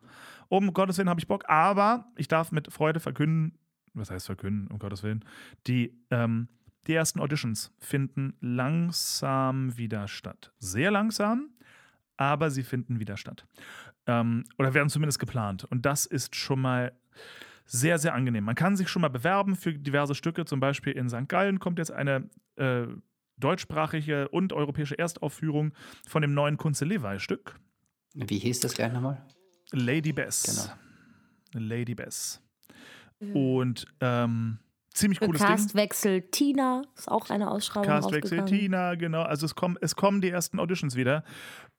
Um 0.47 0.73
Gottes 0.73 0.97
Willen 0.99 1.09
hab 1.09 1.17
ich 1.17 1.27
Bock. 1.27 1.49
Aber 1.49 2.05
ich 2.17 2.27
darf 2.27 2.51
mit 2.51 2.71
Freude 2.71 2.99
verkünden, 2.99 3.57
was 3.95 4.11
heißt 4.11 4.27
verkünden, 4.27 4.67
um 4.67 4.77
Gottes 4.77 5.01
Willen, 5.01 5.25
die, 5.65 5.99
ähm, 6.11 6.47
die 6.87 6.93
ersten 6.93 7.19
Auditions 7.19 7.71
finden 7.79 8.35
langsam 8.39 9.77
wieder 9.77 10.07
statt. 10.07 10.53
Sehr 10.59 10.91
langsam, 10.91 11.49
aber 12.15 12.49
sie 12.49 12.63
finden 12.63 12.99
wieder 12.99 13.17
statt. 13.17 13.45
Ähm, 14.05 14.45
oder 14.57 14.73
werden 14.73 14.89
zumindest 14.89 15.19
geplant. 15.19 15.65
Und 15.65 15.85
das 15.85 16.05
ist 16.05 16.35
schon 16.35 16.61
mal 16.61 16.93
sehr, 17.65 17.99
sehr 17.99 18.13
angenehm. 18.13 18.45
Man 18.45 18.55
kann 18.55 18.77
sich 18.77 18.87
schon 18.87 19.01
mal 19.01 19.09
bewerben 19.09 19.55
für 19.55 19.73
diverse 19.73 20.15
Stücke. 20.15 20.45
Zum 20.45 20.59
Beispiel 20.59 20.93
in 20.93 21.09
St. 21.09 21.27
Gallen 21.27 21.59
kommt 21.59 21.79
jetzt 21.79 21.91
eine 21.91 22.29
äh, 22.55 22.87
deutschsprachige 23.35 24.29
und 24.29 24.53
europäische 24.53 24.97
Erstaufführung 24.97 25.73
von 26.07 26.21
dem 26.21 26.33
neuen 26.33 26.57
Kunze 26.57 26.85
Levi-Stück. 26.85 27.59
Wie 28.13 28.39
hieß 28.39 28.61
das 28.61 28.73
gleich 28.73 28.93
nochmal? 28.93 29.21
Lady 29.71 30.13
Bess. 30.13 30.77
Genau. 31.53 31.65
Lady 31.67 31.93
Bess. 31.93 32.41
Und 33.19 33.85
ähm, 33.99 34.59
ziemlich 34.97 35.19
cooles 35.19 35.39
Ding. 35.39 35.47
Castwechsel 35.49 36.21
Tina 36.31 36.81
ist 36.97 37.07
auch 37.09 37.29
eine 37.29 37.49
Ausschreibung 37.51 37.87
Castwechsel. 37.87 38.45
Tina, 38.45 38.95
genau. 38.95 39.21
Also 39.23 39.45
es 39.45 39.55
kommen, 39.55 39.77
es 39.81 39.95
kommen 39.95 40.21
die 40.21 40.29
ersten 40.29 40.59
Auditions 40.59 40.95
wieder. 40.95 41.23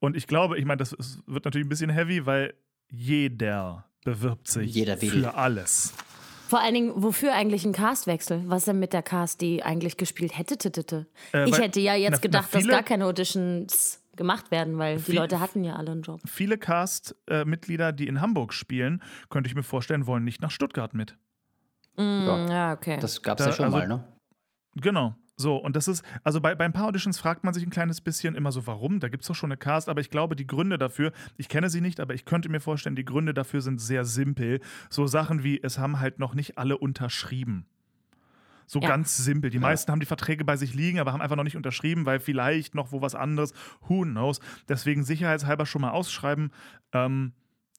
Und 0.00 0.16
ich 0.16 0.26
glaube, 0.26 0.58
ich 0.58 0.64
meine, 0.64 0.78
das 0.78 0.92
ist, 0.92 1.20
wird 1.26 1.44
natürlich 1.44 1.66
ein 1.66 1.68
bisschen 1.70 1.90
heavy, 1.90 2.24
weil 2.26 2.54
jeder 2.90 3.84
bewirbt 4.04 4.48
sich 4.48 4.74
Jeder 4.74 5.00
will. 5.02 5.10
für 5.10 5.34
alles. 5.34 5.92
Vor 6.48 6.60
allen 6.60 6.72
Dingen, 6.72 6.92
wofür 6.96 7.34
eigentlich 7.34 7.66
ein 7.66 7.72
Castwechsel? 7.74 8.42
Was 8.46 8.64
denn 8.64 8.78
mit 8.78 8.94
der 8.94 9.02
Cast, 9.02 9.42
die 9.42 9.62
eigentlich 9.62 9.98
gespielt 9.98 10.38
hätte? 10.38 10.56
Titte? 10.56 11.06
Äh, 11.34 11.46
ich 11.48 11.58
hätte 11.58 11.78
ja 11.80 11.94
jetzt 11.94 12.12
na- 12.12 12.18
gedacht, 12.20 12.48
na, 12.52 12.58
viele- 12.60 12.70
dass 12.70 12.78
gar 12.78 12.84
keine 12.84 13.04
Auditions 13.04 14.02
gemacht 14.16 14.50
werden, 14.50 14.78
weil 14.78 14.98
die 14.98 15.12
Leute 15.12 15.40
hatten 15.40 15.62
ja 15.62 15.76
alle 15.76 15.92
einen 15.92 16.02
Job. 16.02 16.20
Viele 16.24 16.56
Cast-Mitglieder, 16.58 17.92
die 17.92 18.08
in 18.08 18.20
Hamburg 18.20 18.52
spielen, 18.54 19.02
könnte 19.28 19.48
ich 19.48 19.54
mir 19.54 19.62
vorstellen, 19.62 20.06
wollen 20.06 20.24
nicht 20.24 20.40
nach 20.40 20.50
Stuttgart 20.50 20.94
mit. 20.94 21.16
Ja, 21.98 22.46
Ja, 22.48 22.72
okay. 22.72 22.98
das 23.00 23.22
gab 23.22 23.38
es 23.40 23.44
Da- 23.44 23.50
ja 23.50 23.56
schon 23.56 23.64
also- 23.66 23.76
mal, 23.78 23.88
ne? 23.88 24.04
Genau. 24.76 25.14
So, 25.40 25.56
und 25.56 25.76
das 25.76 25.86
ist, 25.86 26.04
also 26.24 26.40
bei, 26.40 26.54
bei 26.56 26.64
ein 26.64 26.72
paar 26.72 26.86
Auditions 26.88 27.16
fragt 27.18 27.44
man 27.44 27.54
sich 27.54 27.64
ein 27.64 27.70
kleines 27.70 28.00
bisschen 28.00 28.34
immer 28.34 28.50
so, 28.50 28.66
warum? 28.66 28.98
Da 28.98 29.08
gibt 29.08 29.22
es 29.22 29.28
doch 29.28 29.34
schon 29.36 29.52
eine 29.52 29.56
Cast, 29.56 29.88
aber 29.88 30.00
ich 30.00 30.10
glaube, 30.10 30.34
die 30.34 30.46
Gründe 30.48 30.78
dafür, 30.78 31.12
ich 31.36 31.48
kenne 31.48 31.70
sie 31.70 31.80
nicht, 31.80 32.00
aber 32.00 32.14
ich 32.14 32.24
könnte 32.24 32.48
mir 32.48 32.58
vorstellen, 32.60 32.96
die 32.96 33.04
Gründe 33.04 33.34
dafür 33.34 33.60
sind 33.60 33.80
sehr 33.80 34.04
simpel. 34.04 34.60
So 34.90 35.06
Sachen 35.06 35.44
wie, 35.44 35.60
es 35.62 35.78
haben 35.78 36.00
halt 36.00 36.18
noch 36.18 36.34
nicht 36.34 36.58
alle 36.58 36.76
unterschrieben. 36.76 37.66
So 38.66 38.80
Ja. 38.80 38.88
ganz 38.88 39.16
simpel. 39.16 39.50
Die 39.50 39.60
meisten 39.60 39.90
haben 39.92 40.00
die 40.00 40.06
Verträge 40.06 40.44
bei 40.44 40.56
sich 40.56 40.74
liegen, 40.74 40.98
aber 40.98 41.12
haben 41.12 41.22
einfach 41.22 41.36
noch 41.36 41.44
nicht 41.44 41.56
unterschrieben, 41.56 42.04
weil 42.04 42.18
vielleicht 42.20 42.74
noch 42.74 42.90
wo 42.92 43.00
was 43.00 43.14
anderes, 43.14 43.54
who 43.88 44.02
knows. 44.02 44.40
Deswegen 44.68 45.04
sicherheitshalber 45.04 45.66
schon 45.66 45.82
mal 45.82 45.90
ausschreiben. 45.90 46.50
Ähm, 46.92 47.32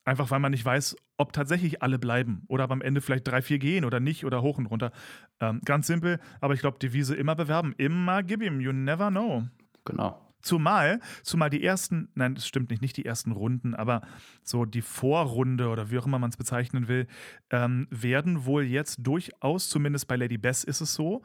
Einfach 0.10 0.32
weil 0.32 0.40
man 0.40 0.50
nicht 0.50 0.66
weiß, 0.66 0.96
ob 1.18 1.34
tatsächlich 1.34 1.84
alle 1.84 2.00
bleiben 2.00 2.42
oder 2.48 2.64
ob 2.64 2.72
am 2.72 2.82
Ende 2.82 3.00
vielleicht 3.00 3.28
drei, 3.28 3.44
vier 3.44 3.60
gehen 3.60 3.86
oder 3.86 4.00
nicht 4.00 4.26
oder 4.26 4.42
hoch 4.42 4.58
und 4.58 4.66
runter. 4.66 4.92
Ähm, 5.40 5.62
ganz 5.64 5.86
simpel, 5.86 6.20
aber 6.42 6.56
ich 6.56 6.62
glaube, 6.62 6.80
Devise 6.80 7.16
immer 7.16 7.36
bewerben. 7.36 7.76
Immer 7.78 8.24
gib 8.24 8.42
ihm, 8.42 8.60
you 8.60 8.72
never 8.72 9.12
know. 9.12 9.44
Genau. 9.86 10.20
Zumal, 10.42 11.00
zumal 11.22 11.52
die 11.52 11.64
ersten, 11.64 12.10
nein, 12.16 12.34
das 12.34 12.48
stimmt 12.48 12.72
nicht, 12.72 12.82
nicht 12.82 12.98
die 12.98 13.06
ersten 13.06 13.32
Runden, 13.32 13.76
aber 13.76 14.02
so 14.42 14.66
die 14.66 14.82
Vorrunde 14.82 15.68
oder 15.68 15.92
wie 15.92 16.00
auch 16.00 16.08
immer 16.08 16.18
man 16.18 16.32
es 16.32 16.38
bezeichnen 16.38 16.88
will, 16.88 17.06
ähm, 17.52 17.86
werden 17.92 18.46
wohl 18.46 18.64
jetzt 18.64 19.06
durchaus, 19.06 19.70
zumindest 19.70 20.08
bei 20.08 20.16
Lady 20.16 20.40
Bess 20.40 20.64
ist 20.64 20.82
es 20.82 20.96
so, 20.96 21.22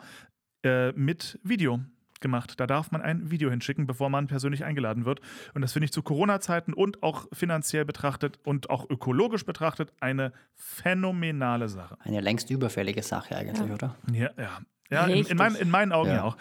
äh, 0.63 0.93
mit 0.93 1.41
Video 1.43 1.81
gemacht. 2.21 2.55
Da 2.59 2.67
darf 2.67 2.91
man 2.91 3.03
ein 3.03 3.31
Video 3.31 3.51
hinschicken, 3.51 3.87
bevor 3.87 4.11
man 4.11 4.27
persönlich 4.27 4.65
eingeladen 4.65 5.05
wird. 5.05 5.21
Und 5.55 5.63
das 5.63 5.73
finde 5.73 5.85
ich 5.85 5.93
zu 5.93 6.03
Corona-Zeiten 6.03 6.73
und 6.73 7.03
auch 7.03 7.27
finanziell 7.33 7.85
betrachtet 7.85 8.39
und 8.45 8.71
auch 8.71 8.89
ökologisch 8.89 9.45
betrachtet 9.45 9.93
eine 10.01 10.33
phänomenale 10.55 11.69
Sache. 11.69 11.97
Eine 12.01 12.21
längst 12.21 12.51
überfällige 12.51 13.03
Sache 13.03 13.37
eigentlich, 13.37 13.71
oder? 13.71 13.97
Ja, 14.13 14.31
ja. 14.37 14.59
Ja, 14.91 15.07
in, 15.07 15.25
in, 15.27 15.37
mein, 15.37 15.55
in 15.55 15.71
meinen 15.71 15.93
Augen 15.93 16.11
ja, 16.11 16.17
Ja. 16.17 16.25
auch. 16.25 16.37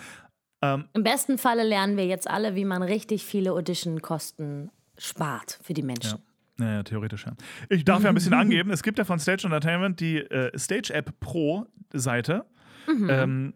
Ähm, 0.61 0.86
Im 0.93 1.03
besten 1.03 1.38
Falle 1.38 1.63
lernen 1.63 1.97
wir 1.97 2.05
jetzt 2.05 2.30
alle, 2.30 2.55
wie 2.55 2.65
man 2.65 2.84
richtig 2.84 3.26
viele 3.26 3.53
Audition-Kosten 3.53 4.69
spart 4.97 5.59
für 5.63 5.74
die 5.74 5.82
Menschen. 5.82 6.19
Naja, 6.57 6.84
theoretisch 6.84 7.26
ja. 7.26 7.34
Ich 7.69 7.84
darf 7.84 8.03
ja 8.03 8.09
ein 8.09 8.15
bisschen 8.15 8.34
angeben, 8.34 8.69
es 8.69 8.84
gibt 8.84 8.99
ja 8.99 9.05
von 9.05 9.19
Stage 9.19 9.45
Entertainment 9.45 9.99
die 9.99 10.17
äh, 10.17 10.57
Stage 10.57 10.93
App 10.93 11.19
Pro 11.19 11.65
Seite. 11.93 12.45
Mhm. 12.88 13.09
Ähm, 13.09 13.53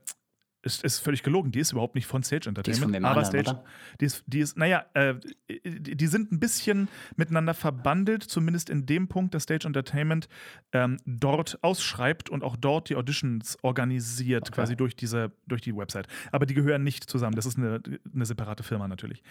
ist, 0.67 0.83
ist 0.83 0.99
völlig 0.99 1.23
gelogen, 1.23 1.51
die 1.51 1.59
ist 1.59 1.71
überhaupt 1.71 1.95
nicht 1.95 2.05
von 2.05 2.21
Stage 2.21 2.47
Entertainment. 2.49 2.83
von 2.83 2.93
wem 2.93 3.05
aber 3.05 3.21
anderen, 3.21 3.43
Stage, 3.43 3.59
die 3.99 4.05
ist, 4.05 4.23
die 4.27 4.39
ist, 4.39 4.57
naja, 4.57 4.85
äh, 4.93 5.15
die, 5.49 5.95
die 5.95 6.07
sind 6.07 6.31
ein 6.31 6.39
bisschen 6.39 6.87
miteinander 7.15 7.53
verbandelt, 7.53 8.23
zumindest 8.23 8.69
in 8.69 8.85
dem 8.85 9.07
Punkt, 9.07 9.33
dass 9.33 9.43
Stage 9.43 9.65
Entertainment 9.65 10.27
ähm, 10.73 10.97
dort 11.05 11.57
ausschreibt 11.63 12.29
und 12.29 12.43
auch 12.43 12.55
dort 12.55 12.89
die 12.89 12.95
Auditions 12.95 13.57
organisiert, 13.63 14.51
quasi 14.51 14.75
durch 14.75 14.95
diese, 14.95 15.31
durch 15.47 15.61
die 15.61 15.75
Website. 15.75 16.07
Aber 16.31 16.45
die 16.45 16.53
gehören 16.53 16.83
nicht 16.83 17.09
zusammen. 17.09 17.35
Das 17.35 17.45
ist 17.45 17.57
eine, 17.57 17.81
eine 18.13 18.25
separate 18.25 18.63
Firma 18.63 18.87
natürlich. 18.87 19.23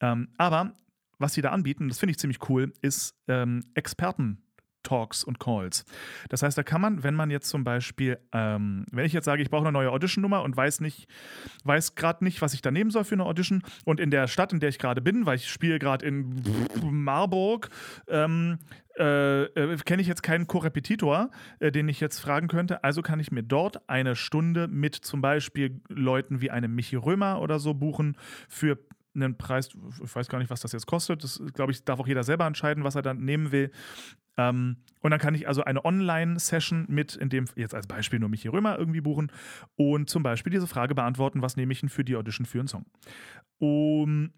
Ähm, 0.00 0.28
aber 0.38 0.74
was 1.18 1.34
sie 1.34 1.42
da 1.42 1.50
anbieten, 1.50 1.88
das 1.88 1.98
finde 1.98 2.12
ich 2.12 2.18
ziemlich 2.18 2.48
cool, 2.48 2.72
ist 2.80 3.14
ähm, 3.28 3.64
Experten. 3.74 4.43
Talks 4.84 5.24
und 5.24 5.40
Calls. 5.40 5.84
Das 6.28 6.42
heißt, 6.42 6.56
da 6.56 6.62
kann 6.62 6.80
man, 6.80 7.02
wenn 7.02 7.14
man 7.14 7.30
jetzt 7.30 7.48
zum 7.48 7.64
Beispiel, 7.64 8.18
ähm, 8.32 8.86
wenn 8.92 9.04
ich 9.04 9.12
jetzt 9.12 9.24
sage, 9.24 9.42
ich 9.42 9.50
brauche 9.50 9.64
eine 9.64 9.72
neue 9.72 9.90
Audition-Nummer 9.90 10.42
und 10.42 10.56
weiß 10.56 10.80
nicht, 10.80 11.08
weiß 11.64 11.96
gerade 11.96 12.22
nicht, 12.22 12.40
was 12.40 12.54
ich 12.54 12.62
da 12.62 12.70
nehmen 12.70 12.90
soll 12.90 13.04
für 13.04 13.14
eine 13.14 13.24
Audition 13.24 13.62
und 13.84 13.98
in 13.98 14.10
der 14.10 14.28
Stadt, 14.28 14.52
in 14.52 14.60
der 14.60 14.68
ich 14.68 14.78
gerade 14.78 15.00
bin, 15.00 15.26
weil 15.26 15.36
ich 15.36 15.50
spiele 15.50 15.78
gerade 15.78 16.06
in 16.06 16.40
Marburg, 16.82 17.70
ähm, 18.06 18.58
äh, 18.98 19.44
äh, 19.44 19.76
kenne 19.78 20.02
ich 20.02 20.08
jetzt 20.08 20.22
keinen 20.22 20.46
Co-Repetitor, 20.46 21.30
äh, 21.58 21.72
den 21.72 21.88
ich 21.88 21.98
jetzt 22.00 22.20
fragen 22.20 22.46
könnte. 22.46 22.84
Also 22.84 23.02
kann 23.02 23.18
ich 23.18 23.32
mir 23.32 23.42
dort 23.42 23.88
eine 23.88 24.14
Stunde 24.14 24.68
mit 24.68 24.94
zum 24.94 25.20
Beispiel 25.20 25.80
Leuten 25.88 26.40
wie 26.40 26.50
einem 26.50 26.74
Michi 26.74 26.96
Römer 26.96 27.40
oder 27.40 27.58
so 27.58 27.74
buchen 27.74 28.16
für 28.48 28.78
einen 29.14 29.36
Preis, 29.36 29.70
ich 30.02 30.14
weiß 30.14 30.28
gar 30.28 30.38
nicht, 30.38 30.50
was 30.50 30.60
das 30.60 30.72
jetzt 30.72 30.86
kostet. 30.86 31.22
Das, 31.24 31.40
glaube 31.52 31.72
ich, 31.72 31.84
darf 31.84 32.00
auch 32.00 32.06
jeder 32.06 32.24
selber 32.24 32.46
entscheiden, 32.46 32.84
was 32.84 32.94
er 32.94 33.02
dann 33.02 33.18
nehmen 33.18 33.52
will. 33.52 33.70
Ähm, 34.36 34.78
und 35.00 35.10
dann 35.10 35.20
kann 35.20 35.34
ich 35.34 35.46
also 35.46 35.62
eine 35.64 35.84
Online-Session 35.84 36.86
mit, 36.88 37.14
in 37.14 37.28
dem 37.28 37.46
jetzt 37.56 37.74
als 37.74 37.86
Beispiel 37.86 38.18
nur 38.18 38.28
Michi 38.28 38.48
Römer 38.48 38.78
irgendwie 38.78 39.00
buchen 39.00 39.30
und 39.76 40.10
zum 40.10 40.22
Beispiel 40.22 40.50
diese 40.50 40.66
Frage 40.66 40.94
beantworten, 40.94 41.42
was 41.42 41.56
nehme 41.56 41.72
ich 41.72 41.80
denn 41.80 41.88
für 41.88 42.04
die 42.04 42.16
Audition 42.16 42.46
für 42.46 42.58
einen 42.58 42.68
Song? 42.68 42.86
Um, 43.58 44.32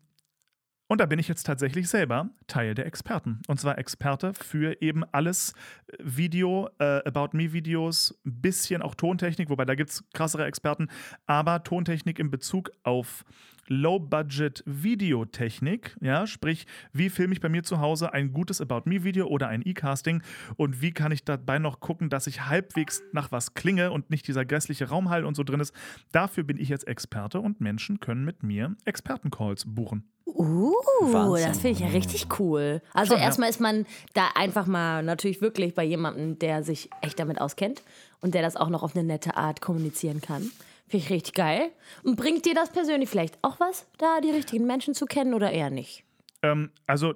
und 0.89 1.01
da 1.01 1.07
bin 1.07 1.19
ich 1.19 1.27
jetzt 1.27 1.45
tatsächlich 1.45 1.89
selber 1.89 2.31
Teil 2.47 2.75
der 2.75 2.87
Experten. 2.87 3.41
Und 3.49 3.59
zwar 3.59 3.77
Experte 3.79 4.35
für 4.35 4.81
eben 4.81 5.03
alles 5.13 5.53
äh, 5.89 5.97
Video, 5.99 6.69
äh, 6.79 7.03
About 7.05 7.37
Me-Videos, 7.37 8.21
ein 8.25 8.41
bisschen 8.41 8.83
auch 8.83 8.95
Tontechnik, 8.95 9.49
wobei 9.49 9.65
da 9.65 9.75
gibt 9.75 9.91
es 9.91 10.05
krassere 10.13 10.45
Experten, 10.45 10.89
aber 11.27 11.65
Tontechnik 11.65 12.19
in 12.19 12.31
Bezug 12.31 12.71
auf 12.85 13.25
Low-Budget-Videotechnik, 13.69 15.97
ja, 16.01 16.27
sprich, 16.27 16.67
wie 16.93 17.11
filme 17.11 17.33
ich 17.33 17.41
bei 17.41 17.49
mir 17.49 17.63
zu 17.63 17.81
Hause 17.81 18.13
ein 18.13 18.33
gutes 18.33 18.61
About 18.61 18.83
Me-Video 18.85 19.27
oder 19.27 19.49
ein 19.49 19.63
E-Casting 19.65 20.23
und 20.57 20.83
wie 20.83 20.93
kann 20.93 21.13
ich 21.13 21.25
dabei 21.25 21.59
noch 21.59 21.81
gucken, 21.81 22.11
dass 22.11 22.27
ich 22.27 22.47
halbwegs 22.47 23.03
nach 23.13 23.33
was 23.33 23.55
klinge 23.55 23.91
und 23.91 24.11
nicht 24.11 24.29
dieser 24.29 24.45
grässliche 24.45 24.89
Raumhall 24.89 25.25
und 25.25 25.35
so 25.35 25.43
drin 25.43 25.61
ist. 25.61 25.75
Dafür 26.13 26.45
bin 26.45 26.59
ich 26.59 26.69
jetzt 26.69 26.87
Experte 26.87 27.41
und 27.41 27.61
Menschen 27.61 28.01
können 28.01 28.25
mit 28.25 28.43
mir 28.43 28.77
Expertencalls 28.85 29.65
buchen. 29.67 30.05
Uh, 30.27 30.73
Wahnsinn. 31.01 31.49
das 31.49 31.61
finde 31.61 31.77
ich 31.77 31.81
ja 31.81 31.89
richtig 31.89 32.27
cool. 32.41 32.83
Also 32.93 33.13
Schon, 33.13 33.21
ja. 33.21 33.27
erstmal 33.27 33.49
ist 33.49 33.61
man 33.61 33.87
da 34.13 34.29
einfach 34.35 34.67
mal 34.67 35.03
natürlich 35.03 35.41
wirklich 35.41 35.75
bei 35.75 35.85
jemandem, 35.85 36.39
der 36.39 36.65
sich 36.65 36.91
echt 37.01 37.19
damit 37.21 37.41
auskennt 37.41 37.83
und 38.21 38.35
der 38.35 38.43
das 38.43 38.57
auch 38.57 38.69
noch 38.69 38.83
auf 38.83 38.97
eine 38.97 39.05
nette 39.05 39.37
Art 39.37 39.61
kommunizieren 39.61 40.21
kann. 40.21 40.51
Finde 40.89 41.05
ich 41.05 41.11
richtig 41.11 41.35
geil. 41.35 41.71
Und 42.03 42.17
bringt 42.17 42.45
dir 42.47 42.55
das 42.55 42.71
persönlich 42.71 43.09
vielleicht 43.09 43.39
auch 43.43 43.59
was, 43.61 43.87
da 43.99 44.21
die 44.21 44.31
richtigen 44.31 44.67
Menschen 44.67 44.95
zu 44.95 45.07
kennen 45.07 45.35
oder 45.35 45.51
eher 45.51 45.71
nicht? 45.71 46.05
Ähm, 46.43 46.71
also, 46.87 47.15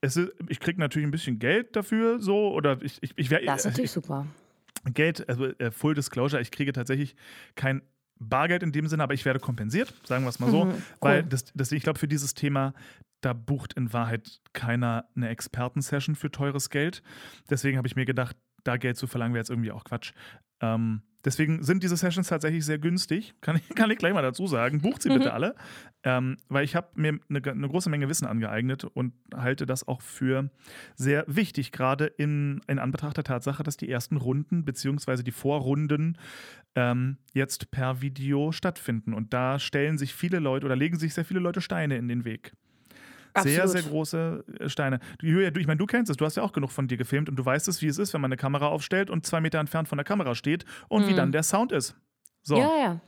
ist, 0.00 0.18
ich 0.48 0.60
kriege 0.60 0.80
natürlich 0.80 1.06
ein 1.06 1.10
bisschen 1.12 1.38
Geld 1.38 1.76
dafür, 1.76 2.18
so, 2.20 2.52
oder 2.52 2.78
ich, 2.82 3.02
ich, 3.02 3.12
ich, 3.16 3.30
wär- 3.30 3.44
Das 3.44 3.60
ist 3.60 3.66
natürlich 3.66 3.90
super. 3.92 4.26
Geld, 4.92 5.28
also 5.28 5.46
äh, 5.46 5.70
Full 5.70 5.94
Disclosure, 5.94 6.40
ich 6.40 6.50
kriege 6.50 6.72
tatsächlich 6.72 7.16
kein 7.56 7.82
Bargeld 8.18 8.62
in 8.62 8.72
dem 8.72 8.86
Sinne, 8.86 9.02
aber 9.02 9.14
ich 9.14 9.24
werde 9.24 9.40
kompensiert, 9.40 9.92
sagen 10.04 10.24
wir 10.24 10.30
es 10.30 10.38
mal 10.38 10.50
so, 10.50 10.72
weil 11.00 11.22
das, 11.24 11.44
das, 11.54 11.70
ich 11.72 11.82
glaube, 11.82 11.98
für 11.98 12.08
dieses 12.08 12.34
Thema, 12.34 12.72
da 13.20 13.32
bucht 13.32 13.72
in 13.74 13.92
Wahrheit 13.92 14.40
keiner 14.52 15.06
eine 15.16 15.28
Expertensession 15.28 16.14
für 16.14 16.30
teures 16.30 16.70
Geld. 16.70 17.02
Deswegen 17.50 17.76
habe 17.78 17.88
ich 17.88 17.96
mir 17.96 18.04
gedacht, 18.04 18.36
da 18.64 18.76
Geld 18.78 18.96
zu 18.96 19.06
verlangen 19.06 19.34
wäre 19.34 19.40
jetzt 19.42 19.50
irgendwie 19.50 19.70
auch 19.72 19.84
Quatsch. 19.84 20.12
Ähm, 20.60 21.02
deswegen 21.24 21.62
sind 21.62 21.82
diese 21.82 21.96
Sessions 21.96 22.28
tatsächlich 22.28 22.64
sehr 22.64 22.78
günstig, 22.78 23.34
kann 23.40 23.56
ich, 23.56 23.68
kann 23.74 23.90
ich 23.90 23.98
gleich 23.98 24.14
mal 24.14 24.22
dazu 24.22 24.46
sagen. 24.46 24.80
Bucht 24.80 25.02
sie 25.02 25.08
bitte 25.08 25.32
alle, 25.32 25.54
ähm, 26.02 26.36
weil 26.48 26.64
ich 26.64 26.74
habe 26.74 26.88
mir 26.94 27.18
eine, 27.28 27.42
eine 27.42 27.68
große 27.68 27.90
Menge 27.90 28.08
Wissen 28.08 28.26
angeeignet 28.26 28.84
und 28.84 29.12
halte 29.34 29.66
das 29.66 29.86
auch 29.86 30.02
für 30.02 30.50
sehr 30.94 31.24
wichtig, 31.26 31.72
gerade 31.72 32.06
in, 32.06 32.60
in 32.66 32.78
Anbetracht 32.78 33.16
der 33.16 33.24
Tatsache, 33.24 33.62
dass 33.62 33.76
die 33.76 33.90
ersten 33.90 34.16
Runden 34.16 34.64
beziehungsweise 34.64 35.24
die 35.24 35.32
Vorrunden 35.32 36.16
ähm, 36.74 37.18
jetzt 37.34 37.70
per 37.70 38.00
Video 38.02 38.52
stattfinden. 38.52 39.14
Und 39.14 39.32
da 39.32 39.58
stellen 39.58 39.98
sich 39.98 40.14
viele 40.14 40.38
Leute 40.38 40.66
oder 40.66 40.76
legen 40.76 40.98
sich 40.98 41.14
sehr 41.14 41.24
viele 41.24 41.40
Leute 41.40 41.60
Steine 41.60 41.96
in 41.96 42.08
den 42.08 42.24
Weg. 42.24 42.52
Sehr, 43.42 43.64
Absolut. 43.64 43.82
sehr 43.82 43.90
große 43.90 44.44
äh, 44.60 44.68
Steine. 44.68 45.00
Julia, 45.20 45.50
du, 45.50 45.60
ich 45.60 45.66
meine, 45.66 45.78
du 45.78 45.86
kennst 45.86 46.10
es, 46.10 46.16
du 46.16 46.24
hast 46.24 46.36
ja 46.36 46.42
auch 46.42 46.52
genug 46.52 46.70
von 46.70 46.88
dir 46.88 46.96
gefilmt 46.96 47.28
und 47.28 47.36
du 47.36 47.44
weißt 47.44 47.68
es, 47.68 47.82
wie 47.82 47.86
es 47.86 47.98
ist, 47.98 48.14
wenn 48.14 48.20
man 48.20 48.30
eine 48.30 48.36
Kamera 48.36 48.68
aufstellt 48.68 49.10
und 49.10 49.26
zwei 49.26 49.40
Meter 49.40 49.58
entfernt 49.58 49.88
von 49.88 49.98
der 49.98 50.04
Kamera 50.04 50.34
steht 50.34 50.64
und 50.88 51.08
wie 51.08 51.14
dann 51.14 51.32
der 51.32 51.42
Sound 51.42 51.72
ist. 51.72 51.96
So, 52.42 52.56
Mhm. 52.56 52.60
Ja, 52.60 52.70
ja. 52.78 53.00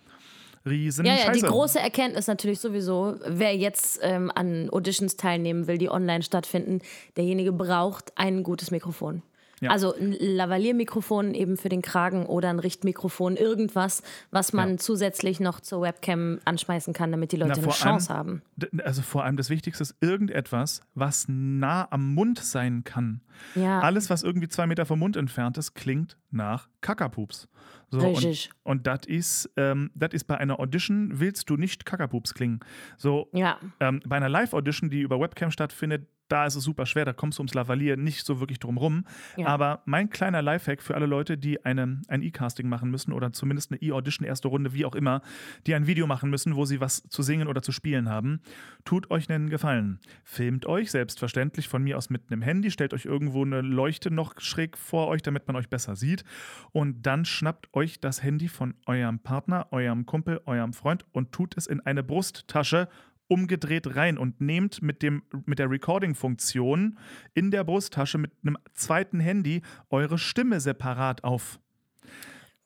riesen 0.67 1.07
Ja, 1.07 1.15
ja, 1.15 1.33
die 1.33 1.41
große 1.41 1.79
Erkenntnis 1.79 2.27
natürlich 2.27 2.61
sowieso, 2.61 3.17
wer 3.27 3.57
jetzt 3.57 4.01
ähm, 4.03 4.31
an 4.35 4.69
Auditions 4.71 5.17
teilnehmen 5.17 5.67
will, 5.67 5.79
die 5.79 5.89
online 5.89 6.23
stattfinden, 6.23 6.81
derjenige 7.17 7.53
braucht 7.53 8.13
ein 8.17 8.43
gutes 8.43 8.71
Mikrofon. 8.71 9.23
Ja. 9.61 9.71
Also 9.71 9.95
ein 9.95 10.13
Lavalier-Mikrofon 10.13 11.35
eben 11.35 11.57
für 11.57 11.69
den 11.69 11.83
Kragen 11.83 12.27
oder 12.27 12.51
ein 12.51 12.59
Richtmikrofon, 12.59 13.37
irgendwas, 13.37 14.03
was 14.31 14.53
man 14.53 14.71
Ja. 14.73 14.77
zusätzlich 14.79 15.41
noch 15.41 15.61
zur 15.61 15.83
Webcam 15.83 16.39
anschmeißen 16.45 16.93
kann, 16.95 17.11
damit 17.11 17.33
die 17.33 17.37
Leute 17.37 17.55
eine 17.55 17.63
vor 17.63 17.73
Chance 17.73 18.11
allem- 18.15 18.19
haben. 18.19 18.43
Also 18.85 19.03
vor 19.03 19.25
allem 19.25 19.37
das 19.37 19.51
Wichtigste 19.51 19.83
ist 19.83 19.97
irgendetwas, 20.01 20.81
was 20.95 21.27
nah 21.29 21.89
am 21.91 22.15
Mund 22.15 22.39
sein 22.39 22.85
kann. 22.85 23.21
Ja. 23.55 23.81
Alles, 23.81 24.11
was 24.11 24.23
irgendwie 24.23 24.49
zwei 24.49 24.67
Meter 24.67 24.85
vom 24.87 24.99
Mund 24.99 25.17
entfernt 25.17 25.59
ist, 25.59 25.75
klingt 25.75 26.17
nach 26.31 26.69
Kackerpups. 26.81 27.49
So, 27.91 28.01
Richtig. 28.01 28.51
Und, 28.65 28.79
und 28.79 28.87
das 28.87 29.01
ist, 29.07 29.51
ähm, 29.57 29.91
das 29.95 30.11
ist 30.13 30.25
bei 30.25 30.37
einer 30.37 30.61
Audition, 30.61 31.21
willst 31.21 31.49
du 31.49 31.57
nicht 31.57 31.87
Kackerpups 31.87 32.35
klingen. 32.35 32.61
So, 32.99 33.29
Ja. 33.33 33.59
ähm, 33.81 34.01
bei 34.07 34.17
einer 34.17 34.29
Live-Audition, 34.29 34.91
die 34.91 35.01
über 35.01 35.19
Webcam 35.21 35.51
stattfindet, 35.51 36.07
da 36.29 36.47
ist 36.47 36.55
es 36.55 36.65
super 36.65 36.87
schwer, 36.87 37.05
da 37.05 37.13
kommst 37.13 37.39
du 37.39 37.43
ums 37.43 37.55
Lavalier 37.55 37.97
nicht 37.97 38.25
so 38.25 38.41
wirklich 38.41 38.59
drum 38.59 38.77
rum. 38.77 39.05
Ja. 39.37 39.47
Aber 39.47 39.83
mein 39.85 40.11
kleiner 40.11 40.43
Lifehack 40.43 40.83
für 40.83 40.95
alle 40.95 41.07
Leute, 41.07 41.39
die 41.39 41.65
eine, 41.65 42.01
ein 42.09 42.23
E-Casting 42.23 42.69
machen 42.69 42.91
müssen 42.91 43.13
oder 43.13 43.33
zumindest 43.33 43.71
eine 43.71 43.83
E-Audition, 43.83 44.27
erste 44.27 44.49
Runde, 44.49 44.73
wie 44.75 44.85
auch 44.85 44.95
immer, 44.95 45.23
die 45.67 45.75
ein 45.75 45.87
Video 45.87 46.07
machen 46.07 46.31
müssen, 46.31 46.57
wo 46.57 46.65
sie 46.65 46.81
was 46.81 47.03
zu 47.09 47.23
singen 47.23 47.49
oder 47.49 47.63
zu 47.63 47.73
spielen 47.73 48.09
haben, 48.09 48.41
tut 48.85 49.11
euch 49.11 49.31
einen 49.31 49.49
Gefallen. 49.49 50.01
Filmt 50.25 50.67
euch, 50.67 50.91
selbstverständlich 50.91 51.69
von 51.69 51.83
mir 51.83 51.97
aus 51.97 52.11
mit 52.11 52.31
einem 52.31 52.43
Handy, 52.43 52.71
stellt 52.71 52.95
euch 52.95 53.05
irgendwo 53.05 53.45
eine 53.45 53.61
Leuchte 53.61 54.11
noch 54.11 54.41
schräg 54.41 54.77
vor 54.77 55.09
euch, 55.09 55.23
damit 55.23 55.47
man 55.47 55.57
euch 55.57 55.69
besser 55.69 55.97
sieht. 55.97 56.25
Und 56.73 57.03
dann 57.03 57.25
schnappt 57.25 57.75
euch 57.75 58.01
das 58.01 58.23
Handy 58.23 58.49
von 58.49 58.75
eurem 58.87 59.19
Partner, 59.21 59.69
eurem 59.71 60.07
Kumpel, 60.07 60.41
eurem 60.47 60.73
Freund 60.73 61.05
und 61.13 61.33
tut 61.33 61.57
es 61.57 61.67
in 61.67 61.81
eine 61.81 62.03
Brusttasche 62.03 62.89
umgedreht 63.29 63.95
rein 63.95 64.19
und 64.19 64.41
nehmt 64.41 64.83
mit, 64.83 65.03
dem, 65.03 65.23
mit 65.47 65.59
der 65.59 65.71
Recording-Funktion 65.71 66.99
in 67.35 67.51
der 67.51 67.65
Brusttasche 67.65 68.19
mit 68.19 68.33
einem 68.43 68.57
zweiten 68.75 69.21
Handy 69.21 69.63
eure 69.91 70.19
Stimme 70.19 70.61
separat 70.61 71.25
auf. 71.25 71.61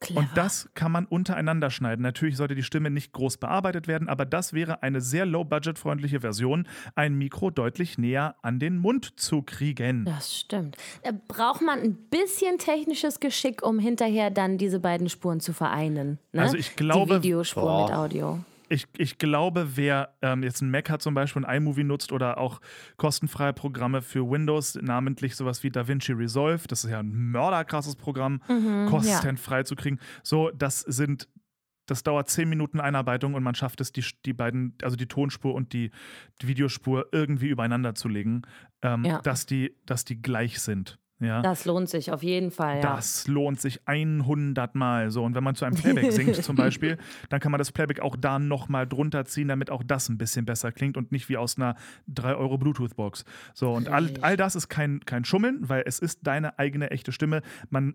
Clever. 0.02 0.20
Und 0.20 0.30
das 0.34 0.68
kann 0.74 0.90
man 0.90 1.06
untereinander 1.06 1.70
schneiden. 1.70 2.02
Natürlich 2.02 2.36
sollte 2.36 2.56
die 2.56 2.64
Stimme 2.64 2.90
nicht 2.90 3.12
groß 3.12 3.36
bearbeitet 3.36 3.86
werden, 3.86 4.08
aber 4.08 4.24
das 4.26 4.52
wäre 4.52 4.82
eine 4.82 5.00
sehr 5.00 5.26
low-budget-freundliche 5.26 6.20
Version, 6.20 6.66
ein 6.96 7.14
Mikro 7.14 7.50
deutlich 7.50 7.98
näher 7.98 8.34
an 8.42 8.58
den 8.58 8.78
Mund 8.78 9.18
zu 9.20 9.42
kriegen. 9.42 10.04
Das 10.04 10.36
stimmt. 10.36 10.76
Da 11.04 11.12
braucht 11.28 11.62
man 11.62 11.78
ein 11.80 11.94
bisschen 11.94 12.58
technisches 12.58 13.20
Geschick, 13.20 13.62
um 13.64 13.78
hinterher 13.78 14.30
dann 14.30 14.58
diese 14.58 14.80
beiden 14.80 15.08
Spuren 15.08 15.38
zu 15.38 15.52
vereinen. 15.52 16.18
Ne? 16.32 16.42
Also 16.42 16.56
ich 16.56 16.74
glaube- 16.74 17.18
Die 17.20 17.28
Videospur 17.28 17.62
Boah. 17.62 17.86
mit 17.86 17.94
Audio. 17.94 18.38
Ich, 18.72 18.86
ich 18.96 19.18
glaube, 19.18 19.76
wer 19.76 20.14
ähm, 20.22 20.42
jetzt 20.42 20.62
einen 20.62 20.70
Mac 20.70 20.88
hat 20.88 21.02
zum 21.02 21.12
Beispiel 21.14 21.44
und 21.44 21.50
iMovie 21.50 21.84
nutzt 21.84 22.10
oder 22.10 22.38
auch 22.38 22.60
kostenfreie 22.96 23.52
Programme 23.52 24.00
für 24.00 24.28
Windows, 24.28 24.78
namentlich 24.80 25.36
sowas 25.36 25.62
wie 25.62 25.70
DaVinci 25.70 26.12
Resolve, 26.12 26.66
das 26.68 26.84
ist 26.84 26.90
ja 26.90 27.00
ein 27.00 27.12
mörderkrasses 27.12 27.96
Programm, 27.96 28.40
konstant 28.88 29.38
frei 29.38 29.62
zu 29.64 29.76
kriegen. 29.76 29.98
So, 30.22 30.50
das 30.50 30.80
sind, 30.80 31.28
das 31.86 32.02
dauert 32.02 32.30
zehn 32.30 32.48
Minuten 32.48 32.80
Einarbeitung 32.80 33.34
und 33.34 33.42
man 33.42 33.54
schafft 33.54 33.80
es, 33.82 33.92
die, 33.92 34.04
die 34.24 34.32
beiden, 34.32 34.74
also 34.82 34.96
die 34.96 35.06
Tonspur 35.08 35.52
und 35.54 35.72
die, 35.74 35.90
die 36.40 36.48
Videospur 36.48 37.08
irgendwie 37.12 37.48
übereinander 37.48 37.94
zu 37.94 38.08
legen, 38.08 38.42
ähm, 38.80 39.04
Ja. 39.04 39.20
dass, 39.20 39.44
die, 39.44 39.76
dass 39.84 40.04
die 40.06 40.22
gleich 40.22 40.60
sind. 40.60 40.98
Ja. 41.22 41.40
Das 41.40 41.64
lohnt 41.66 41.88
sich 41.88 42.10
auf 42.10 42.24
jeden 42.24 42.50
Fall, 42.50 42.76
ja. 42.76 42.82
Das 42.82 43.28
lohnt 43.28 43.60
sich 43.60 43.80
100 43.86 44.74
Mal. 44.74 45.10
So, 45.12 45.22
und 45.22 45.36
wenn 45.36 45.44
man 45.44 45.54
zu 45.54 45.64
einem 45.64 45.76
Playback 45.76 46.10
singt 46.10 46.34
zum 46.34 46.56
Beispiel, 46.56 46.98
dann 47.28 47.38
kann 47.38 47.52
man 47.52 47.58
das 47.60 47.70
Playback 47.70 48.00
auch 48.00 48.16
da 48.16 48.40
nochmal 48.40 48.88
drunter 48.88 49.24
ziehen, 49.24 49.46
damit 49.46 49.70
auch 49.70 49.84
das 49.84 50.08
ein 50.08 50.18
bisschen 50.18 50.44
besser 50.44 50.72
klingt 50.72 50.96
und 50.96 51.12
nicht 51.12 51.28
wie 51.28 51.36
aus 51.36 51.56
einer 51.56 51.76
3 52.08 52.34
Euro 52.34 52.58
Bluetooth-Box. 52.58 53.24
So, 53.54 53.72
und 53.72 53.88
all, 53.88 54.12
all 54.20 54.36
das 54.36 54.56
ist 54.56 54.68
kein, 54.68 55.00
kein 55.06 55.24
Schummeln, 55.24 55.68
weil 55.68 55.84
es 55.86 56.00
ist 56.00 56.26
deine 56.26 56.58
eigene 56.58 56.90
echte 56.90 57.12
Stimme. 57.12 57.42
Man 57.70 57.94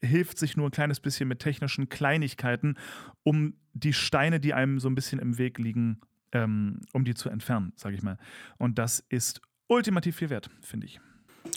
hilft 0.00 0.38
sich 0.38 0.56
nur 0.56 0.68
ein 0.68 0.72
kleines 0.72 1.00
bisschen 1.00 1.28
mit 1.28 1.40
technischen 1.40 1.88
Kleinigkeiten, 1.88 2.76
um 3.24 3.54
die 3.72 3.92
Steine, 3.92 4.38
die 4.38 4.54
einem 4.54 4.78
so 4.78 4.88
ein 4.88 4.94
bisschen 4.94 5.18
im 5.18 5.38
Weg 5.38 5.58
liegen, 5.58 6.00
ähm, 6.30 6.82
um 6.92 7.04
die 7.04 7.14
zu 7.14 7.30
entfernen, 7.30 7.72
sage 7.74 7.96
ich 7.96 8.02
mal. 8.02 8.18
Und 8.58 8.78
das 8.78 9.00
ist 9.08 9.40
ultimativ 9.66 10.16
viel 10.16 10.30
wert, 10.30 10.50
finde 10.60 10.86
ich. 10.86 11.00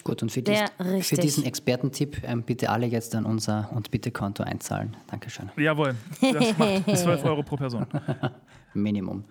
Gut, 0.04 0.22
und 0.22 0.30
für, 0.30 0.42
dies, 0.42 0.60
für 1.02 1.16
diesen 1.16 1.44
Expertentipp 1.44 2.22
ähm, 2.24 2.42
bitte 2.42 2.70
alle 2.70 2.86
jetzt 2.86 3.14
an 3.14 3.24
unser 3.24 3.70
und 3.74 3.90
bitte 3.90 4.10
Konto 4.10 4.42
einzahlen. 4.42 4.96
Dankeschön. 5.10 5.50
Jawohl, 5.56 5.94
das 6.20 6.56
macht 6.58 6.96
12 6.98 7.24
Euro 7.24 7.42
pro 7.42 7.56
Person. 7.56 7.86
Minimum. 8.74 9.24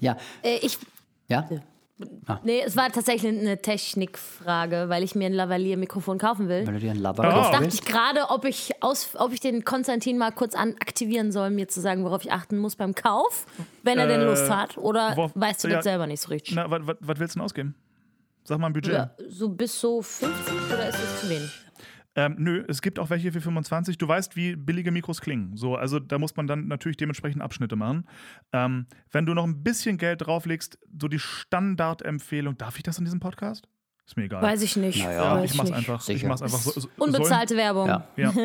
Ja, 0.00 0.16
Äh, 0.42 0.56
ich, 0.62 0.78
ja. 1.28 1.48
nee, 2.44 2.60
es 2.64 2.76
war 2.76 2.90
tatsächlich 2.90 3.32
eine 3.32 3.60
Technikfrage, 3.60 4.86
weil 4.88 5.02
ich 5.02 5.14
mir 5.14 5.26
ein 5.26 5.32
Lavalier-Mikrofon 5.32 6.18
kaufen 6.18 6.48
will. 6.48 6.66
Weil 6.66 6.74
du 6.74 6.80
dir 6.80 6.90
einen 6.90 7.00
Lover 7.02 7.22
Oh. 7.24 7.40
Jetzt 7.40 7.52
dachte 7.52 7.68
ich 7.68 7.84
gerade, 7.84 8.30
ob 8.30 8.44
ich, 8.44 8.82
aus, 8.82 9.10
ob 9.16 9.32
ich 9.32 9.40
den 9.40 9.64
Konstantin 9.64 10.18
mal 10.18 10.32
kurz 10.32 10.54
an 10.54 10.74
aktivieren 10.80 11.30
soll, 11.32 11.50
mir 11.50 11.68
zu 11.68 11.80
sagen, 11.80 12.04
worauf 12.04 12.24
ich 12.24 12.32
achten 12.32 12.58
muss 12.58 12.76
beim 12.76 12.94
Kauf, 12.94 13.46
wenn 13.82 13.98
er 13.98 14.06
denn 14.08 14.20
Äh, 14.20 14.24
Lust 14.24 14.50
hat. 14.50 14.76
Oder 14.76 15.16
wo- 15.16 15.30
weißt 15.34 15.64
du 15.64 15.68
ja. 15.68 15.76
das 15.76 15.84
selber 15.84 16.06
nicht 16.06 16.20
so 16.20 16.28
richtig? 16.28 16.54
Na, 16.54 16.70
was 16.70 16.80
willst 17.20 17.34
du 17.34 17.38
denn 17.38 17.44
ausgeben? 17.44 17.74
Sag 18.44 18.58
mal 18.58 18.66
ein 18.66 18.72
Budget. 18.72 18.94
Ja, 18.94 19.14
so 19.28 19.48
bis 19.48 19.80
so 19.80 20.02
50 20.02 20.54
oder 20.72 20.88
ist 20.88 20.98
das 20.98 21.20
zu 21.20 21.28
wenig? 21.28 21.50
Ähm, 22.14 22.36
nö, 22.38 22.64
es 22.68 22.82
gibt 22.82 22.98
auch 22.98 23.08
welche 23.08 23.32
für 23.32 23.40
25. 23.40 23.96
Du 23.96 24.06
weißt, 24.06 24.36
wie 24.36 24.54
billige 24.54 24.90
Mikros 24.90 25.20
klingen. 25.20 25.56
So, 25.56 25.76
also 25.76 25.98
da 25.98 26.18
muss 26.18 26.36
man 26.36 26.46
dann 26.46 26.68
natürlich 26.68 26.98
dementsprechend 26.98 27.40
Abschnitte 27.40 27.74
machen. 27.74 28.06
Ähm, 28.52 28.86
wenn 29.10 29.24
du 29.24 29.32
noch 29.32 29.44
ein 29.44 29.62
bisschen 29.62 29.96
Geld 29.96 30.26
drauflegst, 30.26 30.78
so 31.00 31.08
die 31.08 31.18
Standardempfehlung, 31.18 32.58
darf 32.58 32.76
ich 32.76 32.82
das 32.82 32.98
in 32.98 33.04
diesem 33.04 33.20
Podcast? 33.20 33.66
Ist 34.04 34.16
mir 34.16 34.24
egal. 34.24 34.42
Weiß 34.42 34.60
ich 34.62 34.76
nicht. 34.76 35.02
Naja. 35.02 35.36
Weiß 35.36 35.52
ich 35.52 35.56
mach's 35.56 35.70
nicht. 35.70 35.78
einfach. 35.78 36.08
Ich 36.08 36.24
mach's 36.24 36.42
einfach 36.42 36.58
so. 36.58 36.80
so 36.80 36.88
Unbezahlte 36.98 37.56
Werbung. 37.56 37.88
Ja. 37.88 38.08
Ja. 38.16 38.32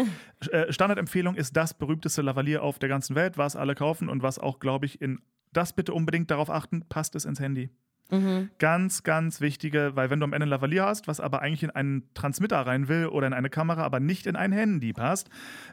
Äh, 0.51 0.71
Standardempfehlung 0.71 1.33
ist 1.33 1.57
das 1.57 1.73
berühmteste 1.73 2.21
Lavalier 2.21 2.61
auf 2.61 2.77
der 2.77 2.89
ganzen 2.89 3.15
Welt, 3.15 3.39
was 3.39 3.55
alle 3.55 3.73
kaufen 3.73 4.07
und 4.07 4.21
was 4.21 4.37
auch, 4.37 4.59
glaube 4.59 4.85
ich, 4.85 5.01
in 5.01 5.19
das 5.51 5.73
bitte 5.73 5.95
unbedingt 5.95 6.29
darauf 6.29 6.51
achten, 6.51 6.85
passt 6.89 7.15
es 7.15 7.25
ins 7.25 7.39
Handy. 7.39 7.71
Ganz, 8.57 9.03
ganz 9.03 9.41
wichtige, 9.41 9.95
weil 9.95 10.09
wenn 10.09 10.19
du 10.19 10.23
am 10.23 10.33
Ende 10.33 10.45
ein 10.45 10.49
Lavalier 10.49 10.85
hast, 10.85 11.07
was 11.07 11.19
aber 11.19 11.41
eigentlich 11.41 11.63
in 11.63 11.71
einen 11.71 12.09
Transmitter 12.13 12.57
rein 12.65 12.87
will 12.87 13.07
oder 13.07 13.27
in 13.27 13.33
eine 13.33 13.49
Kamera, 13.49 13.83
aber 13.83 13.99
nicht 13.99 14.27
in 14.27 14.35
ein 14.35 14.51
Handy 14.51 14.93
passt. 14.93 15.29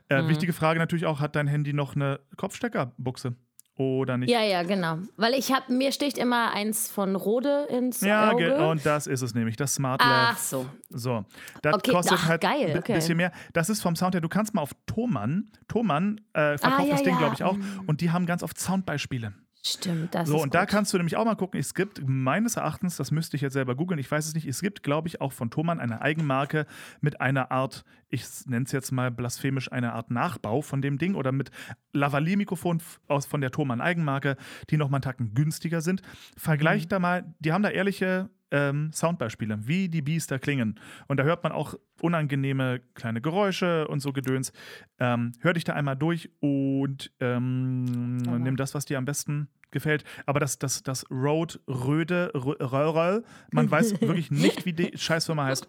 Äh, 0.09 0.27
Wichtige 0.29 0.53
Frage 0.53 0.79
natürlich 0.81 1.07
auch, 1.07 1.21
hat 1.21 1.37
dein 1.37 1.47
Handy 1.47 1.73
noch 1.73 1.95
eine 1.95 2.19
Kopfsteckerbuchse 2.37 3.37
oder 3.77 4.17
nicht? 4.17 4.31
Ja, 4.31 4.41
ja, 4.43 4.63
genau. 4.63 4.99
Weil 5.17 5.35
ich 5.35 5.53
habe, 5.53 5.73
mir 5.73 5.91
sticht 5.93 6.17
immer 6.19 6.53
eins 6.53 6.89
von 6.89 7.17
Rode 7.17 7.67
ins 7.71 8.01
Ja, 8.03 8.31
Auge. 8.31 8.45
ge- 8.45 8.61
und 8.69 8.85
das 8.87 9.07
ist 9.09 9.23
es 9.23 9.35
nämlich, 9.35 9.57
das 9.57 9.75
Smart 9.75 10.01
Ach 10.05 10.29
Lav. 10.31 10.39
so. 10.39 10.67
So, 10.91 11.25
das 11.63 11.75
Okay, 11.75 11.91
kostet 11.93 12.19
ach, 12.21 12.29
halt 12.29 12.45
ein 12.45 12.79
okay. 12.79 12.95
bisschen 12.95 13.17
mehr. 13.17 13.33
Das 13.53 13.69
ist 13.69 13.81
vom 13.83 13.97
Sound 13.97 14.15
her, 14.15 14.21
du 14.21 14.29
kannst 14.29 14.55
mal 14.55 14.63
auf 14.63 14.71
Thomann, 14.87 15.51
Thomann 15.67 16.21
äh, 16.35 16.57
verkauft 16.59 16.81
Ah, 16.81 16.85
ja, 16.85 16.91
das 16.91 17.03
Ding, 17.03 17.15
ja. 17.15 17.19
glaube 17.19 17.35
ich, 17.35 17.43
auch. 17.43 17.57
Und 17.87 18.01
die 18.01 18.11
haben 18.13 18.27
ganz 18.27 18.43
oft 18.45 18.59
Soundbeispiele. 18.61 19.35
Stimmt, 19.67 20.15
das 20.15 20.29
So, 20.29 20.37
ist 20.37 20.43
und 20.43 20.55
da 20.55 20.61
gut. 20.61 20.69
kannst 20.69 20.93
du 20.93 20.99
nämlich 20.99 21.17
auch 21.17 21.25
mal 21.25 21.37
gucken. 21.37 21.59
Es 21.59 21.73
gibt 21.73 22.07
meines 22.07 22.57
Erachtens, 22.57 22.97
das 22.97 23.11
müsste 23.11 23.37
ich 23.37 23.43
jetzt 23.43 23.55
selber 23.55 23.75
googeln, 23.75 23.99
ich 23.99 24.11
weiß 24.11 24.27
es 24.27 24.35
nicht, 24.35 24.47
es 24.47 24.61
gibt, 24.61 24.83
glaube 24.83 25.09
ich, 25.09 25.23
auch 25.23 25.33
von 25.33 25.51
Thomann 25.51 25.81
eine 25.81 26.03
Eigenmarke 26.03 26.67
mit 27.01 27.23
einer 27.23 27.51
Art, 27.51 27.83
ich 28.11 28.25
nenne 28.47 28.67
es 28.67 28.73
jetzt 28.73 28.93
mal 28.93 29.11
blasphemisch, 29.11 29.73
eine 29.73 29.95
Art 29.95 30.11
Nachbau 30.11 30.61
von 30.61 30.83
dem 30.83 30.99
Ding 30.99 31.15
oder 31.15 31.33
mit 31.33 31.51
Lavalier-Mikrofon 31.95 32.83
aus 33.09 33.25
von 33.25 33.41
der 33.41 33.53
Thomann 33.53 33.81
Eigenmarke, 33.81 34.37
die 34.69 34.77
nochmal 34.77 34.99
einen 34.99 35.03
Tacken 35.03 35.35
günstiger 35.35 35.81
sind. 35.81 36.03
Vergleicht 36.37 36.93
da 36.93 36.99
mal, 36.99 37.35
die 37.39 37.53
haben 37.53 37.63
da 37.63 37.71
ehrliche 37.71 38.29
ähm, 38.55 38.93
Soundbeispiele, 38.93 39.67
wie 39.67 39.89
die 39.89 40.01
Biester 40.01 40.39
klingen. 40.39 40.79
Und 41.09 41.19
da 41.19 41.25
hört 41.25 41.43
man 41.43 41.51
auch 41.53 41.75
unangenehme 42.01 42.81
kleine 42.95 43.21
Geräusche 43.21 43.89
und 43.89 43.99
so 44.01 44.13
Gedöns. 44.13 44.53
Ähm, 45.01 45.33
hör 45.41 45.53
dich 45.55 45.65
da 45.65 45.73
einmal 45.73 45.97
durch 45.97 46.31
und 46.41 47.11
ähm, 47.21 48.17
nimm 48.17 48.57
das, 48.57 48.75
was 48.75 48.85
dir 48.85 48.99
am 48.99 49.05
besten 49.05 49.49
gefällt. 49.73 50.05
Aber 50.27 50.39
das, 50.39 50.59
das, 50.61 50.85
das 50.85 51.05
Rode 51.11 51.59
Röde 51.67 52.31
Rö- 52.35 52.61
Röhrl, 52.63 53.25
man 53.51 53.69
weiß 53.69 54.01
wirklich 54.01 54.31
nicht, 54.31 54.65
wie 54.67 54.73
die 54.73 54.97
Scheißfirma 54.97 55.47
heißt, 55.47 55.67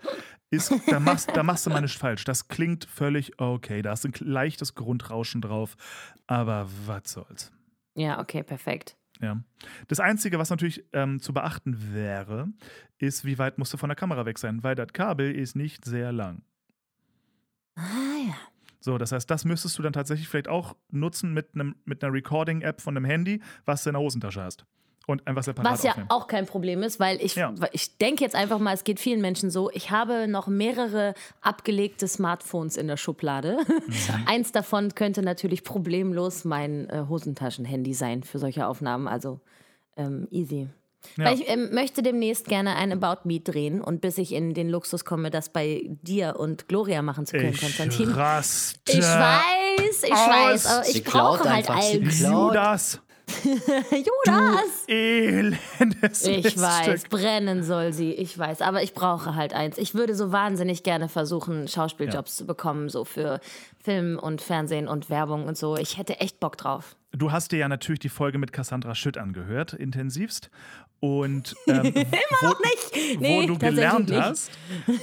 ist, 0.51 0.71
da 0.87 0.99
machst, 0.99 1.31
da 1.35 1.41
machst 1.41 1.65
du 1.65 1.71
mal 1.71 1.81
nicht 1.81 1.97
falsch. 1.97 2.23
Das 2.23 2.47
klingt 2.47 2.85
völlig 2.85 3.39
okay. 3.41 3.81
Da 3.81 3.93
ist 3.93 4.05
ein 4.05 4.13
leichtes 4.19 4.75
Grundrauschen 4.75 5.41
drauf. 5.41 5.75
Aber 6.27 6.69
was 6.85 7.11
soll's. 7.11 7.51
Ja, 7.95 8.19
okay, 8.19 8.43
perfekt. 8.43 8.95
Ja. 9.21 9.41
Das 9.87 9.99
Einzige, 9.99 10.39
was 10.39 10.49
natürlich 10.49 10.85
ähm, 10.93 11.19
zu 11.19 11.33
beachten 11.33 11.93
wäre, 11.93 12.49
ist, 12.97 13.25
wie 13.25 13.37
weit 13.37 13.57
musst 13.57 13.73
du 13.73 13.77
von 13.77 13.89
der 13.89 13.95
Kamera 13.95 14.25
weg 14.25 14.37
sein, 14.37 14.63
weil 14.63 14.75
das 14.75 14.93
Kabel 14.93 15.33
ist 15.33 15.55
nicht 15.55 15.85
sehr 15.85 16.11
lang. 16.11 16.43
Ah 17.75 17.81
ja. 18.27 18.35
So, 18.79 18.97
das 18.97 19.11
heißt, 19.11 19.29
das 19.29 19.45
müsstest 19.45 19.77
du 19.79 19.83
dann 19.83 19.93
tatsächlich 19.93 20.27
vielleicht 20.27 20.47
auch 20.47 20.75
nutzen 20.91 21.33
mit, 21.33 21.55
einem, 21.55 21.75
mit 21.85 22.03
einer 22.03 22.13
Recording-App 22.13 22.81
von 22.81 22.95
einem 22.95 23.05
Handy, 23.05 23.41
was 23.65 23.83
du 23.83 23.89
in 23.89 23.93
der 23.95 24.01
Hosentasche 24.01 24.43
hast. 24.43 24.65
Und 25.07 25.27
einfach 25.27 25.43
separat 25.43 25.71
Was 25.73 25.83
ja 25.83 25.91
aufnehmen. 25.91 26.09
auch 26.09 26.27
kein 26.27 26.45
Problem 26.47 26.81
ist, 26.81 26.99
weil 26.99 27.21
ich, 27.21 27.35
Ja. 27.35 27.53
ich 27.73 27.97
denke 27.97 28.23
jetzt 28.23 28.35
einfach 28.35 28.57
mal, 28.59 28.73
es 28.73 28.83
geht 28.83 28.99
vielen 28.99 29.21
Menschen 29.21 29.51
so. 29.51 29.69
Ich 29.71 29.91
habe 29.91 30.27
noch 30.27 30.47
mehrere 30.47 31.13
abgelegte 31.41 32.07
Smartphones 32.07 32.75
in 32.75 32.87
der 32.87 32.97
Schublade. 32.97 33.57
Eins 34.25 34.51
davon 34.51 34.95
könnte 34.95 35.21
natürlich 35.21 35.63
problemlos 35.63 36.43
mein 36.43 36.89
äh, 36.89 37.03
Hosentaschen-Handy 37.07 37.93
sein 37.93 38.23
für 38.23 38.39
solche 38.39 38.65
Aufnahmen. 38.67 39.07
Also 39.07 39.39
ähm, 39.95 40.27
easy. 40.31 40.67
Ja. 41.17 41.25
Weil 41.25 41.35
ich 41.35 41.47
ähm, 41.47 41.69
möchte 41.71 42.01
demnächst 42.01 42.47
gerne 42.47 42.75
ein 42.75 42.91
About 42.91 43.27
Me 43.27 43.39
drehen 43.39 43.81
und 43.81 44.01
bis 44.01 44.17
ich 44.17 44.31
in 44.33 44.55
den 44.55 44.69
Luxus 44.69 45.05
komme, 45.05 45.29
das 45.29 45.49
bei 45.49 45.83
dir 46.01 46.37
und 46.39 46.67
Gloria 46.67 47.03
machen 47.03 47.27
zu 47.27 47.37
können, 47.37 47.53
ich 47.53 47.59
Konstantin. 47.61 48.09
raste 48.09 48.91
Ich 48.91 49.03
weiß, 49.03 50.03
ich 50.03 50.11
aus. 50.11 50.27
weiß, 50.27 50.65
aber 50.65 50.83
Sie 50.83 50.97
ich 50.97 51.03
brauche 51.03 51.43
halt 51.47 51.69
einfach, 51.69 51.79
sie 51.83 51.99
eins. 51.99 52.17
klaut. 52.21 52.55
Judas, 53.43 54.05
Jonas! 54.25 54.85
elendes 54.87 56.25
Ich 56.25 56.59
weiß, 56.59 57.03
brennen 57.09 57.63
soll 57.63 57.93
sie, 57.93 58.13
ich 58.13 58.37
weiß, 58.37 58.61
aber 58.61 58.83
ich 58.83 58.93
brauche 58.93 59.35
halt 59.35 59.53
eins. 59.53 59.77
Ich 59.77 59.93
würde 59.93 60.15
so 60.15 60.31
wahnsinnig 60.31 60.83
gerne 60.83 61.09
versuchen, 61.09 61.67
Schauspieljobs 61.67 62.35
zu 62.35 62.45
bekommen, 62.45 62.89
so 62.89 63.05
für 63.05 63.39
Film 63.83 64.19
und 64.19 64.41
Fernsehen 64.41 64.87
und 64.87 65.09
Werbung 65.09 65.45
und 65.45 65.57
so. 65.57 65.77
Ich 65.77 65.97
hätte 65.97 66.19
echt 66.19 66.39
Bock 66.39 66.57
drauf. 66.57 66.95
Du 67.11 67.31
hast 67.31 67.53
dir 67.53 67.59
ja 67.59 67.69
natürlich 67.69 67.99
die 67.99 68.09
Folge 68.09 68.37
mit 68.37 68.51
Cassandra 68.51 68.93
Schütt 68.93 69.17
angehört, 69.17 69.73
intensivst. 69.73 70.49
Und 70.99 71.55
ähm, 71.67 71.85
Immer 71.85 72.05
noch 72.41 72.59
nicht. 72.59 73.17
wo 73.17 73.21
Nee, 73.21 73.45
du 73.45 73.53
tatsächlich 73.53 73.75
gelernt 73.75 74.11
hast, 74.11 74.51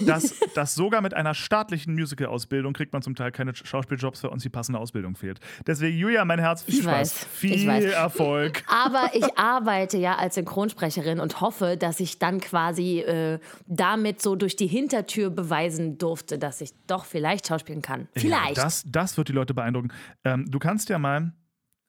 dass, 0.00 0.34
dass 0.54 0.74
sogar 0.74 1.00
mit 1.00 1.14
einer 1.14 1.34
staatlichen 1.34 1.94
Musical-Ausbildung 1.94 2.72
kriegt 2.72 2.92
man 2.92 3.02
zum 3.02 3.14
Teil 3.14 3.30
keine 3.30 3.54
Schauspieljobs, 3.54 4.22
weil 4.24 4.30
uns 4.30 4.42
die 4.42 4.48
passende 4.48 4.78
Ausbildung 4.80 5.14
fehlt. 5.16 5.38
Deswegen, 5.66 5.96
Julia, 5.96 6.24
mein 6.24 6.38
Herz, 6.40 6.62
viel 6.62 6.74
Ich 6.74 6.82
Spaß, 6.82 6.94
weiß, 6.94 7.24
viel. 7.26 7.68
Erfolg. 7.92 8.64
Aber 8.66 9.10
ich 9.14 9.38
arbeite 9.38 9.98
ja 9.98 10.16
als 10.16 10.34
Synchronsprecherin 10.34 11.20
und 11.20 11.40
hoffe, 11.40 11.76
dass 11.76 12.00
ich 12.00 12.18
dann 12.18 12.40
quasi 12.40 13.00
äh, 13.00 13.38
damit 13.66 14.20
so 14.22 14.34
durch 14.34 14.56
die 14.56 14.66
Hintertür 14.66 15.30
beweisen 15.30 15.98
durfte, 15.98 16.38
dass 16.38 16.60
ich 16.60 16.72
doch 16.86 17.04
vielleicht 17.04 17.46
schauspielen 17.46 17.82
kann. 17.82 18.08
Vielleicht. 18.14 18.56
Ja, 18.56 18.64
das, 18.64 18.84
das 18.86 19.16
wird 19.16 19.28
die 19.28 19.32
Leute 19.32 19.54
beeindrucken. 19.54 19.92
Ähm, 20.24 20.50
du 20.50 20.58
kannst 20.58 20.88
ja 20.88 20.98
mal, 20.98 21.32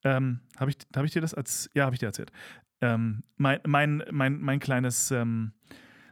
ähm, 0.04 0.42
habe 0.58 0.72
ich, 0.72 0.78
hab 0.96 1.06
ich 1.06 1.12
dir 1.12 1.22
das 1.22 1.34
als, 1.34 1.70
ja, 1.74 1.86
habe 1.86 1.96
ich 1.96 2.00
dir 2.00 2.08
erzählt. 2.08 2.32
Ähm, 2.84 3.24
mein, 3.38 3.60
mein, 3.66 4.04
mein, 4.12 4.42
mein 4.42 4.60
kleines, 4.60 5.12
ähm, 5.12 5.54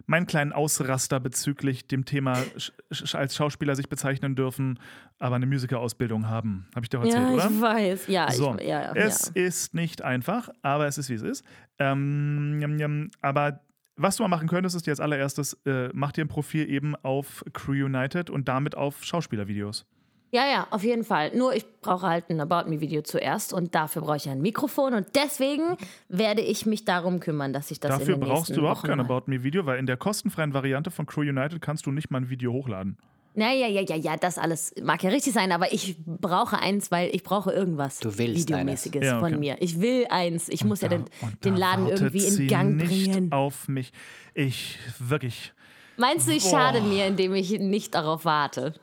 meinen 0.06 0.26
kleinen 0.26 0.54
Ausraster 0.54 1.20
bezüglich 1.20 1.88
dem 1.88 2.06
Thema 2.06 2.38
sch 2.58 3.16
als 3.16 3.36
Schauspieler 3.36 3.76
sich 3.76 3.90
bezeichnen 3.90 4.36
dürfen, 4.36 4.80
aber 5.20 5.36
eine 5.36 5.46
Musical-Ausbildung 5.46 6.30
haben. 6.30 6.68
Habe 6.76 6.86
ich 6.86 6.90
dir 6.90 7.00
auch 7.00 7.04
erzählt, 7.04 7.24
ja, 7.24 7.34
oder? 7.34 7.50
ich 7.50 7.62
weiß. 7.62 8.08
Ja, 8.08 8.32
So, 8.32 8.56
ich, 8.58 8.68
ja, 8.68 8.82
ja. 8.82 8.94
es 8.94 9.28
ist 9.30 9.74
nicht 9.74 10.02
einfach, 10.02 10.50
aber 10.62 10.88
es 10.88 10.98
ist 10.98 11.10
wie 11.10 11.16
es 11.16 11.22
ist. 11.22 11.46
Ähm, 11.78 12.60
jam, 12.62 12.78
jam, 12.78 13.12
aber 13.22 13.62
was 13.98 14.16
du 14.16 14.24
mal 14.24 14.30
machen 14.30 14.48
könntest, 14.48 14.76
ist 14.76 14.88
dir 14.88 14.92
als 14.92 15.00
allererstes, 15.00 15.54
äh, 15.66 15.90
mach 15.94 16.12
dir 16.12 16.26
ein 16.26 16.30
Profil 16.30 16.70
eben 16.70 16.96
auf 16.96 17.44
Crew 17.54 17.86
United 17.86 18.30
und 18.30 18.48
damit 18.48 18.76
auf 18.76 19.04
Schauspielervideos. 19.04 19.86
Ja, 20.34 20.48
ja, 20.48 20.68
auf 20.72 20.84
jeden 20.84 21.04
Fall. 21.04 21.36
Nur 21.36 21.54
ich 21.54 21.66
brauche 21.82 22.08
halt 22.08 22.30
ein 22.30 22.40
About 22.40 22.70
Me 22.70 22.80
Video 22.80 23.02
zuerst 23.02 23.52
und 23.52 23.76
dafür 23.76 24.02
brauche 24.02 24.16
ich 24.18 24.30
ein 24.30 24.42
Mikrofon 24.42 24.94
und 24.94 25.08
deswegen 25.16 25.76
werde 26.08 26.42
ich 26.42 26.66
mich 26.66 26.86
darum 26.86 27.20
kümmern, 27.20 27.52
dass 27.52 27.70
ich 27.70 27.82
das 27.82 27.90
Dafür 28.00 28.16
in 28.16 28.22
den 28.22 28.30
brauchst 28.30 28.50
du 28.52 28.60
überhaupt 28.62 28.80
Wochen 28.84 28.88
kein 28.88 29.00
About 29.02 29.24
Me 29.26 29.44
Video, 29.44 29.66
weil 29.66 29.78
in 29.78 29.86
der 29.88 29.98
kostenfreien 29.98 30.54
Variante 30.54 30.90
von 30.90 31.06
Crew 31.06 31.22
United 31.22 31.62
kannst 31.62 31.86
du 31.86 31.92
nicht 31.92 32.12
mal 32.12 32.22
ein 32.22 32.30
Video 32.30 32.54
hochladen. 32.54 32.98
Naja, 33.34 33.66
ja, 33.68 33.82
ja, 33.82 33.96
ja, 33.96 34.18
das 34.18 34.38
alles 34.38 34.74
mag 34.84 35.02
ja 35.04 35.10
richtig 35.10 35.32
sein, 35.34 35.52
aber 35.54 35.72
ich 35.74 35.96
brauche 36.06 36.60
eins, 36.60 36.92
weil 36.92 37.14
ich 37.16 37.24
brauche 37.24 37.52
irgendwas 37.52 38.00
Du 38.00 38.18
willst 38.18 38.50
Videomäßiges. 38.50 39.06
Ja, 39.06 39.20
okay. 39.20 39.30
von 39.32 39.40
mir. 39.40 39.56
Ich 39.62 39.80
will 39.80 40.06
eins. 40.10 40.50
Ich 40.50 40.66
muss 40.66 40.82
ja 40.82 40.90
Da- 40.90 40.98
den, 40.98 41.06
und 41.22 41.46
den 41.46 41.54
da 41.56 41.60
Laden 41.60 41.88
irgendwie 41.88 42.26
in 42.26 42.32
sie 42.32 42.48
Gang 42.48 42.76
nicht 42.76 43.12
bringen. 43.12 43.32
auf 43.32 43.70
mich. 43.70 43.94
Ich 44.34 44.78
wirklich. 45.00 45.54
Meinst 46.02 46.28
du, 46.28 46.32
ich 46.32 46.44
Boah. 46.44 46.50
schade 46.50 46.82
mir, 46.82 47.06
indem 47.06 47.36
ich 47.36 47.52
nicht 47.60 47.94
darauf 47.94 48.26
warte? 48.26 48.74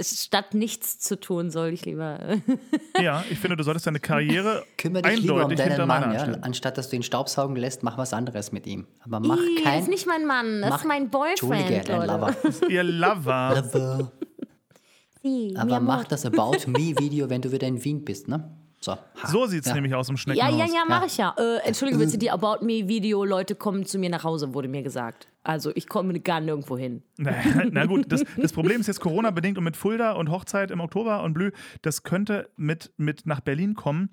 Statt 0.00 0.54
nichts 0.54 1.00
zu 1.00 1.18
tun, 1.18 1.50
soll 1.50 1.70
ich 1.70 1.84
lieber. 1.84 2.18
Ja, 3.00 3.24
ich 3.30 3.38
finde, 3.38 3.56
du 3.56 3.62
solltest 3.62 3.86
deine 3.86 4.00
Karriere 4.00 4.64
Kümmere 4.76 5.02
dich 5.02 5.20
lieber 5.20 5.44
um 5.44 5.54
deinen 5.54 5.86
Mann, 5.86 6.12
ja? 6.12 6.24
anstatt 6.40 6.76
dass 6.78 6.88
du 6.88 6.96
ihn 6.96 7.04
staubsaugen 7.04 7.54
lässt, 7.54 7.84
mach 7.84 7.96
was 7.96 8.12
anderes 8.12 8.50
mit 8.50 8.66
ihm. 8.66 8.88
Aber 9.04 9.20
mach 9.20 9.38
Ih, 9.38 9.62
kein... 9.62 9.74
das 9.74 9.82
ist 9.82 9.88
nicht 9.88 10.06
mein 10.06 10.26
Mann, 10.26 10.60
das 10.60 10.70
mach, 10.70 10.80
ist 10.80 10.86
mein 10.86 11.10
Boyfriend, 11.10 11.70
Entschuldige, 11.70 11.84
dein. 11.84 12.06
Lover. 12.08 12.34
Ihr 12.68 12.82
Lover. 12.82 13.32
Aber, 13.32 14.12
Sie, 15.22 15.54
aber 15.56 15.80
mach 15.80 16.04
das 16.04 16.26
About 16.26 16.58
Me 16.66 16.92
Video, 16.98 17.30
wenn 17.30 17.40
du 17.40 17.52
wieder 17.52 17.68
in 17.68 17.82
Wien 17.84 18.04
bist, 18.04 18.26
ne? 18.26 18.57
So. 18.80 18.92
Ha. 18.92 19.26
So 19.26 19.46
sieht 19.46 19.62
es 19.62 19.68
Ja. 19.68 19.74
nämlich 19.74 19.94
aus 19.94 20.08
im 20.08 20.14
Ja, 20.14 20.18
Schneckenhaus. 20.20 20.58
ja, 20.58 20.66
ja, 20.66 20.84
mache 20.88 21.06
ich 21.06 21.16
ja. 21.16 21.34
Äh, 21.36 21.66
Entschuldige 21.66 21.98
bitte, 21.98 22.16
die 22.16 22.30
About 22.30 22.64
Me 22.64 22.86
Video, 22.88 23.24
Leute 23.24 23.54
kommen 23.56 23.84
zu 23.84 23.98
mir 23.98 24.08
nach 24.08 24.22
Hause, 24.24 24.54
wurde 24.54 24.68
mir 24.68 24.82
gesagt. 24.82 25.26
Also 25.42 25.72
ich 25.74 25.88
komme 25.88 26.18
gar 26.20 26.40
nirgendwo 26.40 26.76
hin. 26.78 27.02
Na, 27.16 27.32
na 27.70 27.86
gut, 27.86 28.12
das, 28.12 28.22
das 28.36 28.52
Problem 28.52 28.80
ist 28.80 28.86
jetzt 28.86 29.00
Corona-bedingt 29.00 29.58
und 29.58 29.64
mit 29.64 29.76
Fulda 29.76 30.12
und 30.12 30.30
Hochzeit 30.30 30.70
im 30.70 30.80
Oktober 30.80 31.22
und 31.24 31.34
Blü, 31.34 31.50
das 31.82 32.02
könnte 32.04 32.50
mit, 32.56 32.92
mit 32.96 33.26
nach 33.26 33.40
Berlin 33.40 33.74
kommen. 33.74 34.10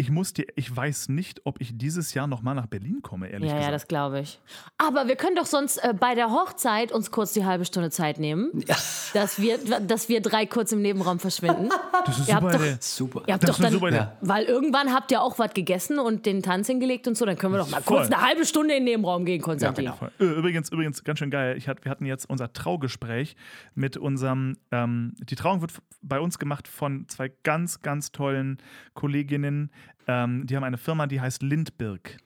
Ich 0.00 0.12
muss 0.12 0.32
dir, 0.32 0.46
ich 0.54 0.74
weiß 0.74 1.08
nicht, 1.08 1.40
ob 1.44 1.60
ich 1.60 1.76
dieses 1.76 2.14
Jahr 2.14 2.28
nochmal 2.28 2.54
nach 2.54 2.66
Berlin 2.68 3.00
komme, 3.02 3.28
ehrlich 3.30 3.48
Ja, 3.48 3.54
ja, 3.56 3.58
gesagt. 3.62 3.74
das 3.74 3.88
glaube 3.88 4.20
ich. 4.20 4.38
Aber 4.78 5.08
wir 5.08 5.16
können 5.16 5.34
doch 5.34 5.44
sonst 5.46 5.78
äh, 5.78 5.92
bei 5.92 6.14
der 6.14 6.30
Hochzeit 6.30 6.92
uns 6.92 7.10
kurz 7.10 7.32
die 7.32 7.44
halbe 7.44 7.64
Stunde 7.64 7.90
Zeit 7.90 8.20
nehmen, 8.20 8.64
dass, 9.12 9.40
wir, 9.42 9.58
dass 9.58 10.08
wir 10.08 10.20
drei 10.22 10.46
kurz 10.46 10.70
im 10.70 10.82
Nebenraum 10.82 11.18
verschwinden. 11.18 11.68
Das 12.06 12.16
ist 12.20 12.28
Ihr 12.28 12.36
habt 12.36 12.44
super 12.44 12.58
doch- 12.58 12.64
Idee. 12.64 12.76
Super. 12.80 13.22
Ihr 13.26 13.34
habt 13.34 13.42
Das 13.42 13.56
doch 13.56 13.62
dann, 13.62 13.72
super. 13.72 13.90
Ja. 13.92 14.16
weil 14.22 14.44
irgendwann 14.44 14.94
habt 14.94 15.10
ihr 15.10 15.20
auch 15.20 15.38
was 15.38 15.52
gegessen 15.52 15.98
und 15.98 16.24
den 16.24 16.42
Tanz 16.42 16.68
hingelegt 16.68 17.06
und 17.08 17.16
so, 17.18 17.26
dann 17.26 17.36
können 17.36 17.52
wir 17.54 17.58
doch 17.58 17.68
mal 17.68 17.82
Voll. 17.82 17.98
kurz 17.98 18.10
eine 18.10 18.22
halbe 18.22 18.46
Stunde 18.46 18.74
in 18.74 18.86
den 18.86 18.92
Nebenraum 18.94 19.24
gehen, 19.26 19.42
Konstantin. 19.42 19.84
Ja. 19.86 19.98
Äh, 20.20 20.24
Übrigens, 20.24 20.70
übrigens, 20.70 21.02
ganz 21.04 21.18
schön 21.18 21.30
geil. 21.30 21.56
Ich 21.58 21.68
hat, 21.68 21.84
wir 21.84 21.90
hatten 21.90 22.06
jetzt 22.06 22.30
unser 22.30 22.52
Traugespräch 22.52 23.36
mit 23.74 23.96
unserem. 23.98 24.56
Ähm, 24.70 25.14
die 25.18 25.34
Trauung 25.34 25.60
wird 25.60 25.72
bei 26.00 26.18
uns 26.20 26.38
gemacht 26.38 26.66
von 26.68 27.06
zwei 27.08 27.30
ganz, 27.42 27.82
ganz 27.82 28.10
tollen 28.12 28.58
Kolleginnen. 28.94 29.70
Ähm, 30.08 30.46
die 30.46 30.56
haben 30.56 30.64
eine 30.64 30.78
Firma, 30.78 31.06
die 31.06 31.20
heißt 31.20 31.42
Lindbirg. 31.42 32.16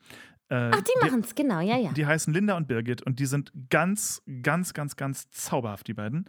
Äh, 0.49 0.71
Ach, 0.73 0.81
die 0.81 1.05
machen 1.05 1.21
es, 1.21 1.35
genau, 1.35 1.61
ja, 1.61 1.77
ja. 1.77 1.91
Die 1.93 2.05
heißen 2.05 2.33
Linda 2.33 2.55
und 2.57 2.67
Birgit 2.67 3.01
und 3.01 3.19
die 3.19 3.25
sind 3.25 3.51
ganz, 3.69 4.21
ganz, 4.41 4.73
ganz, 4.73 4.95
ganz 4.95 5.29
zauberhaft, 5.31 5.87
die 5.87 5.93
beiden. 5.93 6.25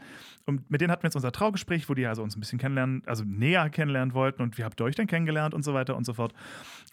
Und 0.46 0.70
mit 0.70 0.80
denen 0.80 0.90
hatten 0.92 1.02
wir 1.02 1.08
jetzt 1.08 1.16
unser 1.16 1.32
Traugespräch, 1.32 1.88
wo 1.88 1.94
die 1.94 2.06
also 2.06 2.22
uns 2.22 2.36
ein 2.36 2.40
bisschen 2.40 2.58
kennenlernen, 2.58 3.02
also 3.06 3.24
näher 3.24 3.68
kennenlernen 3.70 4.14
wollten 4.14 4.40
und 4.42 4.56
wie 4.56 4.64
habt 4.64 4.80
ihr 4.80 4.84
euch 4.84 4.94
denn 4.94 5.08
kennengelernt 5.08 5.52
und 5.52 5.62
so 5.64 5.74
weiter 5.74 5.96
und 5.96 6.04
so 6.06 6.14
fort. 6.14 6.32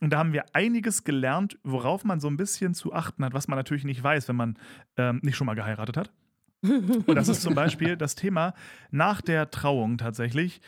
Und 0.02 0.12
da 0.12 0.18
haben 0.18 0.34
wir 0.34 0.46
einiges 0.54 1.04
gelernt, 1.04 1.58
worauf 1.64 2.04
man 2.04 2.20
so 2.20 2.28
ein 2.28 2.38
bisschen 2.38 2.74
zu 2.74 2.92
achten 2.94 3.24
hat, 3.24 3.34
was 3.34 3.48
man 3.48 3.58
natürlich 3.58 3.84
nicht 3.86 4.04
weiß, 4.04 4.28
wenn 4.28 4.36
man 4.36 4.58
ähm, 4.98 5.20
nicht 5.24 5.36
schon 5.38 5.46
mal 5.48 5.56
geheiratet 5.56 5.98
hat. 5.98 6.12
Und 6.64 7.16
das 7.16 7.28
ist 7.28 7.42
zum 7.42 7.56
Beispiel 7.56 7.98
das 7.98 8.14
Thema 8.16 8.54
nach 8.92 9.22
der 9.22 9.50
Trauung 9.50 9.98
tatsächlich. 9.98 10.62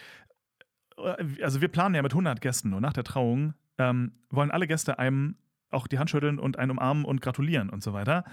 äh, 0.97 1.43
Also 1.43 1.61
wir 1.61 1.67
planen 1.67 1.93
ja 1.95 2.01
mit 2.01 2.13
100 2.13 2.41
Gästen 2.41 2.69
nur 2.71 2.81
nach 2.81 2.93
der 2.93 3.03
Trauung, 3.03 3.53
ähm, 3.77 4.13
wollen 4.29 4.51
alle 4.51 4.67
Gäste 4.67 4.99
einem 4.99 5.35
auch 5.71 5.87
die 5.87 5.97
Hand 5.97 6.11
schütteln 6.11 6.37
und 6.37 6.59
einen 6.59 6.69
umarmen 6.69 7.03
und 7.03 7.19
gratulieren 7.21 7.71
und 7.71 7.81
so 7.81 7.93
weiter. 7.93 8.23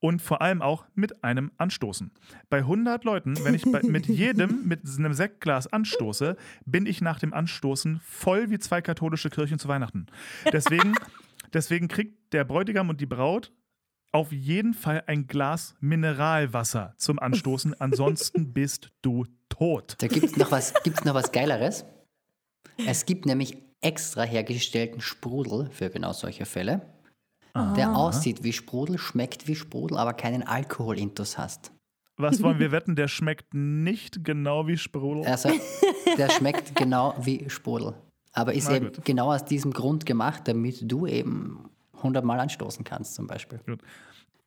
Und 0.00 0.22
vor 0.22 0.40
allem 0.40 0.62
auch 0.62 0.86
mit 0.94 1.22
einem 1.22 1.52
anstoßen. 1.58 2.10
Bei 2.48 2.58
100 2.58 3.04
Leuten, 3.04 3.36
wenn 3.44 3.52
ich 3.54 3.64
bei, 3.70 3.82
mit 3.82 4.06
jedem 4.06 4.66
mit 4.66 4.80
einem 4.98 5.12
Sektglas 5.12 5.66
anstoße, 5.66 6.36
bin 6.64 6.86
ich 6.86 7.02
nach 7.02 7.18
dem 7.18 7.34
Anstoßen 7.34 8.00
voll 8.02 8.48
wie 8.48 8.58
zwei 8.58 8.80
katholische 8.80 9.28
Kirchen 9.28 9.58
zu 9.58 9.68
Weihnachten. 9.68 10.06
Deswegen, 10.52 10.94
deswegen 11.52 11.88
kriegt 11.88 12.32
der 12.32 12.44
Bräutigam 12.44 12.88
und 12.88 12.98
die 13.00 13.06
Braut 13.06 13.52
auf 14.12 14.32
jeden 14.32 14.72
Fall 14.72 15.04
ein 15.06 15.26
Glas 15.26 15.74
Mineralwasser 15.80 16.94
zum 16.96 17.18
Anstoßen. 17.18 17.78
Ansonsten 17.78 18.52
bist 18.54 18.90
du 19.02 19.26
tot. 19.50 19.96
Da 19.98 20.06
gibt 20.06 20.24
es 20.24 20.36
noch, 20.38 20.50
was- 20.50 20.72
gibt's 20.82 21.04
noch 21.04 21.12
was 21.14 21.30
Geileres. 21.30 21.84
Es 22.86 23.04
gibt 23.04 23.26
nämlich 23.26 23.58
extra 23.86 24.22
hergestellten 24.24 25.00
Sprudel 25.00 25.70
für 25.70 25.90
genau 25.90 26.12
solche 26.12 26.44
Fälle, 26.44 26.82
der 27.76 27.96
aussieht 27.96 28.42
wie 28.42 28.52
Sprudel, 28.52 28.98
schmeckt 28.98 29.46
wie 29.46 29.54
Sprudel, 29.54 29.96
aber 29.96 30.12
keinen 30.12 30.42
Alkoholintus 30.42 31.38
hast. 31.38 31.72
Was 32.18 32.42
wollen 32.42 32.58
wir 32.58 32.72
wetten? 32.72 32.96
Der 32.96 33.08
schmeckt 33.08 33.54
nicht 33.54 34.24
genau 34.24 34.66
wie 34.66 34.76
Sprudel. 34.76 35.24
Also, 35.24 35.50
der 36.18 36.28
schmeckt 36.30 36.74
genau 36.74 37.14
wie 37.20 37.48
Sprudel. 37.48 37.94
Aber 38.32 38.52
ist 38.52 38.68
Na 38.68 38.76
eben 38.76 38.92
gut. 38.92 39.04
genau 39.04 39.32
aus 39.32 39.44
diesem 39.44 39.72
Grund 39.72 40.04
gemacht, 40.04 40.42
damit 40.44 40.80
du 40.90 41.06
eben 41.06 41.70
100 41.98 42.24
Mal 42.24 42.40
anstoßen 42.40 42.84
kannst, 42.84 43.14
zum 43.14 43.26
Beispiel. 43.26 43.60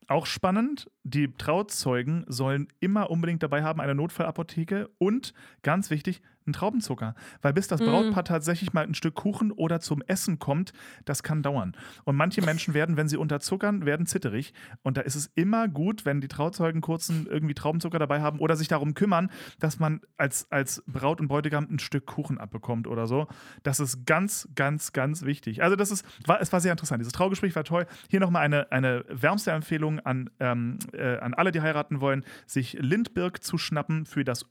Auch 0.07 0.25
spannend, 0.25 0.91
die 1.03 1.31
Trauzeugen 1.35 2.25
sollen 2.27 2.67
immer 2.79 3.09
unbedingt 3.09 3.41
dabei 3.41 3.63
haben 3.63 3.79
eine 3.79 3.95
Notfallapotheke 3.95 4.89
und, 4.99 5.33
ganz 5.63 5.89
wichtig, 5.89 6.21
einen 6.49 6.53
Traubenzucker. 6.53 7.15
Weil 7.41 7.53
bis 7.53 7.67
das 7.67 7.79
Brautpaar 7.79 8.23
tatsächlich 8.23 8.73
mal 8.73 8.83
ein 8.83 8.93
Stück 8.93 9.15
Kuchen 9.15 9.51
oder 9.51 9.79
zum 9.79 10.01
Essen 10.07 10.39
kommt, 10.39 10.73
das 11.05 11.23
kann 11.23 11.43
dauern. 11.43 11.75
Und 12.03 12.15
manche 12.15 12.41
Menschen 12.41 12.73
werden, 12.73 12.97
wenn 12.97 13.07
sie 13.07 13.17
unterzuckern, 13.17 13.85
werden 13.85 14.05
zitterig. 14.05 14.53
Und 14.81 14.97
da 14.97 15.01
ist 15.01 15.15
es 15.15 15.31
immer 15.35 15.67
gut, 15.67 16.05
wenn 16.05 16.21
die 16.21 16.27
Trauzeugen 16.27 16.81
kurzen 16.81 17.27
irgendwie 17.29 17.53
Traubenzucker 17.53 17.99
dabei 17.99 18.21
haben 18.21 18.39
oder 18.39 18.55
sich 18.55 18.67
darum 18.67 18.93
kümmern, 18.93 19.29
dass 19.59 19.79
man 19.79 20.01
als, 20.17 20.51
als 20.51 20.83
Braut 20.87 21.21
und 21.21 21.27
Bräutigam 21.27 21.67
ein 21.69 21.79
Stück 21.79 22.05
Kuchen 22.05 22.37
abbekommt 22.37 22.87
oder 22.87 23.07
so. 23.07 23.27
Das 23.63 23.79
ist 23.79 24.05
ganz, 24.05 24.49
ganz, 24.55 24.93
ganz 24.93 25.23
wichtig. 25.23 25.63
Also 25.63 25.75
das 25.75 25.91
ist, 25.91 26.05
war, 26.25 26.41
es 26.41 26.51
war 26.51 26.59
sehr 26.61 26.71
interessant. 26.71 27.01
Dieses 27.01 27.13
Traugespräch 27.13 27.55
war 27.55 27.63
toll. 27.63 27.85
Hier 28.09 28.19
nochmal 28.19 28.43
eine, 28.43 28.71
eine 28.71 29.05
wärmste 29.09 29.51
Empfehlung 29.51 29.99
an, 29.99 30.29
ähm, 30.39 30.79
äh, 30.93 31.17
an 31.17 31.33
alle, 31.33 31.51
die 31.51 31.61
heiraten 31.61 32.01
wollen, 32.01 32.23
sich 32.45 32.73
Lindberg 32.73 33.43
zu 33.43 33.57
schnappen 33.57 34.05
für 34.05 34.23
das 34.23 34.45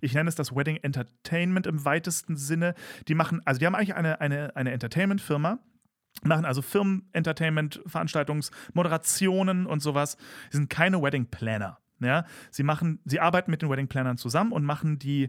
ich 0.00 0.14
nenne 0.14 0.28
es 0.28 0.34
das 0.34 0.54
Wedding 0.54 0.76
Entertainment 0.76 1.66
im 1.66 1.84
weitesten 1.84 2.36
Sinne. 2.36 2.74
Die 3.08 3.14
machen, 3.14 3.40
also 3.44 3.58
die 3.58 3.66
haben 3.66 3.74
eigentlich 3.74 3.94
eine, 3.94 4.20
eine, 4.20 4.56
eine 4.56 4.72
Entertainment-Firma, 4.72 5.58
machen 6.22 6.44
also 6.44 6.62
Firmen-Entertainment, 6.62 7.80
Veranstaltungsmoderationen 7.86 9.66
und 9.66 9.80
sowas. 9.80 10.16
Sie 10.50 10.58
sind 10.58 10.70
keine 10.70 11.02
Wedding 11.02 11.26
Planner. 11.26 11.78
Ja, 12.02 12.24
sie 12.50 12.64
sie 13.04 13.20
arbeiten 13.20 13.50
mit 13.50 13.60
den 13.60 13.68
Wedding 13.68 13.88
Plannern 13.88 14.16
zusammen 14.16 14.52
und 14.52 14.64
machen 14.64 14.98
die, 14.98 15.28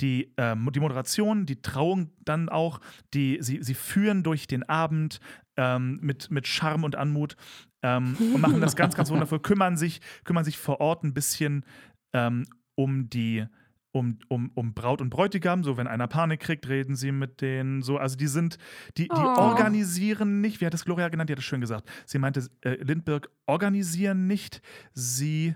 die, 0.00 0.32
ähm, 0.36 0.68
die 0.72 0.78
Moderation, 0.78 1.46
die 1.46 1.62
Trauung 1.62 2.12
dann 2.20 2.48
auch, 2.48 2.80
die, 3.12 3.38
sie, 3.40 3.60
sie 3.60 3.74
führen 3.74 4.22
durch 4.22 4.46
den 4.46 4.68
Abend 4.68 5.18
ähm, 5.56 5.98
mit, 6.00 6.30
mit 6.30 6.46
Charme 6.46 6.84
und 6.84 6.94
Anmut 6.94 7.36
ähm, 7.82 8.16
und 8.18 8.40
machen 8.40 8.60
das 8.60 8.76
ganz, 8.76 8.94
ganz 8.94 9.10
wundervoll, 9.10 9.40
kümmern 9.40 9.76
sich, 9.76 10.00
kümmern 10.24 10.44
sich 10.44 10.58
vor 10.58 10.80
Ort 10.80 11.02
ein 11.02 11.12
bisschen 11.14 11.64
ähm, 12.12 12.46
um 12.74 13.10
die, 13.10 13.46
um, 13.92 14.18
um, 14.28 14.50
um 14.54 14.74
Braut 14.74 15.00
und 15.00 15.10
Bräutigam. 15.10 15.62
So, 15.64 15.76
wenn 15.76 15.86
einer 15.86 16.08
Panik 16.08 16.40
kriegt, 16.40 16.68
reden 16.68 16.96
sie 16.96 17.12
mit 17.12 17.40
denen. 17.40 17.82
So, 17.82 17.98
also 17.98 18.16
die 18.16 18.26
sind, 18.26 18.58
die, 18.96 19.04
die 19.04 19.10
Oh. 19.10 19.36
organisieren 19.38 20.40
nicht. 20.40 20.60
Wie 20.60 20.66
hat 20.66 20.74
es 20.74 20.84
Gloria 20.84 21.08
genannt? 21.08 21.28
Die 21.28 21.34
hat 21.34 21.38
es 21.38 21.44
schön 21.44 21.60
gesagt. 21.60 21.88
Sie 22.06 22.18
meinte, 22.18 22.48
äh, 22.62 22.74
Lindbergh 22.82 23.28
organisieren 23.46 24.26
nicht. 24.26 24.62
Sie. 24.94 25.54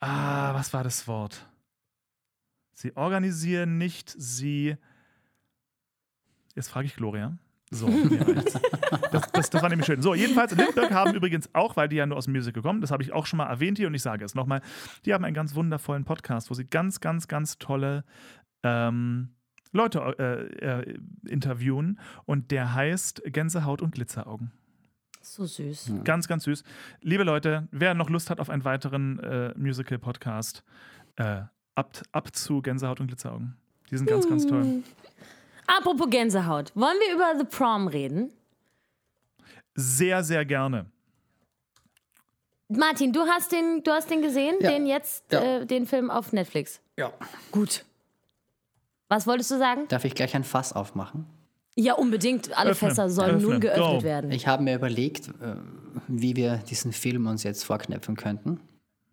Ah, 0.00 0.52
was 0.54 0.72
war 0.72 0.84
das 0.84 1.06
Wort? 1.08 1.48
Sie 2.74 2.96
organisieren 2.96 3.78
nicht, 3.78 4.10
sie. 4.16 4.76
Jetzt 6.54 6.68
frage 6.68 6.86
ich 6.86 6.96
Gloria. 6.96 7.38
So, 7.72 7.88
mir 7.88 8.20
reicht's. 8.26 8.58
das, 9.10 9.32
das, 9.32 9.50
das 9.50 9.62
war 9.62 9.70
nämlich 9.70 9.86
schön. 9.86 10.02
So, 10.02 10.14
jedenfalls, 10.14 10.54
Lindbergh 10.54 10.94
haben 10.94 11.14
übrigens 11.14 11.48
auch, 11.54 11.74
weil 11.76 11.88
die 11.88 11.96
ja 11.96 12.06
nur 12.06 12.18
aus 12.18 12.26
dem 12.26 12.34
Musical 12.34 12.62
kommen, 12.62 12.82
das 12.82 12.90
habe 12.90 13.02
ich 13.02 13.12
auch 13.12 13.24
schon 13.24 13.38
mal 13.38 13.46
erwähnt 13.46 13.78
hier 13.78 13.86
und 13.86 13.94
ich 13.94 14.02
sage 14.02 14.24
es 14.24 14.34
nochmal, 14.34 14.60
die 15.06 15.14
haben 15.14 15.24
einen 15.24 15.34
ganz 15.34 15.54
wundervollen 15.54 16.04
Podcast, 16.04 16.50
wo 16.50 16.54
sie 16.54 16.66
ganz, 16.66 17.00
ganz, 17.00 17.28
ganz 17.28 17.58
tolle 17.58 18.04
ähm, 18.62 19.30
Leute 19.72 20.00
äh, 20.18 20.80
äh, 20.80 20.98
interviewen 21.26 21.98
und 22.26 22.50
der 22.50 22.74
heißt 22.74 23.22
Gänsehaut 23.24 23.80
und 23.80 23.92
Glitzeraugen. 23.92 24.52
So 25.22 25.46
süß. 25.46 25.94
Ganz, 26.04 26.28
ganz 26.28 26.44
süß. 26.44 26.64
Liebe 27.00 27.22
Leute, 27.22 27.68
wer 27.70 27.94
noch 27.94 28.10
Lust 28.10 28.28
hat 28.28 28.38
auf 28.38 28.50
einen 28.50 28.64
weiteren 28.64 29.18
äh, 29.20 29.54
Musical-Podcast, 29.56 30.62
äh, 31.16 31.42
ab, 31.74 32.02
ab 32.10 32.34
zu 32.36 32.60
Gänsehaut 32.60 33.00
und 33.00 33.06
Glitzeraugen. 33.06 33.56
Die 33.90 33.96
sind 33.96 34.06
ganz, 34.06 34.28
ganz 34.28 34.46
toll. 34.46 34.82
Apropos 35.78 36.08
Gänsehaut. 36.10 36.72
Wollen 36.74 36.96
wir 37.06 37.14
über 37.14 37.38
The 37.38 37.44
Prom 37.44 37.88
reden? 37.88 38.32
Sehr, 39.74 40.22
sehr 40.22 40.44
gerne. 40.44 40.86
Martin, 42.68 43.12
du 43.12 43.20
hast 43.22 43.52
den, 43.52 43.82
du 43.82 43.90
hast 43.90 44.10
den 44.10 44.22
gesehen, 44.22 44.56
Ja. 44.60 44.70
den 44.70 44.86
jetzt, 44.86 45.24
Ja. 45.32 45.40
äh, 45.60 45.66
den 45.66 45.86
Film 45.86 46.10
auf 46.10 46.32
Netflix. 46.32 46.80
Ja. 46.96 47.12
Gut. 47.50 47.84
Was 49.08 49.26
wolltest 49.26 49.50
du 49.50 49.58
sagen? 49.58 49.86
Darf 49.88 50.04
ich 50.04 50.14
gleich 50.14 50.34
ein 50.34 50.44
Fass 50.44 50.72
aufmachen? 50.72 51.26
Ja, 51.74 51.94
unbedingt. 51.94 52.56
Alle 52.56 52.70
Öffne. 52.70 52.88
Fässer 52.90 53.08
sollen 53.10 53.36
Öffne. 53.36 53.48
nun 53.48 53.60
geöffnet 53.60 54.00
Go. 54.00 54.02
werden. 54.02 54.30
Ich 54.30 54.46
habe 54.46 54.62
mir 54.62 54.74
überlegt, 54.74 55.28
äh, 55.28 55.54
wie 56.08 56.36
wir 56.36 56.56
diesen 56.68 56.92
Film 56.92 57.26
uns 57.26 57.42
jetzt 57.44 57.64
vorknöpfen 57.64 58.16
könnten. 58.16 58.60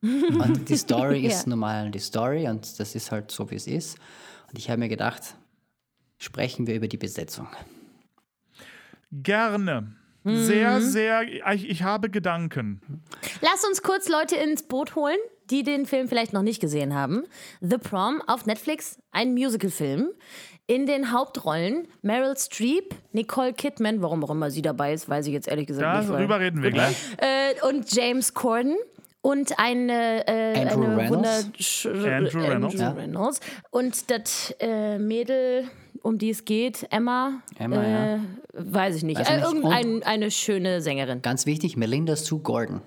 Und 0.01 0.67
die 0.69 0.77
Story 0.77 1.21
ist 1.25 1.43
Ja. 1.43 1.49
nun 1.49 1.59
mal 1.59 1.91
die 1.91 1.99
Story 1.99 2.47
und 2.47 2.79
das 2.79 2.95
ist 2.95 3.11
halt 3.11 3.31
so, 3.31 3.49
wie 3.51 3.55
es 3.55 3.67
ist. 3.67 3.97
Und 4.49 4.57
ich 4.57 4.69
habe 4.69 4.79
mir 4.79 4.89
gedacht, 4.89 5.35
sprechen 6.19 6.67
wir 6.67 6.75
über 6.75 6.87
die 6.87 6.97
Besetzung. 6.97 7.47
Gerne. 9.11 9.95
Mhm. 10.23 10.35
Sehr, 10.43 10.81
sehr. 10.81 11.23
Ich, 11.53 11.69
ich 11.69 11.83
habe 11.83 12.09
Gedanken. 12.09 12.81
Lass 13.41 13.65
uns 13.65 13.81
kurz 13.81 14.07
Leute 14.09 14.35
ins 14.35 14.63
Boot 14.63 14.95
holen, 14.95 15.17
die 15.49 15.63
den 15.63 15.85
Film 15.85 16.07
vielleicht 16.07 16.33
noch 16.33 16.41
nicht 16.43 16.59
gesehen 16.59 16.93
haben. 16.93 17.23
The 17.61 17.77
Prom 17.77 18.21
auf 18.27 18.45
Netflix, 18.45 18.99
ein 19.11 19.33
Musicalfilm. 19.33 20.09
In 20.67 20.85
den 20.85 21.11
Hauptrollen 21.11 21.87
Meryl 22.03 22.37
Streep, 22.37 22.93
Nicole 23.11 23.53
Kidman, 23.53 24.03
warum 24.03 24.23
auch 24.23 24.29
immer 24.29 24.51
sie 24.51 24.61
dabei 24.61 24.93
ist, 24.93 25.09
weiß 25.09 25.25
ich 25.25 25.33
jetzt 25.33 25.47
ehrlich 25.47 25.65
gesagt 25.65 25.97
nicht. 26.01 26.09
weil- 26.09 26.17
Darüber 26.17 26.39
reden 26.39 26.61
wir 26.61 26.69
gleich. 26.69 26.95
äh, 27.17 27.55
und 27.67 27.91
James 27.91 28.35
Corden 28.35 28.75
und 29.21 29.57
eine, 29.57 30.27
äh, 30.27 30.59
Andrew 30.61 30.83
eine 30.83 30.97
Reynolds? 30.97 31.85
Andrew 31.87 32.03
Reynolds. 32.03 32.35
Andrew 32.35 32.77
Ja. 32.77 32.91
Reynolds. 32.91 33.39
Und 33.71 34.11
das 34.11 34.53
äh, 34.59 34.99
Mädel, 34.99 35.63
um 36.03 36.17
die 36.17 36.29
es 36.29 36.45
geht, 36.45 36.87
Emma, 36.91 37.41
Emma, 37.57 37.83
äh, 37.83 38.15
ja. 38.15 38.19
weiß 38.53 38.95
ich 38.95 39.03
nicht. 39.03 39.19
Weiß 39.19 39.29
äh, 39.29 39.35
nicht. 39.37 39.45
irgendeine 39.45 40.05
eine 40.05 40.31
schöne 40.31 40.81
Sängerin. 40.81 41.21
Ganz 41.21 41.45
wichtig, 41.45 41.77
Melinda 41.77 42.15
Sue 42.15 42.39
Gordon. 42.39 42.81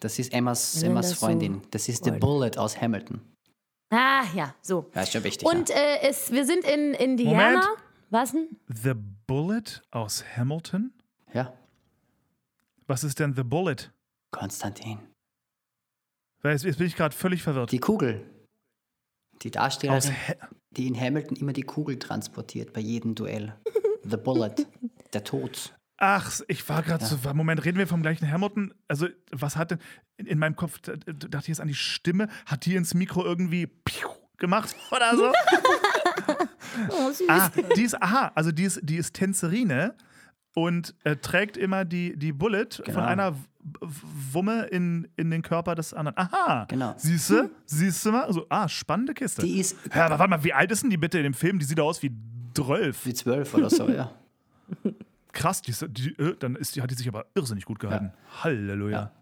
Das 0.00 0.18
ist 0.18 0.32
Emmas, 0.32 0.76
Melinda 0.76 0.92
Emmas 0.92 1.10
Sue 1.10 1.16
Freundin. 1.16 1.62
Das 1.70 1.88
ist 1.88 2.04
The 2.04 2.12
Bullet 2.12 2.52
aus 2.56 2.80
Hamilton. 2.80 3.20
Ah, 3.90 4.24
ja, 4.34 4.54
so. 4.60 4.90
Ja, 4.94 5.02
ist 5.02 5.12
schon 5.12 5.24
wichtig. 5.24 5.48
Und 5.48 5.70
äh, 5.70 6.00
es, 6.02 6.30
wir 6.30 6.44
sind 6.44 6.64
in 6.64 6.94
Indiana. 6.94 7.60
Moment. 7.60 7.66
Was 8.10 8.32
denn? 8.32 8.48
The 8.68 8.92
Bullet 9.26 9.82
aus 9.90 10.24
Hamilton? 10.36 10.92
ja. 11.34 11.42
ja, 11.42 11.52
Was 12.86 13.04
ist 13.04 13.18
denn 13.18 13.34
The 13.34 13.42
Bullet? 13.42 13.92
Konstantin. 14.30 14.98
Jetzt, 16.44 16.64
jetzt 16.64 16.78
bin 16.78 16.86
ich 16.86 16.96
gerade 16.96 17.14
völlig 17.14 17.42
verwirrt. 17.42 17.72
Die 17.72 17.78
Kugel. 17.80 18.24
Die 19.42 19.48
Aus 19.48 19.52
Darstellerin, 19.52 20.12
Ha 20.28 20.48
die 20.70 20.86
in 20.86 20.98
Hamilton 20.98 21.36
immer 21.36 21.52
die 21.52 21.62
Kugel 21.62 21.98
transportiert 21.98 22.72
bei 22.72 22.80
jedem 22.80 23.14
Duell. 23.14 23.54
The 24.04 24.16
Bullet. 24.16 24.54
Der 25.12 25.24
Tod. 25.24 25.74
Ach, 25.96 26.40
ich 26.46 26.68
war 26.68 26.82
gerade 26.82 27.04
so. 27.04 27.16
Moment, 27.34 27.64
reden 27.64 27.78
wir 27.78 27.86
vom 27.88 28.02
gleichen 28.02 28.30
Hamilton? 28.30 28.72
Also, 28.86 29.08
was 29.32 29.56
hat 29.56 29.72
denn. 29.72 29.78
In, 30.16 30.26
in 30.26 30.38
meinem 30.38 30.54
Kopf 30.54 30.78
da- 30.80 30.94
da- 30.96 31.12
dachte 31.12 31.44
ich 31.44 31.48
jetzt 31.48 31.60
an 31.60 31.68
die 31.68 31.74
Stimme. 31.74 32.28
Hat 32.46 32.66
die 32.66 32.76
ins 32.76 32.94
Mikro 32.94 33.24
irgendwie 33.24 33.66
piu 33.66 34.08
gemacht 34.36 34.74
oder 34.92 35.16
so? 35.16 35.32
Oh, 36.90 37.10
süß. 37.10 37.28
ah, 37.28 37.50
die 37.76 37.82
ist. 37.82 38.00
Aha, 38.00 38.30
also 38.36 38.52
die 38.52 38.62
ist, 38.64 38.80
die 38.82 38.96
ist 38.96 39.14
Tänzerine 39.14 39.94
und 40.54 40.94
äh, 41.04 41.16
trägt 41.16 41.56
immer 41.56 41.84
die, 41.84 42.16
die 42.16 42.32
Bullet 42.32 42.66
Genau. 42.84 42.92
von 42.92 43.02
einer 43.04 43.34
Wumme 43.80 44.64
in, 44.66 45.08
in 45.16 45.30
den 45.30 45.42
Körper 45.42 45.74
des 45.74 45.94
anderen. 45.94 46.16
Aha. 46.18 46.66
Genau. 46.68 46.94
Siehst 46.96 47.30
du? 47.30 47.50
Siehst 47.66 48.04
du 48.06 48.12
mal? 48.12 48.24
Also, 48.24 48.46
ah, 48.48 48.68
spannende 48.68 49.14
Kiste. 49.14 49.42
Die 49.42 49.58
ist 49.60 49.76
ja, 49.94 50.06
aber 50.06 50.18
warte 50.18 50.30
mal, 50.30 50.44
wie 50.44 50.52
alt 50.52 50.70
ist 50.72 50.82
denn 50.82 50.90
die 50.90 50.96
bitte 50.96 51.18
in 51.18 51.24
dem 51.24 51.34
Film? 51.34 51.58
Die 51.58 51.64
sieht 51.64 51.80
aus 51.80 52.02
wie 52.02 52.12
12. 52.54 53.06
wie 53.06 53.14
zwölf 53.14 53.54
oder 53.54 53.70
so, 53.70 53.88
ja. 53.88 54.10
Krass, 55.32 55.62
die, 55.62 55.72
die, 55.88 56.10
äh, 56.18 56.36
dann 56.38 56.56
ist 56.56 56.74
die, 56.74 56.82
hat 56.82 56.90
die 56.90 56.94
sich 56.94 57.06
aber 57.08 57.26
irrsinnig 57.34 57.64
gut 57.64 57.78
gehalten. 57.78 58.12
Halleluja. 58.42 59.12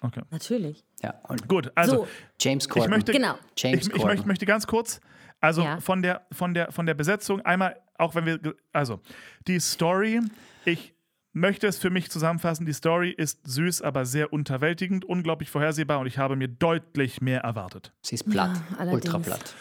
Okay. 0.00 0.22
Natürlich. 0.30 0.84
ja. 1.02 1.14
Und 1.24 1.48
Gut, 1.48 1.72
also 1.74 1.96
So. 1.96 2.08
James 2.40 2.64
ich 2.66 2.70
Corden. 2.70 2.90
möchte, 2.90 3.10
Genau. 3.12 3.34
James 3.56 3.80
ich, 3.80 3.86
ich 3.88 3.92
Corden. 3.94 4.06
möchte, 4.08 4.26
möchte 4.28 4.46
ganz 4.46 4.66
kurz, 4.68 5.00
also 5.40 5.62
Ja. 5.62 5.80
von, 5.80 6.02
der, 6.02 6.24
von, 6.30 6.54
der, 6.54 6.70
von 6.70 6.86
der 6.86 6.94
Besetzung 6.94 7.40
einmal, 7.40 7.80
auch 7.96 8.14
wenn 8.14 8.24
wir, 8.24 8.38
also 8.72 9.00
die 9.48 9.58
Story, 9.58 10.20
ich 10.64 10.94
möchte 11.38 11.66
es 11.66 11.78
für 11.78 11.90
mich 11.90 12.10
zusammenfassen, 12.10 12.66
die 12.66 12.72
Story 12.72 13.10
ist 13.10 13.40
süß, 13.44 13.82
aber 13.82 14.04
sehr 14.04 14.32
unterwältigend, 14.32 15.04
unglaublich 15.04 15.50
vorhersehbar 15.50 16.00
und 16.00 16.06
ich 16.06 16.18
habe 16.18 16.36
mir 16.36 16.48
deutlich 16.48 17.20
mehr 17.20 17.40
erwartet. 17.40 17.92
Sie 18.02 18.14
ist 18.14 18.28
platt. 18.28 18.60
allerdings. 18.78 19.04
ultra 19.06 19.18
platt. 19.18 19.54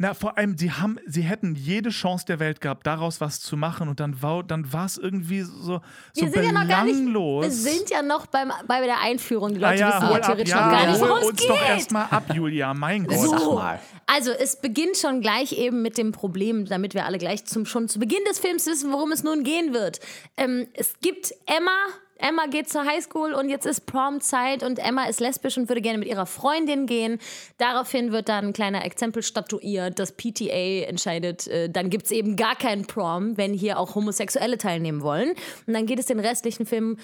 Na, 0.00 0.14
vor 0.14 0.38
allem, 0.38 0.56
sie 0.56 0.70
haben, 0.70 1.00
sie 1.06 1.22
hätten 1.22 1.56
jede 1.56 1.90
Chance 1.90 2.24
der 2.24 2.38
Welt 2.38 2.60
gehabt, 2.60 2.86
daraus 2.86 3.20
was 3.20 3.40
zu 3.40 3.56
machen 3.56 3.88
und 3.88 3.98
dann 3.98 4.22
war, 4.22 4.44
dann 4.44 4.72
war 4.72 4.86
es 4.86 4.96
irgendwie 4.96 5.42
so, 5.42 5.50
so 5.52 5.80
Wir 6.14 6.30
sind 6.30 6.44
ja 6.44 6.52
noch 6.52 6.68
gar 6.68 6.84
nicht. 6.84 6.94
belanglos. 6.94 7.44
Wir 7.44 7.50
sind 7.50 7.90
ja 7.90 8.02
noch 8.02 8.26
beim, 8.26 8.52
bei 8.68 8.80
der 8.86 9.00
Einführung. 9.00 9.54
Die 9.54 9.64
ah 9.64 9.70
Leute 9.70 9.80
ja, 9.80 9.88
wissen 9.88 10.02
ja 10.02 10.14
ab, 10.14 10.22
theoretisch 10.22 10.50
ja, 10.50 10.64
noch 10.64 10.72
gar 10.72 10.86
nicht, 10.86 11.00
worum 11.00 11.18
es 11.18 11.24
uns 11.26 11.46
doch 11.46 11.58
geht. 11.58 11.68
erstmal 11.68 12.06
ab, 12.10 12.32
Julia, 12.32 12.74
mein 12.74 13.06
Gott. 13.08 13.18
So. 13.18 13.62
Also 14.06 14.30
es 14.30 14.60
beginnt 14.60 14.96
schon 14.96 15.20
gleich 15.20 15.52
eben 15.52 15.82
mit 15.82 15.98
dem 15.98 16.12
Problem, 16.12 16.64
damit 16.66 16.94
wir 16.94 17.04
alle 17.04 17.18
gleich 17.18 17.44
zum, 17.44 17.66
schon 17.66 17.88
zu 17.88 17.98
Beginn 17.98 18.22
des 18.28 18.38
Films 18.38 18.66
wissen, 18.66 18.92
worum 18.92 19.10
es 19.10 19.24
nun 19.24 19.42
gehen 19.42 19.74
wird. 19.74 19.98
Ähm, 20.36 20.68
es 20.74 20.94
gibt 21.00 21.34
Emma. 21.46 21.72
Emma 22.18 22.46
geht 22.46 22.68
zur 22.68 22.84
Highschool 22.84 23.32
und 23.32 23.48
jetzt 23.48 23.64
ist 23.64 23.86
Prom-Zeit 23.86 24.62
und 24.62 24.78
Emma 24.78 25.04
ist 25.04 25.20
lesbisch 25.20 25.56
und 25.56 25.68
würde 25.68 25.80
gerne 25.80 25.98
mit 25.98 26.08
ihrer 26.08 26.26
Freundin 26.26 26.86
gehen. 26.86 27.18
Daraufhin 27.58 28.12
wird 28.12 28.28
dann 28.28 28.46
ein 28.46 28.52
kleiner 28.52 28.84
Exempel 28.84 29.22
statuiert. 29.22 29.98
Das 29.98 30.12
PTA 30.12 30.86
entscheidet, 30.86 31.46
äh, 31.46 31.70
dann 31.70 31.90
gibt 31.90 32.06
es 32.06 32.10
eben 32.10 32.36
gar 32.36 32.56
keinen 32.56 32.86
Prom, 32.86 33.36
wenn 33.36 33.54
hier 33.54 33.78
auch 33.78 33.94
Homosexuelle 33.94 34.58
teilnehmen 34.58 35.02
wollen. 35.02 35.30
Und 35.66 35.74
dann 35.74 35.86
geht 35.86 35.98
es 35.98 36.06
den 36.06 36.20
restlichen 36.20 36.66
Film 36.66 36.96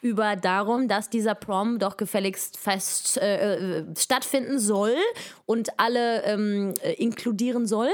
über 0.00 0.36
darum, 0.36 0.88
dass 0.88 1.10
dieser 1.10 1.34
Prom 1.34 1.78
doch 1.78 1.96
gefälligst 1.96 2.56
fest 2.56 3.18
äh, 3.18 3.78
äh, 3.78 3.84
stattfinden 3.96 4.58
soll 4.58 4.94
und 5.46 5.78
alle 5.78 6.22
ähm, 6.24 6.74
äh, 6.82 6.92
inkludieren 6.94 7.66
soll. 7.66 7.90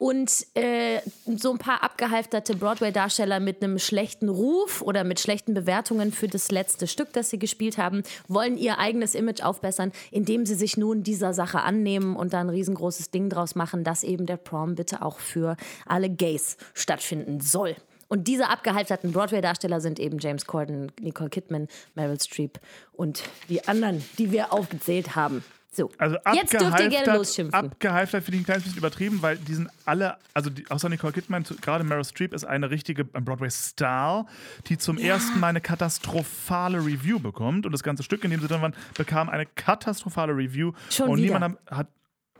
Und 0.00 0.46
äh, 0.54 1.02
so 1.26 1.52
ein 1.52 1.58
paar 1.58 1.82
abgehalfterte 1.82 2.56
Broadway-Darsteller 2.56 3.38
mit 3.38 3.62
einem 3.62 3.78
schlechten 3.78 4.30
Ruf 4.30 4.80
oder 4.80 5.04
mit 5.04 5.20
schlechten 5.20 5.52
Bewertungen 5.52 6.10
für 6.10 6.26
das 6.26 6.50
letzte 6.50 6.86
Stück, 6.86 7.12
das 7.12 7.28
sie 7.28 7.38
gespielt 7.38 7.76
haben, 7.76 8.02
wollen 8.26 8.56
ihr 8.56 8.78
eigenes 8.78 9.14
Image 9.14 9.42
aufbessern, 9.42 9.92
indem 10.10 10.46
sie 10.46 10.54
sich 10.54 10.78
nun 10.78 11.02
dieser 11.02 11.34
Sache 11.34 11.60
annehmen 11.60 12.16
und 12.16 12.32
da 12.32 12.40
ein 12.40 12.48
riesengroßes 12.48 13.10
Ding 13.10 13.28
draus 13.28 13.56
machen, 13.56 13.84
dass 13.84 14.02
eben 14.02 14.24
der 14.24 14.38
Prom 14.38 14.74
bitte 14.74 15.02
auch 15.02 15.18
für 15.18 15.58
alle 15.84 16.08
Gays 16.08 16.56
stattfinden 16.72 17.42
soll. 17.42 17.76
Und 18.08 18.26
diese 18.26 18.48
abgehalfterten 18.48 19.12
Broadway-Darsteller 19.12 19.82
sind 19.82 20.00
eben 20.00 20.18
James 20.18 20.46
Corden, 20.46 20.90
Nicole 20.98 21.28
Kidman, 21.28 21.68
Meryl 21.94 22.18
Streep 22.18 22.58
und 22.94 23.22
die 23.50 23.68
anderen, 23.68 24.02
die 24.16 24.32
wir 24.32 24.54
aufgezählt 24.54 25.14
haben. 25.14 25.44
So, 25.72 25.88
Also 25.98 26.16
jetzt 26.34 26.52
dürft 26.52 26.80
ihr 26.80 26.88
gerne 26.88 27.16
losschimpfen. 27.16 27.54
Abgehalftert 27.54 28.24
finde 28.24 28.36
ich 28.38 28.42
ein 28.42 28.44
kleines 28.44 28.64
bisschen 28.64 28.78
übertrieben, 28.78 29.22
weil 29.22 29.36
die 29.36 29.54
sind 29.54 29.68
alle, 29.84 30.16
also 30.34 30.50
die, 30.50 30.68
außer 30.68 30.88
Nicole 30.88 31.12
Kidman, 31.12 31.44
gerade 31.60 31.84
Meryl 31.84 32.04
Streep 32.04 32.34
ist 32.34 32.44
eine 32.44 32.70
richtige 32.70 33.06
ein 33.12 33.24
Broadway-Star, 33.24 34.26
die 34.66 34.78
zum 34.78 34.98
ersten 34.98 35.38
Mal 35.38 35.48
eine 35.48 35.60
katastrophale 35.60 36.78
Review 36.78 37.20
bekommt. 37.20 37.66
Und 37.66 37.72
das 37.72 37.84
ganze 37.84 38.02
Stück, 38.02 38.24
in 38.24 38.32
dem 38.32 38.40
sie 38.40 38.48
drin 38.48 38.62
waren, 38.62 38.74
bekam 38.96 39.28
eine 39.28 39.46
katastrophale 39.46 40.36
Review. 40.36 40.72
Schon 40.90 41.10
und 41.10 41.18
wieder. 41.18 41.34
niemand 41.34 41.58
hat. 41.70 41.86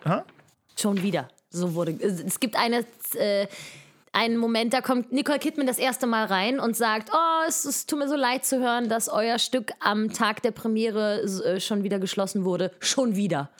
hat 0.05 0.24
hä? 0.27 0.32
Schon 0.77 1.01
wieder. 1.01 1.28
So 1.51 1.74
wurde. 1.74 1.93
Es 2.01 2.40
gibt 2.40 2.57
eine, 2.57 2.85
äh, 3.15 3.47
einen 4.12 4.36
Moment, 4.36 4.72
da 4.72 4.80
kommt 4.80 5.12
Nicole 5.12 5.38
Kidman 5.38 5.66
das 5.66 5.78
erste 5.78 6.06
Mal 6.06 6.24
rein 6.26 6.58
und 6.58 6.76
sagt: 6.76 7.10
Oh, 7.12 7.46
es, 7.46 7.64
es 7.64 7.86
tut 7.86 7.98
mir 7.98 8.08
so 8.08 8.16
leid 8.16 8.44
zu 8.44 8.60
hören, 8.60 8.88
dass 8.88 9.08
euer 9.08 9.38
Stück 9.38 9.72
am 9.80 10.12
Tag 10.12 10.42
der 10.42 10.50
Premiere 10.50 11.22
äh, 11.22 11.60
schon 11.60 11.84
wieder 11.84 11.98
geschlossen 11.98 12.44
wurde. 12.44 12.72
Schon 12.80 13.14
wieder. 13.16 13.50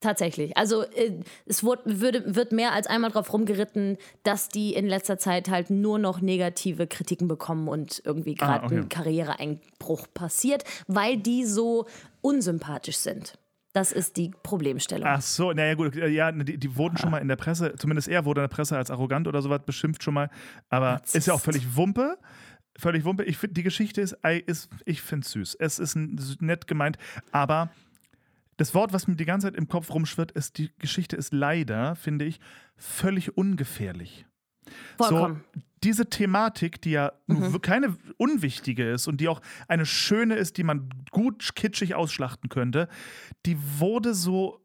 Tatsächlich. 0.00 0.54
Also 0.58 0.82
äh, 0.82 1.12
es 1.46 1.64
wurde, 1.64 1.82
würde, 2.00 2.34
wird 2.36 2.52
mehr 2.52 2.72
als 2.72 2.86
einmal 2.86 3.10
drauf 3.10 3.32
rumgeritten, 3.32 3.96
dass 4.24 4.48
die 4.48 4.74
in 4.74 4.86
letzter 4.86 5.16
Zeit 5.18 5.48
halt 5.48 5.70
nur 5.70 5.98
noch 5.98 6.20
negative 6.20 6.86
Kritiken 6.86 7.28
bekommen 7.28 7.66
und 7.66 8.02
irgendwie 8.04 8.34
gerade 8.34 8.64
Ah, 8.64 8.66
okay. 8.66 8.76
ein 8.76 8.88
Karriereeinbruch 8.90 10.06
passiert, 10.12 10.64
weil 10.86 11.16
die 11.16 11.46
so 11.46 11.86
unsympathisch 12.20 12.98
sind. 12.98 13.38
Das 13.76 13.92
ist 13.92 14.16
die 14.16 14.30
Problemstellung. 14.42 15.06
Ach 15.06 15.20
so, 15.20 15.52
naja, 15.52 15.74
gut, 15.74 15.94
ja, 15.96 16.32
die, 16.32 16.56
die 16.56 16.76
wurden 16.76 16.96
schon 16.96 17.10
mal 17.10 17.18
in 17.18 17.28
der 17.28 17.36
Presse, 17.36 17.74
zumindest 17.76 18.08
er 18.08 18.24
wurde 18.24 18.40
in 18.40 18.48
der 18.48 18.54
Presse 18.54 18.74
als 18.74 18.90
arrogant 18.90 19.28
oder 19.28 19.42
sowas 19.42 19.60
beschimpft 19.66 20.02
schon 20.02 20.14
mal. 20.14 20.30
Aber 20.70 20.92
Narzisst. 20.92 21.14
ist 21.14 21.26
ja 21.26 21.34
auch 21.34 21.42
völlig 21.42 21.76
Wumpe. 21.76 22.16
Völlig 22.78 23.04
Wumpe. 23.04 23.24
Ich 23.24 23.36
finde, 23.36 23.52
die 23.52 23.62
Geschichte 23.62 24.00
ist, 24.00 24.16
ist 24.46 24.70
ich 24.86 25.02
finde 25.02 25.26
es 25.26 25.32
süß. 25.32 25.56
Es 25.56 25.78
ist 25.78 25.94
nett 25.94 26.66
gemeint, 26.66 26.96
aber 27.32 27.68
das 28.56 28.74
Wort, 28.74 28.94
was 28.94 29.08
mir 29.08 29.16
die 29.16 29.26
ganze 29.26 29.48
Zeit 29.48 29.56
im 29.56 29.68
Kopf 29.68 29.90
rumschwirrt, 29.90 30.32
ist, 30.32 30.56
die 30.56 30.70
Geschichte 30.78 31.14
ist 31.14 31.34
leider, 31.34 31.96
finde 31.96 32.24
ich, 32.24 32.40
völlig 32.78 33.36
ungefährlich. 33.36 34.24
Vollkommen. 34.96 35.44
So, 35.54 35.60
diese 35.86 36.10
Thematik, 36.10 36.80
die 36.82 36.90
ja 36.90 37.12
Mhm. 37.28 37.60
keine 37.62 37.96
unwichtige 38.18 38.90
ist 38.90 39.06
und 39.08 39.20
die 39.20 39.28
auch 39.28 39.40
eine 39.68 39.86
schöne 39.86 40.34
ist, 40.34 40.58
die 40.58 40.64
man 40.64 40.88
gut 41.10 41.54
kitschig 41.54 41.94
ausschlachten 41.94 42.48
könnte, 42.50 42.88
die 43.46 43.56
wurde 43.78 44.14
so 44.14 44.60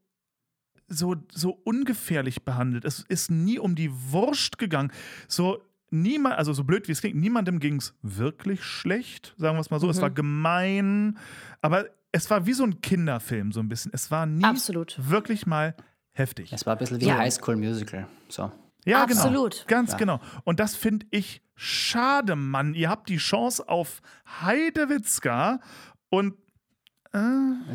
so, 0.94 1.16
so 1.32 1.52
ungefährlich 1.64 2.44
behandelt. 2.44 2.84
Es 2.84 3.06
ist 3.08 3.32
nie 3.32 3.58
um 3.60 3.76
die 3.76 3.90
Wurst 4.12 4.58
gegangen. 4.58 4.92
So 5.30 5.64
niemand, 5.90 6.36
also 6.36 6.52
so 6.52 6.66
blöd 6.66 6.90
wie 6.90 6.92
es 6.92 7.00
klingt, 7.00 7.16
niemandem 7.16 7.60
ging 7.60 7.78
es 7.78 7.94
wirklich 8.02 8.62
schlecht, 8.64 9.34
sagen 9.38 9.56
wir 9.56 9.62
es 9.62 9.70
mal 9.70 9.80
so. 9.80 9.90
Es 9.90 10.02
war 10.02 10.10
gemein, 10.12 11.18
aber 11.62 11.86
es 12.12 12.30
war 12.30 12.46
wie 12.46 12.52
so 12.52 12.66
ein 12.66 12.82
Kinderfilm, 12.82 13.54
so 13.54 13.62
ein 13.62 13.70
bisschen. 13.70 13.92
Es 13.94 14.12
war 14.12 14.26
nie 14.26 14.44
Absolut. 14.44 14.98
wirklich 15.02 15.46
mal 15.48 15.76
heftig. 16.12 16.52
Es 16.52 16.66
war 16.66 16.76
ein 16.76 16.80
bisschen 16.80 17.00
wie 17.00 17.06
Ja. 17.06 17.18
High 17.20 17.34
School 17.34 17.56
Musical. 17.56 18.06
So. 18.28 18.52
Ja, 18.86 19.04
Absolut. 19.04 19.66
genau. 19.68 19.68
Ganz 19.68 19.98
genau. 19.98 20.20
Und 20.44 20.60
das 20.60 20.76
finde 20.76 21.06
ich 21.12 21.42
schade, 21.56 22.36
Mann. 22.36 22.74
Ihr 22.74 22.90
habt 22.90 23.10
die 23.10 23.18
Chance 23.18 23.68
auf 23.70 24.02
Heidewitzka 24.42 25.60
und 26.10 26.36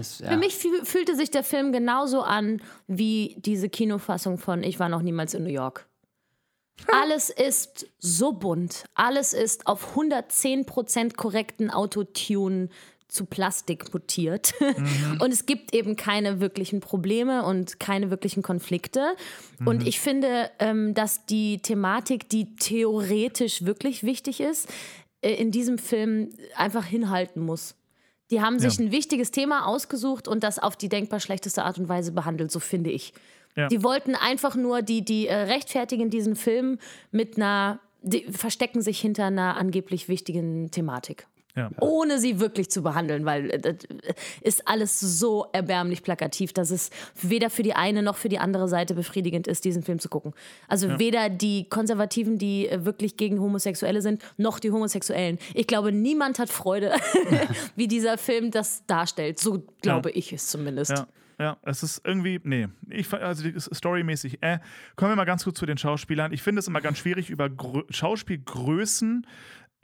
Es, 0.00 0.18
ja. 0.20 0.30
Für 0.30 0.36
mich 0.38 0.56
fühl- 0.56 0.84
fühlte 0.84 1.14
sich 1.14 1.30
der 1.30 1.44
Film 1.44 1.70
genauso 1.70 2.22
an 2.22 2.60
wie 2.86 3.36
diese 3.38 3.68
Kinofassung 3.68 4.38
von 4.38 4.62
Ich 4.62 4.80
war 4.80 4.88
noch 4.88 5.02
niemals 5.02 5.34
in 5.34 5.44
New 5.44 5.50
York. 5.50 5.86
Alles 6.92 7.30
ist 7.30 7.86
so 7.98 8.32
bunt. 8.32 8.84
Alles 8.94 9.32
ist 9.34 9.66
auf 9.66 9.94
110% 9.96 11.16
korrekten 11.16 11.70
Autotune 11.70 12.68
zu 13.08 13.24
Plastik 13.24 13.92
mutiert. 13.94 14.52
Und 15.20 15.32
es 15.32 15.46
gibt 15.46 15.74
eben 15.74 15.96
keine 15.96 16.40
wirklichen 16.40 16.80
Probleme 16.80 17.44
und 17.44 17.78
keine 17.78 18.10
wirklichen 18.10 18.42
Konflikte. 18.42 19.14
Und 19.64 19.86
ich 19.86 20.00
finde, 20.00 20.50
ähm, 20.58 20.92
dass 20.92 21.24
die 21.26 21.58
Thematik, 21.58 22.28
die 22.28 22.56
theoretisch 22.56 23.64
wirklich 23.64 24.02
wichtig 24.02 24.40
ist, 24.40 24.68
äh, 25.22 25.34
in 25.34 25.50
diesem 25.50 25.78
Film 25.78 26.30
einfach 26.56 26.84
hinhalten 26.84 27.42
muss. 27.42 27.74
Die 28.30 28.40
haben 28.40 28.58
sich 28.58 28.76
Ja. 28.78 28.84
ein 28.84 28.90
wichtiges 28.92 29.30
Thema 29.30 29.66
ausgesucht 29.66 30.26
und 30.26 30.42
das 30.42 30.58
auf 30.58 30.74
die 30.76 30.88
denkbar 30.88 31.20
schlechteste 31.20 31.62
Art 31.64 31.78
und 31.78 31.88
Weise 31.88 32.10
behandelt, 32.12 32.50
so 32.50 32.58
finde 32.58 32.90
ich. 32.90 33.12
Ja. 33.54 33.68
Die 33.68 33.82
wollten 33.84 34.14
einfach 34.16 34.56
nur, 34.56 34.82
die, 34.82 35.04
die 35.04 35.28
äh, 35.28 35.34
rechtfertigen 35.34 36.10
diesen 36.10 36.34
Film 36.36 36.78
mit 37.12 37.36
einer, 37.36 37.78
die 38.02 38.24
verstecken 38.30 38.82
sich 38.82 39.00
hinter 39.00 39.26
einer 39.26 39.56
angeblich 39.56 40.08
wichtigen 40.08 40.70
Thematik. 40.72 41.26
Ja. 41.56 41.70
Ohne 41.80 42.18
sie 42.18 42.38
wirklich 42.38 42.70
zu 42.70 42.82
behandeln, 42.82 43.24
weil 43.24 43.50
äh, 43.50 43.58
das 43.58 43.76
ist 44.42 44.68
alles 44.68 45.00
so 45.00 45.46
erbärmlich 45.52 46.02
plakativ, 46.02 46.52
dass 46.52 46.70
es 46.70 46.90
weder 47.20 47.48
für 47.48 47.62
die 47.62 47.74
eine 47.74 48.02
noch 48.02 48.16
für 48.16 48.28
die 48.28 48.38
andere 48.38 48.68
Seite 48.68 48.94
befriedigend 48.94 49.46
ist, 49.46 49.64
diesen 49.64 49.82
Film 49.82 49.98
zu 49.98 50.10
gucken. 50.10 50.34
Also 50.68 50.98
weder 50.98 51.30
die 51.30 51.68
Konservativen, 51.68 52.36
die 52.36 52.68
äh, 52.68 52.84
wirklich 52.84 53.16
gegen 53.16 53.40
Homosexuelle 53.40 54.02
sind, 54.02 54.22
noch 54.36 54.58
die 54.60 54.70
Homosexuellen. 54.70 55.38
Ich 55.54 55.66
glaube, 55.66 55.92
niemand 55.92 56.38
hat 56.38 56.50
Freude, 56.50 56.92
wie 57.76 57.88
dieser 57.88 58.18
Film 58.18 58.50
das 58.50 58.84
darstellt. 58.86 59.38
So 59.38 59.64
glaube 59.80 60.10
ich 60.10 60.34
es 60.34 60.48
zumindest. 60.48 60.90
Ja, 60.90 61.06
ja, 61.38 61.56
es 61.62 61.82
ist 61.82 62.00
irgendwie, 62.04 62.40
nee, 62.44 62.68
ich, 62.88 63.12
also 63.12 63.48
storymäßig, 63.58 64.42
äh. 64.42 64.58
Kommen 64.94 65.12
wir 65.12 65.16
mal 65.16 65.24
ganz 65.24 65.44
kurz 65.44 65.58
zu 65.58 65.66
den 65.66 65.76
Schauspielern. 65.76 66.32
Ich 66.32 66.42
finde 66.42 66.60
es 66.60 66.68
immer 66.68 66.80
ganz 66.80 66.98
schwierig, 66.98 67.28
über 67.28 67.50
Grö 67.50 67.82
Schauspielgrößen, 67.90 69.26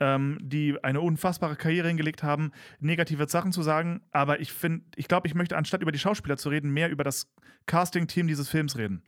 ähm, 0.03 0.37
die 0.41 0.75
eine 0.83 0.99
unfassbare 0.99 1.55
Karriere 1.55 1.87
hingelegt 1.87 2.23
haben, 2.23 2.51
negative 2.81 3.27
Sachen 3.29 3.53
zu 3.53 3.63
sagen. 3.63 4.01
Aber 4.11 4.41
ich 4.41 4.51
finde, 4.51 4.85
ich 4.97 5.07
glaube, 5.07 5.27
ich 5.27 5.33
möchte 5.33 5.55
anstatt 5.55 5.81
über 5.81 5.93
die 5.93 5.99
Schauspieler 5.99 6.35
zu 6.35 6.49
reden, 6.49 6.71
mehr 6.71 6.89
über 6.89 7.05
das 7.05 7.31
Casting-Team 7.67 8.27
dieses 8.27 8.49
Films 8.49 8.77
reden. 8.77 9.01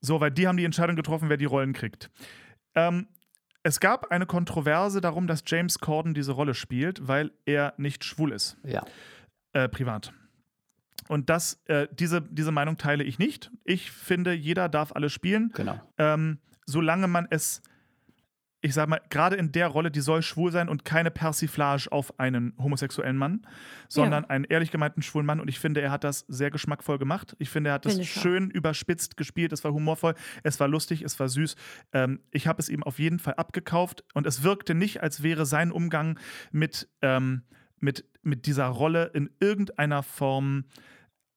So, 0.00 0.20
weil 0.20 0.30
die 0.32 0.48
haben 0.48 0.56
die 0.56 0.64
Entscheidung 0.64 0.96
getroffen, 0.96 1.28
wer 1.28 1.36
die 1.36 1.44
Rollen 1.44 1.72
kriegt. 1.72 2.10
Ähm, 2.74 3.06
es 3.62 3.78
gab 3.80 4.10
eine 4.10 4.26
Kontroverse 4.26 5.00
darum, 5.00 5.26
dass 5.26 5.42
James 5.46 5.78
Corden 5.78 6.14
diese 6.14 6.32
Rolle 6.32 6.54
spielt, 6.54 7.06
weil 7.06 7.30
er 7.44 7.74
nicht 7.76 8.04
schwul 8.04 8.32
ist 8.32 8.56
ja. 8.64 8.84
äh, 9.52 9.68
privat. 9.68 10.12
Und 11.08 11.30
das, 11.30 11.60
äh, 11.66 11.86
diese, 11.92 12.20
diese 12.22 12.50
Meinung 12.52 12.78
teile 12.78 13.04
ich 13.04 13.18
nicht. 13.18 13.50
Ich 13.64 13.90
finde, 13.92 14.32
jeder 14.32 14.68
darf 14.68 14.92
alles 14.92 15.12
spielen, 15.12 15.50
Genau. 15.54 15.80
ähm, 15.98 16.38
solange 16.66 17.06
man 17.06 17.26
es, 17.30 17.62
ich 18.62 18.74
sag 18.74 18.88
mal, 18.88 19.00
gerade 19.10 19.36
in 19.36 19.52
der 19.52 19.68
Rolle, 19.68 19.90
die 19.90 20.00
soll 20.00 20.22
schwul 20.22 20.50
sein 20.50 20.68
und 20.68 20.84
keine 20.84 21.10
Persiflage 21.10 21.88
auf 21.92 22.18
einen 22.18 22.54
homosexuellen 22.58 23.16
Mann, 23.16 23.46
sondern 23.88 24.24
einen 24.24 24.44
ehrlich 24.44 24.70
gemeinten 24.70 25.02
schwulen 25.02 25.26
Mann. 25.26 25.40
Und 25.40 25.48
ich 25.48 25.60
finde, 25.60 25.82
er 25.82 25.90
hat 25.90 26.04
das 26.04 26.20
sehr 26.28 26.50
geschmackvoll 26.50 26.98
gemacht. 26.98 27.36
Ich 27.38 27.50
finde, 27.50 27.70
er 27.70 27.74
hat 27.74 27.84
das 27.84 28.04
schön 28.06 28.50
überspitzt 28.50 29.16
gespielt. 29.16 29.52
Es 29.52 29.62
war 29.62 29.72
humorvoll, 29.72 30.14
es 30.42 30.58
war 30.58 30.68
lustig, 30.68 31.02
es 31.02 31.20
war 31.20 31.28
süß. 31.28 31.54
Ähm, 31.92 32.20
ich 32.30 32.46
habe 32.46 32.60
es 32.60 32.68
ihm 32.68 32.82
auf 32.82 32.98
jeden 32.98 33.18
Fall 33.18 33.34
abgekauft 33.34 34.04
und 34.14 34.26
es 34.26 34.42
wirkte 34.42 34.74
nicht, 34.74 35.02
als 35.02 35.22
wäre 35.22 35.46
sein 35.46 35.70
Umgang 35.70 36.18
mit, 36.50 36.88
ähm, 37.02 37.42
mit, 37.78 38.04
mit 38.22 38.46
dieser 38.46 38.66
Rolle 38.66 39.10
in 39.14 39.30
irgendeiner 39.38 40.02
Form 40.02 40.64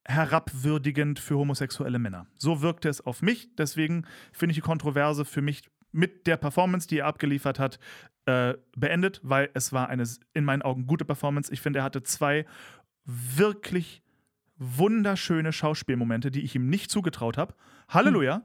herabwürdigend 0.05 1.19
für 1.19 1.37
homosexuelle 1.37 1.99
Männer. 1.99 2.25
So 2.35 2.61
wirkte 2.61 2.89
es 2.89 3.05
auf 3.05 3.21
mich. 3.21 3.55
Deswegen 3.57 4.05
finde 4.31 4.51
ich 4.51 4.57
die 4.57 4.61
Kontroverse 4.61 5.25
für 5.25 5.41
mich 5.41 5.69
mit 5.91 6.27
der 6.27 6.37
Performance, 6.37 6.87
die 6.87 6.99
er 6.99 7.05
abgeliefert 7.05 7.59
hat, 7.59 7.79
äh, 8.25 8.53
beendet, 8.75 9.21
weil 9.23 9.49
es 9.53 9.73
war 9.73 9.89
eine 9.89 10.03
in 10.33 10.45
meinen 10.45 10.61
Augen 10.61 10.87
gute 10.87 11.05
Performance. 11.05 11.51
Ich 11.51 11.61
finde, 11.61 11.79
er 11.79 11.83
hatte 11.83 12.03
zwei 12.03 12.45
wirklich 13.05 14.03
wunderschöne 14.57 15.51
Schauspielmomente, 15.53 16.31
die 16.31 16.41
ich 16.41 16.55
ihm 16.55 16.69
nicht 16.69 16.91
zugetraut 16.91 17.37
habe. 17.37 17.55
Halleluja. 17.87 18.43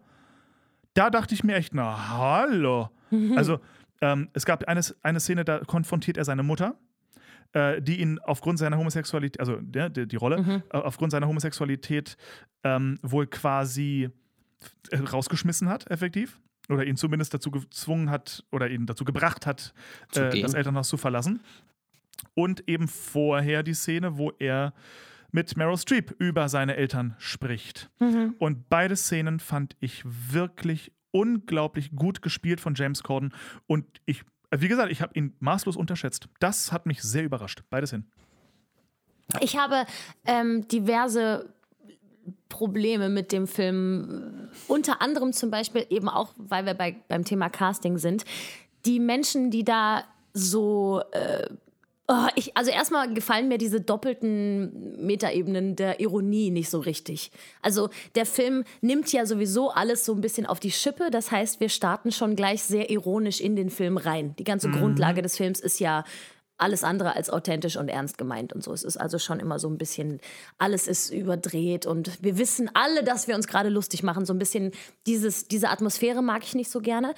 Da 0.95 1.11
dachte 1.11 1.35
ich 1.35 1.45
mir 1.45 1.57
echt, 1.57 1.75
na 1.75 2.11
hallo. 2.19 2.91
Also 3.37 3.61
ähm, 4.01 4.29
es 4.33 4.45
gab 4.45 4.65
eine, 4.65 4.81
eine 5.03 5.21
Szene, 5.21 5.45
da 5.45 5.61
konfrontiert 5.61 6.16
er 6.16 6.25
seine 6.25 6.43
Mutter 6.43 6.77
äh, 7.55 7.81
die 7.81 8.01
ihn 8.01 8.19
aufgrund 8.19 8.59
seiner 8.59 8.77
Homosexualität, 8.77 9.41
also 9.41 9.57
der, 9.61 9.89
die, 9.89 10.07
die 10.07 10.16
Rolle, 10.16 10.62
äh, 10.71 10.77
aufgrund 10.77 11.12
seiner 11.12 11.29
Homosexualität 11.29 12.16
ähm, 12.65 12.99
wohl 13.03 13.27
quasi 13.27 14.11
äh, 14.91 14.97
rausgeschmissen 14.99 15.69
hat, 15.69 15.91
effektiv. 15.91 16.41
Oder 16.69 16.86
ihn 16.86 16.97
zumindest 16.97 17.35
dazu 17.35 17.51
gezwungen 17.51 18.11
hat 18.11 18.45
oder 18.51 18.70
ihn 18.70 18.86
dazu 18.86 19.05
gebracht 19.05 19.47
hat, 19.47 19.74
äh, 20.15 20.41
das 20.41 20.55
Elternhaus 20.55 20.89
zu 20.89 20.97
verlassen. 20.97 21.41
Und 22.35 22.69
eben 22.69 22.89
vorher 22.89 23.62
die 23.62 23.74
Szene, 23.74 24.16
wo 24.16 24.31
er 24.39 24.73
mit 25.31 25.57
Meryl 25.57 25.77
Streep 25.77 26.15
über 26.19 26.49
seine 26.49 26.77
Eltern 26.77 27.16
spricht. 27.19 27.91
Und 28.39 28.69
beide 28.69 28.97
Szenen 28.97 29.41
fand 29.41 29.77
ich 29.81 30.03
wirklich 30.05 30.93
unglaublich 31.11 31.95
gut 31.95 32.23
gespielt 32.23 32.61
von 32.61 32.74
James 32.74 33.03
Corden. 33.03 33.35
Und 33.66 33.85
ich, 34.07 34.23
äh, 34.51 34.61
wie 34.61 34.69
gesagt, 34.69 34.91
ich 34.91 35.03
habe 35.03 35.12
ihn 35.15 35.36
maßlos 35.41 35.77
unterschätzt. 35.77 36.28
Das 36.41 36.73
hat 36.73 36.86
mich 36.86 37.03
sehr 37.03 37.24
überrascht. 37.24 37.62
Beides 37.70 37.91
hin. 37.91 38.07
Ich 39.41 39.57
habe 39.57 39.86
ähm, 40.27 40.66
diverse 40.69 41.55
Probleme 42.55 43.09
mit 43.09 43.33
dem 43.33 43.49
Film. 43.49 44.49
Unter 44.69 45.03
anderem 45.03 45.33
zum 45.33 45.51
Beispiel 45.51 45.85
eben 45.91 46.09
auch, 46.09 46.29
weil 46.37 46.65
wir 46.67 46.75
bei, 46.75 46.95
beim 47.09 47.25
Thema 47.25 47.49
Casting 47.49 47.99
sind. 47.99 48.25
Die 48.87 49.01
Menschen, 49.01 49.51
die 49.51 49.65
da 49.65 50.05
so. 50.33 51.03
Äh, 51.11 51.49
oh, 52.07 52.29
ich, 52.37 52.57
also 52.57 52.71
erstmal 52.71 53.13
gefallen 53.13 53.49
mir 53.49 53.59
diese 53.59 53.81
doppelten 53.81 55.05
Metaebenen 55.05 55.75
der 55.75 55.99
Ironie 55.99 56.53
nicht 56.53 56.71
so 56.71 56.79
richtig. 56.79 57.33
Also 57.61 57.89
der 58.15 58.25
Film 58.25 58.63
nimmt 58.81 59.13
ja 59.13 59.27
sowieso 59.27 59.71
alles 59.71 60.05
so 60.05 60.15
ein 60.15 60.21
bisschen 60.21 60.47
auf 60.47 60.61
die 60.61 60.71
Schippe. 60.71 61.11
Das 61.11 61.33
heißt, 61.33 61.59
wir 61.59 61.69
starten 61.69 62.13
schon 62.13 62.37
gleich 62.37 62.63
sehr 62.63 62.89
ironisch 62.89 63.41
in 63.41 63.57
den 63.57 63.69
Film 63.69 63.97
rein. 63.97 64.37
Die 64.39 64.45
ganze 64.45 64.71
Grundlage 64.71 65.23
des 65.23 65.37
Films 65.37 65.59
ist 65.59 65.81
ja 65.81 66.05
alles 66.57 66.85
andere 66.85 67.17
als 67.17 67.31
authentisch 67.31 67.77
und 67.77 67.89
ernst 67.89 68.17
gemeint 68.17 68.53
und 68.53 68.63
so. 68.63 68.73
Es 68.73 68.85
ist 68.85 68.97
also 68.97 69.19
schon 69.19 69.41
immer 69.41 69.59
so 69.59 69.69
ein 69.69 69.79
bisschen, 69.79 70.21
alles 70.59 70.87
ist 70.87 71.11
überdreht 71.11 71.87
und 71.87 72.23
wir 72.23 72.39
wissen 72.39 72.71
alle, 72.75 73.03
dass 73.03 73.27
wir 73.27 73.35
uns 73.35 73.49
gerade 73.49 73.69
lustig 73.69 74.03
machen. 74.03 74.25
So 74.25 74.33
ein 74.33 74.39
bisschen 74.39 74.73
dieses, 75.07 75.49
diese 75.49 75.69
Atmosphäre 75.69 76.23
mag 76.23 76.45
ich 76.45 76.55
nicht 76.55 76.71
so 76.71 76.81
gerne. 76.81 77.15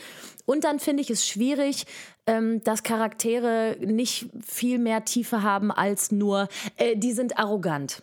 Und 0.47 0.65
dann 0.65 0.79
finde 0.79 1.03
ich 1.03 1.11
es 1.11 1.27
schwierig, 1.27 1.87
ähm, 2.27 2.63
dass 2.65 2.83
Charaktere 2.83 3.77
nicht 3.81 4.31
viel 4.45 4.79
mehr 4.79 5.05
Tiefe 5.05 5.43
haben 5.43 5.71
als 5.71 6.11
nur, 6.11 6.49
äh, 6.77 6.97
die 6.97 7.13
sind 7.13 7.39
arrogant. 7.39 8.03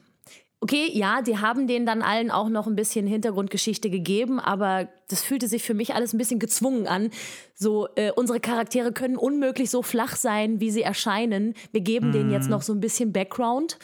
Okay, 0.63 0.89
ja, 0.93 1.21
die 1.21 1.39
haben 1.39 1.67
denen 1.67 1.85
dann 1.85 2.01
allen 2.01 2.31
auch 2.31 2.47
noch 2.47 2.67
ein 2.67 2.77
bisschen 2.77 3.05
Hintergrundgeschichte 3.05 3.89
gegeben, 3.89 4.39
aber 4.39 4.87
das 5.09 5.21
fühlte 5.21 5.49
sich 5.49 5.61
für 5.61 5.73
mich 5.73 5.93
alles 5.93 6.13
ein 6.13 6.17
bisschen 6.17 6.39
gezwungen 6.39 6.87
an. 6.87 7.09
So, 7.53 7.89
äh, 7.97 8.13
unsere 8.13 8.39
Charaktere 8.39 8.93
können 8.93 9.17
unmöglich 9.17 9.69
so 9.69 9.81
flach 9.81 10.15
sein, 10.15 10.61
wie 10.61 10.71
sie 10.71 10.81
erscheinen. 10.81 11.53
Wir 11.73 11.81
geben 11.81 12.13
denen 12.13 12.31
jetzt 12.31 12.49
noch 12.49 12.61
so 12.61 12.71
ein 12.71 12.79
bisschen 12.79 13.11
Background. 13.11 13.77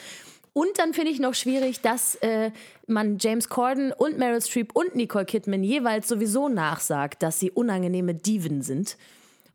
Und 0.54 0.70
dann 0.78 0.94
finde 0.94 1.12
ich 1.12 1.20
noch 1.20 1.34
schwierig, 1.34 1.82
dass 1.82 2.16
äh, 2.16 2.52
man 2.88 3.18
James 3.20 3.50
Corden 3.50 3.92
und 3.92 4.18
Meryl 4.18 4.42
Streep 4.42 4.74
und 4.74 4.96
Nicole 4.96 5.26
Kidman 5.26 5.66
jeweils 5.66 6.08
sowieso 6.08 6.48
nachsagt, 6.48 7.24
dass 7.24 7.42
sie 7.42 7.52
unangenehme 7.52 8.16
Diven 8.16 8.62
sind. 8.62 8.96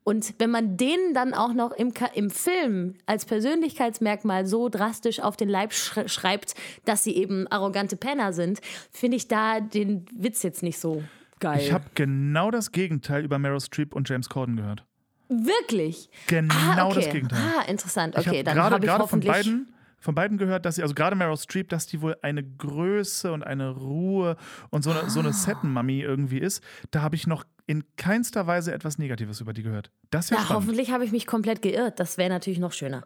Und 0.04 0.34
wenn 0.38 0.50
man 0.50 0.76
denen 0.76 1.14
dann 1.14 1.32
auch 1.32 1.54
noch 1.54 1.72
im, 1.72 1.92
im 2.14 2.30
Film 2.30 2.94
als 3.06 3.24
Persönlichkeitsmerkmal 3.24 4.46
so 4.46 4.68
drastisch 4.68 5.20
auf 5.20 5.36
den 5.36 5.48
Leib 5.48 5.72
sch 5.72 5.98
schreibt, 6.06 6.54
dass 6.84 7.02
sie 7.04 7.16
eben 7.16 7.46
arrogante 7.48 7.96
Penner 7.96 8.32
sind, 8.34 8.60
finde 8.92 9.16
ich 9.16 9.28
da 9.28 9.60
den 9.60 10.04
Witz 10.14 10.42
jetzt 10.42 10.62
nicht 10.62 10.78
so 10.78 11.02
geil. 11.40 11.58
Ich 11.60 11.72
habe 11.72 11.86
genau 11.94 12.50
das 12.50 12.70
Gegenteil 12.70 13.24
über 13.24 13.38
Meryl 13.38 13.60
Streep 13.60 13.94
und 13.94 14.08
James 14.08 14.28
Corden 14.28 14.56
gehört. 14.56 14.84
Wirklich? 15.30 16.10
Genau 16.26 16.54
ah, 16.54 16.86
okay. 16.86 16.94
das 16.96 17.10
Gegenteil. 17.10 17.38
Ah, 17.58 17.62
interessant. 17.62 18.14
Ich 18.18 18.26
Okay, 18.26 18.38
habe 18.38 18.44
dann 18.44 18.62
habe 18.62 18.76
ich 18.76 18.82
gerade 18.82 19.08
von 19.08 19.20
beiden 19.20 19.68
von 20.04 20.14
beiden 20.14 20.36
gehört, 20.36 20.66
dass 20.66 20.74
sie, 20.74 20.82
also 20.82 20.94
gerade 20.94 21.16
Meryl 21.16 21.38
Streep, 21.38 21.70
dass 21.70 21.86
die 21.86 22.02
wohl 22.02 22.14
eine 22.20 22.44
Größe 22.44 23.32
und 23.32 23.42
eine 23.42 23.70
Ruhe 23.70 24.36
und 24.68 24.84
so 24.84 24.90
eine, 24.90 25.08
so 25.08 25.20
Ah. 25.20 25.22
eine 25.22 25.32
Set-Mummy 25.32 26.02
irgendwie 26.02 26.40
ist. 26.40 26.62
Da 26.90 27.00
habe 27.00 27.16
ich 27.16 27.26
noch 27.26 27.44
in 27.66 27.84
keinster 27.96 28.46
Weise 28.46 28.72
etwas 28.74 28.98
Negatives 28.98 29.40
über 29.40 29.52
die 29.52 29.62
gehört. 29.62 29.90
Das 30.10 30.26
ist 30.26 30.30
ja 30.30 30.36
Ja, 30.36 30.42
spannend. 30.44 30.62
hoffentlich 30.64 30.90
habe 30.90 31.04
ich 31.04 31.12
mich 31.12 31.26
komplett 31.26 31.62
geirrt. 31.62 31.98
Das 32.00 32.18
wäre 32.18 32.28
natürlich 32.30 32.58
noch 32.58 32.72
schöner. 32.72 33.04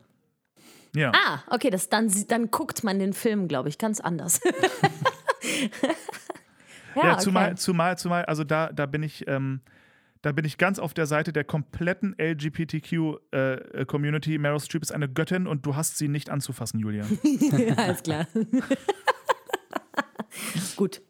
Ja. 0.96 1.12
Ah, 1.14 1.40
okay, 1.50 1.68
das, 1.70 1.88
dann, 1.90 2.10
dann 2.28 2.50
guckt 2.50 2.82
man 2.82 2.98
den 2.98 3.12
Film, 3.12 3.46
glaube 3.46 3.68
ich, 3.68 3.76
ganz 3.78 4.00
anders. 4.00 4.40
ja, 6.94 7.02
Ja, 7.04 7.12
okay. 7.12 7.22
zumal, 7.22 7.56
zumal, 7.58 7.98
zumal, 7.98 8.24
also 8.24 8.42
da, 8.44 8.72
da 8.72 8.86
bin 8.86 9.02
ich, 9.02 9.28
ähm, 9.28 9.60
da 10.22 10.32
bin 10.32 10.44
ich 10.44 10.58
ganz 10.58 10.78
auf 10.80 10.94
der 10.94 11.06
Seite 11.06 11.32
der 11.32 11.44
kompletten 11.44 12.16
LGBTQ-Community. 12.18 14.38
Meryl 14.38 14.58
Streep 14.60 14.82
ist 14.82 14.92
eine 14.92 15.08
Göttin 15.08 15.46
und 15.46 15.64
du 15.66 15.76
hast 15.76 15.98
sie 15.98 16.08
nicht 16.08 16.30
anzufassen, 16.30 16.80
Julia. 16.80 17.04
Ja, 17.22 17.74
alles 17.76 18.02
klar. 18.02 18.26
Gut. 20.76 21.00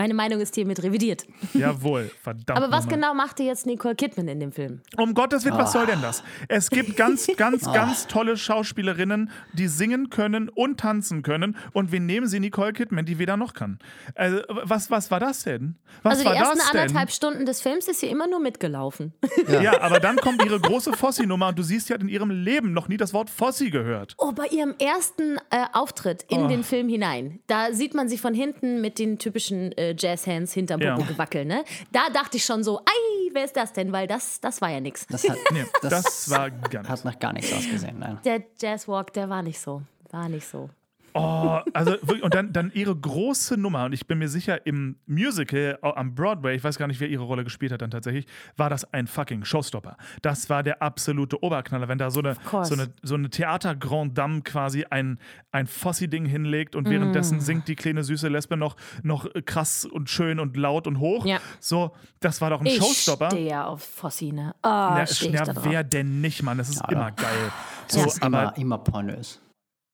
Meine 0.00 0.14
Meinung 0.14 0.40
ist 0.40 0.54
hiermit 0.54 0.82
revidiert. 0.82 1.26
Jawohl, 1.52 2.10
verdammt. 2.22 2.56
Aber 2.58 2.70
was 2.72 2.84
nochmal. 2.84 2.94
genau 3.00 3.14
machte 3.14 3.42
jetzt 3.42 3.66
Nicole 3.66 3.94
Kidman 3.94 4.28
in 4.28 4.40
dem 4.40 4.50
Film? 4.50 4.80
Um 4.96 5.12
Gottes 5.12 5.44
Willen, 5.44 5.58
was 5.58 5.72
soll 5.72 5.84
denn 5.84 6.00
das? 6.00 6.22
Es 6.48 6.70
gibt 6.70 6.96
ganz, 6.96 7.26
ganz, 7.36 7.66
Ah. 7.66 7.72
ganz 7.74 8.06
tolle 8.06 8.38
Schauspielerinnen, 8.38 9.30
die 9.52 9.68
singen 9.68 10.08
können 10.08 10.48
und 10.48 10.80
tanzen 10.80 11.22
können. 11.22 11.54
Und 11.74 11.92
wir 11.92 12.00
nehmen 12.00 12.26
sie 12.28 12.40
Nicole 12.40 12.72
Kidman, 12.72 13.04
die 13.04 13.18
weder 13.18 13.36
noch 13.36 13.52
kann. 13.52 13.78
Also, 14.14 14.38
was, 14.48 14.90
was 14.90 15.10
war 15.10 15.20
das 15.20 15.42
denn? 15.42 15.76
Was 16.02 16.12
Also 16.14 16.24
war 16.24 16.32
die 16.32 16.38
ersten 16.38 16.58
das 16.58 16.70
denn? 16.70 16.80
anderthalb 16.80 17.10
Stunden 17.10 17.44
des 17.44 17.60
Films 17.60 17.86
ist 17.88 18.00
sie 18.00 18.06
immer 18.06 18.26
nur 18.26 18.40
mitgelaufen. 18.40 19.12
Ja. 19.48 19.82
aber 19.82 20.00
dann 20.00 20.16
kommt 20.16 20.42
ihre 20.44 20.58
große 20.60 20.94
Fossi-Nummer 20.94 21.48
und 21.48 21.58
du 21.58 21.62
siehst, 21.62 21.88
sie 21.88 21.92
hat 21.94 22.00
in 22.00 22.08
ihrem 22.08 22.30
Leben 22.30 22.72
noch 22.72 22.88
nie 22.88 22.96
das 22.96 23.12
Wort 23.12 23.28
Fossi 23.28 23.68
gehört. 23.68 24.14
Oh, 24.16 24.32
bei 24.32 24.46
ihrem 24.46 24.74
ersten 24.78 25.36
äh, 25.50 25.66
Auftritt 25.74 26.24
Oh. 26.30 26.36
in 26.36 26.48
den 26.48 26.64
Film 26.64 26.88
hinein, 26.88 27.40
da 27.48 27.72
sieht 27.72 27.92
man 27.94 28.08
sie 28.08 28.16
von 28.16 28.32
hinten 28.34 28.80
mit 28.80 28.98
den 28.98 29.18
typischen 29.18 29.72
äh, 29.72 29.89
Jazzhands 29.98 30.52
hinterm 30.52 30.80
Ja. 30.80 30.94
Popo 30.94 31.08
gewackeln, 31.08 31.48
ne? 31.48 31.64
Da 31.92 32.08
dachte 32.12 32.36
ich 32.36 32.44
schon 32.44 32.62
so, 32.64 32.78
ei, 32.80 33.30
wer 33.32 33.44
ist 33.44 33.56
das 33.56 33.72
denn? 33.72 33.92
Weil 33.92 34.06
das, 34.06 34.40
das 34.40 34.60
war 34.60 34.70
ja 34.70 34.80
nix. 34.80 35.06
Das 35.06 35.28
hat, 35.28 35.36
Nee, 35.52 35.64
das, 35.82 35.90
das, 36.02 36.30
war 36.30 36.50
gar 36.50 36.82
hat 36.84 36.90
nicht. 36.90 37.04
nach 37.04 37.18
gar 37.18 37.32
nichts 37.32 37.52
ausgesehen. 37.52 37.98
Nein. 37.98 38.18
Der 38.24 38.42
Jazzwalk, 38.60 39.12
der 39.12 39.28
war 39.28 39.42
nicht 39.42 39.60
so. 39.60 39.82
War 40.10 40.28
nicht 40.28 40.46
so. 40.48 40.68
Oh, 41.14 41.58
also 41.72 41.92
wirklich, 42.02 42.22
und 42.22 42.34
dann, 42.34 42.52
dann 42.52 42.70
ihre 42.74 42.94
große 42.94 43.56
Nummer, 43.56 43.84
und 43.84 43.92
ich 43.92 44.06
bin 44.06 44.18
mir 44.18 44.28
sicher, 44.28 44.66
im 44.66 44.96
Musical 45.06 45.78
au- 45.82 45.92
am 45.94 46.14
Broadway, 46.14 46.54
ich 46.56 46.62
weiß 46.64 46.78
gar 46.78 46.86
nicht, 46.86 47.00
wer 47.00 47.08
ihre 47.08 47.24
Rolle 47.24 47.44
gespielt 47.44 47.72
hat 47.72 47.82
dann 47.82 47.90
tatsächlich, 47.90 48.26
war 48.56 48.70
das 48.70 48.92
ein 48.92 49.06
fucking 49.06 49.44
Showstopper. 49.44 49.96
Das 50.22 50.48
war 50.50 50.62
der 50.62 50.82
absolute 50.82 51.42
Oberknaller, 51.42 51.88
wenn 51.88 51.98
da 51.98 52.10
so 52.10 52.20
eine, 52.20 52.34
so 52.62 52.74
eine, 52.74 52.88
so 53.02 53.14
eine 53.14 53.28
Theater-Grand 53.30 54.16
Dame 54.16 54.42
quasi 54.42 54.84
ein, 54.88 55.18
ein 55.52 55.66
Fossi-Ding 55.66 56.26
hinlegt 56.26 56.76
und 56.76 56.88
währenddessen 56.88 57.38
Mm. 57.38 57.40
singt 57.40 57.68
die 57.68 57.76
kleine 57.76 58.04
süße 58.04 58.28
Lesbe 58.28 58.56
noch, 58.56 58.76
noch 59.02 59.26
krass 59.46 59.84
und 59.84 60.10
schön 60.10 60.38
und 60.40 60.56
laut 60.56 60.86
und 60.86 60.98
hoch. 61.00 61.26
Ja. 61.26 61.38
So, 61.58 61.92
das 62.20 62.40
war 62.40 62.50
doch 62.50 62.60
ein 62.60 62.66
Ich 62.66 62.76
Showstopper. 62.76 63.30
stehe 63.30 63.48
ja 63.50 63.64
auf 63.66 63.82
Fossi, 63.82 64.32
ne? 64.32 64.54
Oh, 64.62 64.68
Ja, 64.68 65.06
stehe 65.06 65.30
ich 65.32 65.36
da 65.38 65.44
ja, 65.46 65.52
drauf. 65.52 65.64
wer 65.64 65.84
denn 65.84 66.20
nicht, 66.20 66.42
Mann? 66.42 66.58
Das 66.58 66.68
ist 66.68 66.82
immer 66.88 67.10
geil. 67.12 67.52
So, 67.88 68.04
Das 68.04 68.14
ist 68.14 68.22
aber 68.22 68.42
immer, 68.42 68.56
immer 68.58 68.78
pornös. 68.78 69.40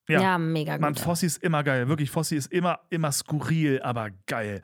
Ja, 0.09 0.20
Ja, 0.20 0.39
mega 0.39 0.74
gut. 0.74 0.81
Mann, 0.81 0.95
Fossi 0.95 1.27
ist 1.27 1.43
immer 1.43 1.62
geil. 1.62 1.89
Wirklich, 1.89 2.11
Fossi 2.11 2.37
ist 2.37 2.53
immer, 2.53 2.81
immer 2.91 3.12
skurril, 3.12 3.81
aber 3.83 4.11
geil. 4.27 4.61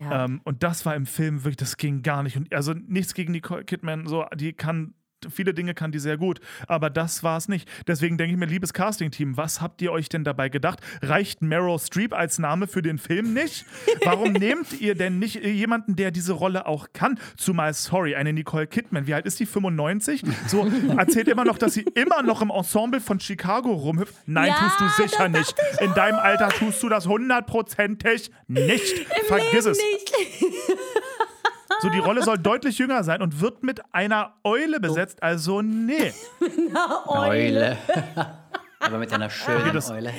Ja. 0.00 0.24
Ähm, 0.24 0.40
und 0.44 0.62
das 0.62 0.86
war 0.86 0.94
im 0.96 1.06
Film 1.06 1.44
wirklich, 1.44 1.58
das 1.58 1.76
ging 1.76 2.02
gar 2.02 2.22
nicht. 2.22 2.36
Und 2.36 2.52
also 2.54 2.72
nichts 2.72 3.14
gegen 3.14 3.32
Nicole 3.32 3.64
Kidman, 3.64 4.06
so, 4.06 4.24
die 4.34 4.52
kann. 4.52 4.94
Viele 5.28 5.52
Dinge 5.54 5.74
kann 5.74 5.92
die 5.92 5.98
sehr 5.98 6.16
gut, 6.16 6.40
aber 6.66 6.88
das 6.90 7.22
war 7.22 7.36
es 7.36 7.48
nicht. 7.48 7.68
Deswegen 7.86 8.16
denke 8.16 8.32
ich 8.32 8.38
mir, 8.38 8.46
liebes 8.46 8.72
Casting-Team, 8.72 9.36
was 9.36 9.60
habt 9.60 9.82
ihr 9.82 9.92
euch 9.92 10.08
denn 10.08 10.24
dabei 10.24 10.48
gedacht? 10.48 10.80
Reicht 11.02 11.42
Meryl 11.42 11.78
Streep 11.78 12.14
als 12.14 12.38
Name 12.38 12.66
für 12.66 12.82
den 12.82 12.98
Film 12.98 13.34
nicht? 13.34 13.64
Warum 14.04 14.32
nehmt 14.32 14.80
ihr 14.80 14.94
denn 14.94 15.18
nicht 15.18 15.44
jemanden, 15.44 15.96
der 15.96 16.10
diese 16.10 16.32
Rolle 16.32 16.66
auch 16.66 16.88
kann? 16.92 17.18
Zumal, 17.36 17.74
sorry, 17.74 18.14
eine 18.14 18.32
Nicole 18.32 18.66
Kidman, 18.66 19.06
wie 19.06 19.14
alt 19.14 19.26
ist 19.26 19.40
die? 19.40 19.46
95? 19.46 20.22
So, 20.46 20.70
erzählt 20.96 21.28
immer 21.28 21.44
noch, 21.44 21.58
dass 21.58 21.74
sie 21.74 21.82
immer 21.94 22.22
noch 22.22 22.42
im 22.42 22.50
Ensemble 22.50 23.00
von 23.00 23.20
Chicago 23.20 23.72
rumhüpft. 23.72 24.14
Nein, 24.26 24.48
Ja, 24.48 24.68
tust 24.78 24.80
du 24.80 25.02
sicher 25.08 25.28
nicht. 25.28 25.54
In 25.80 25.92
deinem 25.94 26.18
Alter 26.18 26.48
tust 26.50 26.82
du 26.82 26.88
das 26.88 27.06
hundertprozentig 27.06 28.30
nicht. 28.48 29.06
Vergiss 29.26 29.66
es. 29.66 29.78
Nicht. 29.78 30.12
So, 31.80 31.88
die 31.88 31.98
Rolle 31.98 32.22
soll 32.22 32.38
deutlich 32.38 32.78
jünger 32.78 33.04
sein 33.04 33.22
und 33.22 33.40
wird 33.40 33.62
mit 33.62 33.80
einer 33.92 34.34
Eule 34.44 34.80
besetzt. 34.80 35.22
Also, 35.22 35.62
nee. 35.62 36.12
Eule. 37.06 37.78
Aber 38.80 38.98
mit 38.98 39.12
einer 39.12 39.28
schönen 39.30 39.72
das- 39.74 39.90
Eule. 39.90 40.12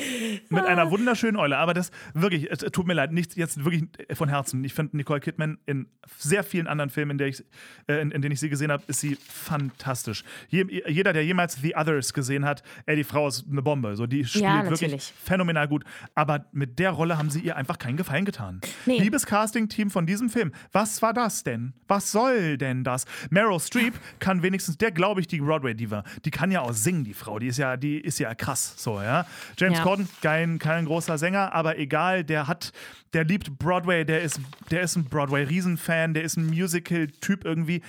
Mit 0.50 0.64
einer 0.66 0.92
wunderschönen 0.92 1.36
Eule. 1.38 1.58
Aber 1.58 1.74
das 1.74 1.92
wirklich, 2.14 2.50
es 2.52 2.60
tut 2.60 2.86
mir 2.88 2.94
leid, 2.94 3.12
nicht 3.12 3.36
jetzt 3.36 3.66
wirklich 3.66 3.86
von 4.14 4.30
Herzen. 4.30 4.64
Ich 4.64 4.74
finde 4.74 4.96
Nicole 4.98 5.20
Kidman 5.20 5.58
in 5.66 5.88
sehr 6.18 6.44
vielen 6.44 6.68
anderen 6.68 6.90
Filmen, 6.92 7.12
in, 7.12 7.18
der 7.18 7.28
ich, 7.28 7.44
äh, 7.88 8.02
in, 8.02 8.12
in 8.12 8.22
denen 8.22 8.34
ich 8.34 8.40
sie 8.40 8.50
gesehen 8.50 8.72
habe, 8.72 8.84
ist 8.88 9.00
sie 9.00 9.18
fantastisch. 9.28 10.24
Je, 10.50 10.66
jeder, 10.88 11.12
der 11.14 11.26
jemals 11.26 11.56
The 11.56 11.76
Others 11.76 12.14
gesehen 12.14 12.46
hat, 12.46 12.62
ey, 12.86 12.96
die 12.96 13.04
Frau 13.04 13.28
ist 13.28 13.46
eine 13.50 13.62
Bombe. 13.64 13.96
So, 13.96 14.06
die 14.06 14.26
spielt 14.26 14.44
Ja, 14.46 14.58
wirklich 14.64 14.82
natürlich. 14.82 15.14
phänomenal 15.24 15.68
gut. 15.68 15.84
Aber 16.14 16.46
mit 16.52 16.78
der 16.80 16.92
Rolle 16.92 17.18
haben 17.18 17.30
sie 17.32 17.40
ihr 17.42 17.56
einfach 17.58 17.80
keinen 17.80 17.98
Gefallen 17.98 18.26
getan. 18.26 18.62
Nee. 18.86 19.00
Liebes 19.00 19.26
Casting-Team 19.26 19.90
von 19.90 20.06
diesem 20.06 20.30
Film, 20.30 20.52
was 20.72 21.02
war 21.02 21.14
das 21.14 21.44
denn? 21.44 21.74
Was 21.88 22.12
soll 22.12 22.58
denn 22.60 22.84
das? 22.84 23.06
Meryl 23.32 23.60
Streep 23.60 23.96
kann 24.20 24.44
wenigstens, 24.44 24.78
der 24.78 24.92
glaube 24.92 25.20
ich, 25.22 25.28
die 25.28 25.40
Broadway-Diva, 25.42 26.04
die 26.26 26.32
kann 26.32 26.52
ja 26.52 26.62
auch 26.62 26.74
singen, 26.74 27.04
die 27.04 27.14
Frau. 27.16 27.40
Die 27.40 27.48
ist 27.48 27.58
ja, 27.58 27.76
die 27.76 27.98
ist 27.98 28.20
ja 28.20 28.36
krass. 28.36 28.51
So, 28.56 29.02
ja. 29.02 29.26
James 29.58 29.78
Ja. 29.78 29.84
Corden, 29.84 30.08
kein, 30.22 30.60
kein 30.60 30.86
großer 30.86 31.18
Sänger, 31.18 31.54
aber 31.54 31.78
egal, 31.78 32.24
der 32.24 32.48
hat, 32.48 32.72
der 33.14 33.24
liebt 33.24 33.58
Broadway, 33.60 34.06
der 34.06 34.22
ist, 34.22 34.40
der 34.70 34.82
ist 34.82 34.96
ein 34.96 35.06
Broadway-Riesenfan, 35.06 36.14
der 36.14 36.24
ist 36.24 36.38
ein 36.38 36.48
Musical-Typ 36.48 37.46
irgendwie. 37.46 37.82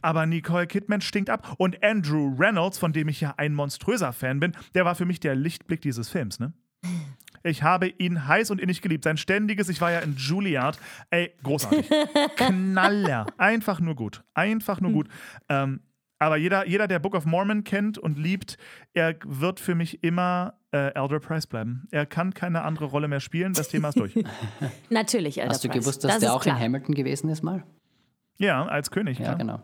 Aber 0.00 0.26
Nicole 0.26 0.66
Kidman 0.66 1.00
stinkt 1.00 1.30
ab. 1.30 1.54
Und 1.58 1.82
Andrew 1.82 2.34
Reynolds, 2.38 2.78
von 2.78 2.92
dem 2.92 3.08
ich 3.08 3.20
ja 3.20 3.34
ein 3.36 3.54
monströser 3.54 4.12
Fan 4.12 4.40
bin, 4.40 4.52
der 4.74 4.84
war 4.84 4.94
für 4.94 5.04
mich 5.04 5.20
der 5.20 5.34
Lichtblick 5.34 5.80
dieses 5.82 6.08
Films, 6.08 6.38
ne? 6.40 6.52
Ich 7.44 7.62
habe 7.62 7.88
ihn 7.88 8.28
heiß 8.28 8.50
und 8.52 8.60
innig 8.60 8.82
geliebt. 8.82 9.04
Sein 9.04 9.16
ständiges, 9.16 9.68
ich 9.68 9.80
war 9.80 9.90
ja 9.90 9.98
in 9.98 10.16
Juilliard. 10.16 10.78
Ey, 11.10 11.34
großartig. 11.42 11.88
Knaller. 12.36 13.26
Einfach 13.36 13.80
nur 13.80 13.96
gut. 13.96 14.22
Einfach 14.34 14.80
nur 14.80 14.92
gut. 14.92 15.08
Ähm, 15.48 15.80
aber 16.26 16.36
jeder, 16.36 16.66
jeder, 16.66 16.88
der 16.88 16.98
Book 16.98 17.14
of 17.14 17.24
Mormon 17.26 17.64
kennt 17.64 17.98
und 17.98 18.18
liebt, 18.18 18.56
er 18.94 19.14
wird 19.24 19.60
für 19.60 19.74
mich 19.74 20.02
immer 20.02 20.54
äh, 20.72 20.92
Elder 20.94 21.20
Price 21.20 21.46
bleiben. 21.46 21.86
Er 21.90 22.06
kann 22.06 22.32
keine 22.34 22.62
andere 22.62 22.86
Rolle 22.86 23.08
mehr 23.08 23.20
spielen. 23.20 23.52
Das 23.52 23.68
Thema 23.68 23.88
ist 23.88 23.98
durch. 23.98 24.14
Natürlich, 24.90 25.38
Elder 25.38 25.50
Hast 25.54 25.64
du 25.64 25.68
Price. 25.68 25.80
gewusst, 25.80 26.04
dass 26.04 26.12
das 26.12 26.20
der 26.20 26.32
auch 26.34 26.42
klar. 26.42 26.56
in 26.56 26.62
Hamilton 26.62 26.94
gewesen 26.94 27.28
ist 27.30 27.42
mal? 27.42 27.64
Ja, 28.38 28.64
als 28.66 28.90
König. 28.90 29.18
Ja, 29.18 29.24
klar. 29.26 29.36
genau. 29.38 29.62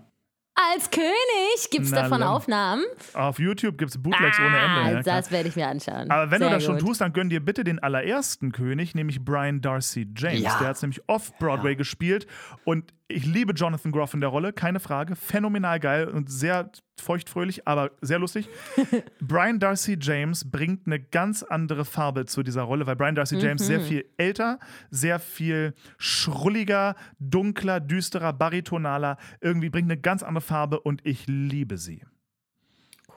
Als 0.75 0.91
König 0.91 1.71
gibt 1.71 1.85
es 1.85 1.93
davon. 1.93 2.21
Aufnahmen. 2.21 2.83
Auf 3.15 3.39
YouTube 3.39 3.79
gibt 3.79 3.93
es 3.93 4.03
Bootlegs 4.03 4.39
ohne 4.41 4.59
Ende. 4.59 4.81
Ah, 4.81 4.91
Ja, 4.91 5.03
das 5.03 5.31
werde 5.31 5.49
ich 5.49 5.55
mir 5.55 5.69
anschauen. 5.69 6.11
Aber 6.11 6.33
wenn 6.33 6.41
Sehr 6.41 6.49
du 6.49 6.55
das 6.57 6.65
schon 6.65 6.79
gut. 6.79 6.89
tust, 6.89 7.01
dann 7.01 7.13
gönn 7.13 7.29
dir 7.31 7.39
bitte 7.45 7.63
den 7.63 7.79
allerersten 7.79 8.51
König, 8.51 8.97
nämlich 8.97 9.25
Brian 9.25 9.61
Darcy 9.61 10.09
James. 10.17 10.41
Ja. 10.43 10.59
Der 10.59 10.69
hat 10.69 10.77
es 10.77 10.83
nämlich 10.83 11.01
off-Broadway 11.09 11.77
gespielt. 11.77 12.27
Und 12.65 12.93
ich 13.09 13.25
liebe 13.25 13.55
Jonathan 13.55 13.91
Groff 13.91 14.13
in 14.13 14.21
der 14.21 14.29
Rolle, 14.29 14.53
keine 14.53 14.81
Frage. 14.81 15.17
Phänomenal 15.17 15.81
geil 15.81 16.09
und 16.09 16.31
sehr 16.31 16.71
feuchtfröhlich, 17.01 17.67
aber 17.67 17.91
sehr 18.03 18.19
lustig. 18.19 18.49
Brian 19.21 19.59
Darcy 19.59 19.97
James 19.99 20.51
bringt 20.51 20.87
eine 20.87 21.01
ganz 21.01 21.43
andere 21.43 21.87
Farbe 21.87 22.27
zu 22.27 22.43
dieser 22.43 22.63
Rolle, 22.63 22.87
weil 22.87 22.97
Brian 22.97 23.15
Darcy 23.15 23.37
James 23.37 23.67
sehr 23.67 23.81
viel 23.81 24.05
älter, 24.19 24.59
sehr 24.91 25.19
viel 25.19 25.75
schrulliger, 25.97 26.97
dunkler, 27.19 27.81
düsterer, 27.81 28.35
baritonaler, 28.35 29.17
irgendwie 29.41 29.71
bringt 29.71 29.91
eine 29.91 30.01
ganz 30.01 30.23
andere 30.23 30.43
Farbe 30.43 30.81
und 30.81 31.05
ich 31.07 31.27
liebe 31.27 31.79
sie. 31.79 32.05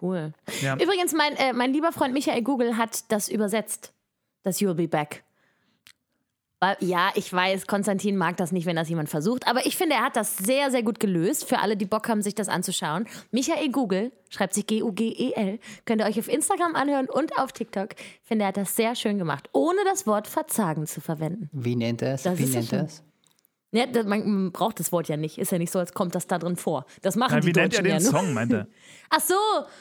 Cool. 0.01 0.33
Ja. 0.61 0.75
Übrigens, 0.75 1.13
mein, 1.13 1.35
äh, 1.35 1.53
mein 1.53 1.73
lieber 1.73 1.91
Freund 1.91 2.13
Michael 2.13 2.41
Google 2.43 2.77
hat 2.77 3.11
das 3.11 3.29
übersetzt. 3.29 3.93
Das 4.43 4.59
You'll 4.59 4.73
Be 4.73 4.87
Back. 4.87 5.23
Ja, 6.79 7.09
ich 7.15 7.33
weiß, 7.33 7.65
Konstantin 7.65 8.17
mag 8.17 8.37
das 8.37 8.51
nicht, 8.51 8.67
wenn 8.67 8.75
das 8.75 8.87
jemand 8.87 9.09
versucht, 9.09 9.47
aber 9.47 9.65
ich 9.65 9.75
finde, 9.75 9.95
er 9.95 10.03
hat 10.03 10.15
das 10.15 10.37
sehr, 10.37 10.69
sehr 10.69 10.83
gut 10.83 10.99
gelöst. 10.99 11.45
Für 11.45 11.57
alle, 11.57 11.75
die 11.75 11.85
Bock 11.85 12.07
haben, 12.07 12.21
sich 12.21 12.35
das 12.35 12.49
anzuschauen. 12.49 13.07
Michael 13.31 13.71
Google, 13.71 14.11
schreibt 14.29 14.53
sich 14.53 14.67
G-U-G-E-L, 14.67 15.59
könnt 15.85 16.01
ihr 16.01 16.07
euch 16.07 16.19
auf 16.19 16.27
Instagram 16.27 16.75
anhören 16.75 17.09
und 17.09 17.35
auf 17.39 17.51
TikTok. 17.51 17.95
Ich 17.97 18.27
finde, 18.27 18.45
er 18.45 18.49
hat 18.49 18.57
das 18.57 18.75
sehr 18.75 18.93
schön 18.93 19.17
gemacht, 19.17 19.49
ohne 19.53 19.79
das 19.85 20.05
Wort 20.05 20.27
Verzagen 20.27 20.85
zu 20.85 21.01
verwenden. 21.01 21.49
Wie 21.51 21.75
nennt 21.75 22.03
er 22.03 22.13
es? 22.13 22.23
Das 22.23 22.37
Wie 22.37 22.45
nennt 22.45 22.71
er 22.71 22.83
es? 22.85 23.03
Ja, 23.71 23.87
das, 23.87 24.05
man, 24.05 24.51
braucht 24.51 24.79
das 24.79 24.91
Wort 24.91 25.07
ja 25.07 25.17
nicht. 25.17 25.39
Ist 25.39 25.51
ja 25.51 25.57
nicht 25.57 25.71
so, 25.71 25.79
als 25.79 25.93
kommt 25.93 26.13
das 26.13 26.27
da 26.27 26.37
drin 26.37 26.57
vor. 26.57 26.85
Das 27.01 27.15
machen 27.15 27.31
Nein, 27.33 27.41
die 27.41 27.47
wie 27.47 27.51
nennt 27.53 27.73
er 27.73 27.81
Deutschen 27.81 27.83
den 27.85 27.93
ja. 27.93 27.99
Song, 27.99 28.33
meint 28.33 28.53
er? 28.53 28.67
Ach 29.09 29.21
so, 29.21 29.33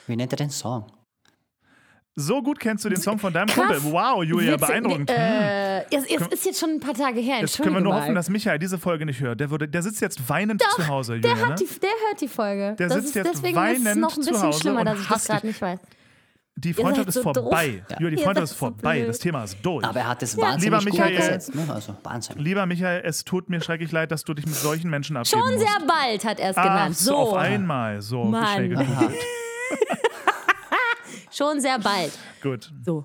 Wie 0.06 0.16
nennt 0.16 0.32
er 0.32 0.36
den 0.36 0.50
Song? 0.50 0.86
So 2.16 2.42
gut 2.42 2.58
kennst 2.60 2.84
du 2.84 2.88
den 2.88 3.00
Song 3.00 3.18
von 3.18 3.32
deinem 3.32 3.46
Krass. 3.46 3.66
Kumpel. 3.80 3.92
Wow, 3.92 4.22
Julia, 4.24 4.54
Witzig. 4.54 4.66
beeindruckend. 4.66 5.10
Hm. 5.10 5.16
Äh, 5.16 5.80
es, 5.94 6.04
es 6.04 6.26
ist 6.32 6.44
jetzt 6.44 6.60
schon 6.60 6.70
ein 6.70 6.80
paar 6.80 6.92
Tage 6.94 7.20
her. 7.20 7.38
Jetzt 7.40 7.56
können 7.56 7.74
wir 7.74 7.80
nur 7.80 7.94
mal. 7.94 8.02
hoffen, 8.02 8.14
dass 8.14 8.28
Michael 8.28 8.58
diese 8.58 8.78
Folge 8.78 9.06
nicht 9.06 9.20
hört. 9.20 9.40
Der, 9.40 9.50
würde, 9.50 9.68
der 9.68 9.82
sitzt 9.82 10.00
jetzt 10.00 10.28
weinend 10.28 10.62
zu 10.74 10.86
Hause, 10.88 11.20
der, 11.20 11.30
Julia. 11.30 11.46
hat 11.48 11.60
Ne? 11.60 11.66
die, 11.66 11.80
der 11.80 11.90
hört 12.08 12.20
die 12.20 12.28
Folge. 12.28 12.74
Der 12.78 12.88
das 12.88 12.94
sitzt 12.96 13.08
ist, 13.10 13.14
jetzt 13.14 13.34
deswegen 13.34 13.56
ist 13.58 13.78
es 13.78 13.84
weinend 13.84 14.00
noch 14.00 14.16
ein 14.16 14.24
bisschen 14.24 14.42
Hause 14.42 14.60
schlimmer, 14.60 14.84
dass 14.84 15.00
ich 15.00 15.06
das 15.08 15.24
gerade 15.26 15.46
nicht 15.46 15.60
weiß. 15.62 15.78
Die 16.56 16.74
Freundschaft 16.74 17.08
ist 17.08 17.14
so 17.14 17.22
vorbei. 17.22 17.82
doof. 17.88 17.98
Julia, 18.00 18.10
die 18.10 18.16
Ihr 18.20 18.24
Freundschaft 18.24 18.44
ist 18.44 18.50
so 18.50 18.56
vorbei. 18.56 18.96
blöd. 18.98 19.08
Das 19.08 19.18
Thema 19.20 19.44
ist 19.44 19.56
durch. 19.62 19.84
Aber 19.86 20.00
er 20.00 20.08
hat 20.08 20.22
es 20.22 20.34
Lieber 20.34 20.46
wahnsinnig 20.48 20.78
gut 20.80 20.92
Michael- 20.92 21.10
umgesetzt. 21.14 21.54
Ne? 21.54 21.66
Also 21.72 21.96
Wahnsinn. 22.02 22.38
Lieber 22.38 22.66
Michael, 22.66 23.02
es 23.04 23.24
tut 23.24 23.48
mir 23.48 23.62
schrecklich 23.62 23.92
leid, 23.92 24.10
dass 24.10 24.24
du 24.24 24.34
dich 24.34 24.44
mit 24.44 24.56
solchen 24.56 24.90
Menschen 24.90 25.16
abgeben 25.16 25.40
Schon 25.40 25.54
musst. 25.54 25.64
sehr 25.66 25.86
bald 25.86 26.24
hat 26.24 26.38
er 26.38 26.50
es 26.50 26.56
genannt. 26.56 26.96
so. 26.98 27.10
So, 27.12 27.16
auf 27.16 27.34
einmal. 27.36 28.02
So, 28.02 28.24
Mann. 28.24 28.46
schnell. 28.66 28.86
Schon 31.40 31.60
sehr 31.60 31.78
bald. 31.78 32.12
Gut. 32.42 32.72
So. 32.84 33.04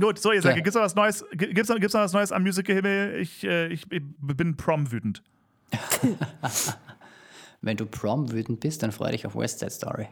Gut, 0.00 0.18
so, 0.18 0.32
ihr 0.32 0.40
sagt, 0.40 0.56
Ja. 0.56 0.62
gibt's 0.62 0.74
noch 0.74 0.82
was 0.82 0.94
Neues? 0.94 1.24
G- 1.32 1.52
Gibt's 1.52 1.68
noch, 1.68 1.78
gibt's 1.78 1.92
noch 1.94 2.00
was 2.02 2.12
Neues 2.12 2.32
am 2.32 2.42
Musical-Himmel? 2.42 3.16
Ich, 3.20 3.44
äh, 3.44 3.66
ich, 3.68 3.90
ich 3.92 4.02
bin 4.20 4.56
prom 4.56 4.90
wütend. 4.90 5.22
Wenn 7.60 7.76
du 7.76 7.86
Prom 7.86 8.32
wütend 8.32 8.60
bist, 8.60 8.82
dann 8.82 8.90
freu 8.92 9.10
dich 9.12 9.26
auf 9.26 9.36
West 9.36 9.60
Side 9.60 9.70
Story. 9.70 10.08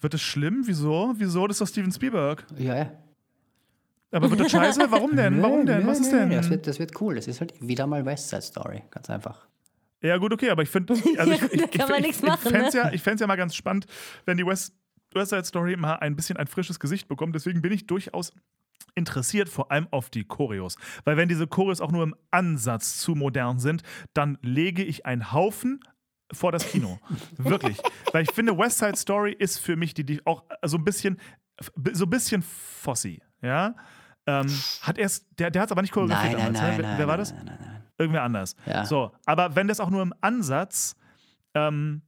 Wird 0.00 0.14
es 0.14 0.22
schlimm? 0.22 0.62
Wieso? 0.66 1.14
Wieso? 1.16 1.46
Das 1.46 1.56
ist 1.56 1.60
doch 1.60 1.68
Steven 1.68 1.90
Spielberg. 1.90 2.46
Ja, 2.58 2.76
ja. 2.76 2.92
Aber 4.12 4.30
wird 4.30 4.40
das 4.40 4.52
scheiße? 4.52 4.86
Warum 4.90 5.16
denn? 5.16 5.42
Warum 5.42 5.66
denn? 5.66 5.80
Nö, 5.82 5.86
Was 5.88 6.00
ist 6.00 6.12
denn? 6.12 6.30
Das 6.30 6.48
wird, 6.48 6.66
das 6.66 6.78
wird 6.78 7.00
cool. 7.00 7.16
Das 7.16 7.26
ist 7.26 7.40
halt 7.40 7.54
wieder 7.60 7.86
mal 7.86 8.04
West 8.06 8.28
Side 8.28 8.42
Story. 8.42 8.84
Ganz 8.90 9.10
einfach. 9.10 9.46
Ja, 10.02 10.18
gut, 10.18 10.32
okay, 10.32 10.50
aber 10.50 10.62
ich 10.62 10.68
finde, 10.68 10.94
also 11.18 11.32
ich, 11.32 11.42
ich, 11.42 11.60
Da 11.60 11.66
kann 11.66 11.88
man 11.88 12.00
ich, 12.00 12.06
nichts 12.06 12.18
ich, 12.22 12.28
machen, 12.28 12.42
ich 12.44 12.52
fände 12.52 12.66
es 12.68 12.74
ne? 12.74 13.04
ja, 13.04 13.14
ja 13.20 13.26
mal 13.26 13.36
ganz 13.36 13.56
spannend, 13.56 13.86
wenn 14.26 14.36
die 14.36 14.46
West, 14.46 14.74
West 15.16 15.30
Side 15.30 15.44
Story 15.44 15.76
mal 15.76 15.96
ein 15.96 16.14
bisschen 16.14 16.36
ein 16.36 16.46
frisches 16.46 16.78
Gesicht 16.78 17.08
bekommt. 17.08 17.34
Deswegen 17.34 17.62
bin 17.62 17.72
ich 17.72 17.86
durchaus 17.86 18.32
interessiert, 18.94 19.48
vor 19.48 19.70
allem 19.70 19.88
auf 19.90 20.10
die 20.10 20.24
Choreos. 20.24 20.76
Weil 21.04 21.16
wenn 21.16 21.28
diese 21.28 21.46
Choreos 21.46 21.80
auch 21.80 21.92
nur 21.92 22.02
im 22.02 22.14
Ansatz 22.30 22.98
zu 22.98 23.14
modern 23.14 23.58
sind, 23.58 23.82
dann 24.14 24.38
lege 24.42 24.82
ich 24.82 25.06
einen 25.06 25.32
Haufen 25.32 25.80
vor 26.32 26.52
das 26.52 26.68
Kino. 26.68 26.98
Wirklich. 27.36 27.78
Weil 28.12 28.22
ich 28.22 28.32
finde, 28.32 28.56
West 28.56 28.78
Side 28.78 28.96
Story 28.96 29.34
ist 29.36 29.58
für 29.58 29.76
mich 29.76 29.94
die, 29.94 30.04
die 30.04 30.24
auch 30.26 30.44
so 30.64 30.76
ein 30.78 30.84
bisschen, 30.84 31.20
so 31.92 32.04
ein 32.04 32.10
bisschen 32.10 32.42
Fossi, 32.42 33.22
ja. 33.42 33.74
Ähm, 34.28 34.48
hat 34.82 34.98
erst, 34.98 35.26
der, 35.38 35.52
der 35.52 35.62
hat 35.62 35.68
es 35.68 35.72
aber 35.72 35.82
nicht 35.82 35.92
choreografiert 35.92 36.32
Nein, 36.32 36.52
nein, 36.52 36.54
damals, 36.54 36.60
nein, 36.60 36.76
ne? 36.78 36.82
nein. 36.82 36.98
Wer, 36.98 36.98
wer 36.98 37.06
war 37.06 37.16
nein, 37.16 37.18
das? 37.18 37.32
Nein, 37.32 37.44
nein, 37.44 37.58
nein. 37.60 37.82
Irgendwer 37.98 38.22
anders. 38.24 38.56
Ja. 38.66 38.84
So, 38.84 39.12
aber 39.24 39.54
wenn 39.54 39.68
das 39.68 39.78
auch 39.78 39.88
nur 39.88 40.02
im 40.02 40.12
Ansatz 40.20 40.96
ähm, 41.54 42.02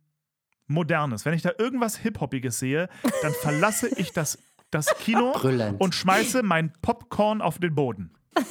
modern 0.69 1.13
ist, 1.13 1.25
wenn 1.25 1.35
ich 1.35 1.43
da 1.43 1.51
irgendwas 1.59 1.97
Hip-Hoppiges 1.97 2.59
sehe, 2.59 2.89
dann 3.23 3.33
verlasse 3.33 3.89
ich 3.97 4.13
das, 4.13 4.39
das 4.71 4.87
Kino 4.99 5.33
Brüllend. 5.35 5.81
und 5.81 5.95
schmeiße 5.95 6.43
mein 6.43 6.73
Popcorn 6.83 7.41
auf 7.43 7.59
den 7.59 7.75
Boden. 7.75 8.11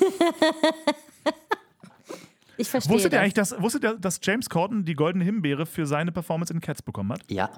Ich 2.60 2.69
verstehe. 2.69 2.91
Wusstet 2.94 3.14
ihr 3.14 3.18
das. 3.18 3.22
eigentlich, 3.22 3.34
dass, 3.35 3.61
wusstet 3.61 3.84
ihr, 3.84 3.94
dass 3.99 4.19
James 4.23 4.49
Corden 4.49 4.84
die 4.84 4.95
Goldene 4.95 5.23
Himbeere 5.23 5.68
für 5.68 5.85
seine 5.85 6.11
Performance 6.11 6.52
in 6.52 6.60
Cats 6.60 6.81
bekommen 6.81 7.11
hat? 7.14 7.22
Ja. 7.30 7.52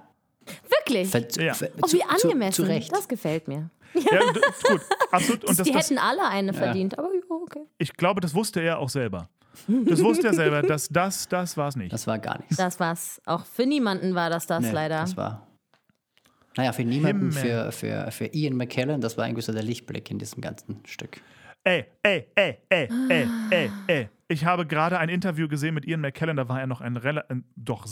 Wirklich? 0.68 1.10
Ver- 1.10 1.26
Ja. 1.41 1.53
Oh, 1.81 1.88
wie 1.91 2.03
angemessen. 2.03 2.52
Zu, 2.53 2.64
zu 2.64 2.68
Recht. 2.69 2.91
Das 2.91 3.07
gefällt 3.07 3.48
mir. 3.48 3.69
Ja, 3.94 4.19
gut, 4.34 4.41
absolut. 5.11 5.44
Und 5.45 5.57
das, 5.57 5.65
die 5.65 5.72
das, 5.72 5.86
hätten 5.90 5.98
alle 5.99 6.27
eine 6.27 6.53
verdient, 6.53 6.99
aber 6.99 7.07
ja, 7.14 7.22
okay. 7.30 7.61
ich 7.77 7.94
glaube, 7.94 8.19
das 8.22 8.34
wusste 8.36 8.60
er 8.60 8.80
auch 8.80 8.90
selber. 8.90 9.30
Das 9.68 10.03
wusste 10.03 10.27
er 10.27 10.34
selber, 10.34 10.61
dass 10.61 10.88
das, 10.90 11.27
das 11.27 11.57
war 11.57 11.68
es 11.68 11.76
nicht. 11.76 11.91
Das 11.91 12.07
war 12.07 12.19
gar 12.19 12.40
nichts. 12.40 12.57
Das 12.57 12.80
war's. 12.80 13.22
Auch 13.26 13.45
für 13.45 13.65
niemanden 13.65 14.15
war 14.15 14.30
das 14.30 14.48
das 14.48 14.64
Nee, 14.64 14.72
leider. 14.72 15.02
Das 15.02 15.18
war. 15.18 15.48
Naja, 16.57 16.73
für 16.73 16.84
niemanden, 16.84 17.31
Himmel. 17.31 17.72
für, 17.72 17.72
für, 17.72 18.11
für 18.11 18.26
Ian 18.34 18.56
McKellen, 18.56 19.02
das 19.02 19.18
war 19.18 19.26
irgendwie 19.26 19.44
so 19.44 19.53
der 19.53 19.64
Lichtblick 19.64 20.10
in 20.11 20.19
diesem 20.19 20.41
ganzen 20.41 20.81
Stück. 20.86 21.22
Ey, 21.64 21.86
ey, 22.03 22.27
ey, 22.36 22.57
ey, 22.69 22.90
ey, 23.10 23.27
ey, 23.52 23.72
ey. 23.88 24.10
Ich 24.27 24.45
habe 24.45 24.65
gerade 24.65 24.98
ein 24.99 25.10
Interview 25.10 25.48
gesehen 25.48 25.73
mit 25.73 25.86
Ian 25.86 26.02
McKellen, 26.02 26.38
da 26.38 26.48
war 26.48 26.60
er 26.60 26.68
noch 26.68 26.81
ein, 26.81 26.98
Rela 26.98 27.26
ein 27.30 27.44
doch, 27.56 27.86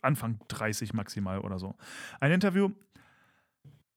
Anfang 0.00 0.40
30 0.48 0.94
maximal 0.94 1.40
oder 1.40 1.58
so. 1.58 1.74
Ein 2.20 2.32
Interview, 2.32 2.70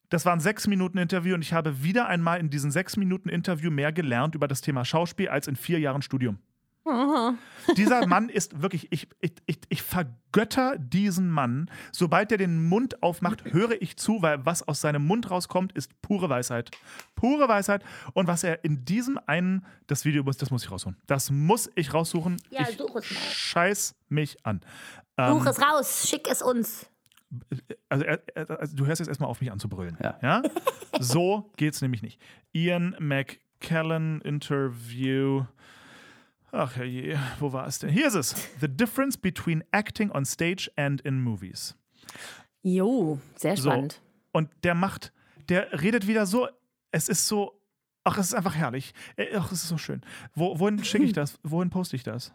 das 0.10 0.26
war 0.26 0.34
ein 0.34 0.40
sechs 0.40 0.68
Minuten 0.68 0.98
Interview 0.98 1.34
und 1.34 1.42
ich 1.42 1.54
habe 1.54 1.84
wieder 1.84 2.08
einmal 2.08 2.40
in 2.40 2.50
diesen 2.50 2.72
sechs 2.72 2.98
Minuten 2.98 3.30
Interview 3.30 3.72
mehr 3.72 3.92
gelernt 3.92 4.36
über 4.36 4.48
das 4.48 4.62
Thema 4.62 4.86
Schauspiel 4.86 5.30
als 5.30 5.48
in 5.48 5.56
vier 5.56 5.80
Jahren 5.80 6.02
Studium. 6.02 6.40
Dieser 7.78 8.08
Mann 8.08 8.30
ist 8.30 8.62
wirklich, 8.62 8.92
ich, 8.92 9.08
ich, 9.20 9.34
ich, 9.46 9.60
ich 9.70 9.82
vergötter 9.82 10.78
diesen 10.78 11.30
Mann. 11.30 11.70
Sobald 11.92 12.32
er 12.32 12.38
den 12.38 12.68
Mund 12.68 13.04
aufmacht, 13.04 13.44
höre 13.46 13.82
ich 13.82 13.98
zu, 13.98 14.22
weil 14.22 14.46
was 14.46 14.68
aus 14.68 14.82
seinem 14.82 15.06
Mund 15.06 15.30
rauskommt, 15.30 15.74
ist 15.74 16.02
pure 16.02 16.30
Weisheit. 16.30 16.72
Pure 17.16 17.48
Weisheit. 17.50 17.84
Und 18.14 18.28
was 18.28 18.44
er 18.44 18.64
in 18.64 18.86
diesem 18.86 19.20
einen, 19.26 19.66
das 19.88 20.06
Video, 20.06 20.24
muss, 20.24 20.38
das 20.38 20.52
muss 20.52 20.64
ich 20.64 20.72
raussuchen. 20.72 20.98
Das 21.08 21.30
muss 21.30 21.70
ich 21.76 21.94
raussuchen. 21.94 22.38
Ja, 22.50 22.68
ich 22.70 22.78
such 22.78 22.96
es 22.96 23.12
mal. 23.12 23.20
scheiß 23.20 23.96
mich 24.10 24.46
an. 24.46 24.62
Ähm, 25.18 25.40
Such 25.40 25.48
es 25.48 25.62
raus, 25.62 26.08
schick 26.08 26.30
es 26.30 26.42
uns. 26.42 26.86
also, 27.90 28.06
er, 28.06 28.22
er, 28.36 28.60
also 28.60 28.76
du 28.76 28.86
hörst 28.86 29.00
jetzt 29.00 29.08
erstmal 29.10 29.30
auf, 29.30 29.42
mich 29.42 29.52
anzubrüllen. 29.52 29.98
Ja. 30.22 30.42
So 31.00 31.52
geht's 31.58 31.82
nämlich 31.82 32.02
nicht. 32.02 32.22
Ian 32.54 32.96
McKellen 33.00 34.22
Interview. 34.22 35.44
Ach 36.58 36.76
je, 36.78 37.16
wo 37.40 37.54
war 37.54 37.68
es 37.68 37.78
denn? 37.80 37.90
Hier 37.92 38.08
ist 38.08 38.16
es. 38.16 38.36
The 38.60 38.68
difference 38.68 39.16
between 39.16 39.64
acting 39.72 40.10
on 40.12 40.26
stage 40.26 40.72
and 40.76 41.02
in 41.02 41.22
movies. 41.22 41.76
Jo, 42.64 43.20
sehr 43.36 43.56
So. 43.56 43.70
spannend. 43.70 44.02
Und 44.32 44.50
der 44.64 44.74
macht, 44.74 45.14
der 45.50 45.82
redet 45.84 46.08
wieder 46.08 46.26
so, 46.26 46.48
es 46.92 47.10
ist 47.10 47.28
so, 47.28 47.62
ach, 48.04 48.18
es 48.18 48.28
ist 48.28 48.34
einfach 48.34 48.56
herrlich. 48.56 48.94
Äh, 49.18 49.36
Ach, 49.36 49.52
es 49.52 49.64
ist 49.64 49.68
so 49.70 49.78
schön. 49.78 50.02
Wo, 50.34 50.60
wohin 50.60 50.84
schicke 50.84 51.06
ich 51.06 51.14
das? 51.22 51.38
Wohin 51.44 51.70
poste 51.70 51.96
ich 51.96 52.04
das? 52.04 52.34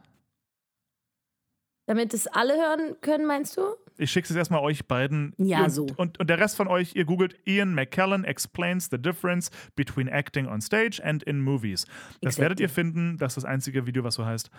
Damit 1.86 2.14
es 2.14 2.28
alle 2.28 2.54
hören 2.54 2.96
können, 3.00 3.26
meinst 3.26 3.56
du? 3.56 3.74
Ich 3.98 4.10
schicke 4.10 4.28
es 4.28 4.34
erstmal 4.36 4.60
euch 4.60 4.86
beiden. 4.86 5.34
Ja, 5.38 5.64
und, 5.64 5.70
so. 5.70 5.86
Und, 5.96 6.18
und 6.20 6.28
der 6.30 6.38
Rest 6.38 6.56
von 6.56 6.68
euch, 6.68 6.94
ihr 6.96 7.04
googelt 7.04 7.36
Ian 7.46 7.74
McKellen 7.74 8.24
explains 8.24 8.88
the 8.90 8.98
difference 8.98 9.50
between 9.76 10.08
acting 10.08 10.46
on 10.46 10.60
stage 10.60 11.00
and 11.04 11.22
in 11.22 11.40
movies. 11.40 11.84
Das 11.84 11.94
Exactly. 12.34 12.40
werdet 12.42 12.60
ihr 12.60 12.68
finden. 12.68 13.18
Das 13.18 13.32
ist 13.32 13.36
das 13.42 13.44
einzige 13.44 13.86
Video, 13.86 14.04
was 14.04 14.14
so 14.14 14.24
heißt. 14.26 14.50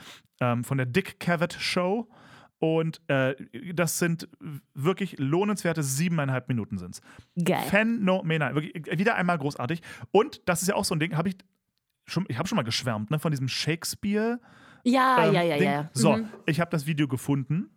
Ähm, 0.42 0.64
von 0.64 0.78
der 0.78 0.86
Dick 0.86 1.20
Cavett 1.20 1.54
Show. 1.54 2.08
Und 2.60 3.02
äh, 3.10 3.36
das 3.74 4.00
sind 4.00 4.30
wirklich 4.74 5.18
lohnenswerte 5.20 5.84
siebeneinhalb 5.84 6.48
Minuten 6.48 6.78
sind 6.78 7.02
Geil. 7.44 7.64
Phänomenal. 7.68 8.56
Wirklich, 8.56 8.98
wieder 8.98 9.16
einmal 9.16 9.38
großartig. 9.38 9.82
Und 10.12 10.42
das 10.46 10.62
ist 10.62 10.70
ja 10.70 10.76
auch 10.76 10.86
so 10.86 10.96
ein 10.96 11.00
Ding, 11.02 11.18
habe 11.18 11.28
ich 11.30 11.36
schon, 12.06 12.26
ich 12.30 12.38
habe 12.38 12.48
schon 12.48 12.56
mal 12.56 12.62
geschwärmt, 12.64 13.12
ne, 13.12 13.20
von 13.20 13.32
diesem 13.32 13.50
Shakespeare. 13.50 14.40
Ja, 14.86 15.26
ähm, 15.28 15.34
ja, 15.34 15.42
ja, 15.44 15.58
Ding. 15.58 15.66
ja. 15.68 15.90
So, 15.94 16.16
Mhm. 16.18 16.30
ich 16.46 16.62
habe 16.62 16.72
das 16.72 16.86
Video 16.86 17.08
gefunden. 17.10 17.70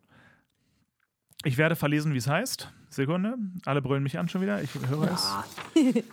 Ich 1.47 1.59
werde 1.59 1.77
verlesen, 1.77 2.13
wie 2.13 2.19
es 2.19 2.27
heißt. 2.27 2.73
Sekunde. 2.91 3.37
Alle 3.67 3.81
brüllen 3.81 4.03
mich 4.03 4.19
an 4.19 4.29
schon 4.29 4.43
wieder. 4.43 4.61
Ich 4.63 4.75
höre 4.75 5.13
es. 5.13 5.33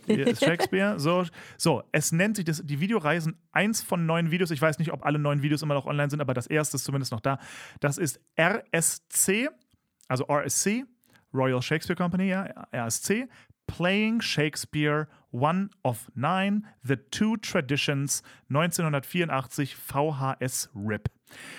Hier 0.06 0.28
ist 0.28 0.46
Shakespeare. 0.46 1.00
So, 1.00 1.26
so 1.58 1.82
es 1.92 2.12
nennt 2.12 2.36
sich 2.36 2.46
das, 2.46 2.62
die 2.64 2.80
Videoreisen 2.80 3.36
eins 3.52 3.82
von 3.82 4.06
neun 4.06 4.30
Videos. 4.30 4.52
Ich 4.52 4.62
weiß 4.62 4.78
nicht, 4.78 4.94
ob 4.94 5.04
alle 5.04 5.18
neun 5.18 5.42
Videos 5.42 5.64
immer 5.64 5.74
noch 5.74 5.88
online 5.88 6.12
sind, 6.12 6.22
aber 6.22 6.36
das 6.36 6.46
erste 6.46 6.78
ist 6.78 6.84
zumindest 6.84 7.12
noch 7.12 7.20
da. 7.20 7.40
Das 7.80 7.98
ist 7.98 8.20
RSC, 8.40 9.50
also 10.08 10.26
RSC, 10.30 10.86
Royal 11.34 11.64
Shakespeare 11.64 11.98
Company, 11.98 12.28
ja, 12.28 12.68
RSC, 12.72 13.28
Playing 13.66 14.22
Shakespeare 14.22 15.08
One 15.32 15.72
of 15.82 16.12
Nine, 16.14 16.62
The 16.84 16.98
Two 17.10 17.38
Traditions, 17.38 18.22
1984, 18.50 19.76
VHS 19.76 20.70
RIP. 20.76 21.10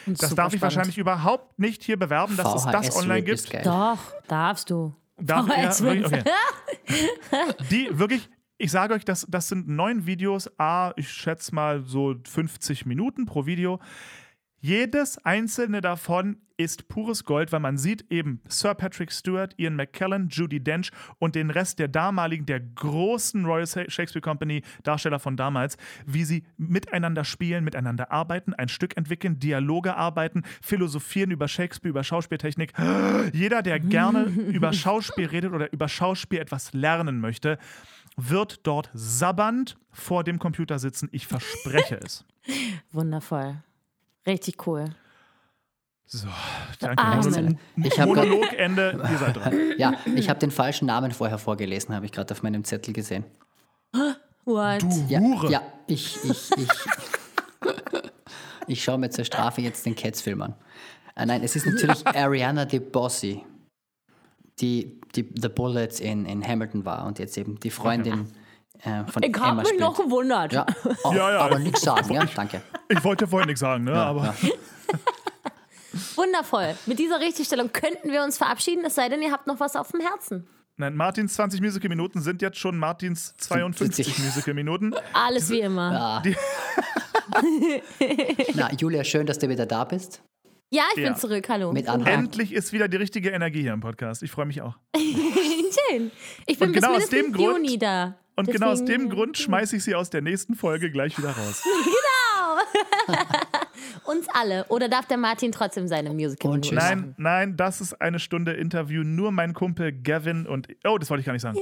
Das 0.07 0.31
Super 0.31 0.43
darf 0.43 0.53
ich 0.53 0.59
spannend. 0.59 0.63
wahrscheinlich 0.63 0.99
überhaupt 0.99 1.59
nicht 1.59 1.83
hier 1.83 1.99
bewerben, 1.99 2.37
dass 2.37 2.55
es 2.55 2.65
das 2.65 2.89
VHS 2.89 2.97
online 2.97 3.23
gibt. 3.23 3.67
Doch, 3.67 3.99
darfst 4.29 4.71
du. 4.71 4.95
Darf, 5.19 5.47
ja, 5.49 5.71
VHS 5.71 5.83
wirklich, 5.83 6.13
RIP. 6.13 6.21
okay. 6.21 7.55
Die 7.71 7.89
wirklich, 7.93 8.29
ich 8.59 8.71
sage 8.71 8.95
euch, 8.95 9.05
das, 9.05 9.27
das 9.29 9.49
sind 9.49 9.69
neun 9.69 10.07
Videos, 10.07 10.51
a, 10.59 10.93
ich 10.97 11.09
schätze 11.11 11.55
mal 11.55 11.85
so 11.85 12.15
50 12.27 12.87
Minuten 12.87 13.27
pro 13.27 13.47
Video. 13.47 13.81
Jedes 14.65 15.23
einzelne 15.27 15.83
davon 15.83 16.39
ist 16.57 16.89
pures 16.89 17.27
Gold, 17.27 17.53
weil 17.53 17.61
man 17.61 17.77
sieht 17.77 18.11
eben 18.11 18.41
Sir 18.49 18.73
Patrick 18.73 19.13
Stewart, 19.13 19.53
Ian 19.59 19.77
McKellen, 19.77 20.31
Judy 20.31 20.59
Dench 20.59 20.91
und 21.19 21.35
den 21.35 21.51
Rest 21.51 21.81
der 21.81 21.89
damaligen, 21.89 22.47
der 22.47 22.61
großen 22.61 23.45
Royal 23.45 23.67
Shakespeare 23.67 24.23
Company 24.23 24.63
Darsteller 24.83 25.19
von 25.19 25.37
damals, 25.37 25.77
wie 26.07 26.25
sie 26.25 26.45
miteinander 26.57 27.25
spielen, 27.25 27.63
miteinander 27.63 28.11
arbeiten, 28.11 28.55
ein 28.55 28.69
Stück 28.69 28.97
entwickeln, 28.97 29.39
Dialoge 29.39 29.97
arbeiten, 29.97 30.45
philosophieren 30.63 31.31
über 31.31 31.47
Shakespeare, 31.47 31.91
über 31.91 32.03
Schauspieltechnik. 32.03 32.73
Jeder, 33.35 33.61
der 33.61 33.79
gerne 33.81 34.23
über 34.49 34.73
Schauspiel 34.73 35.27
redet 35.27 35.53
oder 35.53 35.71
über 35.75 35.89
Schauspiel 35.89 36.39
etwas 36.39 36.73
lernen 36.73 37.21
möchte, 37.21 37.59
wird 38.17 38.67
dort 38.67 38.89
sabbernd 38.95 39.77
vor 39.93 40.25
dem 40.25 40.39
Computer 40.39 40.79
sitzen. 40.79 41.11
Ich 41.13 41.27
verspreche 41.27 42.01
es. 42.03 42.25
Wundervoll. 42.93 43.59
Richtig 44.27 44.67
cool. 44.67 44.87
So, 46.07 46.29
danke. 46.81 47.03
Amen. 47.03 47.59
Ich 47.77 47.99
habe 47.99 48.09
Monologende, 48.15 49.01
ihr 49.11 49.19
seid 49.19 49.37
dran. 49.37 49.55
ja, 49.79 49.95
ich 50.15 50.29
habe 50.29 50.39
den 50.39 50.51
falschen 50.51 50.87
Namen 50.87 51.13
vorher 51.13 51.39
vorgelesen, 51.39 51.95
habe 51.95 52.07
ich 52.07 52.13
gerade 52.13 52.33
auf 52.33 52.43
meinem 52.43 52.65
Zettel 52.65 52.93
gesehen. 52.93 53.25
What? 54.45 54.85
Ja, 55.09 55.21
Hure. 55.21 55.51
ja 55.51 55.63
ich, 55.87 56.19
ich, 56.25 56.51
ich, 56.57 56.69
ich 58.67 58.85
schaue 58.85 58.99
mir 58.99 59.11
zur 59.11 59.25
Strafe 59.25 59.63
jetzt 59.63 59.87
den 59.87 59.95
Cats-Film 59.97 60.43
an. 60.43 60.55
Äh, 61.17 61.27
nein, 61.27 61.43
es 61.43 61.57
ist 61.57 61.67
natürlich 61.67 62.07
Ariana 62.07 62.65
DeBossi, 62.67 63.43
die, 64.61 65.01
die 65.15 65.29
The 65.41 65.49
Bullets 65.49 66.01
in, 66.01 66.27
in 66.27 66.47
Hamilton 66.47 66.85
war 66.85 67.07
und 67.07 67.19
jetzt 67.19 67.39
eben 67.39 67.59
die 67.61 67.71
Freundin 67.71 68.33
äh, 68.83 69.05
von 69.07 69.23
Ich 69.23 69.35
Emma 69.35 69.47
habe 69.47 69.57
mich 69.59 69.69
spielt. 69.69 69.81
noch 69.81 69.97
gewundert. 69.97 70.53
Ja, 70.53 70.67
oh, 71.05 71.13
Ja, 71.13 71.31
ja. 71.31 71.39
aber 71.39 71.59
nichts 71.59 71.81
sagen, 71.83 72.13
ja, 72.13 72.25
danke. 72.25 72.63
Ich 72.97 73.05
wollte 73.05 73.27
vorhin 73.27 73.49
nichts 73.49 73.61
sagen, 73.61 73.85
ne? 73.85 73.95
aber 73.95 74.35
ja. 74.43 74.49
Wundervoll. 76.17 76.75
Mit 76.87 76.99
dieser 76.99 77.21
Richtigstellung 77.21 77.71
könnten 77.73 78.11
wir 78.11 78.23
uns 78.25 78.37
verabschieden, 78.39 78.85
es 78.85 78.95
sei 78.95 79.09
denn, 79.09 79.23
ihr 79.23 79.33
habt 79.33 79.47
noch 79.47 79.61
was 79.61 79.77
auf 79.77 79.91
dem 79.93 80.01
Herzen. 80.01 80.47
nein, 80.77 80.97
Martins 80.97 81.35
20 81.35 81.61
Musical-Minuten 81.61 82.21
sind 82.21 82.43
jetzt 82.43 82.59
schon 82.59 82.77
Martins 82.79 83.35
52 83.39 84.07
Sind- 84.07 84.25
Musical-Minuten. 84.25 84.95
Alles 85.13 85.51
wie 85.51 85.61
immer. 85.61 86.23
Na, 88.55 88.71
Julia, 88.79 89.05
schön, 89.05 89.27
dass 89.27 89.39
du 89.39 89.49
wieder 89.49 89.67
da 89.67 89.85
bist. 89.85 90.23
Ja, 90.71 90.83
ich 90.97 91.03
Ja. 91.03 91.11
bin 91.11 91.19
zurück. 91.19 91.49
Hallo. 91.49 91.73
Mit. 91.73 91.87
Endlich 91.87 92.53
ist 92.53 92.73
wieder 92.73 92.89
die 92.89 92.97
richtige 92.97 93.31
Energie 93.31 93.63
hier 93.63 93.73
im 93.73 93.81
Podcast. 93.81 94.23
Ich 94.23 94.31
freue 94.31 94.47
mich 94.47 94.63
auch. 94.63 94.77
Schön. 94.97 96.11
Ich 96.47 96.59
bin 96.59 96.69
Und 96.69 96.73
bis 96.75 96.83
genau 96.83 96.95
aus 96.97 97.11
mindestens 97.11 97.23
dem 97.23 97.33
Grund- 97.33 97.67
Juni 97.67 97.79
da. 97.79 98.17
Und 98.37 98.51
genau 98.51 98.71
aus 98.71 98.81
Deswegen, 98.81 99.05
dem 99.05 99.11
Grund 99.11 99.39
schmeiße 99.39 99.77
ich 99.77 99.85
sie 99.85 99.95
aus 99.95 100.11
der 100.11 100.21
nächsten 100.21 100.57
Folge 100.57 100.91
gleich 100.91 101.17
wieder 101.19 101.31
raus. 101.31 101.63
Uns 104.05 104.27
alle. 104.33 104.65
Oder 104.69 104.89
darf 104.89 105.07
der 105.07 105.17
Martin 105.17 105.53
trotzdem 105.53 105.89
seine 105.89 106.11
musical 106.11 106.51
Und 106.53 106.63
tschüss. 106.65 106.79
Nein, 106.79 107.15
nein, 107.17 107.57
das 107.57 107.81
ist 107.81 108.01
eine 108.01 108.19
Stunde 108.19 108.53
Interview. 108.53 109.03
Nur 109.03 109.33
mein 109.33 109.55
Kumpel 109.55 109.93
Gavin 109.93 110.47
und. 110.47 110.69
Oh, 110.85 110.99
das 110.99 111.11
wollte 111.11 111.21
ich 111.21 111.27
gar 111.27 111.33
nicht 111.33 111.43
sagen. 111.43 111.59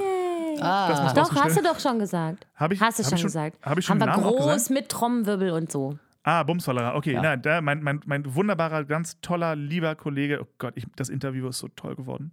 Das 0.58 1.02
muss 1.02 1.14
Doch, 1.14 1.34
hast 1.42 1.56
du 1.56 1.62
doch 1.62 1.80
schon 1.80 1.98
gesagt. 1.98 2.46
Hab 2.56 2.72
ich- 2.72 2.80
hast 2.80 2.98
du 2.98 3.02
hab 3.02 3.08
schon, 3.10 3.16
ich 3.16 3.20
schon- 3.22 3.28
gesagt. 3.28 3.58
hab 3.62 3.78
ich 3.78 3.86
schon 3.86 4.00
Haben 4.02 4.22
wir 4.22 4.30
groß 4.30 4.54
gesagt? 4.54 4.70
mit 4.70 4.88
Trommelwirbel 4.90 5.50
und 5.50 5.72
so. 5.72 5.98
Ah, 6.24 6.44
Bumsfallerer. 6.44 6.94
Okay, 6.94 7.18
nein, 7.20 7.42
da, 7.42 7.60
mein, 7.60 7.82
mein, 7.82 8.00
mein 8.06 8.34
wunderbarer, 8.34 8.84
ganz 8.84 9.20
toller, 9.20 9.56
lieber 9.56 9.96
Kollege. 9.96 10.40
Oh 10.40 10.46
Gott, 10.58 10.74
ich, 10.76 10.86
das 10.94 11.08
Interview 11.08 11.48
ist 11.48 11.58
so 11.58 11.66
toll 11.68 11.96
geworden. 11.96 12.32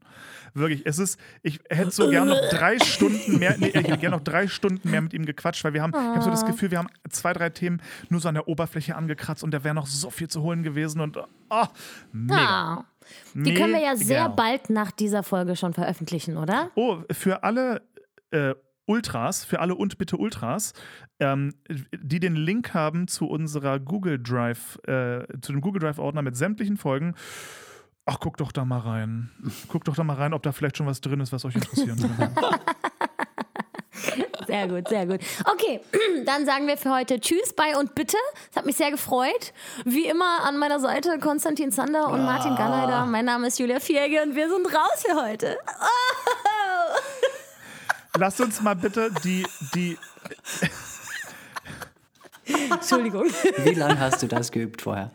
Wirklich, 0.54 0.86
es 0.86 1.00
ist, 1.00 1.20
ich 1.42 1.60
hätte 1.70 1.90
so 1.90 2.10
gern 2.10 2.28
noch 2.28 2.40
drei 2.52 2.78
Stunden 2.84 3.40
mehr, 3.40 3.56
nee, 3.58 3.68
ich 3.68 3.76
hätte 3.76 3.98
gern 3.98 4.12
noch 4.12 4.22
drei 4.22 4.48
Stunden 4.48 4.92
mehr 4.92 5.02
mit 5.02 5.14
ihm 5.14 5.26
gequatscht, 5.26 5.64
weil 5.64 5.74
wir 5.74 5.82
haben, 5.82 5.92
ich 5.92 5.98
habe 6.00 6.22
so 6.22 6.30
das 6.30 6.46
Gefühl, 6.46 6.70
wir 6.70 6.78
haben 6.78 6.90
zwei, 7.10 7.34
drei 7.34 7.50
Themen 7.50 7.82
nur 8.10 8.20
so 8.22 8.30
an 8.30 8.36
der 8.36 8.48
Oberfläche 8.48 8.96
angekratzt 8.96 9.44
und 9.44 9.52
da 9.52 9.64
wäre 9.64 9.74
noch 9.74 9.88
so 9.88 10.12
viel 10.12 10.28
zu 10.28 10.44
holen 10.44 10.62
gewesen 10.62 11.02
und 11.02 11.18
oh, 11.18 11.66
mega. 12.12 12.38
Ah. 12.38 12.86
Die 13.34 13.56
können 13.56 13.74
wir 13.74 13.82
ja 13.82 13.96
sehr 13.96 14.30
bald 14.30 14.70
nach 14.70 14.92
dieser 14.92 15.24
Folge 15.24 15.56
schon 15.56 15.74
veröffentlichen, 15.74 16.38
oder? 16.38 16.70
Oh, 16.76 17.00
für 17.12 17.44
alle 17.44 17.82
äh, 18.30 18.54
Ultras, 18.90 19.46
für 19.46 19.60
alle 19.60 19.76
und 19.76 20.00
bitte 20.00 20.18
Ultras, 20.18 20.74
ähm, 21.20 21.54
die 21.70 22.20
den 22.20 22.36
Link 22.36 22.74
haben 22.74 23.08
zu 23.08 23.28
unserer 23.28 23.80
Google 23.80 24.18
Drive, 24.22 24.80
äh, 24.88 25.26
zu 25.42 25.52
dem 25.52 25.62
Google 25.62 25.80
Drive-Ordner 25.82 26.24
mit 26.24 26.36
sämtlichen 26.36 26.76
Folgen. 26.76 27.14
Ach, 28.06 28.18
guck 28.20 28.38
doch 28.38 28.52
da 28.52 28.66
mal 28.66 28.80
rein. 28.80 29.30
Guck 29.68 29.84
doch 29.86 29.96
da 29.96 30.04
mal 30.04 30.16
rein, 30.16 30.34
ob 30.34 30.42
da 30.42 30.52
vielleicht 30.52 30.78
schon 30.78 30.88
was 30.88 31.02
drin 31.02 31.20
ist, 31.20 31.32
was 31.32 31.46
euch 31.46 31.56
interessieren 31.56 31.98
könnte. 31.98 32.32
Sehr 34.48 34.68
gut, 34.68 34.88
sehr 34.88 35.06
gut. 35.06 35.20
Okay, 35.46 35.80
dann 36.26 36.44
sagen 36.44 36.66
wir 36.66 36.76
für 36.76 36.90
heute 36.90 37.20
Tschüss, 37.20 37.54
bye 37.54 37.78
und 37.78 37.94
bitte. 37.94 38.18
Es 38.50 38.58
hat 38.58 38.66
mich 38.66 38.78
sehr 38.78 38.90
gefreut. 38.90 39.54
Wie 39.86 40.08
immer 40.08 40.44
an 40.44 40.58
meiner 40.58 40.80
Seite 40.80 41.20
Konstantin 41.20 41.72
Zander 41.72 42.08
und 42.08 42.24
Martin 42.26 42.56
Galleider. 42.56 43.06
Mein 43.06 43.26
Name 43.26 43.46
ist 43.46 43.60
Julia 43.60 43.80
Vierge 43.80 44.24
und 44.24 44.36
wir 44.36 44.50
sind 44.50 44.66
raus 44.66 45.04
für 45.06 45.22
heute. 45.22 45.60
Oh. 45.68 47.19
Lasst 48.20 48.42
uns 48.42 48.62
mal 48.62 48.76
bitte 48.76 49.12
die, 49.24 49.46
die, 49.74 49.98
Entschuldigung. 52.70 53.28
Wie 53.64 53.74
lange 53.76 53.98
hast 53.98 54.22
du 54.22 54.28
das 54.28 54.52
geübt 54.52 54.82
vorher? 54.82 55.12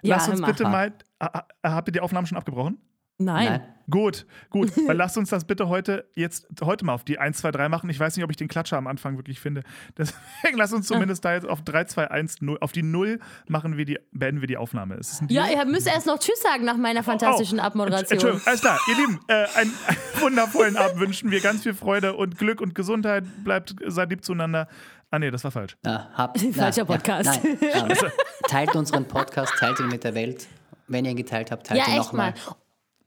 lasst 0.00 0.30
uns 0.30 0.40
mach 0.40 0.48
bitte 0.48 0.64
mal, 0.64 0.94
ah, 1.18 1.42
ah, 1.62 1.72
habt 1.74 1.88
ihr 1.88 1.92
die 1.92 2.00
Aufnahmen 2.00 2.26
schon 2.26 2.38
abgebrochen? 2.38 2.78
Nein. 3.18 3.46
Nein. 3.46 3.74
Gut, 3.90 4.26
gut. 4.50 4.70
Weil 4.86 4.96
lasst 4.96 5.18
uns 5.18 5.30
das 5.30 5.44
bitte 5.44 5.68
heute 5.68 6.08
jetzt 6.14 6.46
heute 6.62 6.84
mal 6.84 6.94
auf 6.94 7.04
die 7.04 7.18
1, 7.18 7.38
2, 7.38 7.50
3 7.50 7.68
machen. 7.68 7.90
Ich 7.90 7.98
weiß 7.98 8.16
nicht, 8.16 8.24
ob 8.24 8.30
ich 8.30 8.36
den 8.36 8.48
Klatscher 8.48 8.76
am 8.76 8.86
Anfang 8.86 9.16
wirklich 9.16 9.40
finde. 9.40 9.62
Deswegen 9.98 10.56
lasst 10.56 10.72
uns 10.72 10.86
zumindest 10.86 11.24
da 11.24 11.34
jetzt 11.34 11.48
auf 11.48 11.62
3, 11.62 11.84
2, 11.84 12.10
1, 12.10 12.42
0. 12.42 12.58
Auf 12.60 12.72
die 12.72 12.82
0 12.82 13.18
machen 13.48 13.76
wir 13.76 13.84
die, 13.84 13.98
beenden 14.12 14.40
wir 14.40 14.48
die 14.48 14.56
Aufnahme. 14.56 14.98
Ja, 15.28 15.48
ihr 15.48 15.64
müsst 15.64 15.86
erst 15.86 16.06
noch 16.06 16.18
Tschüss 16.18 16.40
sagen 16.40 16.64
nach 16.64 16.76
meiner 16.76 17.02
fantastischen 17.02 17.58
Oh, 17.58 17.62
Abmoderation. 17.62 18.12
Entschuldigung, 18.12 18.46
alles 18.46 18.60
klar. 18.60 18.78
Ihr 18.88 18.96
Lieben, 18.96 19.20
äh, 19.28 19.32
einen, 19.34 19.72
einen 19.86 19.98
wundervollen 20.20 20.76
Abend 20.76 21.00
wünschen 21.00 21.30
wir. 21.30 21.40
Ganz 21.40 21.62
viel 21.62 21.74
Freude 21.74 22.14
und 22.14 22.38
Glück 22.38 22.60
und 22.60 22.74
Gesundheit. 22.74 23.24
Bleibt, 23.44 23.74
seid 23.86 24.10
lieb 24.10 24.24
zueinander. 24.24 24.68
Ah, 25.10 25.18
nee, 25.18 25.30
das 25.30 25.42
war 25.42 25.50
falsch. 25.50 25.76
Na, 25.82 26.08
habt, 26.14 26.40
Falscher 26.54 26.84
Podcast. 26.84 27.40
Ja, 27.44 27.82
nein, 27.82 27.90
ähm, 27.90 28.10
teilt 28.48 28.76
unseren 28.76 29.06
Podcast, 29.06 29.52
teilt 29.58 29.80
ihn 29.80 29.88
mit 29.88 30.04
der 30.04 30.14
Welt. 30.14 30.46
Wenn 30.86 31.04
ihr 31.04 31.10
ihn 31.12 31.16
geteilt 31.16 31.50
habt, 31.50 31.66
teilt 31.66 31.80
Ja, 31.80 31.86
ihn 31.86 32.00
echt 32.00 32.12
nochmal. 32.12 32.34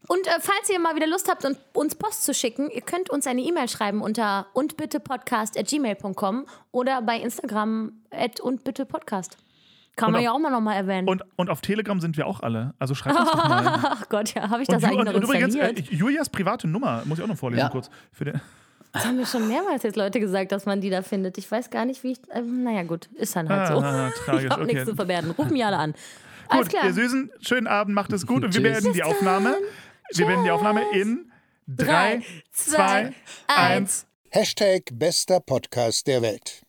Und 0.08 0.28
äh, 0.28 0.32
falls 0.40 0.70
ihr 0.70 0.80
mal 0.80 0.96
wieder 0.96 1.08
Lust 1.08 1.30
habt, 1.30 1.46
uns 1.74 1.96
Post 1.96 2.24
zu 2.26 2.34
schicken, 2.34 2.70
ihr 2.70 2.82
könnt 2.82 3.10
uns 3.10 3.26
eine 3.26 3.42
E-Mail 3.42 3.70
schreiben 3.70 4.02
unter 4.02 4.48
undbittepodcast.gmail.com 4.54 6.46
oder 6.72 7.02
bei 7.02 7.18
Instagram 7.18 7.94
at 8.12 8.40
undbittepodcast. 8.40 9.38
Kann 9.96 10.08
Und 10.08 10.14
man 10.14 10.20
auf- 10.20 10.26
ja 10.26 10.32
auch 10.32 10.40
mal 10.40 10.50
nochmal 10.50 10.76
erwähnen. 10.76 11.08
Und, 11.08 11.24
und 11.36 11.50
auf 11.50 11.62
Telegram 11.62 12.00
sind 12.02 12.18
wir 12.18 12.26
auch 12.26 12.42
alle. 12.42 12.74
Also 12.80 12.96
schreibt 12.96 13.20
uns 13.20 13.30
doch 13.30 13.48
mal. 13.48 13.80
Ach 13.84 14.10
Gott, 14.10 14.34
ja, 14.34 14.50
habe 14.50 14.62
ich 14.64 14.68
das 14.68 14.84
eigentlich 14.84 15.06
noch 15.06 15.14
und 15.14 15.24
übrigens, 15.24 15.56
äh? 15.56 15.72
Julias 15.92 16.30
private 16.30 16.68
Nummer, 16.68 17.04
muss 17.06 17.20
ich 17.20 17.24
auch 17.24 17.28
noch 17.30 17.38
vorlesen 17.38 17.60
Ja. 17.62 17.70
kurz. 17.70 17.90
Für 18.12 18.26
den, 18.26 18.42
das 18.92 19.06
haben 19.06 19.16
mir 19.18 19.26
schon 19.26 19.48
mehrmals 19.48 19.84
jetzt 19.84 19.96
Leute 19.96 20.20
gesagt, 20.20 20.52
dass 20.52 20.66
man 20.66 20.82
die 20.82 20.90
da 20.90 21.02
findet. 21.04 21.38
Ich 21.38 21.50
weiß 21.50 21.70
gar 21.70 21.86
nicht, 21.86 22.04
wie 22.04 22.14
ich. 22.14 22.20
Ähm, 22.32 22.64
naja, 22.64 22.84
gut, 22.84 23.08
ist 23.16 23.36
dann 23.36 23.48
halt 23.50 23.68
so. 23.68 23.76
Ah, 23.82 24.12
tragisch, 24.26 24.46
ich 24.46 24.50
habe 24.50 24.64
okay. 24.64 24.74
nichts 24.74 24.90
zu 24.90 24.96
verbergen. 24.96 25.32
Ruf 25.32 25.50
mich 25.50 25.64
alle 25.64 25.78
an. 25.78 25.94
Alles 26.50 26.68
Gut, 26.68 26.74
klar. 26.74 26.86
ihr 26.88 26.94
Süßen, 26.94 27.32
schönen 27.42 27.68
Abend, 27.68 27.96
macht 27.96 28.12
es 28.14 28.28
gut 28.28 28.44
und 28.44 28.54
wir 28.54 28.62
beenden 28.62 28.94
die 28.94 29.02
Aufnahme. 29.04 29.52
dann. 29.52 29.62
Wir 30.12 30.26
beenden 30.26 30.44
die 30.44 30.52
Aufnahme 30.52 30.84
in 30.94 31.32
3, 31.68 31.86
Drei, 31.86 32.22
2, 32.52 32.76
zwei, 32.76 33.14
1. 33.48 34.06
Hashtag 34.30 34.84
bester 34.94 35.40
Podcast 35.40 36.08
der 36.08 36.22
Welt. 36.22 36.64